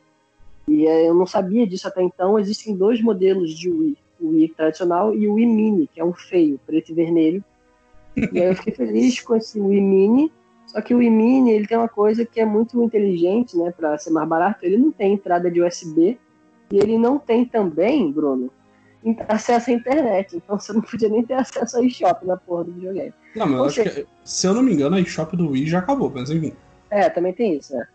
E 0.69 0.87
eh, 0.87 1.09
eu 1.09 1.15
não 1.15 1.27
sabia 1.27 1.67
disso 1.67 1.89
até 1.89 2.03
então. 2.03 2.39
Existem 2.39 2.77
dois 2.77 3.01
modelos 3.01 3.51
de 3.51 3.71
Wii: 3.71 3.97
o 4.21 4.29
Wii 4.31 4.49
tradicional 4.49 5.15
e 5.15 5.27
o 5.27 5.35
Wii 5.35 5.47
Mini, 5.47 5.87
que 5.87 6.01
é 6.01 6.05
um 6.05 6.13
feio, 6.13 6.61
preto 6.67 6.91
e 6.91 6.95
vermelho. 6.95 7.43
E 8.33 8.41
aí 8.41 8.49
eu 8.49 8.57
fiquei 8.57 8.75
feliz 8.75 9.21
com 9.21 9.37
esse 9.37 9.61
Wii 9.61 9.81
Mini. 9.81 10.33
Só 10.67 10.81
que 10.81 10.95
o 10.95 10.99
Wii 10.99 11.11
Mini 11.11 11.53
ele 11.53 11.67
tem 11.67 11.77
uma 11.77 11.89
coisa 11.89 12.25
que 12.25 12.41
é 12.41 12.45
muito 12.45 12.81
inteligente, 12.83 13.57
né, 13.57 13.73
para 13.73 13.99
ser 13.99 14.11
mais 14.11 14.29
barato. 14.29 14.65
Ele 14.65 14.77
não 14.77 14.93
tem 14.93 15.15
entrada 15.15 15.51
de 15.51 15.61
USB 15.61 16.19
e 16.71 16.79
ele 16.79 16.97
não 16.97 17.19
tem 17.19 17.45
também, 17.45 18.13
Bruno, 18.13 18.51
acesso 19.29 19.71
à 19.71 19.73
internet. 19.73 20.37
Então 20.37 20.59
você 20.59 20.73
não 20.73 20.81
podia 20.83 21.09
nem 21.09 21.25
ter 21.25 21.35
acesso 21.35 21.79
a 21.79 21.85
eShop 21.85 22.25
na 22.25 22.37
porra 22.37 22.65
do 22.65 22.73
videogame. 22.73 23.13
Não, 23.35 23.47
mas 23.47 23.59
eu 23.59 23.65
acho 23.65 23.83
que, 23.83 24.07
se 24.25 24.47
eu 24.47 24.55
não 24.55 24.63
me 24.63 24.73
engano, 24.73 24.97
a 24.97 25.01
eShop 25.01 25.37
do 25.37 25.51
Wii 25.51 25.67
já 25.67 25.79
acabou, 25.81 26.11
mas 26.11 26.31
enfim. 26.31 26.53
É, 26.91 27.09
também 27.09 27.33
tem 27.33 27.57
isso, 27.57 27.75
né? 27.75 27.87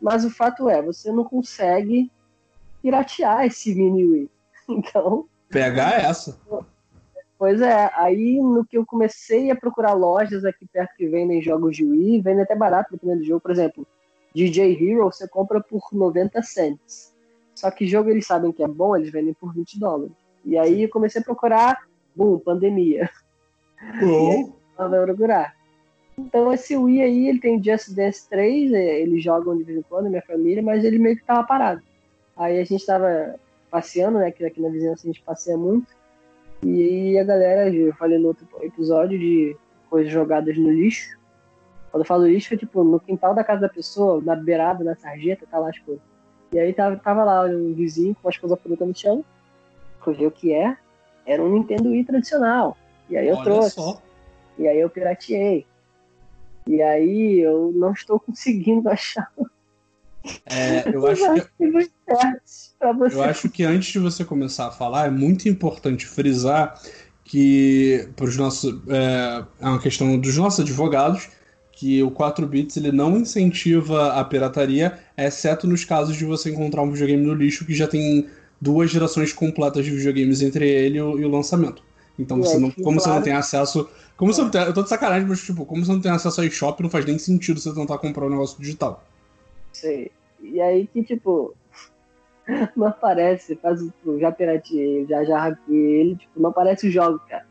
Mas 0.00 0.24
o 0.24 0.30
fato 0.30 0.68
é, 0.68 0.82
você 0.82 1.10
não 1.12 1.24
consegue 1.24 2.10
piratear 2.82 3.44
esse 3.46 3.74
mini 3.74 4.04
Wii. 4.04 4.30
Então. 4.66 5.26
Pegar 5.50 5.92
essa. 6.02 6.40
Pois 7.38 7.60
é, 7.60 7.90
aí 7.94 8.40
no 8.40 8.64
que 8.64 8.78
eu 8.78 8.86
comecei 8.86 9.50
a 9.50 9.56
procurar 9.56 9.92
lojas 9.92 10.44
aqui 10.44 10.66
perto 10.66 10.96
que 10.96 11.06
vendem 11.08 11.42
jogos 11.42 11.76
de 11.76 11.84
Wii, 11.84 12.20
vendem 12.20 12.42
até 12.42 12.54
barato 12.54 12.92
dependendo 12.92 13.20
do 13.20 13.26
jogo. 13.26 13.40
Por 13.40 13.50
exemplo, 13.50 13.86
DJ 14.34 14.72
Hero 14.72 15.04
você 15.04 15.26
compra 15.28 15.60
por 15.60 15.82
90 15.92 16.42
cents. 16.42 17.14
Só 17.54 17.70
que 17.70 17.86
jogo 17.86 18.10
eles 18.10 18.26
sabem 18.26 18.52
que 18.52 18.62
é 18.62 18.68
bom, 18.68 18.96
eles 18.96 19.10
vendem 19.10 19.34
por 19.34 19.52
20 19.52 19.78
dólares. 19.78 20.12
E 20.44 20.56
aí 20.56 20.82
eu 20.82 20.88
comecei 20.88 21.20
a 21.20 21.24
procurar, 21.24 21.82
bum, 22.14 22.38
pandemia. 22.38 23.08
Oh. 24.02 24.52
Vai 24.88 25.04
procurar. 25.04 25.54
Então 26.18 26.52
esse 26.52 26.76
Wii 26.76 27.02
aí, 27.02 27.28
ele 27.28 27.40
tem 27.40 27.62
Just 27.62 27.94
Dance 27.94 28.28
3, 28.28 28.72
é, 28.72 29.00
eles 29.00 29.22
jogam 29.22 29.56
de 29.56 29.64
vez 29.64 29.78
em 29.78 29.82
quando, 29.82 30.08
minha 30.08 30.22
família, 30.22 30.62
mas 30.62 30.84
ele 30.84 30.98
meio 30.98 31.16
que 31.16 31.24
tava 31.24 31.44
parado. 31.44 31.82
Aí 32.36 32.58
a 32.58 32.64
gente 32.64 32.84
tava 32.84 33.36
passeando, 33.70 34.18
né, 34.18 34.30
que 34.30 34.44
aqui 34.44 34.60
na 34.60 34.68
vizinhança 34.68 35.02
a 35.04 35.06
gente 35.06 35.22
passeia 35.22 35.56
muito, 35.56 35.86
e 36.64 37.18
a 37.18 37.24
galera, 37.24 37.68
eu 37.68 37.92
falei 37.94 38.18
no 38.18 38.28
outro 38.28 38.46
episódio 38.62 39.18
de 39.18 39.56
coisas 39.90 40.10
jogadas 40.10 40.56
no 40.56 40.70
lixo. 40.70 41.18
Quando 41.90 42.02
eu 42.02 42.06
falo 42.06 42.26
lixo, 42.26 42.54
é 42.54 42.56
tipo 42.56 42.82
no 42.82 42.98
quintal 42.98 43.34
da 43.34 43.44
casa 43.44 43.60
da 43.60 43.68
pessoa, 43.68 44.20
na 44.22 44.34
beirada, 44.34 44.82
na 44.82 44.96
sarjeta, 44.96 45.46
tá 45.48 45.58
lá 45.58 45.68
as 45.68 45.78
coisas. 45.78 46.02
E 46.52 46.58
aí 46.58 46.72
tava, 46.72 46.96
tava 46.96 47.22
lá 47.22 47.44
um 47.44 47.74
vizinho 47.74 48.16
com 48.20 48.28
as 48.28 48.36
coisas 48.36 48.58
frutas 48.60 48.88
no 48.88 48.94
chão, 48.94 49.24
fui 50.00 50.14
ver 50.14 50.26
o 50.26 50.30
que 50.30 50.54
é, 50.54 50.76
era 51.26 51.42
um 51.42 51.52
Nintendo 51.52 51.90
Wii 51.90 52.04
tradicional. 52.04 52.76
E 53.10 53.16
aí 53.16 53.28
eu 53.28 53.36
Olha 53.36 53.44
trouxe. 53.44 53.70
só. 53.74 54.00
E 54.58 54.66
aí 54.66 54.80
eu 54.80 54.88
pirateei. 54.88 55.66
E 56.66 56.80
aí 56.80 57.40
eu 57.40 57.72
não 57.74 57.92
estou 57.92 58.18
conseguindo 58.20 58.88
achar 58.88 59.30
É, 60.46 60.94
eu 60.94 61.06
acho 61.06 61.22
que. 61.34 61.48
Eu 63.12 63.22
acho 63.22 63.50
que 63.50 63.64
antes 63.64 63.92
de 63.92 63.98
você 63.98 64.24
começar 64.24 64.68
a 64.68 64.70
falar, 64.70 65.06
é 65.06 65.10
muito 65.10 65.48
importante 65.48 66.06
frisar 66.06 66.80
que 67.24 68.08
pros 68.16 68.36
nossos, 68.36 68.74
é, 68.88 69.44
é 69.60 69.66
uma 69.66 69.78
questão 69.80 70.18
dos 70.18 70.36
nossos 70.36 70.60
advogados 70.60 71.28
que 71.72 72.02
o 72.02 72.10
4 72.10 72.46
bits 72.46 72.76
ele 72.76 72.92
não 72.92 73.16
incentiva 73.16 74.12
a 74.12 74.24
pirataria, 74.24 74.98
exceto 75.16 75.66
nos 75.66 75.84
casos 75.84 76.16
de 76.16 76.24
você 76.24 76.50
encontrar 76.50 76.82
um 76.82 76.90
videogame 76.92 77.24
no 77.24 77.34
lixo 77.34 77.64
que 77.64 77.74
já 77.74 77.88
tem 77.88 78.28
duas 78.60 78.90
gerações 78.90 79.32
completas 79.32 79.84
de 79.84 79.90
videogames 79.90 80.40
entre 80.40 80.68
ele 80.68 80.98
e 80.98 81.02
o, 81.02 81.18
e 81.18 81.24
o 81.24 81.28
lançamento. 81.28 81.82
Então, 82.18 82.38
você 82.38 82.56
é 82.56 82.58
não, 82.60 82.70
como 82.70 83.00
você 83.00 83.08
não 83.08 83.14
claro- 83.16 83.24
tem 83.24 83.32
acesso. 83.32 83.88
Como 84.16 84.32
você 84.32 84.42
não 84.42 84.50
tem, 84.50 84.62
eu 84.62 84.72
tô 84.72 84.82
de 84.84 84.88
sacanagem, 84.88 85.26
mas 85.26 85.40
tipo, 85.42 85.66
como 85.66 85.84
você 85.84 85.90
não 85.92 86.00
tem 86.00 86.12
acesso 86.12 86.40
a 86.40 86.46
eShop, 86.46 86.80
não 86.80 86.88
faz 86.90 87.04
nem 87.04 87.18
sentido 87.18 87.58
você 87.58 87.74
tentar 87.74 87.98
comprar 87.98 88.26
um 88.26 88.30
negócio 88.30 88.60
digital. 88.60 89.04
Sei. 89.74 90.10
E 90.40 90.60
aí 90.60 90.86
que, 90.86 91.02
tipo, 91.02 91.54
não 92.76 92.88
aparece, 92.88 93.56
faz 93.56 93.82
o 93.82 94.18
já 94.18 94.32
pirateei, 94.32 95.06
já 95.06 95.24
já 95.24 95.56
ele, 95.68 96.16
tipo, 96.16 96.40
não 96.40 96.50
aparece 96.50 96.88
os 96.88 96.94
jogos, 96.94 97.22
cara. 97.28 97.46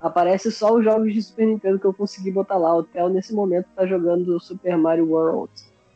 Aparece 0.00 0.50
só 0.50 0.74
os 0.74 0.84
jogos 0.84 1.14
de 1.14 1.22
Super 1.22 1.46
Nintendo 1.46 1.78
que 1.78 1.86
eu 1.86 1.94
consegui 1.94 2.30
botar 2.30 2.58
lá. 2.58 2.76
O 2.76 2.82
Theo, 2.82 3.08
nesse 3.08 3.32
momento, 3.32 3.66
tá 3.74 3.86
jogando 3.86 4.38
Super 4.38 4.76
Mario 4.76 5.08
World. 5.08 5.50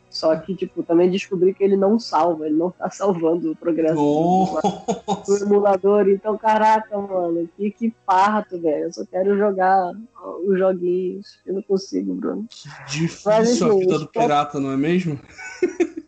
Só 0.09 0.35
que, 0.37 0.55
tipo, 0.55 0.81
também 0.81 1.09
descobri 1.11 1.53
que 1.53 1.63
ele 1.63 1.77
não 1.77 1.99
salva, 1.99 2.47
ele 2.47 2.55
não 2.55 2.71
tá 2.71 2.89
salvando 2.91 3.51
o 3.51 3.55
progresso 3.55 3.93
do- 3.95 5.37
emulador. 5.43 6.09
Então, 6.09 6.37
caraca, 6.37 6.97
mano, 6.97 7.47
que, 7.55 7.69
que 7.71 7.91
parto, 8.05 8.59
velho. 8.59 8.85
Eu 8.85 8.93
só 8.93 9.05
quero 9.05 9.37
jogar 9.37 9.93
os 10.45 10.57
joguinhos. 10.57 11.39
Eu 11.45 11.53
não 11.55 11.61
consigo, 11.61 12.15
Bruno. 12.15 12.47
Difícil 12.87 13.21
Mas, 13.31 13.61
a 13.61 13.67
enfim, 13.67 13.79
vida 13.79 13.99
do 13.99 14.07
pirata, 14.07 14.59
não 14.59 14.71
é 14.71 14.77
mesmo? 14.77 15.19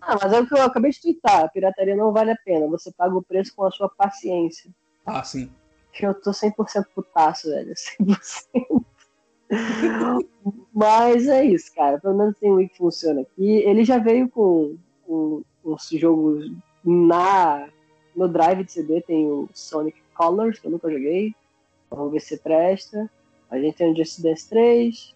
Ah, 0.01 0.17
mas 0.21 0.33
é 0.33 0.39
o 0.41 0.47
que 0.47 0.53
eu 0.55 0.63
acabei 0.63 0.89
de 0.91 0.99
twittar. 0.99 1.45
A 1.45 1.49
pirataria 1.49 1.95
não 1.95 2.11
vale 2.11 2.31
a 2.31 2.37
pena. 2.43 2.65
Você 2.67 2.91
paga 2.91 3.15
o 3.15 3.21
preço 3.21 3.53
com 3.55 3.63
a 3.65 3.71
sua 3.71 3.87
paciência. 3.87 4.71
Ah, 5.05 5.23
sim. 5.23 5.49
Eu 6.01 6.13
tô 6.15 6.31
100% 6.31 6.85
putaço, 6.95 7.49
velho. 7.49 7.73
100%. 8.55 8.80
Mas 10.73 11.27
é 11.27 11.43
isso, 11.43 11.73
cara. 11.75 11.99
Pelo 11.99 12.17
menos 12.17 12.37
tem 12.39 12.51
um 12.51 12.55
Wii 12.55 12.69
que 12.69 12.77
funciona 12.77 13.21
aqui. 13.21 13.57
Ele 13.57 13.83
já 13.83 13.97
veio 13.97 14.29
com 14.29 14.75
um, 15.07 15.43
uns 15.63 15.89
jogos 15.89 16.51
na, 16.83 17.67
no 18.15 18.27
drive 18.27 18.63
de 18.63 18.71
CD. 18.71 19.01
Tem 19.01 19.27
o 19.29 19.49
Sonic 19.53 20.01
Colors, 20.15 20.59
que 20.59 20.67
eu 20.67 20.71
nunca 20.71 20.89
joguei. 20.91 21.35
Vamos 21.89 22.11
ver 22.13 22.21
se 22.21 22.37
presta. 22.37 23.09
A 23.49 23.59
gente 23.59 23.75
tem 23.75 23.91
o 23.91 23.95
Just 23.95 24.21
Dance 24.21 24.49
3. 24.49 25.15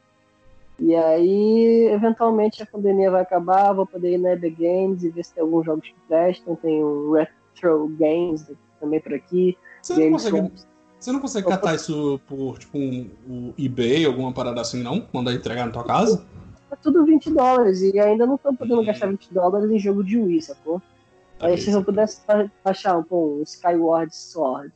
E 0.78 0.94
aí, 0.94 1.88
eventualmente, 1.88 2.62
a 2.62 2.66
pandemia 2.66 3.10
vai 3.10 3.22
acabar. 3.22 3.72
Vou 3.74 3.88
poder 3.88 4.16
ir 4.16 4.18
na 4.18 4.34
EB 4.34 4.50
Games 4.50 5.04
e 5.04 5.10
ver 5.10 5.24
se 5.24 5.34
tem 5.34 5.42
alguns 5.42 5.66
jogos 5.66 5.88
que 5.88 5.96
prestam. 6.08 6.56
Tem 6.58 6.84
o 6.84 7.14
Retro 7.14 7.88
Games 7.98 8.52
também 8.80 9.00
por 9.00 9.14
aqui. 9.14 9.58
Você 9.82 9.94
não 9.94 10.00
Games 10.02 10.24
consegue, 10.24 10.50
com- 10.50 10.75
você 11.06 11.12
não 11.12 11.20
consegue 11.20 11.48
catar 11.48 11.76
isso 11.76 12.20
por, 12.28 12.58
tipo, 12.58 12.80
um, 12.80 13.08
um 13.30 13.54
eBay, 13.60 14.06
alguma 14.06 14.34
parada 14.34 14.60
assim, 14.60 14.82
não? 14.82 15.08
Mandar 15.14 15.34
entregar 15.34 15.64
na 15.68 15.72
tua 15.72 15.84
casa? 15.84 16.26
Tá 16.68 16.76
tudo 16.76 17.06
20 17.06 17.32
dólares 17.32 17.80
e 17.84 18.00
ainda 18.00 18.26
não 18.26 18.36
estão 18.36 18.56
podendo 18.56 18.82
Hum. 18.82 18.86
gastar 18.86 19.08
20 19.12 19.32
dólares 19.32 19.70
em 19.70 19.78
jogo 19.78 20.04
de 20.04 20.18
Wii, 20.18 20.42
sacou? 20.42 20.82
Aí 21.40 21.60
se 21.60 21.70
eu 21.70 21.84
pudesse 21.84 22.26
ba- 22.26 22.50
baixar 22.64 22.98
um, 22.98 23.06
um 23.12 23.44
Skyward 23.44 24.16
Sword, 24.16 24.74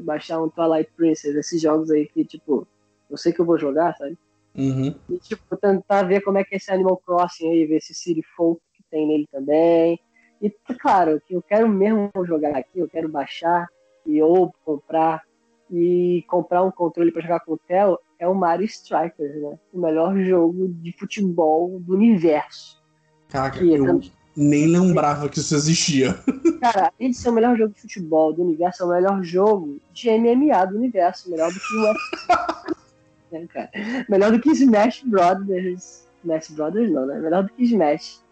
baixar 0.00 0.42
um 0.42 0.48
Twilight 0.48 0.90
Princess, 0.96 1.36
esses 1.36 1.62
jogos 1.62 1.92
aí 1.92 2.08
que, 2.08 2.24
tipo, 2.24 2.66
eu 3.08 3.16
sei 3.16 3.32
que 3.32 3.40
eu 3.40 3.44
vou 3.46 3.56
jogar, 3.56 3.94
sabe? 3.96 4.18
Uhum. 4.56 4.92
E, 5.08 5.18
tipo, 5.18 5.56
tentar 5.56 6.02
ver 6.02 6.22
como 6.22 6.38
é 6.38 6.44
que 6.44 6.56
é 6.56 6.58
esse 6.58 6.72
Animal 6.72 7.00
Crossing 7.06 7.52
aí, 7.52 7.66
ver 7.66 7.76
esse 7.76 7.94
City 7.94 8.22
Folk 8.36 8.60
que 8.74 8.82
tem 8.90 9.06
nele 9.06 9.28
também. 9.30 9.96
E, 10.42 10.50
claro, 10.80 11.22
que 11.24 11.34
eu 11.34 11.42
quero 11.42 11.68
mesmo 11.68 12.10
jogar 12.26 12.56
aqui, 12.56 12.80
eu 12.80 12.88
quero 12.88 13.08
baixar 13.08 13.68
e 14.04 14.20
ou 14.20 14.52
comprar 14.64 15.22
e 15.70 16.24
comprar 16.28 16.62
um 16.62 16.70
controle 16.70 17.12
para 17.12 17.22
jogar 17.22 17.40
com 17.40 17.52
o 17.52 17.58
Theo 17.58 17.98
é 18.18 18.26
o 18.26 18.34
Mario 18.34 18.66
Strikers, 18.66 19.40
né? 19.40 19.58
O 19.72 19.80
melhor 19.80 20.16
jogo 20.18 20.68
de 20.68 20.92
futebol 20.92 21.78
do 21.80 21.94
universo. 21.94 22.82
Caraca, 23.28 23.62
E, 23.62 23.74
eu 23.74 24.00
nem 24.36 24.66
lembrava 24.66 25.28
que 25.28 25.38
isso 25.38 25.54
existia. 25.54 26.18
Cara, 26.60 26.92
além 26.98 27.10
de 27.10 27.16
ser 27.16 27.28
o 27.28 27.32
melhor 27.32 27.56
jogo 27.56 27.74
de 27.74 27.80
futebol 27.80 28.32
do 28.32 28.42
universo, 28.42 28.82
é 28.82 28.86
o 28.86 28.88
melhor 28.90 29.22
jogo 29.22 29.80
de 29.92 30.10
MMA 30.10 30.66
do 30.66 30.76
universo. 30.76 31.30
Melhor 31.30 31.52
do 31.52 31.58
que 31.58 31.74
o 31.74 31.82
UFC. 31.82 32.76
né, 33.30 33.46
cara? 33.46 33.70
Melhor 34.08 34.32
do 34.32 34.40
que 34.40 34.50
Smash 34.50 35.02
Brothers. 35.04 36.08
Smash 36.22 36.50
Brothers 36.50 36.90
não, 36.90 37.06
né? 37.06 37.18
Melhor 37.18 37.44
do 37.44 37.50
que 37.50 37.62
Smash. 37.64 38.22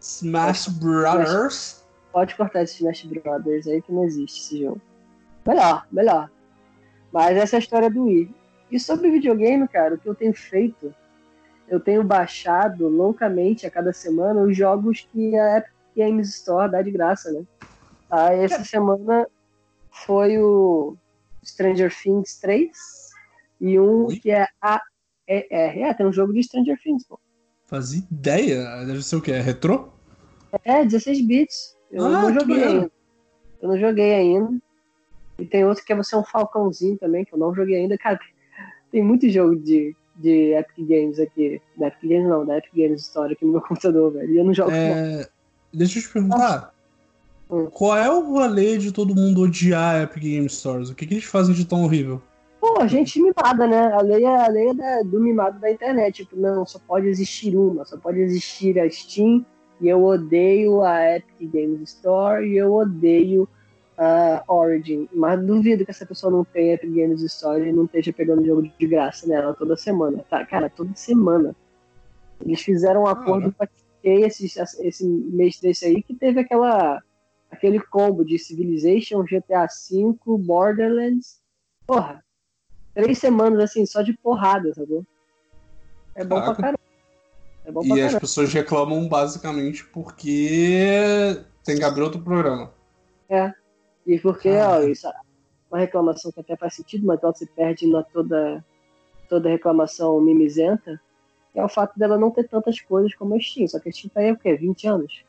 Smash 0.00 0.68
Brothers? 0.68 1.84
Pode 2.12 2.34
cortar 2.34 2.62
esse 2.62 2.76
Smash 2.76 3.04
Brothers 3.04 3.66
aí 3.66 3.80
que 3.80 3.92
não 3.92 4.04
existe 4.04 4.40
esse 4.40 4.62
jogo. 4.62 4.80
Melhor, 5.46 5.86
melhor. 5.90 6.30
Mas 7.12 7.36
essa 7.36 7.56
é 7.56 7.58
a 7.58 7.60
história 7.60 7.90
do 7.90 8.04
Wii. 8.04 8.34
E 8.70 8.80
sobre 8.80 9.10
videogame, 9.10 9.68
cara, 9.68 9.94
o 9.94 9.98
que 9.98 10.08
eu 10.08 10.14
tenho 10.14 10.32
feito, 10.32 10.94
eu 11.68 11.78
tenho 11.78 12.02
baixado 12.02 12.88
loucamente 12.88 13.66
a 13.66 13.70
cada 13.70 13.92
semana 13.92 14.40
os 14.40 14.56
jogos 14.56 15.06
que 15.12 15.36
a 15.36 15.58
Epic 15.58 15.72
Games 15.96 16.28
Store 16.30 16.70
dá 16.70 16.80
de 16.80 16.90
graça, 16.90 17.30
né? 17.30 17.44
Aí 18.10 18.40
essa 18.40 18.64
semana 18.64 19.26
foi 19.90 20.38
o 20.38 20.96
Stranger 21.44 21.92
Things 21.94 22.38
3 22.40 22.70
e 23.60 23.78
um 23.78 24.06
Oi? 24.06 24.16
que 24.16 24.30
é 24.30 24.46
a 24.60 24.80
é, 25.26 25.46
é, 25.50 25.82
é, 25.82 25.94
tem 25.94 26.06
um 26.06 26.12
jogo 26.12 26.32
de 26.32 26.42
Stranger 26.42 26.78
Things, 26.82 27.06
pô. 27.06 27.18
Fazia 27.66 28.02
ideia. 28.10 28.84
Deve 28.84 29.02
ser 29.02 29.16
o 29.16 29.22
quê? 29.22 29.32
É 29.32 29.40
retrô? 29.40 29.88
É, 30.64 30.84
16 30.84 31.26
bits. 31.26 31.76
Eu 31.90 32.04
Ah, 32.04 32.22
não 32.22 32.32
que 32.32 32.40
joguei 32.40 32.64
ainda. 32.64 32.92
Eu 33.60 33.68
não 33.68 33.78
joguei 33.78 34.14
ainda. 34.14 34.62
E 35.38 35.46
tem 35.46 35.64
outro 35.64 35.84
que 35.84 35.92
é 35.92 35.96
você 35.96 36.14
um 36.16 36.24
falcãozinho 36.24 36.96
também, 36.96 37.24
que 37.24 37.34
eu 37.34 37.38
não 37.38 37.54
joguei 37.54 37.76
ainda. 37.76 37.96
Cara, 37.98 38.18
tem 38.90 39.02
muito 39.02 39.28
jogo 39.28 39.56
de, 39.56 39.96
de 40.16 40.52
Epic 40.54 40.86
Games 40.86 41.18
aqui. 41.18 41.60
Da 41.76 41.88
Epic 41.88 42.02
Games 42.08 42.28
não, 42.28 42.44
da 42.44 42.58
Epic 42.58 42.72
Games 42.74 43.02
Store 43.02 43.32
aqui 43.32 43.44
no 43.44 43.52
meu 43.52 43.60
computador, 43.62 44.12
velho. 44.12 44.30
E 44.30 44.38
eu 44.38 44.44
não 44.44 44.54
jogo. 44.54 44.70
É... 44.70 45.26
Deixa 45.72 45.98
eu 45.98 46.02
te 46.02 46.08
perguntar. 46.10 46.72
Hum. 47.50 47.66
Qual 47.66 47.96
é 47.96 48.10
o 48.10 48.32
rolê 48.32 48.78
de 48.78 48.92
todo 48.92 49.14
mundo 49.14 49.42
odiar 49.42 49.96
a 49.96 50.02
Epic 50.02 50.22
Game 50.22 50.48
Stores? 50.48 50.90
O 50.90 50.94
que, 50.94 51.06
que 51.06 51.14
eles 51.14 51.24
fazem 51.24 51.54
de 51.54 51.64
tão 51.66 51.84
horrível? 51.84 52.20
Pô, 52.60 52.80
a 52.80 52.86
gente 52.86 53.20
mimada, 53.20 53.66
né? 53.66 53.92
A 53.92 54.00
lei 54.00 54.24
é 54.24 54.44
a 54.44 54.48
lei 54.48 54.72
da- 54.72 55.02
do 55.02 55.18
mimado 55.18 55.58
da 55.58 55.70
internet. 55.70 56.24
Tipo, 56.24 56.36
não, 56.36 56.64
só 56.64 56.78
pode 56.78 57.08
existir 57.08 57.56
uma, 57.56 57.84
só 57.84 57.96
pode 57.96 58.20
existir 58.20 58.78
a 58.78 58.88
Steam. 58.88 59.44
E 59.80 59.88
eu 59.88 60.04
odeio 60.04 60.80
a 60.82 61.16
Epic 61.16 61.50
Games 61.52 61.90
Store 61.94 62.46
e 62.46 62.56
eu 62.56 62.72
odeio 62.72 63.48
a 64.02 64.44
Origin. 64.48 65.08
Mas 65.12 65.40
duvido 65.44 65.84
que 65.84 65.90
essa 65.90 66.06
pessoa 66.06 66.30
não 66.32 66.44
tenha 66.44 66.74
Epic 66.74 66.90
Games 66.90 67.22
Store 67.22 67.62
e 67.66 67.72
não 67.72 67.84
esteja 67.84 68.12
pegando 68.12 68.44
jogo 68.44 68.62
de 68.62 68.86
graça 68.86 69.26
nela 69.26 69.54
toda 69.54 69.76
semana. 69.76 70.24
Tá? 70.28 70.44
Cara, 70.44 70.68
toda 70.68 70.94
semana. 70.94 71.54
Eles 72.40 72.60
fizeram 72.60 73.02
um 73.02 73.06
acordo 73.06 73.52
com 73.52 73.64
a 73.64 73.68
EA 74.02 74.26
esse, 74.26 74.46
esse 74.80 75.06
mês 75.06 75.60
desse 75.60 75.84
aí 75.86 76.02
que 76.02 76.14
teve 76.14 76.40
aquela 76.40 77.00
aquele 77.50 77.78
combo 77.78 78.24
de 78.24 78.38
Civilization, 78.38 79.22
GTA 79.22 79.66
V, 79.66 80.16
Borderlands. 80.38 81.40
Porra, 81.86 82.24
três 82.94 83.18
semanas 83.18 83.60
assim, 83.60 83.84
só 83.86 84.02
de 84.02 84.16
porrada, 84.18 84.72
sacou? 84.74 85.04
É 86.14 86.24
bom 86.24 86.36
Caraca. 86.36 86.54
pra 86.54 86.62
caramba. 86.62 86.80
É 87.64 87.70
bom 87.70 87.80
pra 87.80 87.88
E 87.90 87.92
as 87.92 87.98
caramba. 88.06 88.20
pessoas 88.20 88.52
reclamam 88.52 89.06
basicamente 89.06 89.84
porque 89.86 91.38
tem 91.62 91.76
que 91.76 91.84
abrir 91.84 92.02
outro 92.02 92.20
programa. 92.20 92.72
E 94.06 94.18
porque, 94.18 94.48
Ah. 94.50 94.70
ó, 94.78 94.80
isso 94.82 95.06
é 95.06 95.12
uma 95.70 95.78
reclamação 95.78 96.30
que 96.32 96.40
até 96.40 96.56
faz 96.56 96.74
sentido, 96.74 97.06
mas 97.06 97.22
ela 97.22 97.32
se 97.34 97.46
perde 97.46 97.86
na 97.86 98.02
toda, 98.02 98.64
toda 99.28 99.48
reclamação 99.48 100.20
mimizenta, 100.20 101.00
é 101.54 101.64
o 101.64 101.68
fato 101.68 101.98
dela 101.98 102.18
não 102.18 102.30
ter 102.30 102.48
tantas 102.48 102.80
coisas 102.80 103.14
como 103.14 103.34
a 103.34 103.40
Steam. 103.40 103.66
Só 103.68 103.78
que 103.78 103.88
a 103.88 103.92
Steam 103.92 104.10
tá 104.12 104.20
aí 104.20 104.32
o 104.32 104.36
quê? 104.36 104.54
20 104.56 104.86
anos? 104.86 105.24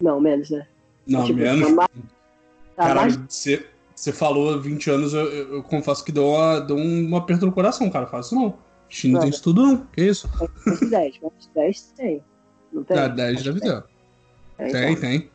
Não, 0.00 0.20
menos, 0.20 0.50
né? 0.50 0.66
Não, 1.06 1.24
Tipo, 1.24 1.38
menos. 1.40 1.68
tá 1.68 1.74
mais- 1.74 1.90
Tá 2.74 2.84
Caralho, 2.86 3.26
você, 3.28 3.66
você 3.94 4.12
falou 4.12 4.58
20 4.60 4.88
anos, 4.90 5.12
eu, 5.12 5.26
eu- 5.30 5.54
eu 5.56 5.62
confesso 5.62 6.02
que 6.04 6.10
deu, 6.10 6.26
uma, 6.26 6.58
deu 6.60 6.74
um 6.76 7.14
aperto 7.16 7.44
no 7.44 7.52
coração, 7.52 7.90
cara. 7.90 8.06
Faz 8.06 8.26
isso 8.26 8.34
não. 8.34 8.56
Steam 8.90 9.12
não 9.12 9.20
tem 9.20 9.28
Nada. 9.28 9.34
isso 9.34 9.42
tudo, 9.42 9.62
não. 9.62 9.86
Que 9.86 10.02
isso? 10.04 10.28
de 10.80 10.86
10, 10.90 11.18
mas 11.22 11.32
10 11.54 11.82
tem. 11.92 12.24
Não 12.72 12.82
tem? 12.82 12.98
Ah, 12.98 13.08
10 13.08 13.34
Acho 13.36 13.44
deve 13.44 13.60
ter. 13.60 13.84
É, 14.58 14.68
Tem, 14.68 14.96
tem. 14.96 15.30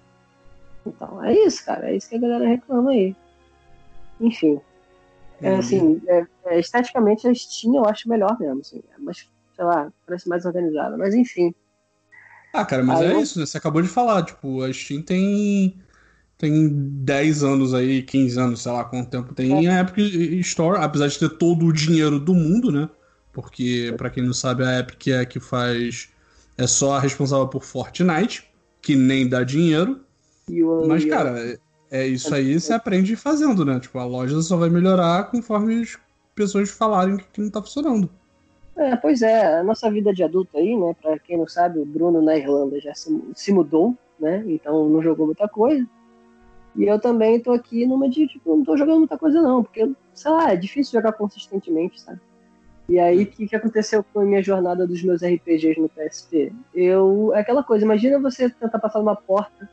Então, 0.87 1.23
é 1.23 1.33
isso, 1.33 1.63
cara. 1.65 1.89
É 1.89 1.95
isso 1.95 2.09
que 2.09 2.15
a 2.15 2.19
galera 2.19 2.47
reclama 2.47 2.91
aí. 2.91 3.15
Enfim. 4.19 4.59
É, 5.41 5.51
Uhum. 5.51 5.59
assim, 5.59 6.01
é, 6.07 6.25
é, 6.45 6.59
esteticamente 6.59 7.27
a 7.27 7.33
Steam 7.33 7.75
eu 7.75 7.85
acho 7.85 8.09
melhor 8.09 8.37
mesmo, 8.39 8.61
assim. 8.61 8.81
É 8.95 8.99
mais, 8.99 9.27
sei 9.55 9.65
lá, 9.65 9.91
parece 10.05 10.27
mais 10.27 10.45
organizada. 10.45 10.97
Mas 10.97 11.13
enfim. 11.13 11.53
Ah, 12.53 12.65
cara, 12.65 12.83
mas 12.83 12.99
Aí 13.01 13.13
é 13.13 13.21
isso, 13.21 13.39
né? 13.39 13.45
Você 13.45 13.57
acabou 13.57 13.81
de 13.81 13.87
falar, 13.87 14.23
tipo, 14.23 14.63
a 14.63 14.73
Steam 14.73 15.03
tem, 15.03 15.77
tem 16.37 16.69
10 16.69 17.43
anos 17.43 17.73
aí, 17.73 18.01
15 18.01 18.39
anos, 18.39 18.63
sei 18.63 18.71
lá 18.71 18.83
quanto 18.85 19.09
tempo 19.09 19.33
tem 19.33 19.67
a 19.67 19.81
Epic 19.81 19.97
Store, 20.45 20.79
apesar 20.81 21.07
de 21.07 21.19
ter 21.19 21.29
todo 21.37 21.65
o 21.65 21.73
dinheiro 21.73 22.19
do 22.19 22.33
mundo, 22.33 22.71
né? 22.71 22.89
Porque, 23.31 23.93
pra 23.95 24.09
quem 24.09 24.23
não 24.23 24.33
sabe, 24.33 24.63
a 24.63 24.79
Epic 24.79 25.07
é 25.07 25.19
a 25.19 25.25
que 25.25 25.39
faz. 25.39 26.09
É 26.57 26.65
só 26.65 26.93
a 26.95 26.99
responsável 26.99 27.47
por 27.47 27.63
Fortnite, 27.63 28.49
que 28.81 28.95
nem 28.95 29.29
dá 29.29 29.43
dinheiro. 29.43 30.01
E 30.49 30.63
o, 30.63 30.87
Mas, 30.87 31.03
e 31.03 31.09
cara, 31.09 31.39
é, 31.39 31.57
é 31.91 32.07
isso 32.07 32.33
aí 32.33 32.59
você 32.59 32.73
aprende 32.73 33.15
fazendo, 33.15 33.65
né? 33.65 33.79
Tipo, 33.79 33.99
a 33.99 34.05
loja 34.05 34.41
só 34.41 34.57
vai 34.57 34.69
melhorar 34.69 35.29
conforme 35.29 35.81
as 35.81 35.97
pessoas 36.33 36.69
falarem 36.69 37.17
que, 37.17 37.25
que 37.33 37.41
não 37.41 37.49
tá 37.49 37.61
funcionando. 37.61 38.09
É, 38.75 38.95
pois 38.95 39.21
é, 39.21 39.59
a 39.59 39.63
nossa 39.63 39.89
vida 39.89 40.13
de 40.13 40.23
adulto 40.23 40.57
aí, 40.57 40.77
né? 40.77 40.95
Pra 41.01 41.17
quem 41.19 41.37
não 41.37 41.47
sabe, 41.47 41.79
o 41.79 41.85
Bruno 41.85 42.21
na 42.21 42.37
Irlanda 42.37 42.79
já 42.79 42.93
se, 42.93 43.09
se 43.33 43.51
mudou, 43.51 43.95
né? 44.19 44.43
Então 44.47 44.87
não 44.87 45.01
jogou 45.01 45.25
muita 45.25 45.47
coisa. 45.47 45.85
E 46.75 46.83
eu 46.85 46.99
também 46.99 47.39
tô 47.39 47.51
aqui 47.51 47.87
numa 47.87 48.07
de, 48.07 48.27
tipo, 48.27 48.55
não 48.55 48.63
tô 48.63 48.77
jogando 48.77 48.99
muita 48.99 49.17
coisa 49.17 49.41
não, 49.41 49.63
porque, 49.63 49.91
sei 50.13 50.31
lá, 50.31 50.51
é 50.51 50.55
difícil 50.55 50.99
jogar 50.99 51.13
consistentemente, 51.13 51.99
sabe? 51.99 52.21
E 52.87 52.99
aí, 52.99 53.23
o 53.23 53.25
que, 53.25 53.47
que 53.47 53.55
aconteceu 53.55 54.05
com 54.13 54.21
a 54.21 54.23
minha 54.23 54.41
jornada 54.41 54.87
dos 54.87 55.03
meus 55.03 55.21
RPGs 55.21 55.81
no 55.81 55.89
PSP? 55.89 56.53
Eu. 56.73 57.31
É 57.33 57.39
aquela 57.39 57.63
coisa, 57.63 57.83
imagina 57.83 58.19
você 58.19 58.49
tentar 58.49 58.79
passar 58.79 58.99
uma 58.99 59.15
porta 59.15 59.67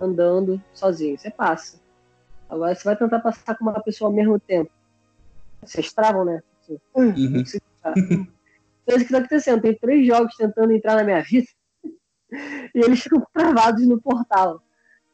andando 0.00 0.62
sozinho, 0.72 1.18
você 1.18 1.30
passa. 1.30 1.80
Agora 2.48 2.74
você 2.74 2.84
vai 2.84 2.96
tentar 2.96 3.20
passar 3.20 3.56
com 3.56 3.64
uma 3.64 3.80
pessoa 3.82 4.08
ao 4.10 4.14
mesmo 4.14 4.38
tempo. 4.38 4.70
Vocês 5.62 5.92
travam, 5.92 6.24
né? 6.24 6.42
Assim, 6.62 6.78
Uhum. 6.94 7.12
então, 7.14 7.42
isso 7.42 9.06
que 9.06 9.12
tá 9.12 9.18
acontecendo. 9.18 9.62
Tem 9.62 9.74
três 9.76 10.06
jogos 10.06 10.34
tentando 10.36 10.72
entrar 10.72 10.96
na 10.96 11.04
minha 11.04 11.22
vida 11.22 11.46
e 12.74 12.78
eles 12.80 13.00
ficam 13.00 13.24
travados 13.32 13.86
no 13.86 14.00
portal. 14.00 14.62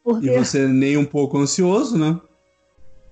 Porque, 0.02 0.26
E 0.26 0.38
você 0.38 0.66
nem 0.66 0.96
um 0.96 1.04
pouco 1.04 1.38
ansioso, 1.38 1.98
né? 1.98 2.20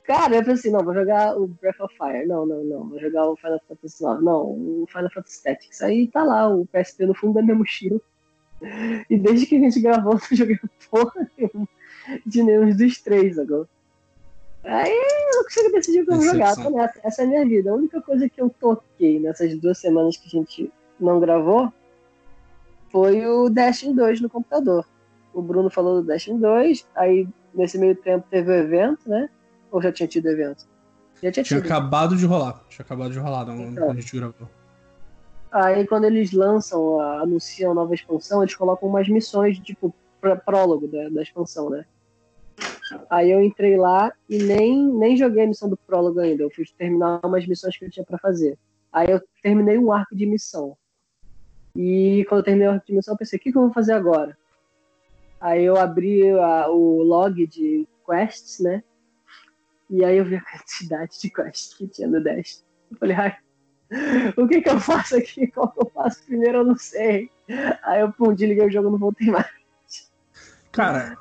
cara, 0.05 0.37
eu 0.37 0.45
pensei, 0.45 0.71
não, 0.71 0.85
vou 0.85 0.95
jogar 0.95 1.37
o 1.37 1.49
Breath 1.49 1.81
of 1.81 1.95
Fire. 1.97 2.27
Não, 2.27 2.47
não, 2.47 2.63
não. 2.65 2.89
Vou 2.89 3.01
jogar 3.01 3.27
o 3.29 3.37
Final 3.37 3.61
Fantasy 3.69 4.05
IX. 4.05 4.23
Não, 4.23 4.43
o 4.45 4.87
Final 4.89 5.11
Fantasy 5.11 5.43
Tactics. 5.43 5.83
Aí 5.83 6.09
tá 6.09 6.23
lá, 6.23 6.49
o 6.49 6.65
PSP 6.67 7.07
no 7.07 7.15
fundo 7.15 7.35
da 7.35 7.43
minha 7.43 7.57
mochila. 7.57 8.01
E 9.09 9.19
desde 9.19 9.47
que 9.47 9.57
a 9.57 9.61
gente 9.61 9.81
gravou, 9.81 10.15
eu 10.15 10.21
não 10.31 10.37
joguei 10.37 10.59
porra 10.91 11.31
nenhuma 11.37 11.69
de 12.25 12.43
nenhum 12.43 12.77
dos 12.77 13.01
três 13.01 13.39
agora. 13.39 13.69
Aí 14.65 14.91
eu 14.93 15.37
não 15.37 15.45
consigo 15.45 15.71
decidir 15.73 16.01
o 16.03 16.05
que 16.07 16.11
eu 16.13 16.17
vou 16.17 16.25
jogar. 16.25 16.57
Tô 16.57 16.71
nessa. 16.71 17.01
Essa 17.05 17.23
é 17.23 17.25
a 17.25 17.29
minha 17.29 17.45
vida. 17.47 17.71
A 17.71 17.75
única 17.75 18.01
coisa 18.03 18.29
que 18.29 18.41
eu 18.41 18.51
toquei 18.61 19.21
nessas 19.21 19.57
duas 19.59 19.79
semanas 19.79 20.17
que 20.17 20.27
a 20.27 20.31
gente 20.31 20.73
não 20.99 21.21
gravou 21.21 21.73
foi 22.91 23.25
o 23.27 23.49
Destiny 23.49 23.95
2 23.95 24.21
no 24.21 24.29
computador. 24.31 24.85
O 25.33 25.43
Bruno 25.43 25.71
falou 25.71 26.01
do 26.01 26.07
Destiny 26.07 26.41
2, 26.41 26.87
aí 26.97 27.29
nesse 27.55 27.79
meio 27.79 27.95
tempo 27.95 28.27
teve 28.31 28.51
o 28.51 28.55
evento, 28.55 29.09
né? 29.09 29.29
Ou 29.71 29.81
já 29.83 29.93
tinha 29.93 30.09
tido 30.09 30.29
evento? 30.29 30.67
Já 31.23 31.31
tinha 31.31 31.45
Tinha 31.45 31.61
tido. 31.61 31.65
acabado 31.67 32.17
de 32.17 32.27
rolar. 32.27 32.63
Tinha 32.69 32.85
acabado 32.85 33.13
de 33.13 33.19
rolar 33.19 33.45
não, 33.47 33.61
Então. 33.71 33.91
a 33.91 33.95
gente 33.95 34.17
gravou. 34.17 34.49
Aí 35.57 35.87
quando 35.87 36.05
eles 36.05 36.33
lançam, 36.33 37.01
a- 37.01 37.23
anunciam 37.23 37.73
a 37.73 37.75
nova 37.75 37.95
expansão, 37.95 38.43
eles 38.43 38.55
colocam 38.55 38.89
umas 38.89 39.09
missões, 39.09 39.59
tipo, 39.59 39.95
prólogo 40.45 40.87
da, 40.87 41.09
da 41.09 41.23
expansão, 41.23 41.71
né? 41.71 41.85
Aí 43.09 43.31
eu 43.31 43.43
entrei 43.43 43.77
lá 43.77 44.13
e 44.29 44.39
nem, 44.39 44.87
nem 44.93 45.17
joguei 45.17 45.45
a 45.45 45.47
missão 45.47 45.69
do 45.69 45.77
prólogo 45.77 46.21
ainda. 46.21 46.43
Eu 46.43 46.51
fui 46.51 46.65
terminar 46.77 47.21
umas 47.25 47.47
missões 47.47 47.77
que 47.77 47.85
eu 47.85 47.91
tinha 47.91 48.05
pra 48.05 48.19
fazer. 48.19 48.59
Aí 48.93 49.11
eu 49.11 49.21
terminei 49.43 49.79
um 49.79 49.93
arco 49.93 50.15
de 50.15 50.27
missão. 50.27 50.77
E 51.75 52.25
quando 52.29 52.41
eu 52.41 52.45
terminei 52.45 52.69
o 52.69 52.73
arco 52.73 52.87
de 52.87 52.95
missão, 52.95 53.15
eu 53.15 53.19
pensei, 53.19 53.39
o 53.39 53.43
que, 53.43 53.51
que 53.51 53.57
eu 53.57 53.63
vou 53.63 53.73
fazer 53.73 53.93
agora? 53.93 54.37
Aí 55.41 55.65
eu 55.65 55.77
abri 55.77 56.31
a- 56.31 56.69
o 56.69 57.03
log 57.03 57.47
de 57.47 57.87
quests, 58.07 58.61
né? 58.61 58.83
E 59.89 60.05
aí 60.05 60.17
eu 60.19 60.25
vi 60.25 60.37
a 60.37 60.43
quantidade 60.45 61.19
de 61.21 61.31
quests 61.31 61.75
que 61.75 61.87
tinha 61.87 62.09
no 62.09 62.23
Dash. 62.23 62.65
Eu 62.91 62.97
falei, 62.99 63.17
ai, 63.17 63.37
o 64.37 64.49
que 64.49 64.61
que 64.61 64.69
eu 64.69 64.81
faço 64.81 65.17
aqui? 65.17 65.47
Qual 65.53 65.69
que 65.69 65.81
eu 65.81 65.91
faço 65.95 66.23
primeiro? 66.25 66.59
Eu 66.59 66.65
não 66.65 66.77
sei. 66.77 67.31
Aí 67.83 68.01
eu, 68.01 68.13
pum, 68.13 68.35
desliguei 68.35 68.67
o 68.67 68.71
jogo 68.71 68.89
e 68.89 68.93
não 68.93 68.99
voltei 68.99 69.31
mais. 69.31 69.47
Cara, 70.73 71.17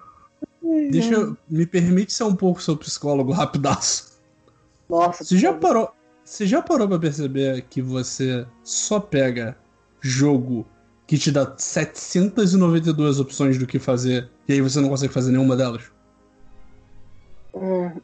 deixa 0.89 1.13
eu. 1.13 1.37
Me 1.49 1.65
permite 1.65 2.13
ser 2.13 2.23
um 2.23 2.35
pouco 2.35 2.61
seu 2.61 2.75
psicólogo 2.75 3.31
rapidaço. 3.31 4.19
Nossa, 4.89 5.23
Você 5.23 5.37
já 5.37 5.53
parou. 5.53 5.91
Você 6.23 6.47
já 6.47 6.61
parou 6.61 6.87
pra 6.87 6.97
perceber 6.97 7.61
que 7.69 7.81
você 7.81 8.47
só 8.63 8.99
pega 8.99 9.55
jogo 10.01 10.65
que 11.05 11.19
te 11.19 11.31
dá 11.31 11.55
792 11.55 13.19
opções 13.19 13.59
do 13.59 13.67
que 13.67 13.77
fazer 13.77 14.29
e 14.47 14.53
aí 14.53 14.61
você 14.61 14.81
não 14.81 14.89
consegue 14.89 15.13
fazer 15.13 15.31
nenhuma 15.31 15.55
delas? 15.55 15.91
hum, 17.53 18.01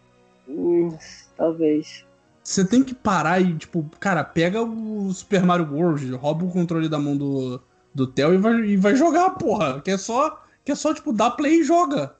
hum, 0.47 0.97
talvez. 1.35 2.05
Você 2.43 2.65
tem 2.65 2.83
que 2.83 2.95
parar 2.95 3.39
e, 3.39 3.55
tipo, 3.55 3.89
cara, 3.99 4.23
pega 4.23 4.61
o 4.61 5.13
Super 5.13 5.43
Mario 5.43 5.71
World, 5.71 6.11
rouba 6.13 6.45
o 6.45 6.51
controle 6.51 6.89
da 6.89 6.97
mão 6.97 7.15
do, 7.15 7.61
do 7.93 8.07
Theo 8.07 8.33
e 8.33 8.37
vai, 8.37 8.53
e 8.61 8.77
vai 8.77 8.95
jogar, 8.95 9.31
porra. 9.31 9.79
Que 9.81 9.91
é 9.91 9.97
só, 9.97 10.43
que 10.65 10.71
é 10.71 10.75
só 10.75 10.93
tipo, 10.93 11.13
dar 11.13 11.31
play 11.31 11.59
e 11.59 11.63
joga. 11.63 12.15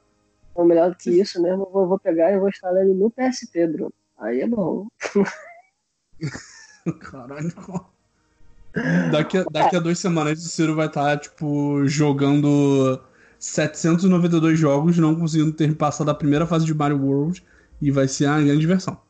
Ou 0.54 0.66
melhor 0.66 0.92
do 0.92 0.96
que 0.96 1.10
isso 1.10 1.42
mesmo, 1.42 1.70
eu 1.74 1.88
vou, 1.88 1.98
pegar 1.98 2.32
e 2.32 2.38
vou 2.38 2.50
instalar 2.50 2.84
ele 2.84 2.94
no 2.94 3.10
PSP, 3.10 3.68
Bruno. 3.68 3.94
Aí 4.18 4.42
é 4.42 4.48
bom. 4.48 4.88
Caralho. 7.00 7.52
Daqui 9.12 9.38
a, 9.38 9.44
daqui 9.52 9.76
a 9.76 9.80
duas 9.80 10.00
semanas 10.00 10.46
o 10.46 10.50
Ciro 10.50 10.76
vai 10.76 10.88
estar, 10.88 11.18
tipo, 11.20 11.86
jogando 11.88 13.02
792 13.40 14.60
jogos, 14.60 14.98
não 14.98 15.16
conseguindo 15.16 15.52
ter 15.52 15.76
passado 15.76 16.12
a 16.12 16.16
primeira 16.16 16.46
fase 16.46 16.66
de 16.66 16.74
Mario 16.74 17.04
World 17.04 17.44
e 17.82 17.90
vai 17.90 18.08
ser 18.08 18.28
a 18.28 18.40
grande 18.40 18.60
diversão. 18.60 19.02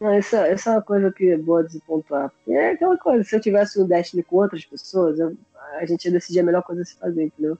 Não, 0.00 0.10
essa, 0.10 0.46
essa 0.46 0.70
é 0.70 0.72
uma 0.74 0.82
coisa 0.82 1.10
que 1.10 1.30
é 1.30 1.36
boa 1.36 1.64
de 1.64 1.72
se 1.72 1.80
pontuar. 1.80 2.32
É 2.46 2.70
aquela 2.70 2.96
coisa, 2.96 3.24
se 3.24 3.34
eu 3.34 3.40
tivesse 3.40 3.80
um 3.80 3.86
Destiny 3.86 4.22
com 4.22 4.36
outras 4.36 4.64
pessoas, 4.64 5.18
eu- 5.18 5.36
a 5.76 5.84
gente 5.86 6.04
ia 6.04 6.12
decidir 6.12 6.40
a 6.40 6.44
melhor 6.44 6.62
coisa 6.62 6.82
a 6.82 6.84
se 6.84 6.96
fazer, 6.96 7.24
entendeu? 7.24 7.58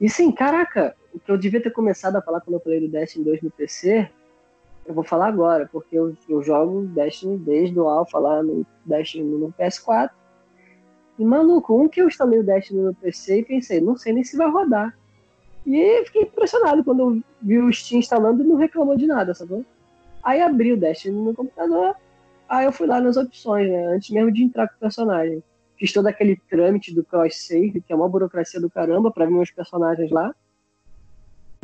E 0.00 0.10
sim, 0.10 0.30
caraca, 0.32 0.94
o 1.14 1.18
que 1.20 1.30
eu 1.30 1.38
devia 1.38 1.62
ter 1.62 1.70
começado 1.70 2.16
a 2.16 2.22
falar 2.22 2.40
quando 2.40 2.54
eu 2.54 2.60
falei 2.60 2.80
do 2.80 2.88
Destiny 2.88 3.24
2 3.24 3.40
no 3.42 3.50
PC, 3.50 4.10
eu 4.84 4.94
vou 4.94 5.04
falar 5.04 5.28
agora, 5.28 5.68
porque 5.72 5.96
eu, 5.96 6.14
eu 6.28 6.42
jogo 6.42 6.82
Destiny 6.88 7.38
desde 7.38 7.78
o 7.78 7.88
Alpha 7.88 8.18
lá 8.18 8.42
no 8.42 8.66
Destiny 8.84 9.24
no 9.24 9.52
PS4. 9.52 10.10
E 11.18 11.24
maluco, 11.24 11.80
um 11.80 11.88
que 11.88 12.00
eu 12.02 12.08
instalei 12.08 12.40
o 12.40 12.44
Destiny 12.44 12.80
no 12.82 12.94
PC 12.94 13.38
e 13.40 13.44
pensei, 13.44 13.80
não 13.80 13.96
sei 13.96 14.12
nem 14.12 14.22
se 14.22 14.36
vai 14.36 14.50
rodar. 14.50 14.96
E 15.66 16.04
fiquei 16.04 16.22
impressionado 16.22 16.84
quando 16.84 17.00
eu 17.00 17.22
vi 17.40 17.58
o 17.58 17.72
Steam 17.72 17.98
instalando 17.98 18.42
e 18.42 18.46
não 18.46 18.56
reclamou 18.56 18.96
de 18.96 19.06
nada, 19.06 19.34
sacou? 19.34 19.64
Aí 20.26 20.42
abri 20.42 20.72
o 20.72 20.76
Destiny 20.76 21.16
no 21.16 21.32
computador, 21.32 21.94
aí 22.48 22.66
eu 22.66 22.72
fui 22.72 22.88
lá 22.88 23.00
nas 23.00 23.16
opções, 23.16 23.70
né? 23.70 23.86
Antes 23.94 24.10
mesmo 24.10 24.32
de 24.32 24.42
entrar 24.42 24.66
com 24.66 24.74
o 24.74 24.80
personagem. 24.80 25.40
Fiz 25.78 25.92
todo 25.92 26.08
aquele 26.08 26.34
trâmite 26.50 26.92
do 26.92 27.04
cross-save, 27.04 27.80
que 27.80 27.92
é 27.92 27.94
uma 27.94 28.08
burocracia 28.08 28.60
do 28.60 28.68
caramba, 28.68 29.12
pra 29.12 29.24
ver 29.24 29.30
meus 29.30 29.52
personagens 29.52 30.10
lá. 30.10 30.34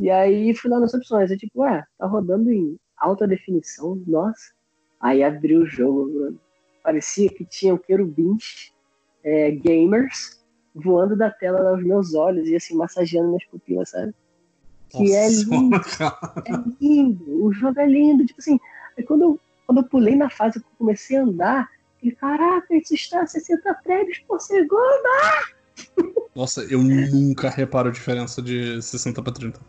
E 0.01 0.09
aí 0.09 0.55
fui 0.55 0.71
lá 0.71 0.79
nas 0.79 0.95
opções, 0.95 1.33
é 1.33 1.37
tipo, 1.37 1.63
ué, 1.63 1.85
tá 1.99 2.07
rodando 2.07 2.53
em 2.53 2.79
alta 2.97 3.27
definição, 3.27 4.01
nossa. 4.07 4.53
Aí 5.01 5.25
abri 5.25 5.57
o 5.57 5.67
jogo, 5.67 6.09
Bruno. 6.09 6.41
Parecia 6.85 7.29
que 7.31 7.45
tinham 7.45 7.77
querubins 7.77 8.73
é, 9.25 9.51
gamers 9.51 10.41
voando 10.73 11.17
da 11.17 11.33
tela 11.33 11.69
aos 11.69 11.83
meus 11.83 12.15
olhos 12.15 12.49
e 12.49 12.55
assim, 12.55 12.77
massageando 12.77 13.27
minhas 13.27 13.45
pupilas, 13.47 13.91
sabe? 13.91 14.15
Que 14.93 15.15
é 15.15 15.29
lindo. 15.29 15.77
é 16.47 16.63
lindo. 16.81 17.45
O 17.45 17.53
jogo 17.53 17.81
é 17.81 17.87
lindo. 17.87 18.27
Tipo 18.27 18.41
assim, 18.41 18.61
quando 19.07 19.23
eu, 19.23 19.41
quando 19.67 19.79
eu 19.79 19.85
pulei 19.85 20.15
na 20.15 20.29
fase 20.29 20.61
que 20.61 20.67
eu 20.67 20.73
comecei 20.79 21.17
a 21.17 21.23
andar, 21.23 21.71
eu, 22.03 22.15
caraca, 22.17 22.75
isso 22.75 22.95
está 22.95 23.23
a 23.23 23.27
60 23.27 23.75
frames 23.83 24.19
por 24.27 24.41
segundo! 24.41 25.09
Nossa, 26.35 26.63
eu 26.63 26.83
nunca 26.83 27.49
reparo 27.49 27.89
a 27.89 27.93
diferença 27.93 28.43
de 28.43 28.81
60 28.83 29.23
para 29.23 29.33
30. 29.33 29.61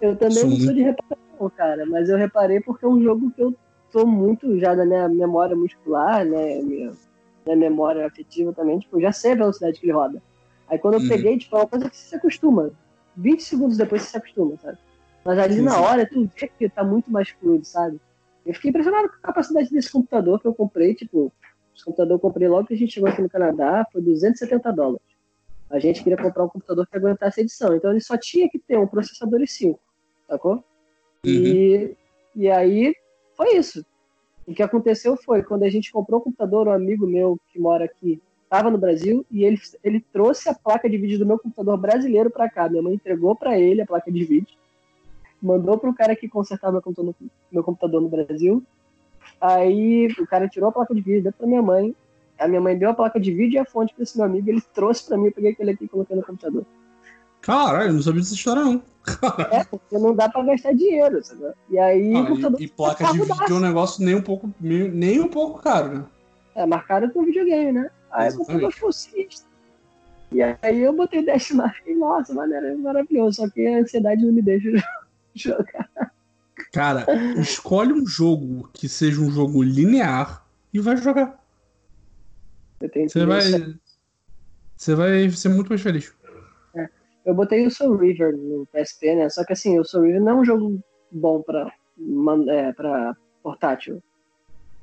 Eu 0.00 0.16
também 0.16 0.36
sou 0.36 0.50
não 0.50 0.56
sou 0.58 0.72
de 0.72 0.82
reparação, 0.82 1.50
cara, 1.56 1.86
mas 1.86 2.08
eu 2.08 2.16
reparei 2.16 2.60
porque 2.60 2.84
é 2.84 2.88
um 2.88 3.02
jogo 3.02 3.30
que 3.30 3.42
eu 3.42 3.54
tô 3.90 4.06
muito 4.06 4.58
já 4.58 4.74
na 4.74 4.84
minha 4.84 5.08
memória 5.08 5.54
muscular, 5.54 6.24
né? 6.24 6.60
Minha, 6.62 6.92
minha 7.44 7.56
memória 7.56 8.06
afetiva 8.06 8.52
também, 8.52 8.78
tipo, 8.78 9.00
já 9.00 9.12
sei 9.12 9.32
a 9.32 9.36
velocidade 9.36 9.78
que 9.78 9.86
ele 9.86 9.92
roda. 9.92 10.22
Aí 10.68 10.78
quando 10.78 10.94
eu 10.94 11.00
uhum. 11.00 11.08
peguei, 11.08 11.38
tipo, 11.38 11.56
é 11.56 11.60
uma 11.60 11.68
coisa 11.68 11.90
que 11.90 11.96
você 11.96 12.08
se 12.08 12.16
acostuma. 12.16 12.70
20 13.16 13.42
segundos 13.42 13.76
depois 13.76 14.02
você 14.02 14.10
se 14.10 14.16
acostuma, 14.16 14.56
sabe? 14.58 14.78
Mas 15.24 15.38
ali 15.38 15.54
sim, 15.54 15.62
na 15.62 15.80
hora 15.80 16.08
tu 16.08 16.28
vê 16.36 16.48
que 16.48 16.68
tá 16.68 16.82
muito 16.82 17.10
mais 17.10 17.28
fluido, 17.30 17.64
sabe? 17.64 18.00
Eu 18.44 18.54
fiquei 18.54 18.70
impressionado 18.70 19.08
com 19.08 19.14
a 19.14 19.20
capacidade 19.20 19.70
desse 19.70 19.90
computador 19.90 20.40
que 20.40 20.46
eu 20.46 20.54
comprei, 20.54 20.94
tipo, 20.94 21.32
esse 21.74 21.84
computador 21.84 22.16
eu 22.16 22.20
comprei 22.20 22.48
logo 22.48 22.66
que 22.66 22.74
a 22.74 22.76
gente 22.76 22.92
chegou 22.92 23.08
aqui 23.08 23.22
no 23.22 23.30
Canadá, 23.30 23.86
foi 23.92 24.02
270 24.02 24.72
dólares. 24.72 25.06
A 25.70 25.78
gente 25.78 26.02
queria 26.02 26.18
comprar 26.18 26.44
um 26.44 26.48
computador 26.48 26.86
que 26.86 26.96
aguentasse 26.96 27.40
a 27.40 27.42
edição, 27.42 27.74
então 27.74 27.90
ele 27.90 28.00
só 28.00 28.16
tinha 28.16 28.48
que 28.50 28.58
ter 28.58 28.78
um 28.78 28.86
processador 28.86 29.40
i5, 29.40 29.78
sacou? 30.28 30.56
Uhum. 31.24 31.30
E, 31.30 31.96
e 32.34 32.50
aí 32.50 32.94
foi 33.36 33.56
isso. 33.56 33.84
O 34.46 34.52
que 34.52 34.62
aconteceu 34.62 35.16
foi, 35.16 35.42
quando 35.42 35.62
a 35.62 35.70
gente 35.70 35.92
comprou 35.92 36.20
o 36.20 36.22
computador, 36.24 36.66
um 36.66 36.72
amigo 36.72 37.06
meu 37.06 37.38
que 37.48 37.58
mora 37.58 37.84
aqui 37.84 38.20
estava 38.52 38.70
no 38.70 38.76
Brasil 38.76 39.24
e 39.30 39.44
ele, 39.44 39.58
ele 39.82 40.04
trouxe 40.12 40.50
a 40.50 40.54
placa 40.54 40.88
de 40.88 40.98
vídeo 40.98 41.18
do 41.18 41.24
meu 41.24 41.38
computador 41.38 41.78
brasileiro 41.78 42.30
para 42.30 42.50
cá. 42.50 42.68
Minha 42.68 42.82
mãe 42.82 42.94
entregou 42.94 43.34
para 43.34 43.58
ele 43.58 43.80
a 43.80 43.86
placa 43.86 44.12
de 44.12 44.22
vídeo, 44.24 44.54
mandou 45.42 45.78
para 45.78 45.88
o 45.88 45.94
cara 45.94 46.14
que 46.14 46.28
consertava 46.28 46.74
meu 46.74 46.82
computador, 46.82 47.14
meu 47.50 47.64
computador 47.64 48.02
no 48.02 48.10
Brasil. 48.10 48.62
Aí 49.40 50.08
o 50.18 50.26
cara 50.26 50.46
tirou 50.48 50.68
a 50.68 50.72
placa 50.72 50.94
de 50.94 51.00
vídeo, 51.00 51.22
deu 51.22 51.32
para 51.32 51.46
minha 51.46 51.62
mãe. 51.62 51.96
A 52.38 52.46
minha 52.46 52.60
mãe 52.60 52.76
deu 52.76 52.90
a 52.90 52.94
placa 52.94 53.18
de 53.18 53.32
vídeo 53.32 53.56
e 53.56 53.58
a 53.58 53.64
fonte 53.64 53.94
para 53.94 54.02
esse 54.02 54.18
meu 54.18 54.26
amigo. 54.26 54.50
Ele 54.50 54.60
trouxe 54.74 55.06
para 55.06 55.16
mim, 55.16 55.26
eu 55.26 55.32
peguei 55.32 55.52
aquele 55.52 55.70
aqui 55.70 55.84
e 55.84 55.88
coloquei 55.88 56.14
no 56.14 56.22
computador. 56.22 56.66
Caralho, 57.40 57.94
não 57.94 58.02
sabia 58.02 58.20
dessa 58.20 58.34
história, 58.34 58.62
não. 58.62 58.82
É, 59.50 59.64
porque 59.64 59.98
não 59.98 60.14
dá 60.14 60.28
pra 60.28 60.44
gastar 60.44 60.74
dinheiro, 60.74 61.24
sabe? 61.24 61.52
E 61.70 61.78
aí. 61.78 62.14
Ah, 62.14 62.56
e, 62.58 62.64
e, 62.64 62.68
placa 62.68 63.04
de 63.12 63.18
vídeo 63.18 63.34
é 63.48 63.52
um 63.52 63.60
negócio 63.60 64.04
nem 64.04 64.14
um 64.14 64.22
pouco, 64.22 64.50
nem 64.60 65.20
um 65.20 65.28
pouco 65.28 65.60
caro, 65.60 65.98
né? 65.98 66.04
É, 66.54 66.66
mais 66.66 66.84
caro 66.86 67.10
que 67.10 67.18
um 67.18 67.24
videogame, 67.24 67.72
né? 67.72 67.90
Aí 68.12 68.28
eu 68.28 68.36
comprei 68.36 68.70
fucista. 68.70 69.50
E 70.30 70.42
aí 70.42 70.80
eu 70.80 70.94
botei 70.94 71.24
Dash 71.24 71.50
e, 71.86 71.94
nossa, 71.94 72.32
maneiro, 72.32 72.78
maravilhoso. 72.78 73.36
Só 73.36 73.50
que 73.50 73.66
a 73.66 73.78
ansiedade 73.78 74.24
não 74.24 74.32
me 74.32 74.42
deixa 74.42 74.70
jogar. 75.34 75.90
Cara, 76.72 77.06
escolhe 77.38 77.92
um 77.92 78.06
jogo 78.06 78.68
que 78.72 78.88
seja 78.88 79.20
um 79.20 79.30
jogo 79.30 79.62
linear 79.62 80.46
e 80.72 80.80
vai 80.80 80.96
jogar. 80.96 81.38
Você 82.80 83.26
vai. 83.26 83.42
Você 84.76 84.94
vai 84.94 85.30
ser 85.30 85.48
muito 85.50 85.68
mais 85.68 85.80
feliz. 85.80 86.14
É. 86.74 86.88
Eu 87.26 87.34
botei 87.34 87.66
o 87.66 87.70
Soul 87.70 87.96
River 87.96 88.36
no 88.36 88.66
PSP, 88.66 89.14
né? 89.14 89.28
Só 89.28 89.44
que 89.44 89.52
assim, 89.52 89.78
o 89.78 89.84
Soul 89.84 90.04
River 90.04 90.22
não 90.22 90.32
é 90.32 90.34
um 90.40 90.44
jogo 90.44 90.82
bom 91.10 91.42
pra, 91.42 91.72
é, 92.48 92.72
pra 92.72 93.16
portátil. 93.42 94.02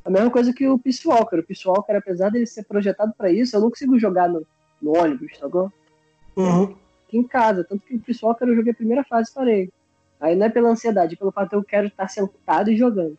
A 0.04 0.10
mesma 0.10 0.30
coisa 0.30 0.54
que 0.54 0.68
o 0.68 0.80
Peace 0.80 1.08
Walker. 1.08 1.40
O 1.40 1.44
Peace 1.44 1.68
Walker, 1.68 1.94
apesar 1.94 2.30
dele 2.30 2.46
ser 2.46 2.64
projetado 2.64 3.14
para 3.18 3.32
isso, 3.32 3.56
eu 3.56 3.62
não 3.62 3.70
consigo 3.70 4.00
jogar 4.00 4.30
no, 4.30 4.46
no 4.82 4.98
ônibus, 4.98 5.38
sacou? 5.38 5.72
Uhum. 6.36 6.76
Aqui 7.08 7.18
em 7.18 7.24
casa. 7.24 7.64
Tanto 7.64 7.86
que 7.86 7.96
o 7.96 8.00
Peace 8.00 8.24
Walker 8.24 8.46
eu 8.46 8.56
joguei 8.56 8.72
a 8.72 8.76
primeira 8.76 9.04
fase 9.04 9.30
e 9.30 9.34
parei. 9.34 9.70
Aí 10.20 10.36
não 10.36 10.46
é 10.46 10.50
pela 10.50 10.70
ansiedade, 10.70 11.14
é 11.14 11.18
pelo 11.18 11.32
fato 11.32 11.52
de 11.52 11.56
eu 11.56 11.64
quero 11.64 11.88
estar 11.88 12.08
sentado 12.08 12.70
e 12.70 12.78
jogando. 12.78 13.18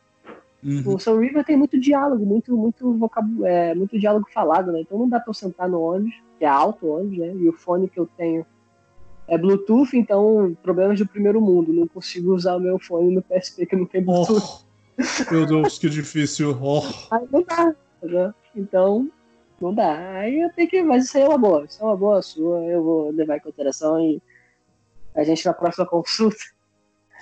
Uhum. 0.63 0.95
O 0.95 0.99
Soul 0.99 1.21
River 1.21 1.45
tem 1.45 1.57
muito 1.57 1.81
diálogo, 1.81 2.25
muito, 2.25 2.55
muito, 2.57 2.93
vocab... 2.99 3.27
é, 3.45 3.75
muito 3.75 3.99
diálogo 3.99 4.29
falado, 4.33 4.71
né? 4.71 4.81
Então 4.81 4.99
não 4.99 5.09
dá 5.09 5.19
pra 5.19 5.31
eu 5.31 5.35
sentar 5.35 5.69
no 5.69 5.81
ônibus, 5.81 6.15
que 6.39 6.45
é 6.45 6.49
alto 6.49 6.87
o 6.87 6.99
ônibus, 6.99 7.19
né? 7.19 7.33
E 7.35 7.49
o 7.49 7.53
fone 7.53 7.89
que 7.89 7.99
eu 7.99 8.07
tenho 8.17 8.45
é 9.27 9.39
Bluetooth, 9.39 9.97
então 9.97 10.55
problemas 10.63 10.99
do 10.99 11.07
primeiro 11.07 11.41
mundo. 11.41 11.73
Não 11.73 11.89
consigo 11.89 12.35
usar 12.35 12.57
o 12.57 12.61
meu 12.61 12.79
fone 12.79 13.15
no 13.15 13.23
PSP 13.23 13.65
que 13.65 13.77
não 13.77 13.87
tem 13.87 14.03
Bluetooth. 14.03 14.65
Oh. 14.65 14.70
Meu 15.31 15.47
Deus, 15.47 15.79
que 15.79 15.89
difícil. 15.89 16.59
Oh. 16.61 16.83
Aí 17.11 17.27
não 17.31 17.43
dá, 17.43 17.75
né? 18.03 18.35
Então, 18.55 19.11
não 19.61 19.75
dá. 19.75 20.19
Aí 20.19 20.41
eu 20.41 20.51
tenho 20.53 20.69
que. 20.69 20.83
Mas 20.83 21.07
isso 21.07 21.17
aí 21.17 21.25
é 21.25 21.29
uma 21.29 21.39
boa. 21.39 21.65
Isso 21.65 21.83
é 21.83 21.85
uma 21.85 21.97
boa 21.97 22.23
sua. 22.23 22.65
Eu 22.65 22.83
vou 22.83 23.11
levar 23.11 23.37
em 23.37 23.41
consideração 23.41 24.01
e 24.01 24.23
a 25.15 25.25
gente 25.25 25.45
na 25.45 25.53
próxima 25.53 25.87
consulta. 25.87 26.45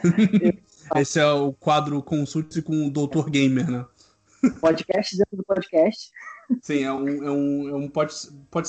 Esse 0.96 1.20
é 1.20 1.26
o 1.26 1.52
quadro 1.52 2.02
Consulte 2.02 2.62
com 2.62 2.86
o 2.86 2.90
Doutor 2.90 3.28
Gamer, 3.28 3.70
né? 3.70 3.84
Podcast 4.60 5.16
dentro 5.16 5.36
do 5.36 5.44
podcast. 5.44 6.10
Sim, 6.62 6.84
é 6.84 6.92
um, 6.92 7.08
é 7.08 7.30
um, 7.30 7.68
é 7.68 7.74
um 7.74 7.88
pod, 7.88 8.14
pod 8.50 8.68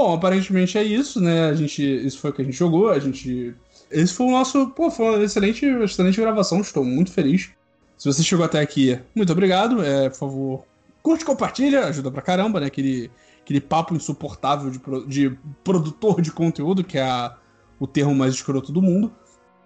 Bom, 0.00 0.14
aparentemente 0.14 0.78
é 0.78 0.82
isso, 0.82 1.20
né? 1.20 1.50
A 1.50 1.54
gente, 1.54 1.82
isso 1.82 2.18
foi 2.20 2.30
o 2.30 2.32
que 2.32 2.40
a 2.40 2.44
gente 2.46 2.56
jogou, 2.56 2.88
a 2.88 2.98
gente. 2.98 3.54
Esse 3.90 4.14
foi 4.14 4.28
o 4.28 4.30
nosso. 4.30 4.68
Pô, 4.68 4.90
foi 4.90 5.04
uma 5.04 5.22
excelente, 5.22 5.66
excelente 5.66 6.18
gravação, 6.18 6.62
estou 6.62 6.82
muito 6.82 7.12
feliz. 7.12 7.50
Se 7.98 8.10
você 8.10 8.22
chegou 8.22 8.46
até 8.46 8.60
aqui, 8.60 8.98
muito 9.14 9.30
obrigado. 9.30 9.84
É, 9.84 10.08
por 10.08 10.16
favor, 10.16 10.64
curte, 11.02 11.22
compartilha, 11.22 11.84
ajuda 11.84 12.10
pra 12.10 12.22
caramba, 12.22 12.60
né? 12.60 12.68
Aquele, 12.68 13.10
aquele 13.42 13.60
papo 13.60 13.94
insuportável 13.94 14.70
de, 14.70 14.80
de 15.06 15.38
produtor 15.62 16.22
de 16.22 16.32
conteúdo, 16.32 16.82
que 16.82 16.96
é 16.96 17.02
a, 17.02 17.36
o 17.78 17.86
termo 17.86 18.14
mais 18.14 18.32
escroto 18.32 18.72
do 18.72 18.80
mundo. 18.80 19.12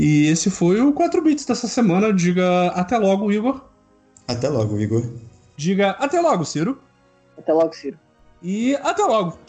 E 0.01 0.27
esse 0.27 0.51
foi 0.51 0.81
o 0.81 0.93
4 0.93 1.23
Bits 1.23 1.45
dessa 1.45 1.69
semana. 1.69 2.13
Diga 2.13 2.71
até 2.71 2.99
logo, 2.99 3.31
Igor. 3.31 3.65
Até 4.27 4.49
logo, 4.49 4.81
Igor. 4.81 5.09
Diga 5.57 5.91
até 5.91 6.21
logo, 6.21 6.45
Ciro. 6.45 6.83
Até 7.39 7.53
logo, 7.53 7.73
Ciro. 7.73 7.97
E 8.43 8.75
até 8.83 9.05
logo. 9.05 9.44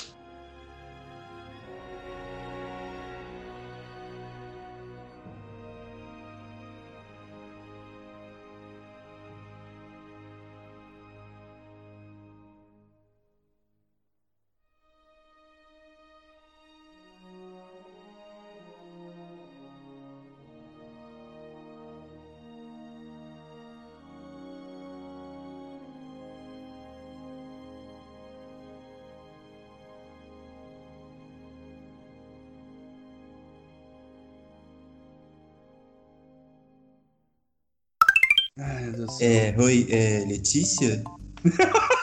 É, 39.19 39.56
oi, 39.57 39.88
é 39.90 40.26
Letícia? 40.27 41.03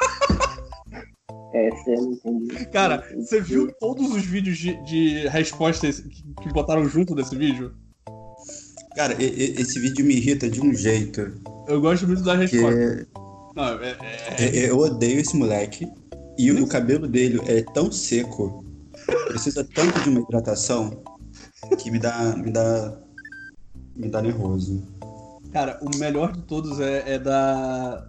É, 1.54 1.70
você 1.70 1.94
não 1.96 2.12
entendi. 2.12 2.66
Cara, 2.66 3.06
você 3.14 3.38
viu 3.38 3.70
todos 3.78 4.10
os 4.10 4.24
vídeos 4.24 4.56
de, 4.56 4.74
de 4.84 5.28
respostas 5.28 6.00
que, 6.00 6.24
que 6.40 6.48
botaram 6.48 6.88
junto 6.88 7.14
desse 7.14 7.36
vídeo? 7.36 7.74
Cara, 8.96 9.14
e, 9.22 9.24
e, 9.24 9.60
esse 9.60 9.78
vídeo 9.78 10.04
me 10.04 10.14
irrita 10.14 10.48
de 10.48 10.60
um 10.60 10.74
jeito. 10.74 11.32
Eu 11.68 11.80
gosto 11.80 12.06
muito 12.06 12.22
da 12.22 12.36
resposta. 12.36 13.06
Não, 13.54 13.82
é, 13.82 13.96
é... 14.38 14.44
é 14.44 14.70
eu 14.70 14.78
odeio 14.78 15.20
esse 15.20 15.36
moleque. 15.36 15.90
E 16.38 16.50
o 16.50 16.66
cabelo 16.66 17.06
dele 17.06 17.40
é 17.46 17.62
tão 17.74 17.92
seco, 17.92 18.64
precisa 19.28 19.62
tanto 19.62 20.00
de 20.00 20.08
uma 20.08 20.20
hidratação, 20.20 21.02
que 21.78 21.90
me 21.90 21.98
dá. 21.98 22.34
me 22.36 22.50
dá. 22.50 22.98
me 23.94 24.08
dá 24.08 24.22
nervoso. 24.22 24.82
Cara, 25.52 25.78
o 25.82 25.98
melhor 25.98 26.32
de 26.32 26.42
todos 26.42 26.80
é, 26.80 27.14
é 27.14 27.18
da. 27.18 28.08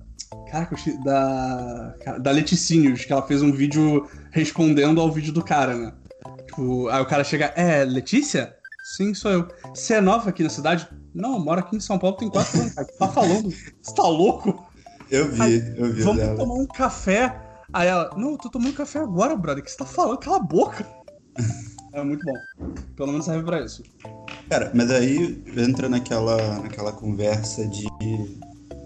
Caraca, 0.49 0.75
da. 1.03 2.17
Da 2.19 2.31
Leticinhos, 2.31 3.03
que 3.03 3.11
ela 3.11 3.25
fez 3.27 3.41
um 3.41 3.51
vídeo 3.51 4.07
respondendo 4.31 5.01
ao 5.01 5.11
vídeo 5.11 5.33
do 5.33 5.43
cara, 5.43 5.75
né? 5.75 5.93
Tipo, 6.47 6.87
aí 6.87 7.01
o 7.01 7.05
cara 7.05 7.23
chega, 7.23 7.45
é, 7.55 7.83
Letícia? 7.83 8.55
Sim, 8.95 9.13
sou 9.13 9.31
eu. 9.31 9.47
Você 9.73 9.95
é 9.95 10.01
nova 10.01 10.29
aqui 10.29 10.43
na 10.43 10.49
cidade? 10.49 10.87
Não, 11.13 11.39
moro 11.39 11.59
aqui 11.59 11.75
em 11.75 11.79
São 11.79 11.99
Paulo 11.99 12.15
tem 12.15 12.29
quatro 12.29 12.59
anos. 12.59 12.73
Cara. 12.73 12.87
Tá 12.99 13.07
falando? 13.07 13.49
Você 13.81 13.95
tá 13.95 14.03
louco? 14.03 14.65
Eu 15.11 15.29
vi, 15.31 15.41
aí, 15.41 15.73
eu 15.77 15.93
vi. 15.93 16.01
Vamos 16.01 16.21
dela. 16.21 16.37
tomar 16.37 16.55
um 16.55 16.67
café. 16.67 17.39
Aí 17.71 17.87
ela, 17.87 18.09
não, 18.15 18.31
eu 18.31 18.37
tô 18.37 18.49
tomando 18.49 18.73
café 18.73 18.99
agora, 18.99 19.35
brother. 19.35 19.61
O 19.61 19.65
que 19.65 19.71
você 19.71 19.77
tá 19.77 19.85
falando? 19.85 20.17
Cala 20.19 20.37
a 20.37 20.43
boca. 20.43 20.85
é 21.93 22.03
muito 22.03 22.25
bom. 22.25 22.73
Pelo 22.95 23.11
menos 23.11 23.25
serve 23.25 23.43
pra 23.43 23.61
isso. 23.61 23.83
Cara, 24.49 24.71
mas 24.73 24.91
aí 24.91 25.41
entra 25.57 25.89
naquela, 25.89 26.59
naquela 26.59 26.91
conversa 26.91 27.65
de 27.67 27.87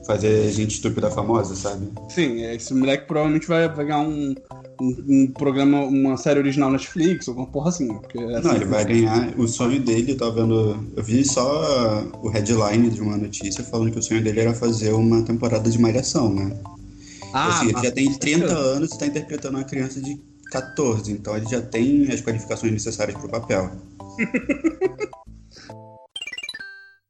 fazer 0.07 0.49
gente 0.53 0.75
estúpida 0.75 1.11
famosa, 1.11 1.53
sabe? 1.53 1.89
Sim, 2.09 2.41
esse 2.43 2.73
moleque 2.73 3.05
provavelmente 3.05 3.45
vai, 3.45 3.67
ganhar 3.75 3.99
um, 3.99 4.33
um, 4.79 5.05
um, 5.07 5.27
programa, 5.27 5.81
uma 5.81 6.15
série 6.15 6.39
original 6.39 6.71
Netflix, 6.71 7.27
alguma 7.27 7.45
porra 7.47 7.69
assim. 7.69 7.87
Porque 7.87 8.17
é 8.17 8.37
assim, 8.37 8.47
Não, 8.47 8.55
ele 8.55 8.65
vai 8.65 8.85
ganhar. 8.85 9.37
O 9.37 9.47
sonho 9.47 9.81
dele, 9.81 10.13
eu 10.13 10.17
tava 10.17 10.41
vendo. 10.41 10.87
Eu 10.95 11.03
vi 11.03 11.25
só 11.25 12.05
o 12.23 12.29
headline 12.29 12.89
de 12.89 13.01
uma 13.01 13.17
notícia 13.17 13.63
falando 13.65 13.91
que 13.91 13.99
o 13.99 14.01
sonho 14.01 14.23
dele 14.23 14.39
era 14.39 14.53
fazer 14.53 14.93
uma 14.93 15.21
temporada 15.23 15.69
de 15.69 15.77
Malhação, 15.77 16.33
né? 16.33 16.55
Ah, 17.33 17.49
assim, 17.49 17.69
ele 17.69 17.81
já 17.83 17.91
tem 17.91 18.13
30 18.13 18.45
anos 18.45 18.93
e 18.93 18.97
tá 18.97 19.05
interpretando 19.05 19.55
uma 19.55 19.65
criança 19.65 19.99
de 19.99 20.17
14, 20.49 21.11
então 21.11 21.35
ele 21.35 21.45
já 21.47 21.61
tem 21.61 22.09
as 22.09 22.21
qualificações 22.21 22.71
necessárias 22.71 23.17
pro 23.17 23.27
papel. 23.27 23.69